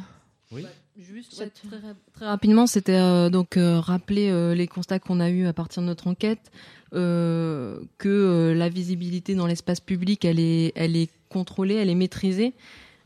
Oui. 0.51 0.65
Juste 0.99 1.39
ouais, 1.39 1.49
très, 1.49 1.79
très 2.13 2.25
rapidement, 2.25 2.67
c'était 2.67 2.99
euh, 2.99 3.29
donc 3.29 3.55
euh, 3.55 3.79
rappeler 3.79 4.29
euh, 4.29 4.53
les 4.53 4.67
constats 4.67 4.99
qu'on 4.99 5.19
a 5.21 5.29
eus 5.29 5.47
à 5.47 5.53
partir 5.53 5.81
de 5.81 5.87
notre 5.87 6.07
enquête, 6.07 6.51
euh, 6.93 7.79
que 7.97 8.09
euh, 8.09 8.53
la 8.53 8.67
visibilité 8.69 9.33
dans 9.33 9.47
l'espace 9.47 9.79
public, 9.79 10.25
elle 10.25 10.39
est, 10.39 10.73
elle 10.75 10.97
est 10.97 11.09
contrôlée, 11.29 11.75
elle 11.75 11.89
est 11.89 11.95
maîtrisée. 11.95 12.53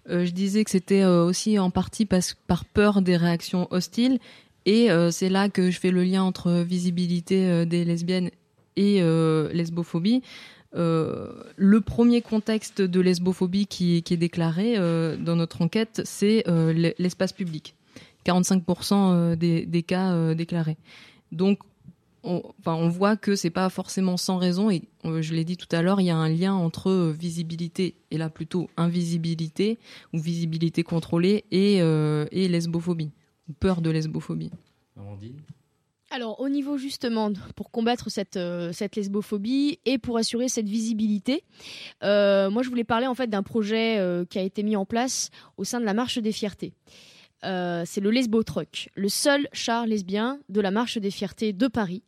Euh, 0.09 0.25
je 0.25 0.31
disais 0.31 0.63
que 0.63 0.71
c'était 0.71 1.03
euh, 1.03 1.23
aussi 1.25 1.59
en 1.59 1.69
partie 1.69 2.05
parce, 2.05 2.35
par 2.47 2.65
peur 2.65 3.01
des 3.01 3.17
réactions 3.17 3.67
hostiles 3.71 4.19
Et 4.65 4.89
euh, 4.91 5.11
c'est 5.11 5.29
là 5.29 5.49
que 5.49 5.69
je 5.69 5.79
fais 5.79 5.91
le 5.91 6.03
lien 6.03 6.23
entre 6.23 6.63
visibilité 6.63 7.45
euh, 7.47 7.65
des 7.65 7.85
lesbiennes 7.85 8.31
et 8.75 9.01
euh, 9.01 9.51
lesbophobie. 9.53 10.21
Euh, 10.75 11.31
le 11.55 11.81
premier 11.81 12.21
contexte 12.21 12.81
de 12.81 12.99
lesbophobie 12.99 13.67
qui, 13.67 13.97
est 13.97 14.17
déclaré 14.17 14.75
euh, 14.77 15.15
dans 15.17 15.35
notre 15.35 15.61
enquête, 15.61 16.01
c'est 16.05 16.43
euh, 16.47 16.93
l'espace 16.97 17.33
public. 17.33 17.75
45% 18.25 18.93
euh, 18.93 19.35
des, 19.35 19.83
cas 19.83 20.33
déclarés. 20.33 20.77
Donc, 21.31 21.59
on, 22.23 22.41
enfin, 22.59 22.73
on 22.73 22.89
voit 22.89 23.15
que 23.15 23.35
c'est 23.35 23.51
pas 23.51 23.69
forcément 23.69 24.17
sans 24.17 24.37
raison. 24.37 24.71
Et 24.71 24.81
je 25.03 25.33
l'ai 25.33 25.45
dit 25.45 25.57
tout 25.57 25.73
à 25.73 25.81
l'heure, 25.81 26.01
il 26.01 26.05
y 26.05 26.09
a 26.09 26.17
un 26.17 26.29
lien 26.29 26.53
entre 26.53 27.13
visibilité 27.17 27.95
et 28.09 28.17
là 28.17 28.29
plutôt 28.29 28.67
invisibilité 28.77 29.77
ou 30.11 30.19
visibilité 30.19 30.81
contrôlée 30.81 31.45
et, 31.51 31.75
et 31.77 32.47
lesbophobie 32.47 33.11
ou 33.47 33.53
peur 33.53 33.81
de 33.81 33.91
lesbophobie. 33.91 34.49
Amandine? 34.97 35.41
Alors, 36.11 36.39
au 36.39 36.49
niveau 36.49 36.77
justement, 36.77 37.31
pour 37.55 37.71
combattre 37.71 38.09
cette, 38.09 38.37
euh, 38.37 38.71
cette 38.71 38.95
lesbophobie 38.95 39.79
et 39.85 39.97
pour 39.97 40.17
assurer 40.17 40.49
cette 40.49 40.69
visibilité, 40.69 41.43
euh, 42.03 42.49
moi 42.49 42.61
je 42.61 42.69
voulais 42.69 42.83
parler 42.83 43.07
en 43.07 43.15
fait 43.15 43.27
d'un 43.27 43.43
projet 43.43 43.97
euh, 43.97 44.23
qui 44.23 44.37
a 44.37 44.43
été 44.43 44.61
mis 44.61 44.75
en 44.75 44.85
place 44.85 45.29
au 45.57 45.63
sein 45.63 45.79
de 45.79 45.85
la 45.85 45.93
Marche 45.93 46.19
des 46.19 46.31
Fiertés. 46.31 46.73
C'est 47.43 48.01
le 48.01 48.09
Lesbo 48.09 48.41
Truck, 48.41 48.89
le 48.95 49.07
seul 49.07 49.47
char 49.53 49.85
lesbien 49.85 50.39
de 50.49 50.61
la 50.61 50.71
Marche 50.71 50.97
des 50.97 51.11
Fiertés 51.11 51.53
de 51.53 51.67
Paris. 51.67 52.01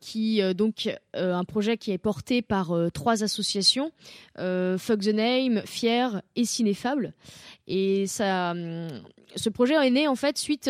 Qui 0.00 0.54
donc 0.54 0.90
un 1.12 1.44
projet 1.44 1.76
qui 1.76 1.92
est 1.92 1.98
porté 1.98 2.42
par 2.42 2.72
trois 2.92 3.22
associations 3.22 3.92
Fuck 4.36 5.00
the 5.00 5.14
Name, 5.14 5.62
Fier 5.64 6.22
et 6.34 6.44
Cinéfable 6.44 7.14
et 7.68 8.06
hum, 8.18 8.88
ce 9.36 9.48
projet 9.48 9.74
est 9.74 9.90
né 9.90 10.08
en 10.08 10.16
fait 10.16 10.38
suite 10.38 10.68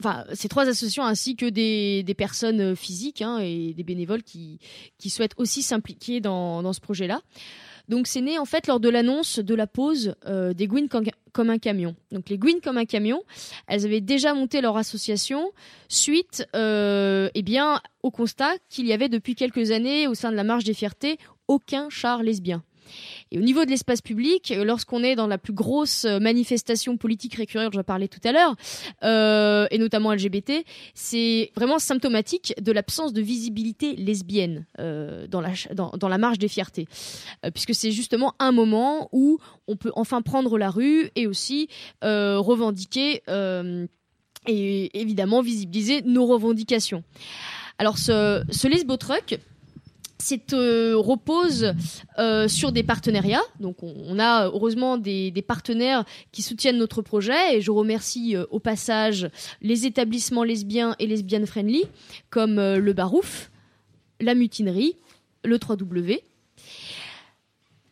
enfin, 0.00 0.24
ces 0.32 0.48
trois 0.48 0.68
associations 0.68 1.04
ainsi 1.04 1.36
que 1.36 1.46
des, 1.46 2.14
personnes 2.16 2.60
euh, 2.60 2.74
physiques 2.74 3.22
hein, 3.22 3.38
et 3.38 3.72
des 3.74 3.84
bénévoles 3.84 4.22
qui, 4.22 4.58
souhaitent 5.08 5.34
aussi 5.36 5.62
s'impliquer 5.62 6.20
dans, 6.20 6.72
ce 6.72 6.80
projet-là. 6.80 7.20
Donc 7.88 8.06
c'est 8.06 8.20
né 8.20 8.38
en 8.38 8.44
fait 8.44 8.68
lors 8.68 8.78
de 8.78 8.88
l'annonce 8.88 9.40
de 9.40 9.54
la 9.54 9.66
pause 9.66 10.14
euh, 10.26 10.52
des 10.52 10.68
Gwyn 10.68 10.86
com- 10.86 11.04
comme 11.32 11.50
un 11.50 11.58
camion. 11.58 11.96
Donc 12.12 12.28
les 12.28 12.38
Gwyn 12.38 12.60
comme 12.62 12.78
un 12.78 12.84
camion, 12.84 13.22
elles 13.66 13.84
avaient 13.84 14.00
déjà 14.00 14.32
monté 14.32 14.60
leur 14.60 14.76
association 14.76 15.50
suite 15.88 16.46
euh, 16.54 17.30
eh 17.34 17.42
bien, 17.42 17.80
au 18.04 18.12
constat 18.12 18.52
qu'il 18.68 18.86
y 18.86 18.92
avait 18.92 19.08
depuis 19.08 19.34
quelques 19.34 19.72
années 19.72 20.06
au 20.06 20.14
sein 20.14 20.30
de 20.30 20.36
la 20.36 20.44
Marche 20.44 20.64
des 20.64 20.74
Fiertés 20.74 21.18
aucun 21.48 21.90
char 21.90 22.22
lesbien. 22.22 22.62
Et 23.32 23.38
au 23.38 23.42
niveau 23.42 23.64
de 23.64 23.70
l'espace 23.70 24.00
public, 24.00 24.50
euh, 24.50 24.64
lorsqu'on 24.64 25.02
est 25.02 25.14
dans 25.14 25.26
la 25.26 25.38
plus 25.38 25.52
grosse 25.52 26.04
euh, 26.04 26.18
manifestation 26.18 26.96
politique 26.96 27.34
récurrente, 27.34 27.72
j'en 27.72 27.84
parlais 27.84 28.08
tout 28.08 28.20
à 28.24 28.32
l'heure, 28.32 28.54
euh, 29.02 29.66
et 29.70 29.78
notamment 29.78 30.12
LGBT, 30.12 30.64
c'est 30.94 31.52
vraiment 31.56 31.78
symptomatique 31.78 32.54
de 32.60 32.72
l'absence 32.72 33.12
de 33.12 33.22
visibilité 33.22 33.96
lesbienne 33.96 34.66
dans, 34.78 35.40
la, 35.40 35.50
dans, 35.74 36.08
la 36.08 36.18
marche 36.18 36.38
des 36.38 36.48
fiertés. 36.48 36.86
Puisque 37.52 37.74
c'est 37.74 37.90
justement 37.90 38.34
un 38.38 38.52
moment 38.52 39.08
où 39.12 39.38
on 39.66 39.76
peut 39.76 39.92
enfin 39.94 40.22
prendre 40.22 40.58
la 40.58 40.70
rue 40.70 41.10
et 41.16 41.26
aussi 41.26 41.68
revendiquer 42.02 43.22
et 44.46 45.00
évidemment 45.00 45.42
visibiliser 45.42 46.02
nos 46.02 46.26
revendications. 46.26 47.02
Alors 47.78 47.98
ce, 47.98 48.42
ce 48.50 48.68
Lesbo 48.68 48.96
Truck, 48.96 49.38
euh, 50.52 50.94
repose 50.96 51.74
euh, 52.18 52.48
sur 52.48 52.72
des 52.72 52.82
partenariats. 52.82 53.42
Donc 53.58 53.82
on, 53.82 54.18
a 54.18 54.46
heureusement 54.46 54.98
des, 54.98 55.32
partenaires 55.46 56.04
qui 56.32 56.42
soutiennent 56.42 56.78
notre 56.78 57.02
projet 57.02 57.56
et 57.56 57.60
je 57.60 57.70
remercie 57.70 58.36
euh, 58.36 58.44
au 58.50 58.58
passage 58.60 59.30
les 59.62 59.86
établissements 59.86 60.44
lesbiens 60.44 60.94
et 60.98 61.06
lesbiennes 61.06 61.46
friendly 61.46 61.84
comme 62.28 62.58
euh, 62.58 62.78
le 62.78 62.92
Barouf, 62.92 63.50
la 64.20 64.34
Mutinerie, 64.34 64.96
le 65.44 65.56
3W. 65.56 66.20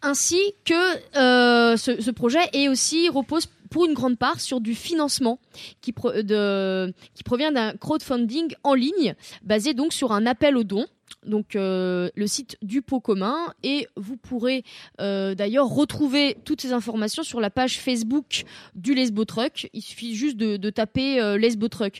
Ainsi 0.03 0.39
que 0.65 0.75
ce, 1.15 2.11
projet 2.11 2.39
est 2.53 2.69
aussi 2.69 3.09
repose 3.09 3.47
pour 3.71 3.85
une 3.85 3.95
grande 3.95 4.17
part 4.17 4.41
sur 4.41 4.61
du 4.61 4.75
financement 4.75 5.41
qui, 5.81 5.93
qui 5.93 7.25
provient 7.25 7.51
d'un 7.51 7.73
crowdfunding 7.73 8.55
en 8.63 8.75
ligne 8.75 9.15
basé 9.43 9.75
donc 9.75 9.93
sur 9.93 10.13
un 10.13 10.25
appel 10.25 10.57
aux 10.57 10.63
dons 10.63 10.87
donc 11.27 11.57
euh, 11.57 12.11
le 12.15 12.27
site 12.27 12.57
du 12.63 12.83
pot 12.83 13.01
commun 13.01 13.53
et 13.63 13.87
vous 13.97 14.17
pourrez 14.17 14.65
euh, 15.01 15.35
d'ailleurs 15.35 15.69
retrouver 15.69 16.37
toutes 16.45 16.61
ces 16.61 16.73
informations 16.73 17.23
sur 17.23 17.41
la 17.41 17.51
page 17.51 17.79
Facebook 17.79 18.45
du 18.75 18.95
Lesbo 18.95 19.25
Truck. 19.25 19.69
Il 19.73 19.83
suffit 19.83 20.15
juste 20.15 20.37
de, 20.37 20.57
de 20.57 20.71
taper 20.71 21.21
euh, 21.21 21.39
Truck. 21.71 21.99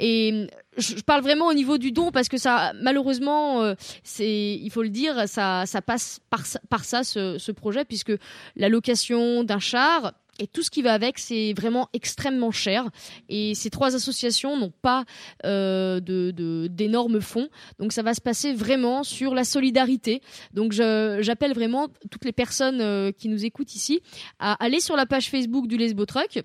Et 0.00 0.46
je, 0.76 0.96
je 0.96 1.02
parle 1.02 1.22
vraiment 1.22 1.46
au 1.46 1.54
niveau 1.54 1.78
du 1.78 1.92
don 1.92 2.10
parce 2.10 2.28
que 2.28 2.38
ça, 2.38 2.72
malheureusement, 2.80 3.62
euh, 3.62 3.74
c'est, 4.02 4.54
il 4.54 4.70
faut 4.70 4.82
le 4.82 4.88
dire, 4.88 5.28
ça, 5.28 5.66
ça 5.66 5.82
passe 5.82 6.20
par, 6.30 6.42
par 6.68 6.84
ça 6.84 7.04
ce, 7.04 7.38
ce 7.38 7.52
projet 7.52 7.84
puisque 7.84 8.12
la 8.56 8.68
location 8.68 9.44
d'un 9.44 9.58
char 9.58 10.14
et 10.38 10.46
tout 10.46 10.62
ce 10.62 10.70
qui 10.70 10.82
va 10.82 10.92
avec, 10.92 11.18
c'est 11.18 11.52
vraiment 11.56 11.88
extrêmement 11.92 12.50
cher. 12.50 12.90
Et 13.28 13.54
ces 13.54 13.70
trois 13.70 13.94
associations 13.94 14.56
n'ont 14.56 14.72
pas 14.82 15.04
euh, 15.44 16.00
d'énormes 16.00 17.20
fonds. 17.20 17.48
Donc 17.78 17.92
ça 17.92 18.02
va 18.02 18.14
se 18.14 18.20
passer 18.20 18.52
vraiment 18.52 19.04
sur 19.04 19.34
la 19.34 19.44
solidarité. 19.44 20.20
Donc 20.52 20.72
j'appelle 20.72 21.52
vraiment 21.52 21.88
toutes 22.10 22.24
les 22.24 22.32
personnes 22.32 22.80
euh, 22.80 23.12
qui 23.12 23.28
nous 23.28 23.44
écoutent 23.44 23.74
ici 23.74 24.00
à 24.38 24.54
aller 24.64 24.80
sur 24.80 24.96
la 24.96 25.06
page 25.06 25.30
Facebook 25.30 25.66
du 25.66 25.76
Lesbo 25.76 26.06
Truck 26.06 26.42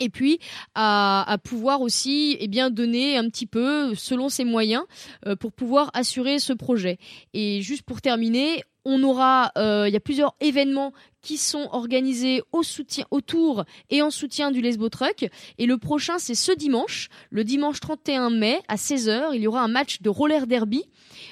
et 0.00 0.08
puis 0.08 0.38
à, 0.74 1.24
à 1.30 1.38
pouvoir 1.38 1.80
aussi 1.80 2.36
eh 2.40 2.48
bien 2.48 2.70
donner 2.70 3.16
un 3.16 3.28
petit 3.28 3.46
peu 3.46 3.94
selon 3.94 4.28
ses 4.28 4.44
moyens 4.44 4.84
euh, 5.26 5.36
pour 5.36 5.52
pouvoir 5.52 5.90
assurer 5.94 6.38
ce 6.38 6.52
projet. 6.52 6.98
Et 7.32 7.62
juste 7.62 7.82
pour 7.82 8.00
terminer, 8.00 8.62
on 8.84 9.02
aura 9.02 9.52
euh, 9.56 9.84
il 9.88 9.92
y 9.94 9.96
a 9.96 10.00
plusieurs 10.00 10.34
événements 10.40 10.92
qui 11.22 11.38
sont 11.38 11.68
organisés 11.72 12.42
au 12.52 12.62
soutien 12.62 13.06
autour 13.10 13.64
et 13.90 14.02
en 14.02 14.10
soutien 14.10 14.50
du 14.50 14.60
Lesbo 14.60 14.88
Truck 14.88 15.28
et 15.58 15.66
le 15.66 15.78
prochain 15.78 16.18
c'est 16.18 16.34
ce 16.34 16.52
dimanche, 16.52 17.08
le 17.30 17.44
dimanche 17.44 17.80
31 17.80 18.30
mai 18.30 18.60
à 18.68 18.76
16h, 18.76 19.30
il 19.34 19.42
y 19.42 19.46
aura 19.46 19.62
un 19.62 19.68
match 19.68 20.02
de 20.02 20.10
roller 20.10 20.46
derby 20.46 20.84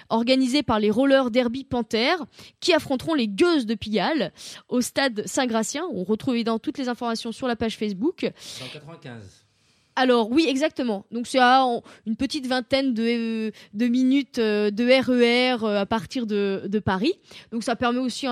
organisé 0.09 0.63
par 0.63 0.81
les 0.81 0.91
rollers 0.91 1.31
derby 1.31 1.65
Panthère 1.65 2.25
qui 2.61 2.73
affronteront 2.73 3.15
les 3.15 3.29
gueuses 3.29 3.67
de 3.67 3.75
Pigalle 3.75 4.33
au 4.69 4.81
stade 4.81 5.23
Saint-Gratien. 5.27 5.85
On 5.93 6.05
retrouve 6.05 6.35
évidemment 6.35 6.59
toutes 6.59 6.79
les 6.79 6.89
informations 6.89 7.33
sur 7.33 7.49
la 7.49 7.57
page 7.57 7.77
Facebook. 7.77 8.31
C'est 8.37 8.65
en 8.65 8.69
95. 8.69 9.42
Alors 9.95 10.31
oui, 10.31 10.47
exactement. 10.49 11.05
Donc 11.11 11.27
c'est 11.27 11.39
à 11.39 11.65
une 12.07 12.17
petite 12.17 12.47
vingtaine 12.47 12.95
de, 12.95 13.51
euh, 13.51 13.89
minutes 13.89 14.39
euh, 14.39 14.71
de 14.71 14.85
RER 14.85 15.65
euh, 15.65 15.81
à 15.81 15.87
partir 15.87 16.27
de, 16.27 16.81
Paris. 16.85 17.13
Donc 17.53 17.63
ça 17.63 17.77
permet 17.77 17.99
aussi, 18.01 18.27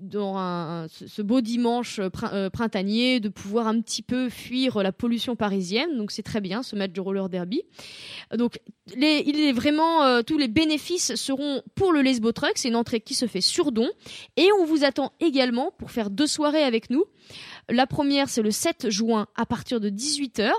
dans 0.00 0.86
ce 0.88 1.22
beau 1.22 1.40
dimanche 1.40 2.00
prin- 2.12 2.48
printanier, 2.50 3.20
de 3.20 3.28
pouvoir 3.28 3.66
un 3.66 3.80
petit 3.80 4.02
peu 4.02 4.28
fuir 4.28 4.82
la 4.82 4.92
pollution 4.92 5.36
parisienne. 5.36 5.96
Donc 5.98 6.10
c'est 6.10 6.22
très 6.22 6.40
bien 6.40 6.62
ce 6.62 6.76
match 6.76 6.92
de 6.92 7.00
roller 7.00 7.28
derby. 7.28 7.62
Donc 8.36 8.60
il 8.96 9.04
est 9.04 9.52
vraiment 9.52 10.22
tous 10.22 10.38
les 10.38 10.48
bénéfices 10.48 11.16
seront 11.16 11.62
pour 11.74 11.92
le 11.92 12.00
Lesbo 12.00 12.32
Truck. 12.32 12.52
C'est 12.54 12.68
une 12.68 12.76
entrée 12.76 13.00
qui 13.00 13.14
se 13.14 13.26
fait 13.26 13.40
sur 13.40 13.72
don 13.72 13.88
et 14.36 14.48
on 14.60 14.64
vous 14.64 14.84
attend 14.84 15.12
également 15.20 15.72
pour 15.78 15.90
faire 15.90 16.08
deux 16.08 16.26
soirées 16.26 16.62
avec 16.62 16.88
nous. 16.90 17.04
La 17.70 17.86
première, 17.86 18.28
c'est 18.28 18.42
le 18.42 18.50
7 18.50 18.90
juin 18.90 19.26
à 19.36 19.46
partir 19.46 19.78
de 19.78 19.88
18h. 19.90 20.50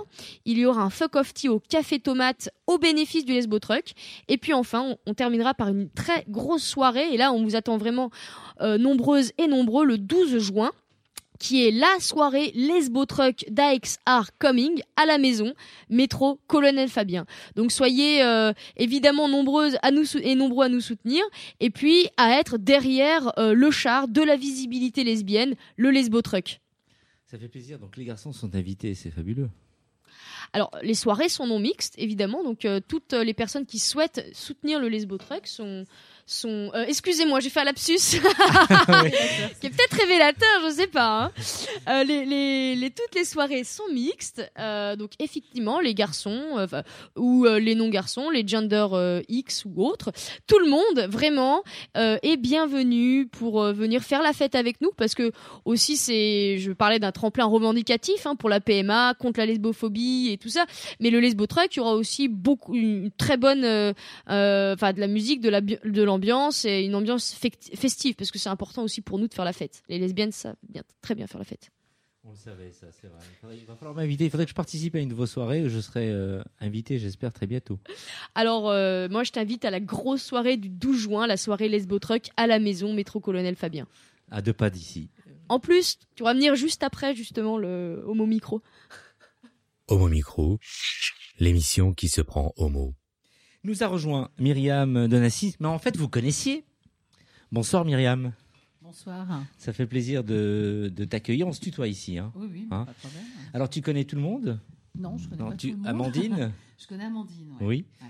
Il 0.45 0.57
y 0.57 0.65
aura 0.65 0.81
un 0.81 0.89
fuck 0.89 1.17
off 1.17 1.33
tea 1.33 1.49
au 1.49 1.59
café 1.59 1.99
tomate 1.99 2.49
au 2.67 2.77
bénéfice 2.77 3.25
du 3.25 3.33
Lesbo 3.33 3.59
Truck. 3.59 3.91
Et 4.29 4.37
puis 4.37 4.53
enfin, 4.53 4.95
on, 5.05 5.13
terminera 5.13 5.53
par 5.53 5.67
une 5.67 5.89
très 5.89 6.23
grosse 6.29 6.63
soirée. 6.63 7.13
Et 7.13 7.17
là, 7.17 7.33
on 7.33 7.43
vous 7.43 7.57
attend 7.57 7.77
vraiment 7.77 8.09
euh, 8.61 8.77
nombreuses 8.77 9.33
et 9.37 9.47
nombreux 9.47 9.85
le 9.85 9.97
12 9.97 10.37
juin 10.37 10.71
qui 11.37 11.67
est 11.67 11.71
la 11.71 11.99
soirée 11.99 12.51
Lesbo 12.53 13.05
Truck 13.05 13.45
d'AX 13.49 13.97
Art 14.05 14.29
Coming 14.37 14.79
à 14.95 15.07
la 15.07 15.17
maison, 15.17 15.53
métro 15.89 16.39
Colonel 16.45 16.87
Fabien. 16.87 17.25
Donc 17.55 17.71
soyez 17.71 18.21
euh, 18.21 18.53
évidemment 18.77 19.27
nombreuses 19.27 19.75
et 20.21 20.35
nombreux 20.35 20.65
à 20.65 20.69
nous 20.69 20.81
soutenir 20.81 21.23
et 21.59 21.71
puis 21.71 22.07
à 22.17 22.37
être 22.37 22.59
derrière 22.59 23.33
euh, 23.39 23.53
le 23.53 23.71
char 23.71 24.07
de 24.07 24.21
la 24.21 24.35
visibilité 24.35 25.03
lesbienne, 25.03 25.55
le 25.77 25.89
Lesbo 25.89 26.21
Truck. 26.21 26.60
Ça 27.31 27.37
fait 27.37 27.47
plaisir. 27.47 27.79
Donc 27.79 27.95
les 27.95 28.03
garçons 28.03 28.33
sont 28.33 28.55
invités, 28.55 28.93
c'est 28.93 29.09
fabuleux. 29.09 29.49
Alors, 30.51 30.69
les 30.81 30.95
soirées 30.95 31.29
sont 31.29 31.47
non 31.47 31.59
mixtes, 31.59 31.93
évidemment. 31.97 32.43
Donc, 32.43 32.65
euh, 32.65 32.81
toutes 32.85 33.13
les 33.13 33.33
personnes 33.33 33.65
qui 33.65 33.79
souhaitent 33.79 34.27
soutenir 34.33 34.81
le 34.81 34.89
Lesbo 34.89 35.17
sont. 35.45 35.85
Sont 36.25 36.71
euh, 36.73 36.85
Excusez-moi, 36.87 37.39
j'ai 37.39 37.49
fait 37.49 37.61
un 37.61 37.65
lapsus. 37.65 37.97
qui 39.59 39.67
est 39.67 39.69
peut-être 39.69 39.93
révélateur, 39.99 40.47
je 40.65 40.71
sais 40.73 40.87
pas. 40.87 41.23
hein. 41.25 41.31
Euh, 41.89 42.03
les, 42.03 42.25
les, 42.25 42.75
les- 42.75 42.89
toutes 42.91 43.15
les 43.15 43.25
soirées 43.25 43.63
sont 43.63 43.83
mixtes. 43.93 44.41
Euh, 44.59 44.95
donc, 44.95 45.11
effectivement, 45.19 45.79
les 45.79 45.93
garçons 45.93 46.67
ou 47.15 47.45
les 47.45 47.75
non-garçons, 47.75 48.29
les 48.29 48.47
gender 48.47 48.87
X 49.29 49.65
ou 49.65 49.85
autres, 49.85 50.11
tout 50.47 50.59
le 50.59 50.69
monde, 50.69 51.07
vraiment, 51.09 51.63
est 51.95 52.37
bienvenu 52.37 53.27
pour 53.27 53.63
venir 53.73 54.01
faire 54.03 54.21
la 54.21 54.33
fête 54.33 54.55
avec 54.55 54.81
nous. 54.81 54.91
Parce 54.97 55.15
que, 55.15 55.31
aussi, 55.65 55.97
c'est. 55.97 56.57
Je 56.59 56.71
parlais 56.71 56.99
d'un 56.99 57.11
tremplin 57.11 57.45
revendicatif 57.45 58.25
hein, 58.25 58.35
pour 58.35 58.49
la 58.49 58.59
PMA, 58.59 59.13
contre 59.15 59.39
la 59.39 59.45
lesbophobie 59.45 60.29
et 60.31 60.37
tout 60.37 60.49
ça. 60.49 60.65
Mais 60.99 61.09
le 61.09 61.19
Lesbo 61.19 61.47
Truck, 61.47 61.75
il 61.75 61.77
y 61.77 61.79
aura 61.81 61.93
aussi 61.93 62.27
beaucoup, 62.27 62.75
une 62.75 63.11
très 63.11 63.37
bonne. 63.37 63.63
Enfin, 64.27 64.93
de 64.93 64.99
la 64.99 65.07
musique, 65.07 65.41
de 65.41 65.49
la 65.49 65.61
de 65.61 66.01
l'ambiance 66.11 66.65
et 66.65 66.81
une 66.83 66.95
ambiance 66.95 67.33
festive. 67.33 68.15
Parce 68.15 68.31
que 68.31 68.37
c'est 68.39 68.49
important 68.49 68.83
aussi 68.83 69.01
pour 69.01 69.17
nous 69.19 69.27
de 69.27 69.33
faire 69.33 69.45
la 69.45 69.53
fête. 69.53 69.81
Les 69.89 69.97
lesbiennes 69.99 70.31
savent 70.31 70.55
bien, 70.67 70.83
très 71.01 71.15
bien 71.15 71.27
faire 71.27 71.39
la 71.39 71.45
fête. 71.45 71.69
On 72.23 72.31
le 72.31 72.37
savait, 72.37 72.71
ça, 72.71 72.85
c'est 72.91 73.07
vrai. 73.07 73.17
Il, 73.31 73.35
faudrait- 73.41 73.57
il 73.57 73.65
va 73.65 73.75
falloir 73.75 73.95
m'inviter. 73.95 74.25
Il 74.25 74.29
faudrait 74.29 74.45
que 74.45 74.51
je 74.51 74.55
participe 74.55 74.93
à 74.95 74.99
une 74.99 75.09
de 75.09 75.15
vos 75.15 75.25
soirées 75.25 75.63
où 75.63 75.69
je 75.69 75.79
serai 75.79 76.07
euh, 76.11 76.43
invité, 76.59 76.99
j'espère, 76.99 77.33
très 77.33 77.47
bientôt. 77.47 77.79
Alors, 78.35 78.69
euh, 78.69 79.09
moi, 79.09 79.23
je 79.23 79.31
t'invite 79.31 79.65
à 79.65 79.71
la 79.71 79.79
grosse 79.79 80.21
soirée 80.21 80.55
du 80.57 80.69
12 80.69 80.95
juin, 80.99 81.25
la 81.25 81.35
soirée 81.37 81.67
Lesbo 81.67 81.97
Truck 81.97 82.29
à 82.37 82.45
la 82.45 82.59
maison, 82.59 82.93
métro 82.93 83.19
Colonel 83.19 83.55
Fabien. 83.55 83.87
À 84.29 84.41
deux 84.43 84.53
pas 84.53 84.69
d'ici. 84.69 85.09
En 85.49 85.59
plus, 85.59 85.97
tu 86.15 86.21
vas 86.23 86.33
venir 86.35 86.55
juste 86.55 86.83
après, 86.83 87.15
justement, 87.15 87.57
le 87.57 88.03
Homo 88.05 88.25
Micro. 88.27 88.61
Homo 89.87 90.07
Micro, 90.07 90.59
l'émission 91.39 91.91
qui 91.93 92.07
se 92.07 92.21
prend 92.21 92.53
homo. 92.55 92.93
Nous 93.63 93.83
a 93.83 93.87
rejoint 93.87 94.29
Myriam 94.39 95.07
Donassis, 95.07 95.55
mais 95.59 95.67
en 95.67 95.77
fait, 95.77 95.95
vous 95.97 96.09
connaissiez. 96.09 96.65
Bonsoir 97.51 97.85
Myriam. 97.85 98.33
Bonsoir. 98.81 99.43
Ça 99.57 99.71
fait 99.71 99.85
plaisir 99.85 100.23
de, 100.23 100.91
de 100.93 101.05
t'accueillir. 101.05 101.47
On 101.47 101.53
se 101.53 101.61
tutoie 101.61 101.87
ici. 101.87 102.17
Hein. 102.17 102.31
Oui, 102.35 102.47
oui, 102.51 102.67
Hein 102.71 102.85
pas 102.85 102.91
de 102.93 102.97
problème. 102.97 103.23
Alors, 103.53 103.69
tu 103.69 103.81
connais 103.81 104.03
tout 104.05 104.15
le 104.15 104.21
monde 104.23 104.59
Non, 104.97 105.17
je 105.17 105.29
connais 105.29 105.43
Non, 105.43 105.49
pas 105.51 105.55
tu- 105.55 105.67
tout 105.69 105.73
le 105.73 105.77
monde. 105.77 105.87
Amandine 105.87 106.51
Je 106.79 106.87
connais 106.87 107.05
Amandine, 107.05 107.51
ouais. 107.59 107.65
Oui. 107.67 107.85
Ouais. 108.01 108.07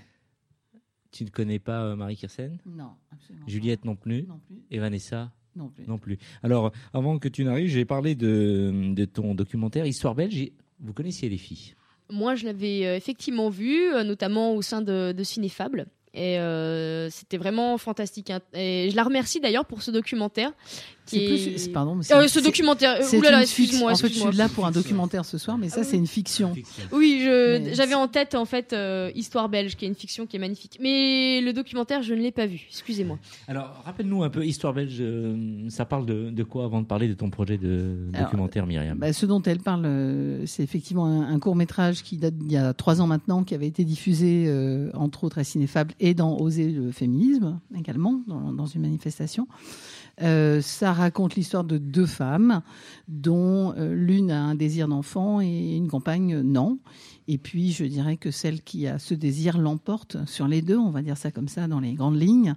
Tu 1.10 1.24
ne 1.24 1.28
connais 1.28 1.58
pas 1.58 1.82
euh, 1.84 1.96
Marie 1.96 2.16
Kirsen 2.16 2.58
Non, 2.64 2.92
absolument. 3.10 3.46
Juliette 3.46 3.84
non 3.84 3.94
plus 3.96 4.22
Non 4.22 4.40
plus. 4.46 4.62
Et 4.70 4.78
Vanessa 4.78 5.30
Non 5.54 5.68
plus. 5.68 5.84
Non 5.86 5.98
plus. 5.98 6.18
Alors, 6.42 6.72
avant 6.94 7.18
que 7.18 7.28
tu 7.28 7.44
n'arrives, 7.44 7.68
j'ai 7.68 7.84
parlé 7.84 8.14
de, 8.14 8.92
de 8.94 9.04
ton 9.04 9.34
documentaire 9.34 9.84
Histoire 9.84 10.14
belge. 10.14 10.48
Vous 10.80 10.94
connaissiez 10.94 11.28
les 11.28 11.36
filles 11.36 11.74
Moi, 12.12 12.34
je 12.34 12.44
l'avais 12.44 12.86
euh, 12.86 12.94
effectivement 12.96 13.48
vu, 13.48 13.92
euh, 13.92 14.04
notamment 14.04 14.54
au 14.54 14.60
sein 14.62 14.82
de, 14.82 15.12
de 15.16 15.24
Cinépable. 15.24 15.86
Et 16.14 16.38
euh, 16.38 17.08
c'était 17.08 17.38
vraiment 17.38 17.78
fantastique. 17.78 18.28
hein. 18.28 18.40
Et 18.52 18.88
je 18.90 18.96
la 18.96 19.02
remercie 19.02 19.40
d'ailleurs 19.40 19.64
pour 19.64 19.80
ce 19.80 19.90
documentaire. 19.90 20.52
Qui 21.06 21.18
est- 21.18 21.72
pardon, 21.72 21.96
mais 21.96 22.04
Euh, 22.12 22.28
ce 22.28 22.38
documentaire. 22.40 22.98
C'est 23.02 23.18
oulala, 23.18 23.40
une 23.40 23.46
fiction. 23.46 23.64
excuse-moi. 23.90 23.92
En 23.92 23.96
fait, 23.96 24.08
je 24.08 24.18
suis 24.18 24.36
là 24.36 24.48
pour 24.48 24.66
un 24.66 24.70
documentaire 24.70 25.24
ce 25.24 25.36
soir, 25.36 25.58
mais 25.58 25.68
ça, 25.68 25.80
Ah 25.80 25.84
c'est 25.84 25.96
une 25.96 26.06
fiction. 26.06 26.52
Oui, 26.92 27.24
Mais 27.26 27.74
j'avais 27.74 27.94
en 27.94 28.08
tête 28.08 28.34
en 28.34 28.44
fait 28.44 28.72
euh, 28.72 29.10
Histoire 29.14 29.48
belge, 29.48 29.76
qui 29.76 29.84
est 29.84 29.88
une 29.88 29.94
fiction 29.94 30.26
qui 30.26 30.36
est 30.36 30.38
magnifique. 30.38 30.78
Mais 30.80 31.40
le 31.40 31.52
documentaire, 31.52 32.02
je 32.02 32.14
ne 32.14 32.20
l'ai 32.20 32.30
pas 32.32 32.46
vu. 32.46 32.60
Excusez-moi. 32.68 33.18
Alors, 33.48 33.82
rappelle-nous 33.84 34.22
un 34.22 34.30
peu, 34.30 34.44
Histoire 34.46 34.72
belge, 34.74 34.96
euh, 35.00 35.68
ça 35.68 35.84
parle 35.84 36.06
de, 36.06 36.30
de 36.30 36.42
quoi 36.44 36.64
avant 36.64 36.80
de 36.80 36.86
parler 36.86 37.08
de 37.08 37.14
ton 37.14 37.30
projet 37.30 37.58
de 37.58 37.96
Alors, 38.14 38.26
documentaire, 38.26 38.66
Myriam? 38.66 38.96
Bah, 38.98 39.12
ce 39.12 39.26
dont 39.26 39.42
elle 39.42 39.58
parle, 39.60 39.84
euh, 39.86 40.46
c'est 40.46 40.62
effectivement 40.62 41.06
un, 41.06 41.38
court 41.40 41.56
métrage 41.56 42.02
qui 42.02 42.16
date 42.16 42.36
d'il 42.36 42.52
y 42.52 42.56
a 42.56 42.72
trois 42.74 43.00
ans 43.00 43.06
maintenant, 43.08 43.42
qui 43.42 43.54
avait 43.54 43.66
été 43.66 43.84
diffusé 43.84 44.44
euh, 44.46 44.90
entre 44.94 45.24
autres 45.24 45.38
à 45.38 45.44
Cinéfable 45.44 45.94
et 45.98 46.14
dans 46.14 46.36
Oser 46.38 46.68
le 46.70 46.92
féminisme 46.92 47.58
également, 47.76 48.20
dans, 48.28 48.52
dans 48.52 48.66
une 48.66 48.82
manifestation. 48.82 49.48
Euh, 50.20 50.60
ça 50.60 50.92
raconte 50.92 51.36
l'histoire 51.36 51.64
de 51.64 51.78
deux 51.78 52.06
femmes, 52.06 52.62
dont 53.08 53.74
euh, 53.76 53.94
l'une 53.94 54.30
a 54.30 54.42
un 54.42 54.54
désir 54.54 54.88
d'enfant 54.88 55.40
et 55.40 55.76
une 55.76 55.88
compagne 55.88 56.40
non. 56.40 56.78
Et 57.28 57.38
puis, 57.38 57.72
je 57.72 57.84
dirais 57.84 58.16
que 58.16 58.30
celle 58.30 58.62
qui 58.62 58.86
a 58.86 58.98
ce 58.98 59.14
désir 59.14 59.58
l'emporte 59.58 60.16
sur 60.26 60.48
les 60.48 60.62
deux, 60.62 60.76
on 60.76 60.90
va 60.90 61.02
dire 61.02 61.16
ça 61.16 61.30
comme 61.30 61.48
ça, 61.48 61.68
dans 61.68 61.80
les 61.80 61.94
grandes 61.94 62.20
lignes. 62.20 62.54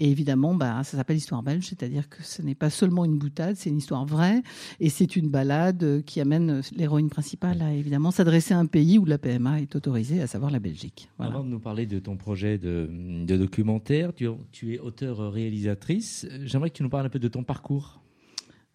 Et 0.00 0.10
évidemment, 0.10 0.54
bah, 0.54 0.82
ça 0.84 0.96
s'appelle 0.96 1.16
Histoire 1.16 1.42
belge, 1.42 1.66
c'est-à-dire 1.66 2.08
que 2.08 2.22
ce 2.22 2.42
n'est 2.42 2.54
pas 2.54 2.70
seulement 2.70 3.04
une 3.04 3.18
boutade, 3.18 3.56
c'est 3.56 3.70
une 3.70 3.78
histoire 3.78 4.04
vraie. 4.04 4.42
Et 4.80 4.88
c'est 4.88 5.16
une 5.16 5.28
balade 5.28 5.82
euh, 5.82 6.02
qui 6.02 6.20
amène 6.20 6.62
l'héroïne 6.76 7.10
principale 7.10 7.62
à 7.62 7.72
évidemment 7.72 8.10
s'adresser 8.10 8.54
à 8.54 8.58
un 8.58 8.66
pays 8.66 8.98
où 8.98 9.04
la 9.04 9.18
PMA 9.18 9.60
est 9.60 9.76
autorisée, 9.76 10.20
à 10.20 10.26
savoir 10.26 10.50
la 10.50 10.60
Belgique. 10.60 11.08
Avant 11.18 11.44
de 11.44 11.48
nous 11.48 11.60
parler 11.60 11.86
de 11.86 11.98
ton 11.98 12.16
projet 12.16 12.58
de, 12.58 12.88
de 12.90 13.36
documentaire, 13.36 14.14
tu, 14.14 14.28
tu 14.52 14.74
es 14.74 14.78
auteur-réalisatrice. 14.78 16.26
J'aimerais 16.44 16.70
que 16.70 16.76
tu 16.76 16.82
nous 16.82 16.88
parles 16.88 17.06
un 17.06 17.10
peu 17.10 17.18
de 17.18 17.28
ton 17.28 17.42
parcours. 17.42 18.00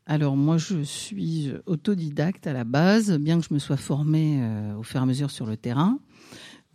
Alors 0.06 0.36
moi, 0.36 0.58
je 0.58 0.84
suis 0.84 1.52
autodidacte 1.66 2.46
à 2.46 2.54
la 2.54 2.66
base, 2.66 3.18
bien 3.20 3.40
que 3.40 3.46
je 3.48 3.54
me 3.54 3.60
sois 3.60 3.78
formée 3.78 4.40
euh, 4.42 4.76
au 4.76 4.84
fur 4.84 5.00
et 5.00 5.04
à 5.04 5.06
mesure 5.06 5.32
sur 5.32 5.46
le 5.46 5.56
terrain. 5.56 6.00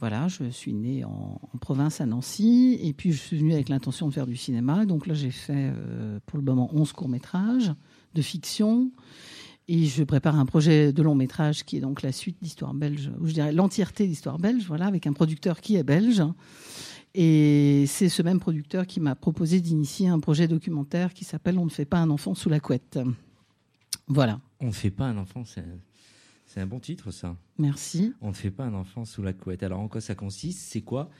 Voilà, 0.00 0.28
je 0.28 0.48
suis 0.48 0.72
née 0.72 1.04
en, 1.04 1.40
province 1.60 2.00
à 2.00 2.06
Nancy, 2.06 2.78
et 2.80 2.92
puis 2.92 3.12
je 3.12 3.18
suis 3.18 3.36
venue 3.36 3.52
avec 3.52 3.68
l'intention 3.68 4.08
de 4.08 4.14
faire 4.14 4.26
du 4.26 4.36
cinéma. 4.36 4.86
Donc 4.86 5.06
là, 5.06 5.12
j'ai 5.12 5.30
fait 5.30 5.72
euh, 5.74 6.20
pour 6.24 6.38
le 6.38 6.44
moment 6.44 6.70
11 6.72 6.92
courts-métrages 6.92 7.72
de 8.14 8.22
fiction. 8.22 8.92
Et 9.66 9.84
je 9.84 10.02
prépare 10.04 10.38
un 10.38 10.46
projet 10.46 10.94
de 10.94 11.02
long 11.02 11.14
métrage 11.14 11.64
qui 11.64 11.76
est 11.76 11.80
donc 11.80 12.00
la 12.00 12.12
suite 12.12 12.38
d'Histoire 12.40 12.72
belge, 12.72 13.10
ou 13.20 13.26
je 13.26 13.34
dirais 13.34 13.52
l'entièreté 13.52 14.06
d'Histoire 14.06 14.38
belge, 14.38 14.64
voilà, 14.66 14.86
avec 14.86 15.06
un 15.06 15.12
producteur 15.12 15.60
qui 15.60 15.76
est 15.76 15.82
belge. 15.82 16.22
Et 17.14 17.84
c'est 17.86 18.08
ce 18.08 18.22
même 18.22 18.38
producteur 18.38 18.86
qui 18.86 19.00
m'a 19.00 19.14
proposé 19.14 19.60
d'initier 19.60 20.08
un 20.08 20.20
projet 20.20 20.46
documentaire 20.46 21.14
qui 21.14 21.24
s'appelle 21.24 21.58
On 21.58 21.64
ne 21.64 21.70
fait 21.70 21.84
pas 21.84 21.98
un 21.98 22.10
enfant 22.10 22.34
sous 22.34 22.48
la 22.48 22.60
couette. 22.60 22.98
Voilà, 24.06 24.40
On 24.60 24.66
ne 24.66 24.72
fait 24.72 24.90
pas 24.90 25.06
un 25.06 25.16
enfant, 25.18 25.44
c'est 25.44 26.60
un 26.60 26.66
bon 26.66 26.80
titre 26.80 27.10
ça. 27.10 27.36
merci. 27.58 28.14
On 28.20 28.28
ne 28.28 28.32
fait 28.32 28.50
pas 28.50 28.64
un 28.64 28.74
enfant 28.74 29.04
sous 29.04 29.22
la 29.22 29.32
couette. 29.32 29.62
Alors 29.62 29.80
en 29.80 29.88
quoi 29.88 30.00
ça 30.00 30.14
consiste? 30.14 30.60
C'est 30.60 30.80
quoi? 30.80 31.10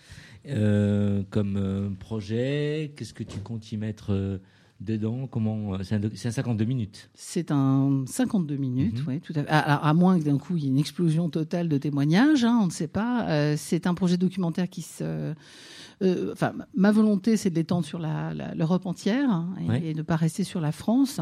Euh, 0.46 1.22
comme 1.30 1.56
euh, 1.56 1.90
projet? 1.90 2.92
Qu'est-ce 2.96 3.12
que 3.14 3.22
tu 3.24 3.38
comptes 3.40 3.70
y 3.70 3.76
mettre 3.76 4.12
euh, 4.12 4.38
dedans 4.80 5.26
Comment 5.26 5.74
euh, 5.74 5.78
C'est 5.82 5.94
un, 5.96 6.00
doc- 6.00 6.12
c'est 6.14 6.28
un 6.28 6.32
52 6.32 6.64
minutes. 6.64 7.10
C'est 7.14 7.50
un 7.50 8.04
52 8.06 8.56
minutes, 8.56 8.98
Mhm. 9.00 9.04
oui, 9.08 9.20
tout 9.20 9.32
à 9.36 9.42
fait. 9.42 9.48
À, 9.48 9.58
à- 9.58 9.88
à 9.88 9.94
moins 9.94 10.18
que 10.18 10.24
d'un 10.24 10.38
coup 10.38 10.56
il 10.56 10.64
y 10.64 10.66
ait 10.66 10.70
une 10.70 10.78
explosion 10.78 11.28
totale 11.28 11.68
de 11.68 11.78
témoignages, 11.78 12.44
hein, 12.44 12.58
on 12.62 12.66
ne 12.66 12.70
sait 12.70 12.86
pas. 12.88 13.26
Euh, 13.28 13.54
c'est 13.56 13.86
un 13.86 13.94
projet 13.94 14.16
documentaire 14.16 14.68
qui 14.68 14.82
se. 14.82 15.34
Euh, 16.02 16.32
Enfin, 16.32 16.52
ma 16.74 16.92
volonté, 16.92 17.36
c'est 17.36 17.50
de 17.50 17.54
l'étendre 17.56 17.84
sur 17.84 17.98
l'Europe 17.98 18.86
entière 18.86 19.30
hein, 19.30 19.54
et, 19.60 19.68
Ouais. 19.68 19.82
et 19.86 19.92
de 19.92 19.98
ne 19.98 20.02
pas 20.02 20.16
rester 20.16 20.44
sur 20.44 20.60
la 20.60 20.72
France. 20.72 21.20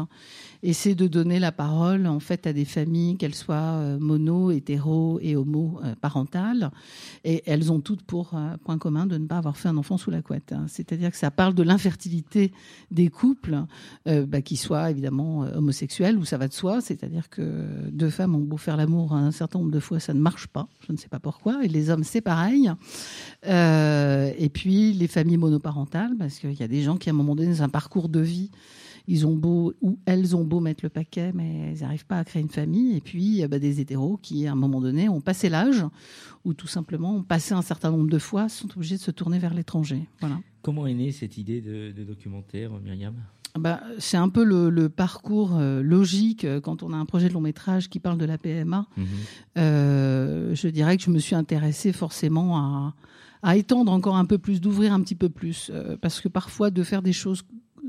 Et 0.63 0.73
c'est 0.73 0.95
de 0.95 1.07
donner 1.07 1.39
la 1.39 1.51
parole, 1.51 2.07
en 2.07 2.19
fait, 2.19 2.47
à 2.47 2.53
des 2.53 2.65
familles, 2.65 3.15
qu'elles 3.17 3.35
soient 3.35 3.55
euh, 3.55 3.99
mono, 3.99 4.49
hétéro 4.51 5.19
et 5.21 5.35
homo 5.35 5.79
euh, 5.83 5.93
parentales. 6.01 6.71
Et 7.23 7.43
elles 7.45 7.71
ont 7.71 7.79
toutes 7.79 8.01
pour 8.03 8.31
point 8.65 8.77
commun 8.77 9.05
de 9.05 9.17
ne 9.17 9.25
pas 9.27 9.37
avoir 9.37 9.55
fait 9.57 9.69
un 9.69 9.77
enfant 9.77 9.97
sous 9.97 10.09
la 10.11 10.21
couette. 10.21 10.53
hein. 10.53 10.65
C'est-à-dire 10.67 11.11
que 11.11 11.17
ça 11.17 11.29
parle 11.31 11.53
de 11.53 11.63
l'infertilité 11.63 12.51
des 12.91 13.09
couples 13.09 13.63
bah, 14.05 14.41
qui 14.41 14.57
soient 14.57 14.89
évidemment 14.89 15.41
homosexuels, 15.55 16.17
où 16.17 16.25
ça 16.25 16.37
va 16.37 16.47
de 16.47 16.53
soi, 16.53 16.81
c'est-à-dire 16.81 17.29
que 17.29 17.65
deux 17.91 18.09
femmes 18.09 18.35
ont 18.35 18.39
beau 18.43 18.57
faire 18.57 18.77
l'amour 18.77 19.13
un 19.13 19.31
certain 19.31 19.59
nombre 19.59 19.71
de 19.71 19.79
fois, 19.79 19.99
ça 19.99 20.13
ne 20.13 20.19
marche 20.19 20.47
pas, 20.47 20.67
je 20.85 20.91
ne 20.91 20.97
sais 20.97 21.07
pas 21.09 21.19
pourquoi, 21.19 21.63
et 21.63 21.67
les 21.67 21.89
hommes 21.89 22.03
c'est 22.03 22.21
pareil. 22.21 22.71
Et 23.45 24.49
puis 24.49 24.66
les 24.67 25.07
familles 25.07 25.37
monoparentales, 25.37 26.15
parce 26.17 26.39
qu'il 26.39 26.53
y 26.53 26.63
a 26.63 26.67
des 26.67 26.81
gens 26.81 26.97
qui 26.97 27.09
à 27.09 27.13
un 27.13 27.15
moment 27.15 27.35
donné, 27.35 27.49
dans 27.49 27.63
un 27.63 27.69
parcours 27.69 28.09
de 28.09 28.19
vie, 28.19 28.51
ils 29.07 29.25
ont 29.25 29.35
beau 29.35 29.73
ou 29.81 29.97
elles 30.05 30.35
ont 30.35 30.43
beau 30.43 30.59
mettre 30.59 30.83
le 30.83 30.89
paquet, 30.89 31.31
mais 31.33 31.71
elles 31.71 31.79
n'arrivent 31.79 32.05
pas 32.05 32.19
à 32.19 32.25
créer 32.25 32.41
une 32.41 32.49
famille. 32.49 32.97
Et 32.97 33.01
puis 33.01 33.45
bah, 33.47 33.57
des 33.57 33.79
hétéros 33.79 34.17
qui, 34.21 34.47
à 34.47 34.51
un 34.51 34.55
moment 34.55 34.81
donné, 34.81 35.07
ont 35.07 35.21
passé 35.21 35.47
l'âge, 35.47 35.85
ou 36.43 36.53
tout 36.53 36.67
simplement 36.67 37.15
ont 37.15 37.23
passé 37.23 37.53
un 37.53 37.61
certain 37.61 37.91
nombre 37.91 38.09
de 38.09 38.19
fois, 38.19 38.49
sont 38.49 38.69
obligés 38.75 38.97
de 38.97 39.01
se 39.01 39.11
tourner 39.11 39.39
vers 39.39 39.53
l'étranger. 39.53 40.07
Voilà. 40.19 40.39
Comment 40.61 40.87
est 40.87 40.93
née 40.93 41.11
cette 41.13 41.37
idée 41.37 41.61
de, 41.61 41.91
de 41.91 42.03
documentaire, 42.03 42.71
Myriam? 42.83 43.15
Bah, 43.57 43.81
c'est 43.97 44.17
un 44.17 44.29
peu 44.29 44.43
le, 44.43 44.69
le 44.69 44.89
parcours 44.89 45.55
euh, 45.55 45.81
logique 45.81 46.45
euh, 46.45 46.61
quand 46.61 46.83
on 46.83 46.93
a 46.93 46.97
un 46.97 47.05
projet 47.05 47.29
de 47.29 47.33
long 47.33 47.41
métrage 47.41 47.89
qui 47.89 47.99
parle 47.99 48.17
de 48.17 48.25
la 48.25 48.37
PMA. 48.37 48.85
Mhm. 48.95 49.05
Euh, 49.57 50.55
je 50.55 50.67
dirais 50.67 50.97
que 50.97 51.03
je 51.03 51.09
me 51.09 51.19
suis 51.19 51.35
intéressée 51.35 51.91
forcément 51.91 52.57
à, 52.57 52.93
à 53.47 53.55
étendre 53.55 53.93
encore 53.93 54.17
un 54.17 54.25
peu 54.25 54.37
plus, 54.37 54.59
d'ouvrir 54.59 54.91
un 54.91 54.99
petit 54.99 55.15
peu 55.15 55.29
plus, 55.29 55.71
euh, 55.73 55.95
parce 56.01 56.19
que 56.19 56.27
parfois 56.27 56.69
de 56.69 56.83
faire 56.83 57.01
des 57.01 57.13
choses 57.13 57.43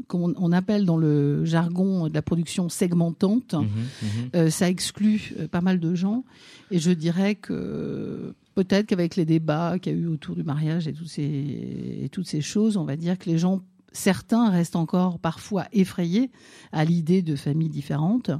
qu'on 0.06 0.32
on 0.36 0.52
appelle 0.52 0.84
dans 0.84 0.96
le 0.96 1.44
jargon 1.44 2.08
de 2.08 2.14
la 2.14 2.22
production 2.22 2.68
segmentante, 2.68 3.54
Mhm, 3.54 3.62
mhm. 3.62 4.30
euh, 4.36 4.50
ça 4.50 4.70
exclut 4.70 5.34
euh, 5.36 5.48
pas 5.48 5.60
mal 5.60 5.80
de 5.80 5.96
gens. 5.96 6.24
Et 6.70 6.78
je 6.78 6.92
dirais 6.92 7.34
que 7.34 8.36
peut-être 8.54 8.86
qu'avec 8.86 9.16
les 9.16 9.24
débats 9.24 9.80
qu'il 9.80 9.94
y 9.94 9.96
a 9.96 9.98
eu 9.98 10.06
autour 10.06 10.36
du 10.36 10.44
mariage 10.44 10.86
et 10.86 10.92
toutes 10.92 11.08
ces, 11.08 11.24
et 11.24 12.08
toutes 12.08 12.28
ces 12.28 12.40
choses, 12.40 12.76
on 12.76 12.84
va 12.84 12.94
dire 12.94 13.18
que 13.18 13.28
les 13.28 13.36
gens 13.36 13.60
certains 13.90 14.50
restent 14.50 14.76
encore 14.76 15.18
parfois 15.18 15.66
effrayés 15.72 16.30
à 16.70 16.84
l'idée 16.84 17.22
de 17.22 17.34
familles 17.34 17.68
différentes. 17.68 18.30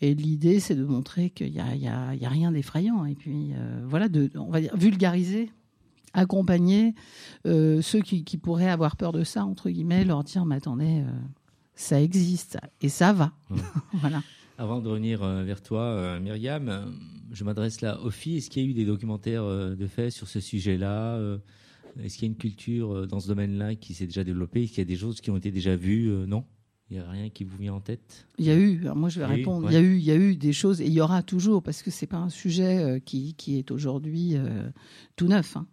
Et 0.00 0.14
l'idée, 0.14 0.60
c'est 0.60 0.74
de 0.74 0.84
montrer 0.84 1.30
qu'il 1.30 1.52
n'y 1.52 1.58
a, 1.88 2.28
rien 2.28 2.52
d'effrayant. 2.52 3.04
Et 3.04 3.14
puis, 3.14 3.52
euh, 3.52 3.84
voilà, 3.86 4.08
de, 4.08 4.30
on 4.36 4.50
va 4.50 4.60
dire, 4.60 4.74
vulgariser, 4.76 5.50
accompagner 6.16 6.94
euh, 7.46 7.80
ceux 7.82 8.00
qui, 8.00 8.24
qui 8.24 8.38
pourraient 8.38 8.68
avoir 8.70 8.96
peur 8.96 9.12
de 9.12 9.22
ça, 9.22 9.44
entre 9.44 9.70
guillemets, 9.70 10.04
leur 10.04 10.24
dire, 10.24 10.44
mais 10.44 10.56
attendez, 10.56 11.02
euh, 11.06 11.10
ça 11.74 12.00
existe 12.02 12.58
et 12.80 12.88
ça 12.88 13.12
va. 13.12 13.32
Ouais. 13.50 13.58
voilà. 13.94 14.22
Avant 14.58 14.80
de 14.80 14.88
revenir 14.88 15.22
euh, 15.22 15.44
vers 15.44 15.62
toi, 15.62 16.18
Myriam, 16.18 16.92
je 17.30 17.44
m'adresse 17.44 17.82
là 17.82 18.00
aux 18.00 18.10
filles. 18.10 18.38
Est-ce 18.38 18.48
qu'il 18.50 18.62
y 18.62 18.66
a 18.66 18.68
eu 18.68 18.74
des 18.74 18.86
documentaires 18.86 19.44
de 19.46 19.86
fait 19.86 20.10
sur 20.10 20.26
ce 20.28 20.40
sujet-là 20.40 21.20
Est-ce 22.02 22.14
qu'il 22.16 22.26
y 22.26 22.30
a 22.30 22.32
une 22.32 22.38
culture 22.38 23.06
dans 23.06 23.20
ce 23.20 23.28
domaine-là 23.28 23.74
qui 23.74 23.92
s'est 23.92 24.06
déjà 24.06 24.24
développée? 24.24 24.62
Est-ce 24.62 24.70
qu'il 24.72 24.78
y 24.78 24.82
a 24.82 24.84
des 24.86 24.96
choses 24.96 25.20
qui 25.20 25.30
ont 25.30 25.36
été 25.36 25.50
déjà 25.50 25.76
vues 25.76 26.08
Non? 26.26 26.44
Il 26.88 26.96
n'y 26.96 27.02
a 27.02 27.10
rien 27.10 27.28
qui 27.30 27.42
vous 27.42 27.56
vient 27.58 27.74
en 27.74 27.80
tête? 27.80 28.26
Il 28.38 28.44
y 28.46 28.50
a 28.50 28.56
eu, 28.56 28.80
alors 28.82 28.94
moi 28.94 29.08
je 29.08 29.18
vais 29.18 29.26
Il 29.26 29.32
eu, 29.32 29.34
répondre, 29.38 29.66
ouais. 29.66 29.72
il 29.72 29.74
y 29.74 29.76
a 29.76 29.80
eu, 29.80 29.96
il 29.98 30.04
y 30.04 30.10
a 30.12 30.16
eu 30.16 30.36
des 30.36 30.52
choses 30.52 30.80
et 30.80 30.86
il 30.86 30.92
y 30.92 31.00
aura 31.00 31.22
toujours 31.24 31.60
parce 31.62 31.82
que 31.82 31.90
c'est 31.90 32.06
pas 32.06 32.16
un 32.18 32.28
sujet 32.30 33.02
qui, 33.04 33.34
qui 33.34 33.58
est 33.58 33.72
aujourd'hui 33.72 34.36
euh, 34.36 34.70
tout 35.16 35.26
neuf. 35.26 35.56
hein. 35.56 35.66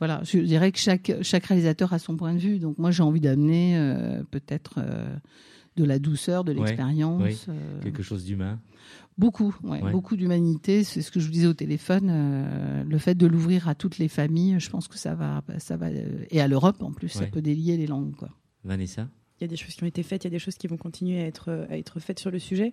Voilà, 0.00 0.20
je 0.24 0.38
dirais 0.38 0.72
que 0.72 0.78
chaque 0.78 1.12
chaque 1.22 1.44
réalisateur 1.46 1.92
a 1.92 1.98
son 2.00 2.16
point 2.16 2.34
de 2.34 2.38
vue. 2.40 2.58
Donc 2.58 2.76
moi 2.78 2.90
j'ai 2.90 3.02
envie 3.04 3.20
d'amener 3.20 3.76
euh, 3.76 4.22
peut-être 4.30 4.74
euh, 4.78 5.14
de 5.76 5.84
la 5.84 5.98
douceur, 6.00 6.42
de 6.42 6.52
Ouais, 6.52 6.58
l'expérience, 6.58 7.22
oui. 7.22 7.54
euh, 7.54 7.80
Quelque 7.82 8.02
chose 8.02 8.24
d'humain 8.24 8.58
beaucoup, 9.18 9.54
ouais, 9.64 9.82
Ouais. 9.82 9.92
beaucoup 9.92 10.16
d'humanité. 10.16 10.82
C'est 10.82 11.02
ce 11.02 11.10
que 11.10 11.20
je 11.20 11.26
vous 11.26 11.32
disais 11.32 11.46
au 11.46 11.52
téléphone. 11.52 12.08
euh, 12.10 12.82
le 12.84 12.98
fait 12.98 13.14
de 13.14 13.26
l'ouvrir 13.26 13.68
à 13.68 13.74
toutes 13.74 13.98
les 13.98 14.08
familles, 14.08 14.58
je 14.58 14.70
pense 14.70 14.88
que 14.88 14.96
ça 14.96 15.14
va, 15.14 15.42
ça 15.58 15.76
va 15.76 15.88
euh, 15.88 16.24
et 16.30 16.40
à 16.40 16.48
l'Europe 16.48 16.82
en 16.82 16.90
plus, 16.90 17.08
ça 17.10 17.26
peut 17.26 17.42
délier 17.42 17.76
les 17.76 17.86
langues 17.86 18.16
quoi. 18.16 18.30
Vanessa? 18.64 19.08
Il 19.38 19.44
y 19.44 19.46
a 19.46 19.48
des 19.48 19.56
choses 19.56 19.74
qui 19.74 19.82
ont 19.84 19.86
été 19.86 20.02
faites, 20.02 20.24
il 20.24 20.26
y 20.26 20.28
a 20.28 20.30
des 20.30 20.38
choses 20.38 20.56
qui 20.56 20.66
vont 20.66 20.76
continuer 20.76 21.22
à 21.22 21.26
être, 21.26 21.66
à 21.70 21.78
être 21.78 21.98
faites 21.98 22.18
sur 22.18 22.30
le 22.30 22.38
sujet. 22.38 22.72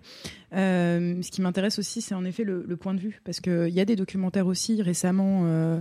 Euh, 0.54 1.20
ce 1.22 1.30
qui 1.30 1.40
m'intéresse 1.40 1.78
aussi, 1.78 2.02
c'est 2.02 2.14
en 2.14 2.24
effet 2.26 2.44
le, 2.44 2.62
le 2.66 2.76
point 2.76 2.92
de 2.92 3.00
vue, 3.00 3.20
parce 3.24 3.40
qu'il 3.40 3.70
y 3.70 3.80
a 3.80 3.86
des 3.86 3.96
documentaires 3.96 4.46
aussi 4.46 4.80
récemment, 4.82 5.42
euh, 5.46 5.80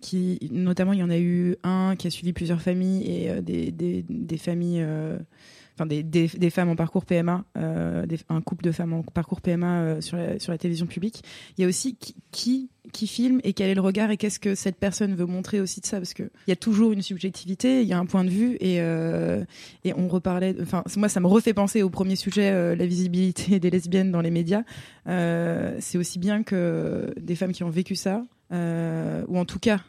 qui, 0.00 0.38
notamment 0.52 0.92
il 0.92 1.00
y 1.00 1.02
en 1.02 1.10
a 1.10 1.18
eu 1.18 1.56
un 1.64 1.96
qui 1.96 2.06
a 2.06 2.10
suivi 2.10 2.32
plusieurs 2.32 2.60
familles 2.60 3.04
et 3.10 3.30
euh, 3.30 3.40
des, 3.40 3.72
des, 3.72 4.38
familles, 4.38 4.82
euh, 4.82 5.18
enfin 5.78 5.86
des, 5.86 6.50
femmes 6.50 6.70
en 6.70 6.76
parcours 6.76 7.04
PMA, 7.04 7.44
euh, 7.56 8.04
un 8.28 8.40
couple 8.40 8.64
de 8.64 8.72
femmes 8.72 8.92
en 8.92 9.02
parcours 9.02 9.40
PMA 9.40 9.80
euh, 9.80 10.00
sur, 10.00 10.16
la, 10.16 10.58
télévision 10.58 10.86
publique. 10.86 11.22
Il 11.56 11.62
y 11.62 11.64
a 11.64 11.68
aussi 11.68 11.94
qui, 11.94 12.16
qui, 12.32 12.70
qui 12.92 13.06
filme 13.06 13.40
et 13.44 13.52
quel 13.52 13.70
est 13.70 13.74
le 13.74 13.80
regard 13.80 14.10
et 14.10 14.16
qu'est-ce 14.16 14.40
que 14.40 14.54
cette 14.54 14.76
personne 14.76 15.14
veut 15.14 15.26
montrer 15.26 15.60
aussi 15.60 15.80
de 15.80 15.86
ça, 15.86 15.98
parce 15.98 16.14
qu'il 16.14 16.30
y 16.48 16.52
a 16.52 16.56
toujours 16.56 16.92
une 16.92 17.02
subjectivité, 17.02 17.82
il 17.82 17.88
y 17.88 17.92
a 17.92 17.98
un 17.98 18.06
point 18.06 18.24
de 18.24 18.30
vue 18.30 18.56
et, 18.60 18.80
euh, 18.80 19.44
et 19.84 19.92
on 19.94 20.08
reparlait, 20.08 20.56
enfin 20.60 20.82
moi 20.96 21.08
ça 21.08 21.20
me 21.20 21.26
refait 21.26 21.54
penser 21.54 21.82
au 21.82 21.90
premier 21.90 22.16
sujet, 22.16 22.74
la 22.74 22.86
visibilité 22.86 23.60
des 23.60 23.70
lesbiennes 23.70 24.10
dans 24.10 24.20
les 24.20 24.30
médias. 24.30 24.62
C'est 25.06 25.98
aussi 25.98 26.18
bien 26.18 26.42
que 26.42 27.14
des 27.20 27.36
femmes 27.36 27.52
qui 27.52 27.62
ont 27.62 27.70
vécu 27.70 27.94
ça, 27.94 28.22
ou 28.50 29.38
en 29.38 29.44
tout 29.44 29.58
cas 29.58 29.80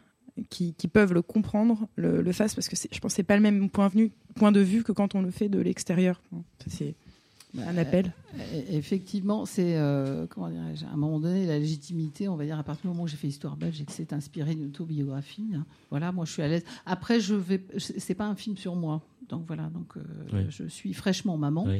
qui, 0.49 0.73
peuvent 0.91 1.13
le 1.13 1.21
comprendre, 1.21 1.87
le, 1.95 2.21
le 2.21 2.31
fassent, 2.31 2.55
parce 2.55 2.69
que 2.69 2.75
je 2.75 2.99
pense 2.99 3.11
que 3.11 3.15
c'est 3.15 3.23
pas 3.23 3.35
le 3.35 3.41
même 3.41 3.69
point, 3.69 3.91
point 4.35 4.51
de 4.51 4.59
vue 4.59 4.83
que 4.83 4.91
quand 4.91 5.15
on 5.15 5.21
le 5.21 5.31
fait 5.31 5.49
de 5.49 5.59
l'extérieur. 5.59 6.21
Un 7.57 7.77
appel. 7.77 8.13
Euh, 8.37 8.61
Effectivement, 8.69 9.45
c'est 9.45 9.75
euh, 9.77 10.27
comment 10.27 10.49
dirais-je, 10.49 10.85
à 10.85 10.89
un 10.89 10.95
moment 10.97 11.19
donné 11.19 11.47
la 11.47 11.57
légitimité, 11.57 12.27
on 12.29 12.35
va 12.35 12.45
dire 12.45 12.59
à 12.59 12.63
partir 12.63 12.83
du 12.83 12.87
moment 12.89 13.03
où 13.03 13.07
j'ai 13.07 13.17
fait 13.17 13.27
histoire 13.27 13.57
belge 13.57 13.81
et 13.81 13.85
que 13.85 13.91
c'est 13.91 14.13
inspiré 14.13 14.53
d'une 14.55 14.67
autobiographie. 14.67 15.47
hein, 15.55 15.65
voilà, 15.89 16.11
moi 16.11 16.25
je 16.25 16.33
suis 16.33 16.41
à 16.43 16.47
l'aise. 16.47 16.63
Après, 16.85 17.19
je 17.19 17.33
vais, 17.35 17.65
c'est 17.77 18.13
pas 18.13 18.27
un 18.27 18.35
film 18.35 18.55
sur 18.55 18.75
moi, 18.75 19.01
donc 19.27 19.45
voilà, 19.47 19.69
donc 19.69 19.97
euh, 19.97 20.01
Oui. 20.33 20.39
je 20.49 20.65
suis 20.65 20.93
fraîchement 20.93 21.37
maman, 21.37 21.63
Oui. 21.67 21.79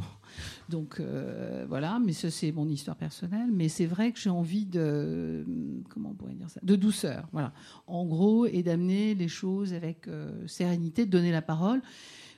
donc 0.70 1.00
euh, 1.00 1.66
voilà, 1.70 2.00
mais 2.04 2.14
ça 2.14 2.32
c'est 2.32 2.52
mon 2.52 2.68
histoire 2.68 2.98
personnelle. 2.98 3.50
Mais 3.52 3.70
c'est 3.70 3.86
vrai 3.86 4.12
que 4.12 4.20
j'ai 4.20 4.30
envie 4.32 4.66
de, 4.66 5.46
comment 5.90 6.10
on 6.10 6.14
pourrait 6.16 6.34
dire 6.34 6.50
ça, 6.50 6.60
de 6.64 6.76
douceur, 6.76 7.28
voilà, 7.32 7.54
en 7.86 8.06
gros, 8.06 8.48
et 8.48 8.64
d'amener 8.64 9.14
les 9.14 9.28
choses 9.28 9.74
avec 9.74 10.08
euh, 10.08 10.48
sérénité, 10.48 11.06
de 11.06 11.12
donner 11.12 11.32
la 11.32 11.44
parole. 11.44 11.82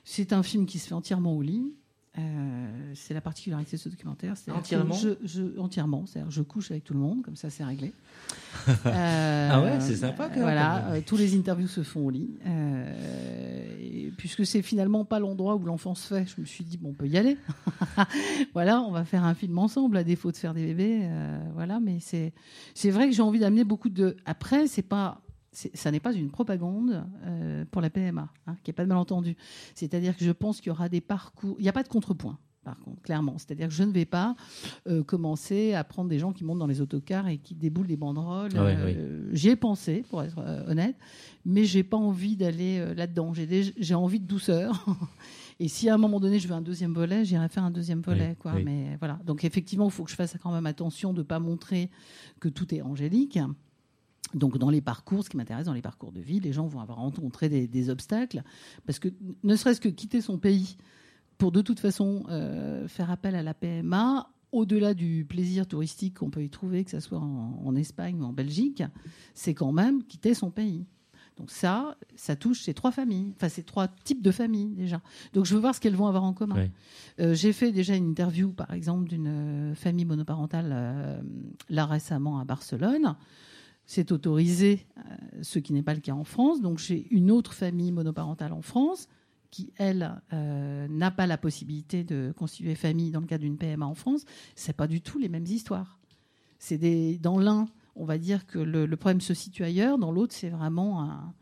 C'est 0.04 0.32
un 0.32 0.42
film 0.42 0.66
qui 0.66 0.78
se 0.78 0.88
fait 0.88 0.94
entièrement 0.94 1.34
au 1.36 1.42
lit. 1.42 1.72
Euh, 2.18 2.92
c'est 2.94 3.14
la 3.14 3.22
particularité 3.22 3.76
de 3.78 3.80
ce 3.80 3.88
documentaire. 3.88 4.34
Entièrement 4.54 4.94
je, 4.94 5.10
je- 5.24 5.58
Entièrement. 5.58 6.04
C'est-à-dire 6.04 6.30
je 6.30 6.42
couche 6.42 6.70
avec 6.70 6.84
tout 6.84 6.92
le 6.92 7.00
monde, 7.00 7.22
comme 7.22 7.36
ça 7.36 7.48
c'est 7.48 7.64
réglé. 7.64 7.94
Euh, 8.68 9.48
Ah 9.50 9.62
ouais, 9.62 9.80
c'est 9.80 9.96
sympa, 9.96 10.24
quand 10.28 10.34
même. 10.34 10.42
Voilà, 10.42 10.88
euh, 10.92 11.00
tous 11.04 11.16
les 11.16 11.34
interviews 11.36 11.68
se 11.68 11.82
font 11.82 12.04
au 12.06 12.10
lit. 12.10 12.30
Euh, 12.46 13.78
et 13.80 14.12
puisque 14.18 14.44
c'est 14.44 14.60
finalement 14.60 15.06
pas 15.06 15.18
l'endroit 15.20 15.54
où 15.56 15.64
l'enfant 15.64 15.94
se 15.94 16.06
fait, 16.14 16.26
je 16.26 16.40
me 16.40 16.46
suis 16.46 16.64
dit, 16.64 16.76
bon, 16.76 16.90
on 16.90 16.94
peut 16.94 17.08
y 17.08 17.16
aller. 17.16 17.38
voilà, 18.52 18.80
on 18.82 18.90
va 18.90 19.04
faire 19.04 19.24
un 19.24 19.34
film 19.34 19.58
ensemble, 19.58 19.96
à 19.96 20.04
défaut 20.04 20.30
de 20.32 20.36
faire 20.36 20.54
des 20.54 20.66
bébés. 20.66 21.00
euh, 21.04 21.38
voilà, 21.54 21.80
mais 21.80 21.98
c'est 22.00 22.32
c'est 22.74 22.90
vrai 22.90 23.08
que 23.08 23.14
j'ai 23.14 23.22
envie 23.22 23.38
d'amener 23.38 23.64
beaucoup 23.64 23.88
de. 23.88 24.16
Après, 24.26 24.66
c'est 24.66 24.82
pas. 24.82 25.22
Ça 25.52 25.90
n'est 25.90 26.00
pas 26.00 26.14
une 26.14 26.30
propagande 26.30 27.04
euh, 27.24 27.64
pour 27.70 27.82
la 27.82 27.90
PMA, 27.90 28.28
hein, 28.46 28.56
qui 28.64 28.70
est 28.70 28.74
pas 28.74 28.84
de 28.84 28.88
malentendu. 28.88 29.36
C'est-à-dire 29.74 30.16
que 30.16 30.24
je 30.24 30.30
pense 30.32 30.60
qu'il 30.60 30.68
y 30.68 30.70
aura 30.70 30.88
des 30.88 31.02
parcours. 31.02 31.56
Il 31.58 31.62
n'y 31.62 31.68
a 31.68 31.72
pas 31.74 31.82
de 31.82 31.88
contrepoint, 31.88 32.38
par 32.64 32.78
contre, 32.80 33.02
clairement. 33.02 33.36
C'est-à-dire 33.36 33.68
que 33.68 33.74
je 33.74 33.82
ne 33.82 33.92
vais 33.92 34.06
pas 34.06 34.34
euh, 34.88 35.02
commencer 35.02 35.74
à 35.74 35.84
prendre 35.84 36.08
des 36.08 36.18
gens 36.18 36.32
qui 36.32 36.42
montent 36.44 36.58
dans 36.60 36.66
les 36.66 36.80
autocars 36.80 37.28
et 37.28 37.36
qui 37.36 37.54
déboulent 37.54 37.86
des 37.86 37.98
banderoles. 37.98 38.52
Ah 38.56 38.64
ouais, 38.64 38.76
Euh, 38.96 39.28
J'y 39.32 39.50
ai 39.50 39.56
pensé, 39.56 40.04
pour 40.08 40.22
être 40.22 40.38
honnête, 40.68 40.96
mais 41.44 41.64
j'ai 41.66 41.82
pas 41.82 41.98
envie 41.98 42.34
d'aller 42.36 42.94
là-dedans. 42.94 43.34
J'ai 43.34 43.94
envie 43.94 44.20
de 44.20 44.26
douceur. 44.26 44.86
Et 45.60 45.68
si 45.68 45.88
à 45.90 45.94
un 45.94 45.98
moment 45.98 46.18
donné 46.18 46.38
je 46.40 46.48
veux 46.48 46.54
un 46.54 46.62
deuxième 46.62 46.94
volet, 46.94 47.24
j'irai 47.26 47.48
faire 47.48 47.62
un 47.62 47.70
deuxième 47.70 48.00
volet. 48.00 48.30
Oui, 48.30 48.36
quoi. 48.36 48.52
oui. 48.56 48.62
Mais 48.64 48.96
voilà. 48.98 49.20
Donc 49.26 49.44
effectivement, 49.44 49.84
il 49.84 49.90
faut 49.92 50.02
que 50.02 50.10
je 50.10 50.16
fasse 50.16 50.34
quand 50.42 50.50
même 50.50 50.66
attention 50.66 51.12
de 51.12 51.18
ne 51.18 51.22
pas 51.24 51.38
montrer 51.38 51.90
que 52.40 52.48
tout 52.48 52.74
est 52.74 52.80
angélique. 52.80 53.38
Donc 54.34 54.58
dans 54.58 54.70
les 54.70 54.80
parcours, 54.80 55.24
ce 55.24 55.30
qui 55.30 55.36
m'intéresse 55.36 55.66
dans 55.66 55.72
les 55.72 55.82
parcours 55.82 56.12
de 56.12 56.20
vie, 56.20 56.40
les 56.40 56.52
gens 56.52 56.66
vont 56.66 56.80
avoir 56.80 56.98
rencontré 56.98 57.48
des, 57.48 57.66
des 57.66 57.90
obstacles, 57.90 58.42
parce 58.86 58.98
que 58.98 59.08
ne 59.42 59.56
serait-ce 59.56 59.80
que 59.80 59.88
quitter 59.88 60.20
son 60.20 60.38
pays 60.38 60.76
pour 61.38 61.52
de 61.52 61.60
toute 61.60 61.80
façon 61.80 62.24
euh, 62.28 62.86
faire 62.88 63.10
appel 63.10 63.34
à 63.34 63.42
la 63.42 63.54
PMA, 63.54 64.30
au-delà 64.52 64.94
du 64.94 65.24
plaisir 65.28 65.66
touristique 65.66 66.18
qu'on 66.18 66.30
peut 66.30 66.44
y 66.44 66.50
trouver, 66.50 66.84
que 66.84 66.90
ce 66.90 67.00
soit 67.00 67.18
en, 67.18 67.60
en 67.64 67.74
Espagne 67.74 68.20
ou 68.20 68.24
en 68.24 68.32
Belgique, 68.32 68.82
c'est 69.34 69.54
quand 69.54 69.72
même 69.72 70.04
quitter 70.04 70.34
son 70.34 70.50
pays. 70.50 70.86
Donc 71.38 71.50
ça, 71.50 71.96
ça 72.14 72.36
touche 72.36 72.62
ces 72.62 72.74
trois 72.74 72.90
familles, 72.90 73.32
enfin 73.34 73.48
ces 73.48 73.62
trois 73.62 73.88
types 73.88 74.22
de 74.22 74.30
familles 74.30 74.74
déjà. 74.74 75.00
Donc 75.32 75.46
je 75.46 75.54
veux 75.54 75.60
voir 75.60 75.74
ce 75.74 75.80
qu'elles 75.80 75.96
vont 75.96 76.06
avoir 76.06 76.24
en 76.24 76.34
commun. 76.34 76.56
Ouais. 76.56 76.70
Euh, 77.20 77.34
J'ai 77.34 77.52
fait 77.52 77.72
déjà 77.72 77.96
une 77.96 78.10
interview, 78.10 78.52
par 78.52 78.72
exemple, 78.72 79.08
d'une 79.08 79.28
euh, 79.72 79.74
famille 79.74 80.04
monoparentale 80.04 80.70
euh, 80.72 81.22
là 81.70 81.86
récemment 81.86 82.38
à 82.38 82.44
Barcelone. 82.44 83.16
C'est 83.86 84.12
autorisé, 84.12 84.86
euh, 84.96 85.02
ce 85.42 85.58
qui 85.58 85.72
n'est 85.72 85.82
pas 85.82 85.94
le 85.94 86.00
cas 86.00 86.12
en 86.12 86.24
France. 86.24 86.60
Donc 86.60 86.78
j'ai 86.78 87.06
une 87.10 87.30
autre 87.30 87.52
famille 87.52 87.92
monoparentale 87.92 88.52
en 88.52 88.62
France 88.62 89.08
qui, 89.50 89.72
elle, 89.76 90.20
euh, 90.32 90.88
n'a 90.88 91.10
pas 91.10 91.26
la 91.26 91.36
possibilité 91.36 92.04
de 92.04 92.32
constituer 92.36 92.74
famille 92.74 93.10
dans 93.10 93.20
le 93.20 93.26
cadre 93.26 93.42
d'une 93.42 93.58
PMA 93.58 93.84
en 93.84 93.94
France. 93.94 94.24
C'est 94.56 94.76
pas 94.76 94.86
du 94.86 95.00
tout 95.02 95.18
les 95.18 95.28
mêmes 95.28 95.46
histoires. 95.46 95.98
Dans 97.20 97.38
l'un, 97.38 97.68
on 97.96 98.04
va 98.04 98.18
dire 98.18 98.46
que 98.46 98.58
le, 98.58 98.96
problème 98.96 99.20
se 99.20 99.34
situe 99.34 99.64
ailleurs. 99.64 99.98
Dans 99.98 100.12
l'autre, 100.12 100.32
c'est 100.32 100.48
vraiment 100.48 101.02
un, 101.02 101.34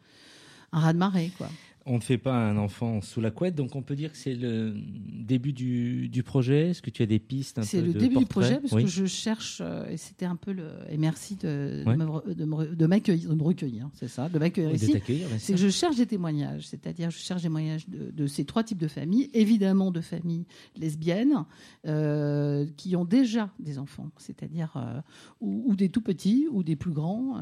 un 0.73 0.81
raz 0.81 0.93
de 0.93 0.99
marée, 0.99 1.31
quoi. 1.39 1.49
On 1.87 1.97
ne 1.97 2.01
fait 2.03 2.19
pas 2.19 2.35
un 2.35 2.59
enfant 2.59 3.01
sous 3.01 3.21
la 3.23 3.31
couette, 3.31 3.55
donc 3.55 3.75
on 3.75 3.81
peut 3.83 3.97
dire 3.97 4.13
que 4.13 4.19
c'est 4.19 4.35
le 4.35 4.75
début 4.77 5.53
du, 5.55 6.09
du 6.09 6.23
projet. 6.23 6.69
Est-ce 6.71 6.83
que 6.83 6.91
tu 6.91 7.03
as 7.03 7.07
des 7.07 7.19
pistes 7.19 7.59
un 7.59 7.63
C'est 7.63 7.81
le 7.81 7.95
de 7.95 7.99
début 7.99 8.17
du 8.19 8.27
projet 8.27 8.61
parce 8.61 8.73
Oui. 8.75 8.85
que 8.85 8.89
je 8.91 9.07
cherche 9.07 9.63
euh, 9.65 9.89
et 9.89 9.97
c'était 9.97 10.27
un 10.27 10.37
peu 10.37 10.53
le 10.53 10.69
et 10.91 10.99
merci 10.99 11.37
de, 11.37 11.83
Ouais. 11.87 11.97
de 11.97 12.87
m'accueillir, 12.87 13.31
de 13.31 13.35
me 13.35 13.43
recueillir, 13.43 13.89
c'est 13.95 14.09
ça, 14.09 14.29
de 14.29 14.39
m'accueillir 14.39 14.73
ici. 14.75 14.95
C'est 15.39 15.55
que 15.55 15.59
je 15.59 15.69
cherche 15.71 15.97
des 15.97 16.07
témoignages, 16.07 16.67
c'est-à-dire 16.69 17.11
je 17.11 17.19
cherche 17.19 17.41
des 17.41 17.49
témoignages 17.49 17.89
de, 17.89 18.11
de 18.11 18.27
ces 18.27 18.45
trois 18.45 18.63
types 18.63 18.79
de 18.79 18.87
familles, 18.89 19.31
évidemment 19.33 19.91
de 19.91 20.03
familles 20.03 20.45
lesbiennes 20.77 21.45
euh, 21.87 22.67
qui 22.77 22.95
ont 22.95 23.05
déjà 23.07 23.51
des 23.59 23.79
enfants, 23.79 24.11
c'est-à-dire 24.19 24.73
euh, 24.77 25.01
ou, 25.41 25.65
ou 25.67 25.77
des 25.77 25.89
tout 25.89 26.03
petits 26.03 26.47
ou 26.51 26.63
des 26.63 26.77
plus 26.77 26.93
grands 26.93 27.37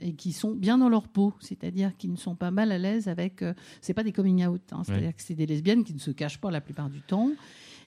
et 0.00 0.14
qui 0.14 0.32
sont 0.32 0.52
bien 0.54 0.78
dans 0.78 0.88
leur 0.88 1.08
peau, 1.08 1.34
c'est-à-dire 1.40 1.92
qui 1.98 2.08
ne 2.08 2.16
sont 2.16 2.34
pas 2.34 2.50
mal 2.50 2.72
à 2.72 2.78
l'aise 2.78 3.06
avec. 3.08 3.44
Euh, 3.82 3.86
c'est 3.86 3.94
pas 3.94 4.02
des 4.04 4.12
coming 4.12 4.46
out, 4.46 4.62
hein, 4.72 4.82
c'est-à-dire 4.84 5.08
Ouais. 5.08 5.12
que 5.12 5.22
c'est 5.22 5.34
des 5.34 5.46
lesbiennes 5.46 5.84
qui 5.84 5.92
ne 5.94 5.98
se 5.98 6.10
cachent 6.10 6.40
pas 6.40 6.50
la 6.50 6.60
plupart 6.60 6.88
du 6.88 7.00
temps 7.02 7.30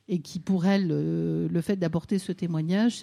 et 0.07 0.19
qui 0.19 0.39
pour 0.39 0.65
elles 0.67 0.89
euh, 0.91 1.47
le 1.49 1.61
fait 1.61 1.77
d'apporter 1.77 2.19
ce 2.19 2.31
témoignage 2.31 3.01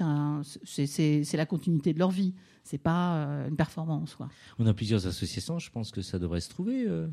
c'est 0.65 1.37
la 1.37 1.47
continuité 1.47 1.93
de 1.93 1.99
leur 1.99 2.11
vie 2.11 2.33
c'est 2.63 2.79
pas 2.79 3.17
euh, 3.27 3.49
une 3.49 3.57
performance 3.57 4.15
quoi. 4.15 4.29
On 4.61 4.67
a 4.67 4.73
plusieurs 4.75 5.05
associations, 5.09 5.59
je 5.59 5.71
pense 5.71 5.91
que 5.91 6.01
ça 6.01 6.19
devrait 6.21 6.41
se 6.41 6.49
trouver. 6.49 6.85
euh, 6.87 7.09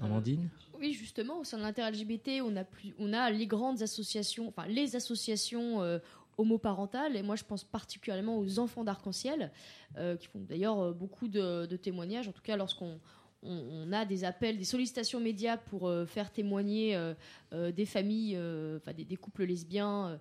Amandine 0.00 0.48
Oui, 0.78 0.92
justement, 0.92 1.40
au 1.40 1.44
sein 1.44 1.56
de 1.58 1.62
l'inter-LGBT, 1.62 2.40
on 2.44 2.54
a, 2.54 2.62
plus, 2.62 2.94
on 3.00 3.12
a 3.12 3.30
les 3.30 3.48
grandes 3.48 3.82
associations, 3.82 4.46
enfin 4.46 4.68
les 4.68 4.94
associations 4.94 5.82
euh, 5.82 5.98
homoparentales, 6.36 7.16
et 7.16 7.22
moi 7.24 7.34
je 7.34 7.42
pense 7.42 7.64
particulièrement 7.64 8.38
aux 8.38 8.60
enfants 8.60 8.84
d'arc-en-ciel, 8.84 9.50
euh, 9.96 10.16
qui 10.16 10.28
font 10.28 10.38
d'ailleurs 10.48 10.78
euh, 10.78 10.92
beaucoup 10.92 11.26
de, 11.26 11.66
de 11.66 11.76
témoignages, 11.76 12.28
en 12.28 12.32
tout 12.32 12.42
cas 12.42 12.56
lorsqu'on 12.56 13.00
on, 13.42 13.86
on 13.88 13.92
a 13.92 14.04
des 14.04 14.24
appels, 14.24 14.58
des 14.58 14.64
sollicitations 14.64 15.20
médias 15.20 15.56
pour 15.56 15.88
euh, 15.88 16.06
faire 16.06 16.30
témoigner 16.32 16.96
euh, 16.96 17.14
euh, 17.52 17.70
des 17.72 17.86
familles, 17.86 18.34
euh, 18.36 18.78
enfin 18.78 18.92
des, 18.92 19.04
des 19.04 19.16
couples 19.16 19.44
lesbiens 19.44 20.18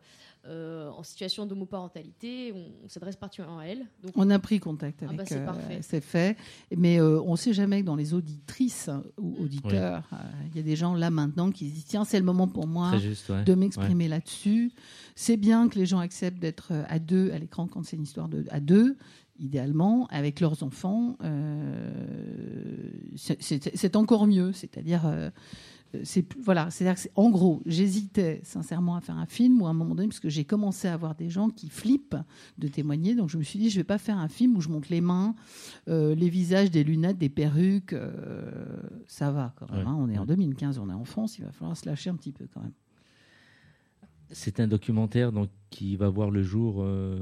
en 0.49 1.03
situation 1.03 1.45
d'homoparentalité. 1.45 2.53
On, 2.55 2.85
on 2.85 2.87
s'adresse 2.87 3.17
particulièrement 3.17 3.59
à 3.59 3.65
elles. 3.65 3.85
Donc, 4.01 4.13
On 4.15 4.29
a 4.29 4.39
pris 4.39 4.61
contact 4.61 4.99
Ah 5.01 5.07
avec. 5.07 5.17
bah, 5.17 5.23
c'est 5.27 5.43
parfait. 5.43 5.79
c'est 5.81 5.99
fait. 6.01 6.37
Mais 6.75 7.01
euh, 7.01 7.19
on 7.23 7.31
ne 7.33 7.35
sait 7.37 7.51
jamais 7.51 7.81
que 7.81 7.85
dans 7.85 7.97
les 7.97 8.13
auditrices 8.13 8.89
ou 9.19 9.35
auditeurs, 9.43 10.07
euh, 10.13 10.17
il 10.51 10.55
y 10.55 10.59
a 10.59 10.63
des 10.63 10.77
gens 10.77 10.93
là 10.93 11.09
maintenant 11.09 11.51
qui 11.51 11.67
se 11.69 11.73
disent 11.73 11.85
tiens, 11.85 12.05
c'est 12.05 12.19
le 12.19 12.23
moment 12.25 12.47
pour 12.47 12.65
moi 12.65 12.91
Très 12.91 12.99
juste, 12.99 13.27
ouais. 13.29 13.43
de 13.43 13.53
m'exprimer 13.55 14.07
là-dessus. 14.07 14.71
C'est 15.15 15.35
bien 15.37 15.67
que 15.67 15.77
les 15.77 15.85
gens 15.85 15.99
acceptent 15.99 16.39
d'être 16.39 16.71
à 16.87 16.99
deux 16.99 17.31
à 17.31 17.39
l'écran 17.39 17.67
quand 17.67 17.83
c'est 17.85 17.97
une 17.97 18.03
histoire 18.03 18.29
de 18.29 18.45
à 18.49 18.61
deux, 18.61 18.95
idéalement 19.39 20.07
avec 20.07 20.39
leurs 20.39 20.63
enfants. 20.63 21.17
euh, 21.23 22.89
c'est- 23.15 23.95
encore 23.95 24.27
mieux, 24.27 24.51
c'est-à-dire. 24.53 25.05
euh, 25.05 25.29
c'est 26.03 26.25
voilà, 26.43 26.69
c'est- 26.69 27.09
en 27.15 27.29
gros, 27.29 27.61
j'hésitais 27.65 28.41
sincèrement 28.43 28.95
à 28.97 29.01
faire 29.01 29.17
un 29.17 29.25
film 29.25 29.61
ou 29.61 29.67
à 29.67 29.69
un 29.69 29.73
moment 29.73 29.95
donné 29.95 30.09
parce 30.09 30.19
que 30.19 30.29
j'ai 30.29 30.43
commencé 30.43 30.87
à 30.89 30.93
avoir 30.93 31.15
des 31.15 31.29
gens 31.29 31.49
qui 31.49 31.69
flippent 31.69 32.17
de 32.57 32.67
témoigner, 32.67 33.15
donc 33.15 33.29
je 33.29 33.37
me 33.37 33.43
suis 33.43 33.57
dit 33.57 33.69
je 33.69 33.77
vais 33.77 33.85
pas 33.85 33.97
faire 33.97 34.17
un 34.17 34.27
film 34.27 34.57
où 34.57 34.61
je 34.61 34.67
monte 34.67 34.89
les 34.89 34.99
mains, 34.99 35.33
euh, 35.87 36.13
les 36.13 36.27
visages, 36.29 36.69
des 36.71 36.83
lunettes, 36.83 37.17
des 37.17 37.29
perruques, 37.29 37.95
ça 39.07 39.31
va 39.31 39.53
quand 39.57 39.71
même. 39.71 39.85
Ouais. 39.85 39.87
hein, 39.89 39.95
on 39.97 40.09
est 40.09 40.17
en 40.17 40.21
Ouais. 40.21 40.27
2015, 40.27 40.77
on 40.77 40.89
est 40.89 40.93
en 40.93 41.05
France, 41.05 41.39
il 41.39 41.45
va 41.45 41.51
falloir 41.53 41.75
se 41.77 41.85
lâcher 41.87 42.09
un 42.09 42.15
petit 42.15 42.33
peu 42.33 42.47
quand 42.53 42.61
même. 42.61 42.73
C'est 44.31 44.59
un 44.59 44.67
documentaire 44.67 45.31
donc, 45.31 45.49
qui 45.69 45.95
va 45.95 46.09
voir 46.09 46.31
le 46.31 46.43
jour 46.43 46.77
euh, 46.79 47.15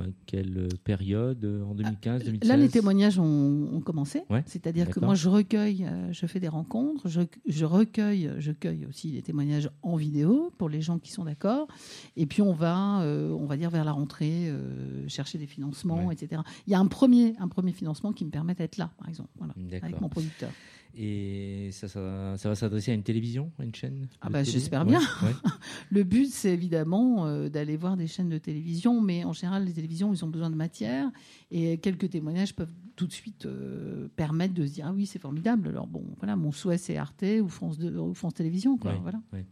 à 0.00 0.06
quelle 0.26 0.68
période 0.84 1.44
euh, 1.44 1.62
En 1.64 1.74
2015, 1.74 2.24
2016 2.24 2.48
Là, 2.48 2.56
les 2.56 2.68
témoignages 2.68 3.18
ont, 3.18 3.68
ont 3.72 3.80
commencé. 3.80 4.22
Ouais, 4.30 4.42
C'est-à-dire 4.46 4.88
que 4.90 5.00
moi, 5.00 5.14
je 5.14 5.28
recueille, 5.28 5.84
euh, 5.84 6.12
je 6.12 6.26
fais 6.26 6.40
des 6.40 6.48
rencontres, 6.48 7.08
je, 7.08 7.22
je 7.46 7.64
recueille, 7.64 8.30
je 8.38 8.52
cueille 8.52 8.86
aussi 8.86 9.08
les 9.12 9.22
témoignages 9.22 9.70
en 9.82 9.96
vidéo 9.96 10.52
pour 10.58 10.68
les 10.68 10.80
gens 10.82 10.98
qui 10.98 11.12
sont 11.12 11.24
d'accord. 11.24 11.68
Et 12.16 12.26
puis, 12.26 12.42
on 12.42 12.52
va, 12.52 13.00
euh, 13.02 13.30
on 13.30 13.46
va 13.46 13.56
dire 13.56 13.70
vers 13.70 13.84
la 13.84 13.92
rentrée, 13.92 14.48
euh, 14.48 15.06
chercher 15.08 15.38
des 15.38 15.46
financements, 15.46 16.06
Ouais. 16.06 16.14
etc. 16.14 16.42
Il 16.66 16.72
y 16.72 16.74
a 16.74 16.80
un 16.80 16.86
premier, 16.86 17.34
un 17.38 17.48
premier 17.48 17.72
financement 17.72 18.12
qui 18.12 18.24
me 18.24 18.30
permet 18.30 18.54
d'être 18.54 18.76
là, 18.76 18.90
par 18.98 19.08
exemple, 19.08 19.30
voilà, 19.38 19.54
avec 19.82 20.00
mon 20.00 20.08
producteur. 20.08 20.50
Et 20.98 21.68
ça, 21.72 21.88
ça, 21.88 22.36
ça 22.38 22.48
va 22.48 22.54
s'adresser 22.54 22.90
à 22.90 22.94
une 22.94 23.02
télévision, 23.02 23.52
à 23.58 23.64
une 23.64 23.74
chaîne 23.74 24.08
Ah 24.22 24.28
de 24.28 24.32
bah, 24.32 24.42
j'espère 24.44 24.86
bien. 24.86 25.00
ouais. 25.22 25.34
Le 25.90 26.04
but, 26.04 26.26
c'est 26.30 26.54
évidemment 26.54 27.26
euh, 27.26 27.50
d'aller 27.50 27.76
voir 27.76 27.98
des 27.98 28.06
chaînes 28.06 28.30
de 28.30 28.38
télévision, 28.38 29.02
mais 29.02 29.22
en 29.24 29.34
général, 29.34 29.66
les 29.66 29.72
télévisions, 29.74 30.14
ils 30.14 30.24
ont 30.24 30.28
besoin 30.28 30.48
de 30.48 30.54
matière, 30.56 31.10
et 31.50 31.76
quelques 31.78 32.08
témoignages 32.08 32.54
peuvent 32.54 32.72
tout 32.96 33.06
de 33.06 33.12
suite 33.12 33.44
euh, 33.44 34.08
permettre 34.16 34.54
de 34.54 34.64
se 34.66 34.72
dire 34.72 34.86
ah 34.88 34.92
oui, 34.94 35.04
c'est 35.04 35.18
formidable. 35.18 35.68
Alors 35.68 35.86
bon, 35.86 36.02
voilà, 36.16 36.34
mon 36.34 36.50
souhait 36.50 36.78
c'est 36.78 36.96
Arte 36.96 37.24
ou 37.42 37.48
France 37.48 37.76
2 37.78 37.94
ou 37.98 38.14
France 38.14 38.32
Télévisions, 38.32 38.78
quoi. 38.78 38.92
Ouais, 38.92 38.98
Voilà. 39.02 39.20
ouais. 39.34 39.44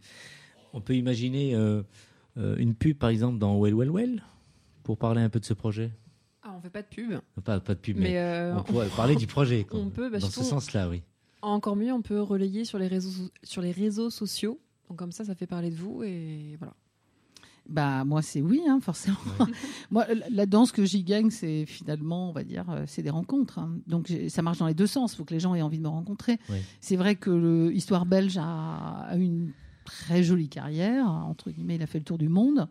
On 0.73 0.81
peut 0.81 0.95
imaginer 0.95 1.53
euh, 1.53 1.83
une 2.35 2.73
pub, 2.73 2.97
par 2.97 3.09
exemple, 3.09 3.37
dans 3.37 3.59
Well 3.59 3.75
Well 3.75 3.91
Well, 3.91 4.23
pour 4.81 4.97
parler 4.97 5.21
un 5.21 5.29
peu 5.29 5.39
de 5.39 5.45
ce 5.45 5.53
projet? 5.53 5.91
Ah, 6.41 6.53
on 6.57 6.59
fait 6.61 6.69
pas 6.71 6.81
de 6.81 6.87
pub. 6.87 7.19
Pas, 7.43 7.59
pas 7.59 7.75
de 7.75 7.79
pub, 7.79 7.97
mais, 7.97 8.03
Mais 8.09 8.17
euh, 8.17 8.57
on 8.57 8.63
pourrait 8.63 8.87
parler 8.95 9.15
du 9.15 9.27
projet. 9.27 9.63
quoi. 9.63 9.79
on 9.79 9.89
peut, 9.89 10.09
bah, 10.09 10.17
dans 10.19 10.29
ce 10.29 10.43
sens-là, 10.43 10.89
oui. 10.89 11.03
Encore 11.47 11.75
mieux, 11.75 11.91
on 11.93 12.01
peut 12.01 12.21
relayer 12.21 12.65
sur 12.65 12.77
les 12.79 12.87
réseaux, 12.87 13.29
sur 13.43 13.61
les 13.61 13.71
réseaux 13.71 14.09
sociaux. 14.09 14.59
Donc 14.89 14.97
comme 14.99 15.11
ça, 15.11 15.23
ça 15.25 15.35
fait 15.35 15.47
parler 15.47 15.69
de 15.69 15.75
vous 15.75 16.03
et 16.03 16.55
voilà. 16.59 16.73
Bah 17.67 18.03
moi 18.05 18.21
c'est 18.21 18.41
oui, 18.41 18.61
hein, 18.67 18.79
forcément. 18.79 19.17
moi 19.91 20.05
la- 20.13 20.29
la 20.29 20.45
danse 20.45 20.71
que 20.71 20.85
j'y 20.85 21.03
gagne, 21.03 21.31
c'est 21.31 21.65
finalement, 21.65 22.29
on 22.29 22.31
va 22.31 22.43
dire, 22.43 22.69
euh, 22.69 22.83
c'est 22.85 23.01
des 23.01 23.09
rencontres. 23.09 23.57
hein. 23.57 23.79
Donc 23.87 24.13
ça 24.29 24.41
marche 24.43 24.59
dans 24.59 24.67
les 24.67 24.75
deux 24.75 24.85
sens. 24.87 25.13
Il 25.13 25.17
faut 25.17 25.25
que 25.25 25.33
les 25.33 25.39
gens 25.39 25.55
aient 25.55 25.63
envie 25.63 25.79
de 25.79 25.83
me 25.83 25.87
rencontrer. 25.87 26.37
Ouais. 26.49 26.61
C'est 26.79 26.95
vrai 26.95 27.15
que 27.15 27.31
le 27.31 27.73
Histoire 27.73 28.05
belge 28.05 28.37
a, 28.37 29.07
a 29.09 29.15
une 29.15 29.51
très 29.85 30.23
jolie 30.23 30.49
carrière. 30.49 31.07
Entre 31.07 31.51
guillemets, 31.51 31.75
il 31.75 31.81
a 31.81 31.87
fait 31.87 31.99
le 31.99 32.03
tour 32.03 32.17
du 32.17 32.27
monde. 32.27 32.67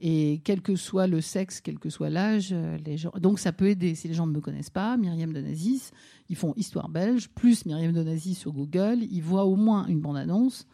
Et 0.00 0.40
quel 0.44 0.60
que 0.60 0.76
soit 0.76 1.06
le 1.06 1.20
sexe, 1.20 1.60
quel 1.60 1.78
que 1.78 1.90
soit 1.90 2.10
l'âge, 2.10 2.50
euh, 2.52 2.76
les 2.84 2.96
gens. 2.98 3.12
Donc 3.18 3.38
ça 3.38 3.52
peut 3.52 3.68
aider. 3.68 3.94
Si 3.94 4.06
les 4.06 4.14
gens 4.14 4.26
ne 4.26 4.32
me 4.32 4.40
connaissent 4.40 4.70
pas, 4.70 4.96
Myriam 4.96 5.32
de 5.32 5.40
Nazis, 5.40 5.90
ils 6.28 6.36
font 6.36 6.52
Histoire 6.56 6.88
belge 6.88 7.28
plus 7.30 7.64
Myriam 7.64 7.92
de 7.92 8.02
Nazis 8.02 8.38
sur 8.38 8.52
Google. 8.52 8.98
Ils 9.10 9.22
voient 9.22 9.44
au 9.44 9.56
moins 9.56 9.86
une 9.86 10.00
bande 10.00 10.16
annonce. 10.16 10.66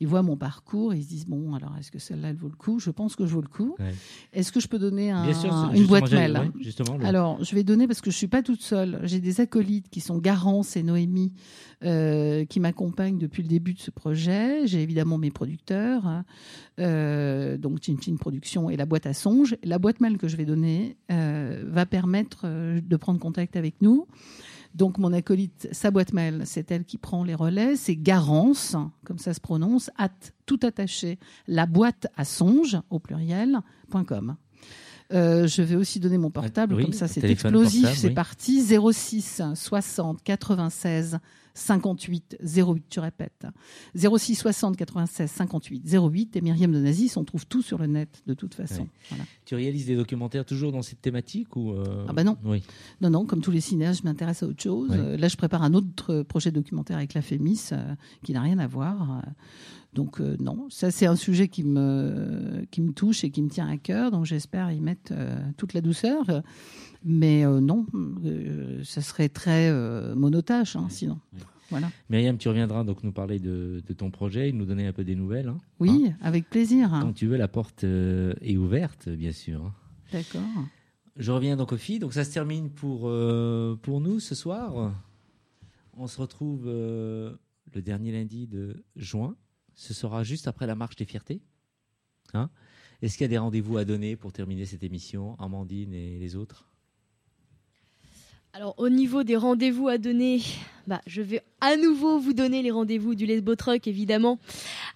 Ils 0.00 0.06
voient 0.06 0.22
mon 0.22 0.36
parcours 0.36 0.92
et 0.94 0.98
ils 0.98 1.02
se 1.02 1.08
disent 1.08 1.26
bon 1.26 1.54
alors 1.54 1.74
est-ce 1.78 1.90
que 1.90 1.98
celle-là 1.98 2.28
elle 2.30 2.36
vaut 2.36 2.48
le 2.48 2.54
coup? 2.54 2.78
Je 2.78 2.90
pense 2.90 3.16
que 3.16 3.26
je 3.26 3.32
vaux 3.34 3.40
le 3.40 3.48
coup. 3.48 3.74
Ouais. 3.80 3.92
Est-ce 4.32 4.52
que 4.52 4.60
je 4.60 4.68
peux 4.68 4.78
donner 4.78 5.10
un- 5.10 5.32
sûr, 5.34 5.52
une 5.74 5.86
boîte 5.86 6.12
mail? 6.12 6.52
justement, 6.60 6.96
le- 6.96 7.04
Alors, 7.04 7.42
je 7.42 7.54
vais 7.54 7.64
donner 7.64 7.86
parce 7.88 8.00
que 8.00 8.10
je 8.12 8.16
suis 8.16 8.28
pas 8.28 8.42
toute 8.42 8.62
seule. 8.62 9.00
J'ai 9.04 9.18
des 9.20 9.40
acolytes 9.40 9.88
qui 9.90 10.00
sont 10.00 10.18
Garance 10.18 10.76
et 10.76 10.82
Noémie 10.84 11.32
euh, 11.84 12.44
qui 12.44 12.60
m'accompagnent 12.60 13.18
depuis 13.18 13.42
le 13.42 13.48
début 13.48 13.74
de 13.74 13.80
ce 13.80 13.90
projet. 13.90 14.66
J'ai 14.66 14.82
évidemment 14.82 15.18
mes 15.18 15.30
producteurs, 15.30 16.06
hein, 16.06 16.24
euh, 16.78 17.56
donc 17.56 17.82
Chin 17.84 17.96
Chin 18.00 18.16
Productions 18.16 18.70
et 18.70 18.76
la 18.76 18.86
boîte 18.86 19.06
à 19.06 19.14
songe. 19.14 19.56
La 19.64 19.78
boîte 19.78 20.00
mail 20.00 20.18
que 20.18 20.28
je 20.28 20.36
vais 20.36 20.44
donner 20.44 20.96
euh, 21.10 21.64
va 21.66 21.86
permettre 21.86 22.46
de 22.80 22.96
prendre 22.96 23.18
contact 23.18 23.56
avec 23.56 23.80
nous. 23.82 24.06
Donc 24.78 24.98
mon 24.98 25.12
acolyte, 25.12 25.68
sa 25.72 25.90
boîte 25.90 26.12
mail, 26.12 26.42
c'est 26.44 26.70
elle 26.70 26.84
qui 26.84 26.98
prend 26.98 27.24
les 27.24 27.34
relais. 27.34 27.74
C'est 27.74 27.96
Garance, 27.96 28.76
comme 29.04 29.18
ça 29.18 29.34
se 29.34 29.40
prononce, 29.40 29.90
at 29.98 30.10
tout 30.46 30.60
attaché, 30.62 31.18
la 31.48 31.66
boîte 31.66 32.06
à 32.16 32.24
songe 32.24 32.78
au 32.88 33.00
pluriel 33.00 33.58
.com. 34.06 34.36
Euh, 35.12 35.48
je 35.48 35.62
vais 35.62 35.74
aussi 35.74 35.98
donner 35.98 36.16
mon 36.18 36.30
portable, 36.30 36.74
Oui, 36.74 36.84
comme 36.84 36.92
ça 36.92 37.08
c'est 37.08 37.24
explosif, 37.24 37.92
c'est 37.96 38.08
oui. 38.08 38.14
parti. 38.14 38.62
06 38.62 39.42
60 39.54 40.22
96 40.22 41.18
58 41.58 42.38
08, 42.40 42.84
tu 42.88 43.00
répètes. 43.00 43.46
06 43.96 44.36
60 44.36 44.76
96 44.76 45.30
58 45.30 45.82
08. 45.92 46.36
Et 46.36 46.40
Myriam 46.40 46.72
de 46.72 46.78
Nazis, 46.78 47.16
on 47.16 47.24
trouve 47.24 47.46
tout 47.46 47.62
sur 47.62 47.78
le 47.78 47.86
net 47.86 48.22
de 48.26 48.34
toute 48.34 48.54
façon. 48.54 48.82
Ouais. 48.82 48.88
Voilà. 49.10 49.24
Tu 49.44 49.54
réalises 49.54 49.86
des 49.86 49.96
documentaires 49.96 50.44
toujours 50.44 50.72
dans 50.72 50.82
cette 50.82 51.00
thématique 51.00 51.56
ou 51.56 51.72
euh, 51.72 52.06
Ah 52.08 52.12
bah 52.12 52.24
non. 52.24 52.36
Oui. 52.44 52.62
Non, 53.00 53.10
non, 53.10 53.26
comme 53.26 53.40
tous 53.40 53.50
les 53.50 53.60
cinéastes, 53.60 54.02
je 54.02 54.08
m'intéresse 54.08 54.42
à 54.42 54.46
autre 54.46 54.62
chose. 54.62 54.90
Ouais. 54.90 54.98
Euh, 54.98 55.16
là, 55.16 55.28
je 55.28 55.36
prépare 55.36 55.62
un 55.62 55.74
autre 55.74 56.22
projet 56.22 56.50
documentaire 56.50 56.96
avec 56.96 57.14
la 57.14 57.22
Fémis 57.22 57.70
euh, 57.72 57.94
qui 58.24 58.32
n'a 58.32 58.40
rien 58.40 58.58
à 58.58 58.66
voir. 58.66 59.22
Donc, 59.94 60.20
euh, 60.20 60.36
non, 60.38 60.66
ça, 60.70 60.90
c'est 60.90 61.06
un 61.06 61.16
sujet 61.16 61.48
qui 61.48 61.64
me, 61.64 62.64
qui 62.70 62.80
me 62.82 62.92
touche 62.92 63.24
et 63.24 63.30
qui 63.30 63.42
me 63.42 63.48
tient 63.48 63.66
à 63.68 63.76
cœur. 63.78 64.10
Donc, 64.10 64.26
j'espère 64.26 64.70
y 64.70 64.80
mettre 64.80 65.12
euh, 65.16 65.36
toute 65.56 65.72
la 65.72 65.80
douceur. 65.80 66.24
Mais 67.04 67.44
euh, 67.46 67.60
non, 67.60 67.86
ça 68.84 69.00
serait 69.00 69.28
très 69.28 69.72
monotache, 70.14 70.76
hein, 70.76 70.86
sinon. 70.90 71.18
Voilà. 71.70 71.90
Myriam, 72.08 72.38
tu 72.38 72.48
reviendras 72.48 72.82
donc 72.84 73.02
nous 73.04 73.12
parler 73.12 73.38
de, 73.38 73.82
de 73.86 73.92
ton 73.92 74.10
projet 74.10 74.48
et 74.48 74.52
nous 74.52 74.64
donner 74.64 74.86
un 74.86 74.92
peu 74.92 75.04
des 75.04 75.14
nouvelles. 75.14 75.48
hein. 75.48 75.58
Oui, 75.80 76.10
avec 76.22 76.48
plaisir. 76.48 76.88
Quand 76.90 77.12
tu 77.12 77.26
veux, 77.26 77.36
la 77.36 77.48
porte 77.48 77.84
est 77.84 78.56
ouverte, 78.56 79.08
bien 79.08 79.32
sûr. 79.32 79.64
hein. 79.64 79.74
D'accord. 80.12 80.40
Je 81.16 81.30
reviens 81.32 81.56
donc 81.56 81.72
aux 81.72 81.76
filles. 81.76 81.98
Donc 81.98 82.12
ça 82.14 82.24
se 82.24 82.32
termine 82.32 82.70
pour, 82.70 83.00
pour 83.82 84.00
nous 84.00 84.18
ce 84.20 84.34
soir. 84.34 84.92
On 85.96 86.06
se 86.06 86.20
retrouve 86.20 86.66
le 86.66 87.38
dernier 87.82 88.12
lundi 88.12 88.46
de 88.46 88.82
juin. 88.96 89.34
Ce 89.78 89.94
sera 89.94 90.24
juste 90.24 90.48
après 90.48 90.66
la 90.66 90.74
marche 90.74 90.96
des 90.96 91.04
fiertés. 91.04 91.40
Hein 92.34 92.50
Est-ce 93.00 93.16
qu'il 93.16 93.22
y 93.22 93.26
a 93.26 93.28
des 93.28 93.38
rendez-vous 93.38 93.78
à 93.78 93.84
donner 93.84 94.16
pour 94.16 94.32
terminer 94.32 94.66
cette 94.66 94.82
émission, 94.82 95.36
Amandine 95.38 95.94
et 95.94 96.18
les 96.18 96.34
autres? 96.34 96.68
Alors, 98.52 98.74
au 98.78 98.88
niveau 98.88 99.22
des 99.22 99.36
rendez-vous 99.36 99.86
à 99.86 99.96
donner, 99.96 100.42
bah, 100.88 101.00
je 101.06 101.22
vais 101.22 101.44
à 101.60 101.76
nouveau 101.76 102.18
vous 102.18 102.32
donner 102.32 102.62
les 102.62 102.70
rendez-vous 102.70 103.14
du 103.14 103.26
Lesbo 103.26 103.54
Truck, 103.56 103.86
évidemment. 103.86 104.38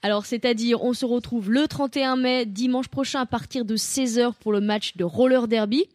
Alors, 0.03 0.27
c'est-à-dire, 0.27 0.83
on 0.83 0.93
se 0.93 1.05
retrouve 1.05 1.51
le 1.51 1.67
31 1.67 2.17
mai, 2.17 2.47
dimanche 2.47 2.89
prochain, 2.89 3.21
à 3.21 3.27
partir 3.27 3.65
de 3.65 3.77
16h 3.77 4.33
pour 4.41 4.53
le 4.53 4.61
match 4.61 4.97
de 4.97 5.05
roller 5.05 5.49
derby 5.49 5.87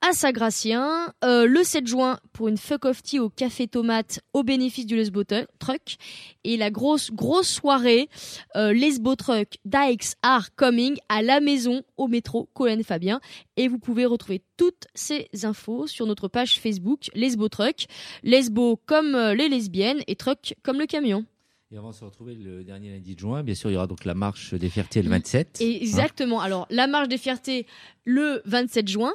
à 0.00 0.12
Saint-Gratien. 0.12 1.12
Euh, 1.24 1.46
le 1.46 1.64
7 1.64 1.86
juin 1.86 2.18
pour 2.32 2.48
une 2.48 2.58
fuck 2.58 2.84
off 2.84 3.02
tea 3.02 3.18
au 3.18 3.28
Café 3.28 3.66
Tomate 3.66 4.20
au 4.32 4.42
bénéfice 4.42 4.86
du 4.86 4.96
Lesbo 4.96 5.24
Truck. 5.24 5.96
Et 6.44 6.56
la 6.56 6.70
grosse, 6.70 7.10
grosse 7.10 7.48
soirée, 7.48 8.08
euh, 8.56 8.72
Lesbo 8.72 9.16
Truck 9.16 9.58
Dykes 9.64 10.14
Are 10.22 10.54
Coming 10.54 10.96
à 11.08 11.22
la 11.22 11.40
maison 11.40 11.82
au 11.96 12.08
métro 12.08 12.48
Colin 12.54 12.82
Fabien. 12.82 13.20
Et 13.56 13.68
vous 13.68 13.78
pouvez 13.78 14.06
retrouver 14.06 14.42
toutes 14.56 14.86
ces 14.94 15.28
infos 15.42 15.86
sur 15.86 16.06
notre 16.06 16.28
page 16.28 16.60
Facebook 16.60 17.10
Lesbo 17.14 17.48
Truck. 17.48 17.86
Lesbo 18.22 18.80
comme 18.86 19.14
euh, 19.14 19.34
les 19.34 19.48
lesbiennes 19.48 19.85
et 20.06 20.16
Truck 20.16 20.54
comme 20.62 20.78
le 20.78 20.86
camion. 20.86 21.24
Et 21.72 21.78
on 21.80 21.82
va 21.82 21.92
se 21.92 22.04
retrouver 22.04 22.36
le 22.36 22.62
dernier 22.62 22.90
lundi 22.90 23.16
de 23.16 23.18
juin. 23.18 23.42
Bien 23.42 23.56
sûr, 23.56 23.70
il 23.70 23.72
y 23.72 23.76
aura 23.76 23.88
donc 23.88 24.04
la 24.04 24.14
marche 24.14 24.54
des 24.54 24.68
fiertés 24.68 25.02
le 25.02 25.10
27. 25.10 25.60
Et 25.60 25.82
Exactement. 25.82 26.40
Alors, 26.40 26.68
la 26.70 26.86
marche 26.86 27.08
des 27.08 27.18
fiertés 27.18 27.66
le 28.04 28.40
27 28.44 28.86
juin. 28.86 29.12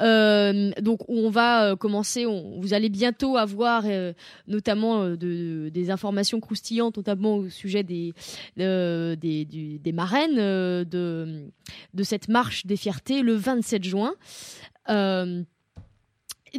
Euh, 0.00 0.70
donc, 0.80 1.00
on 1.08 1.28
va 1.28 1.72
euh, 1.72 1.76
commencer. 1.76 2.24
on- 2.24 2.58
vous 2.58 2.72
allez 2.72 2.88
bientôt 2.88 3.36
avoir 3.36 3.82
euh, 3.84 4.14
notamment 4.46 5.02
euh, 5.02 5.16
de- 5.16 5.68
des 5.68 5.90
informations 5.90 6.40
croustillantes, 6.40 6.96
notamment 6.96 7.36
au 7.36 7.50
sujet 7.50 7.82
des, 7.82 8.14
des, 8.56 9.44
du- 9.44 9.78
des 9.78 9.92
marraines 9.92 10.36
de, 10.36 11.44
de 11.92 12.02
cette 12.02 12.28
marche 12.28 12.64
des 12.64 12.78
fiertés 12.78 13.20
le 13.20 13.34
27 13.34 13.84
juin. 13.84 14.14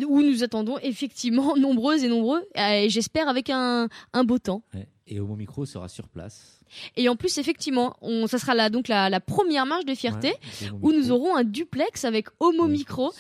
Où 0.08 0.22
nous 0.22 0.44
attendons 0.44 0.78
effectivement 0.82 1.56
nombreuses 1.58 2.04
et 2.04 2.08
nombreux, 2.08 2.44
euh, 2.58 2.72
et 2.84 2.90
j'espère 2.90 3.28
avec 3.28 3.50
un, 3.50 3.90
un 4.14 4.24
beau 4.24 4.38
temps. 4.40 4.64
Ouais. 4.74 4.88
Et 5.08 5.20
Homo 5.20 5.36
Micro 5.36 5.66
sera 5.66 5.90
sur 5.90 6.08
place. 6.08 6.62
Et 6.96 7.10
en 7.10 7.18
plus, 7.18 7.38
effectivement, 7.38 7.98
on, 8.02 8.28
ça 8.28 8.38
sera 8.38 8.56
là, 8.56 8.70
donc 8.70 8.88
la, 8.88 9.10
la 9.10 9.20
première 9.20 9.66
marche 9.66 9.84
de 9.84 9.94
fierté, 9.94 10.30
Ouais, 10.62 10.70
où 10.82 10.94
nous 10.94 11.12
aurons 11.12 11.36
un 11.36 11.44
duplex 11.44 12.06
avec 12.06 12.28
Homo 12.40 12.68
Micro. 12.68 13.12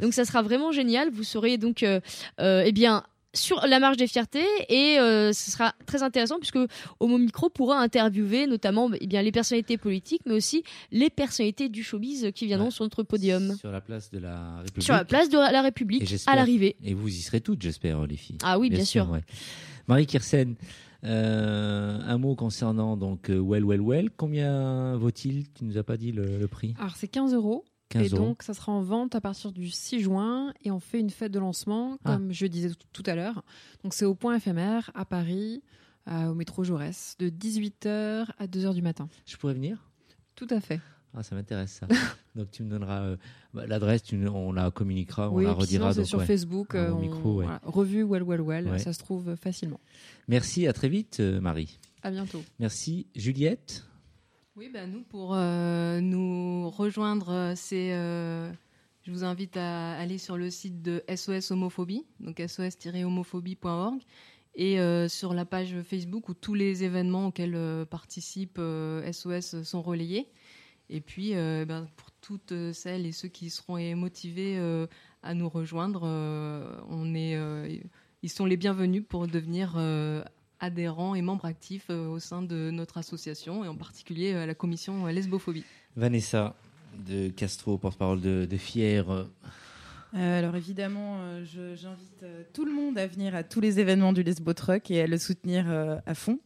Donc 0.00 0.14
ça 0.14 0.24
sera 0.24 0.42
vraiment 0.42 0.70
génial. 0.70 1.10
Vous 1.10 1.24
serez 1.24 1.58
donc, 1.58 1.82
euh, 1.82 2.00
euh, 2.40 2.62
eh 2.64 2.70
bien, 2.70 3.02
sur 3.34 3.64
la 3.66 3.78
marche 3.78 3.96
des 3.96 4.06
fiertés 4.06 4.44
et 4.68 4.98
euh, 4.98 5.32
ce 5.32 5.50
sera 5.52 5.74
très 5.86 6.02
intéressant 6.02 6.38
puisque 6.38 6.58
Homo 6.98 7.16
Micro 7.18 7.48
pourra 7.48 7.78
interviewer 7.80 8.46
notamment 8.46 8.90
eh 9.00 9.06
bien 9.06 9.22
les 9.22 9.30
personnalités 9.32 9.76
politiques, 9.78 10.22
mais 10.26 10.34
aussi 10.34 10.64
les 10.90 11.10
personnalités 11.10 11.68
du 11.68 11.82
showbiz 11.84 12.32
qui 12.34 12.46
viendront 12.46 12.66
Ouais. 12.66 12.70
sur 12.72 12.84
notre 12.84 13.02
podium. 13.04 13.54
Sur 13.56 13.70
la 13.70 13.80
place 13.80 14.10
de 14.10 14.18
la 14.18 14.58
République. 14.58 14.82
Sur 14.82 14.94
la 14.94 15.04
place 15.04 15.28
de 15.28 15.38
la 15.38 15.52
Et 15.52 15.60
République 15.60 16.06
j'espère- 16.08 16.32
à 16.34 16.36
l'arrivée. 16.36 16.76
Et 16.84 16.94
vous 16.94 17.08
y 17.08 17.20
serez 17.20 17.40
toutes, 17.40 17.62
j'espère, 17.62 18.06
les 18.06 18.16
filles. 18.16 18.38
Ah 18.42 18.58
oui, 18.58 18.68
bien, 18.70 18.84
sûr. 18.84 19.08
ouais. 19.10 19.22
Marie 19.86 20.06
Kirsen, 20.06 20.54
euh, 21.04 21.98
un 22.06 22.18
mot 22.18 22.34
concernant 22.34 22.96
donc 22.96 23.30
euh, 23.30 23.38
Well 23.40 23.64
Well 23.64 23.80
Well. 23.80 24.10
Combien 24.16 24.96
vaut-il? 24.96 25.44
Tu 25.52 25.64
nous 25.64 25.78
as 25.78 25.82
pas 25.82 25.96
dit 25.96 26.12
le, 26.12 26.38
le 26.38 26.48
prix 26.48 26.74
Alors 26.78 26.96
c'est 26.96 27.08
15 27.08 27.34
euros. 27.34 27.64
15 27.90 28.02
et 28.02 28.16
euros. 28.16 28.24
donc, 28.28 28.42
ça 28.42 28.54
sera 28.54 28.72
en 28.72 28.80
vente 28.82 29.14
à 29.14 29.20
partir 29.20 29.52
du 29.52 29.68
6 29.70 30.00
juin 30.00 30.54
et 30.64 30.70
on 30.70 30.80
fait 30.80 30.98
une 30.98 31.10
fête 31.10 31.30
de 31.32 31.38
lancement, 31.38 31.98
Ah. 32.04 32.12
comme 32.12 32.32
je 32.32 32.46
disais 32.46 32.70
tout, 32.92 33.02
à 33.06 33.14
l'heure. 33.14 33.44
Donc, 33.84 33.92
c'est 33.94 34.04
au 34.06 34.14
point 34.14 34.36
éphémère 34.36 34.90
à 34.94 35.04
Paris, 35.04 35.62
euh, 36.08 36.28
au 36.28 36.34
métro 36.34 36.64
Jaurès, 36.64 37.16
de 37.18 37.28
18h 37.28 38.30
à 38.38 38.46
2h 38.46 38.74
du 38.74 38.82
matin. 38.82 39.08
Je 39.26 39.36
pourrais 39.36 39.54
venir? 39.54 39.90
Tout 40.34 40.46
à 40.50 40.60
fait. 40.60 40.80
Ah, 41.12 41.24
ça 41.24 41.34
m'intéresse 41.34 41.72
ça. 41.72 41.88
donc 42.36 42.52
tu 42.52 42.62
me 42.62 42.70
donneras 42.70 43.00
euh, 43.02 43.16
bah, 43.52 43.66
l'adresse, 43.66 44.02
on 44.12 44.52
la 44.52 44.70
communiquera, 44.70 45.28
on 45.28 45.34
oui, 45.34 45.42
la 45.44 45.50
sinon, 45.50 45.60
redira. 45.60 45.92
c'est 45.92 46.00
donc, 46.00 46.06
sur 46.06 46.18
ouais. 46.20 46.26
Facebook, 46.26 46.76
euh, 46.76 46.92
on- 46.92 47.00
micro, 47.00 47.38
ouais. 47.38 47.44
voilà, 47.46 47.60
revue 47.64 48.04
Well 48.04 48.22
Well 48.22 48.40
Well, 48.42 48.68
Ouais. 48.68 48.78
ça 48.78 48.92
se 48.92 49.00
trouve 49.00 49.34
facilement. 49.34 49.80
Merci, 50.28 50.68
à 50.68 50.72
très 50.72 50.88
vite, 50.88 51.18
euh, 51.18 51.40
Marie. 51.40 51.80
À 52.04 52.12
bientôt. 52.12 52.40
Merci, 52.60 53.08
Juliette. 53.16 53.84
Oui, 54.56 54.68
bah 54.68 54.86
nous, 54.86 55.02
pour 55.02 55.34
euh, 55.34 56.00
nous 56.00 56.70
rejoindre, 56.70 57.52
c'est. 57.56 57.94
euh, 57.94 58.52
je 59.02 59.12
vous 59.12 59.24
invite 59.24 59.56
à 59.56 59.92
aller 59.92 60.18
sur 60.18 60.36
le 60.36 60.50
site 60.50 60.82
de 60.82 61.02
SOS 61.14 61.52
Homophobie, 61.52 62.04
donc 62.18 62.42
sos-homophobie.org, 62.46 64.00
et 64.56 64.80
euh, 64.80 65.08
sur 65.08 65.34
la 65.34 65.44
page 65.44 65.80
Facebook 65.82 66.28
où 66.28 66.34
tous 66.34 66.54
les 66.54 66.84
événements 66.84 67.28
auxquels 67.28 67.86
participe 67.88 68.60
SOS 69.12 69.62
sont 69.62 69.82
relayés. 69.82 70.28
Et 70.90 71.00
puis, 71.00 71.32
ben, 71.32 71.86
pour 71.96 72.10
toutes 72.20 72.52
celles 72.72 73.06
et 73.06 73.12
ceux 73.12 73.28
qui 73.28 73.48
seront 73.48 73.78
motivés 73.94 74.58
à 75.22 75.34
nous 75.34 75.48
rejoindre, 75.48 76.02
on 76.88 77.14
est, 77.14 77.38
ils 78.22 78.30
sont 78.30 78.44
les 78.44 78.56
bienvenus 78.56 79.04
pour 79.08 79.28
devenir 79.28 79.76
adhérents 80.60 81.14
et 81.14 81.22
membres 81.22 81.46
actifs 81.46 81.86
euh, 81.90 82.08
au 82.08 82.18
sein 82.18 82.42
de 82.42 82.70
notre 82.70 82.98
association, 82.98 83.64
et 83.64 83.68
en 83.68 83.76
particulier 83.76 84.34
à 84.34 84.46
la 84.46 84.54
commission 84.54 85.06
euh, 85.06 85.12
lesbophobie. 85.12 85.64
Vanessa 85.96 86.54
de 87.06 87.28
Castro, 87.28 87.78
porte-parole 87.78 88.20
de, 88.20 88.46
de 88.50 88.56
Fier. 88.56 89.10
euh, 89.10 89.24
Euh, 90.12 90.40
alors 90.40 90.56
évidemment, 90.56 91.18
euh, 91.20 91.44
j'invite 91.44 92.22
euh, 92.24 92.42
tout 92.52 92.64
le 92.64 92.72
monde 92.72 92.98
à 92.98 93.06
venir 93.06 93.36
à 93.36 93.44
tous 93.44 93.60
les 93.60 93.78
événements 93.78 94.12
du 94.12 94.24
Lesbo 94.24 94.52
Truck 94.54 94.90
et 94.90 95.02
à 95.02 95.06
le 95.06 95.18
soutenir 95.18 95.66
euh, 95.70 95.98
à 96.04 96.14
fond. 96.16 96.40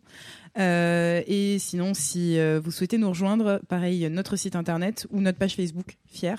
Euh, 0.58 1.22
et 1.26 1.58
sinon, 1.58 1.94
si 1.94 2.38
euh, 2.38 2.60
vous 2.62 2.70
souhaitez 2.70 2.98
nous 2.98 3.08
rejoindre, 3.08 3.62
pareil, 3.66 4.06
notre 4.10 4.36
site 4.36 4.54
internet 4.54 5.06
ou 5.10 5.20
notre 5.20 5.38
page 5.38 5.56
Facebook, 5.56 5.96
Fier. 6.06 6.36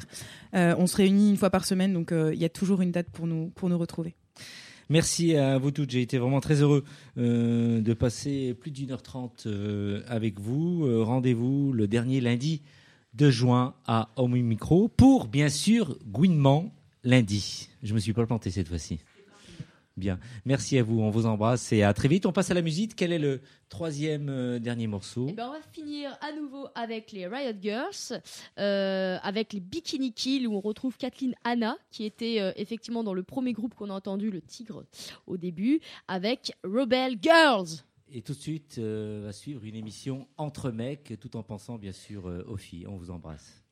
Euh, 0.53 0.75
on 0.77 0.85
se 0.85 0.97
réunit 0.97 1.31
une 1.31 1.37
fois 1.37 1.49
par 1.49 1.65
semaine, 1.65 1.93
donc 1.93 2.11
euh, 2.11 2.31
il 2.31 2.39
y 2.39 2.45
a 2.45 2.49
toujours 2.49 2.81
une 2.81 2.91
date 2.91 3.09
pour 3.09 3.25
nous, 3.25 3.49
pour 3.55 3.69
nous 3.69 3.77
retrouver. 3.79 4.13
Merci 4.89 5.35
à 5.35 5.57
vous 5.57 5.71
toutes. 5.71 5.91
J'ai 5.91 6.01
été 6.01 6.17
vraiment 6.17 6.41
très 6.41 6.61
heureux 6.61 6.83
euh, 7.17 7.81
de 7.81 7.93
passer 7.93 8.53
plus 8.53 8.71
d'une 8.71 8.91
heure 8.91 9.01
trente 9.01 9.43
euh, 9.47 10.03
avec 10.07 10.39
vous. 10.39 10.85
Euh, 10.85 11.03
Rendez-vous 11.03 11.73
le 11.73 11.87
dernier 11.87 12.21
lundi 12.21 12.61
de 13.13 13.29
juin 13.29 13.73
à 13.87 14.09
Homo 14.15 14.35
Micro 14.35 14.87
pour, 14.89 15.27
bien 15.27 15.49
sûr, 15.49 15.97
Gouinement 16.05 16.71
lundi. 17.03 17.69
Je 17.81 17.93
me 17.93 17.99
suis 17.99 18.13
pas 18.13 18.25
planté 18.25 18.51
cette 18.51 18.67
fois-ci. 18.67 18.99
Bien. 19.97 20.19
Merci 20.43 20.77
à 20.77 20.83
vous. 20.83 20.99
On 20.99 21.09
vous 21.09 21.25
embrasse 21.25 21.71
et 21.71 21.83
à 21.83 21.93
très 21.93 22.09
vite. 22.09 22.25
On 22.25 22.33
passe 22.33 22.51
à 22.51 22.53
la 22.53 22.61
musique. 22.61 22.97
Quel 22.97 23.13
est 23.13 23.19
le 23.19 23.39
troisième 23.69 24.27
euh, 24.27 24.59
dernier 24.59 24.87
morceau? 24.87 25.27
Eh 25.29 25.33
ben, 25.33 25.47
on 25.47 25.51
va 25.53 25.61
finir 25.71 26.17
à 26.19 26.33
nouveau 26.33 26.67
avec 26.75 27.13
les 27.13 27.27
Riot 27.27 27.55
Girls, 27.61 28.21
euh, 28.59 29.17
avec 29.23 29.53
les 29.53 29.61
Bikini 29.61 30.11
Kill, 30.11 30.49
où 30.49 30.55
on 30.55 30.59
retrouve 30.59 30.97
Kathleen 30.97 31.33
Hanna, 31.45 31.77
qui 31.91 32.03
était 32.03 32.41
euh, 32.41 32.51
effectivement 32.57 33.05
dans 33.05 33.13
le 33.13 33.23
premier 33.23 33.53
groupe 33.53 33.73
qu'on 33.73 33.89
a 33.89 33.93
entendu, 33.93 34.31
le 34.31 34.41
Tigre, 34.41 34.83
au 35.27 35.37
début, 35.37 35.79
avec 36.09 36.51
Rebel 36.65 37.15
Girls. 37.21 37.85
Et 38.11 38.21
tout 38.21 38.33
de 38.33 38.39
suite 38.39 38.77
va 38.77 39.31
suivre 39.31 39.63
une 39.63 39.75
émission 39.75 40.27
entre 40.37 40.71
mecs, 40.71 41.13
tout 41.19 41.35
en 41.37 41.43
pensant 41.43 41.77
bien 41.77 41.91
sûr 41.91 42.25
aux 42.47 42.57
filles. 42.57 42.85
On 42.87 42.97
vous 42.97 43.09
embrasse. 43.09 43.64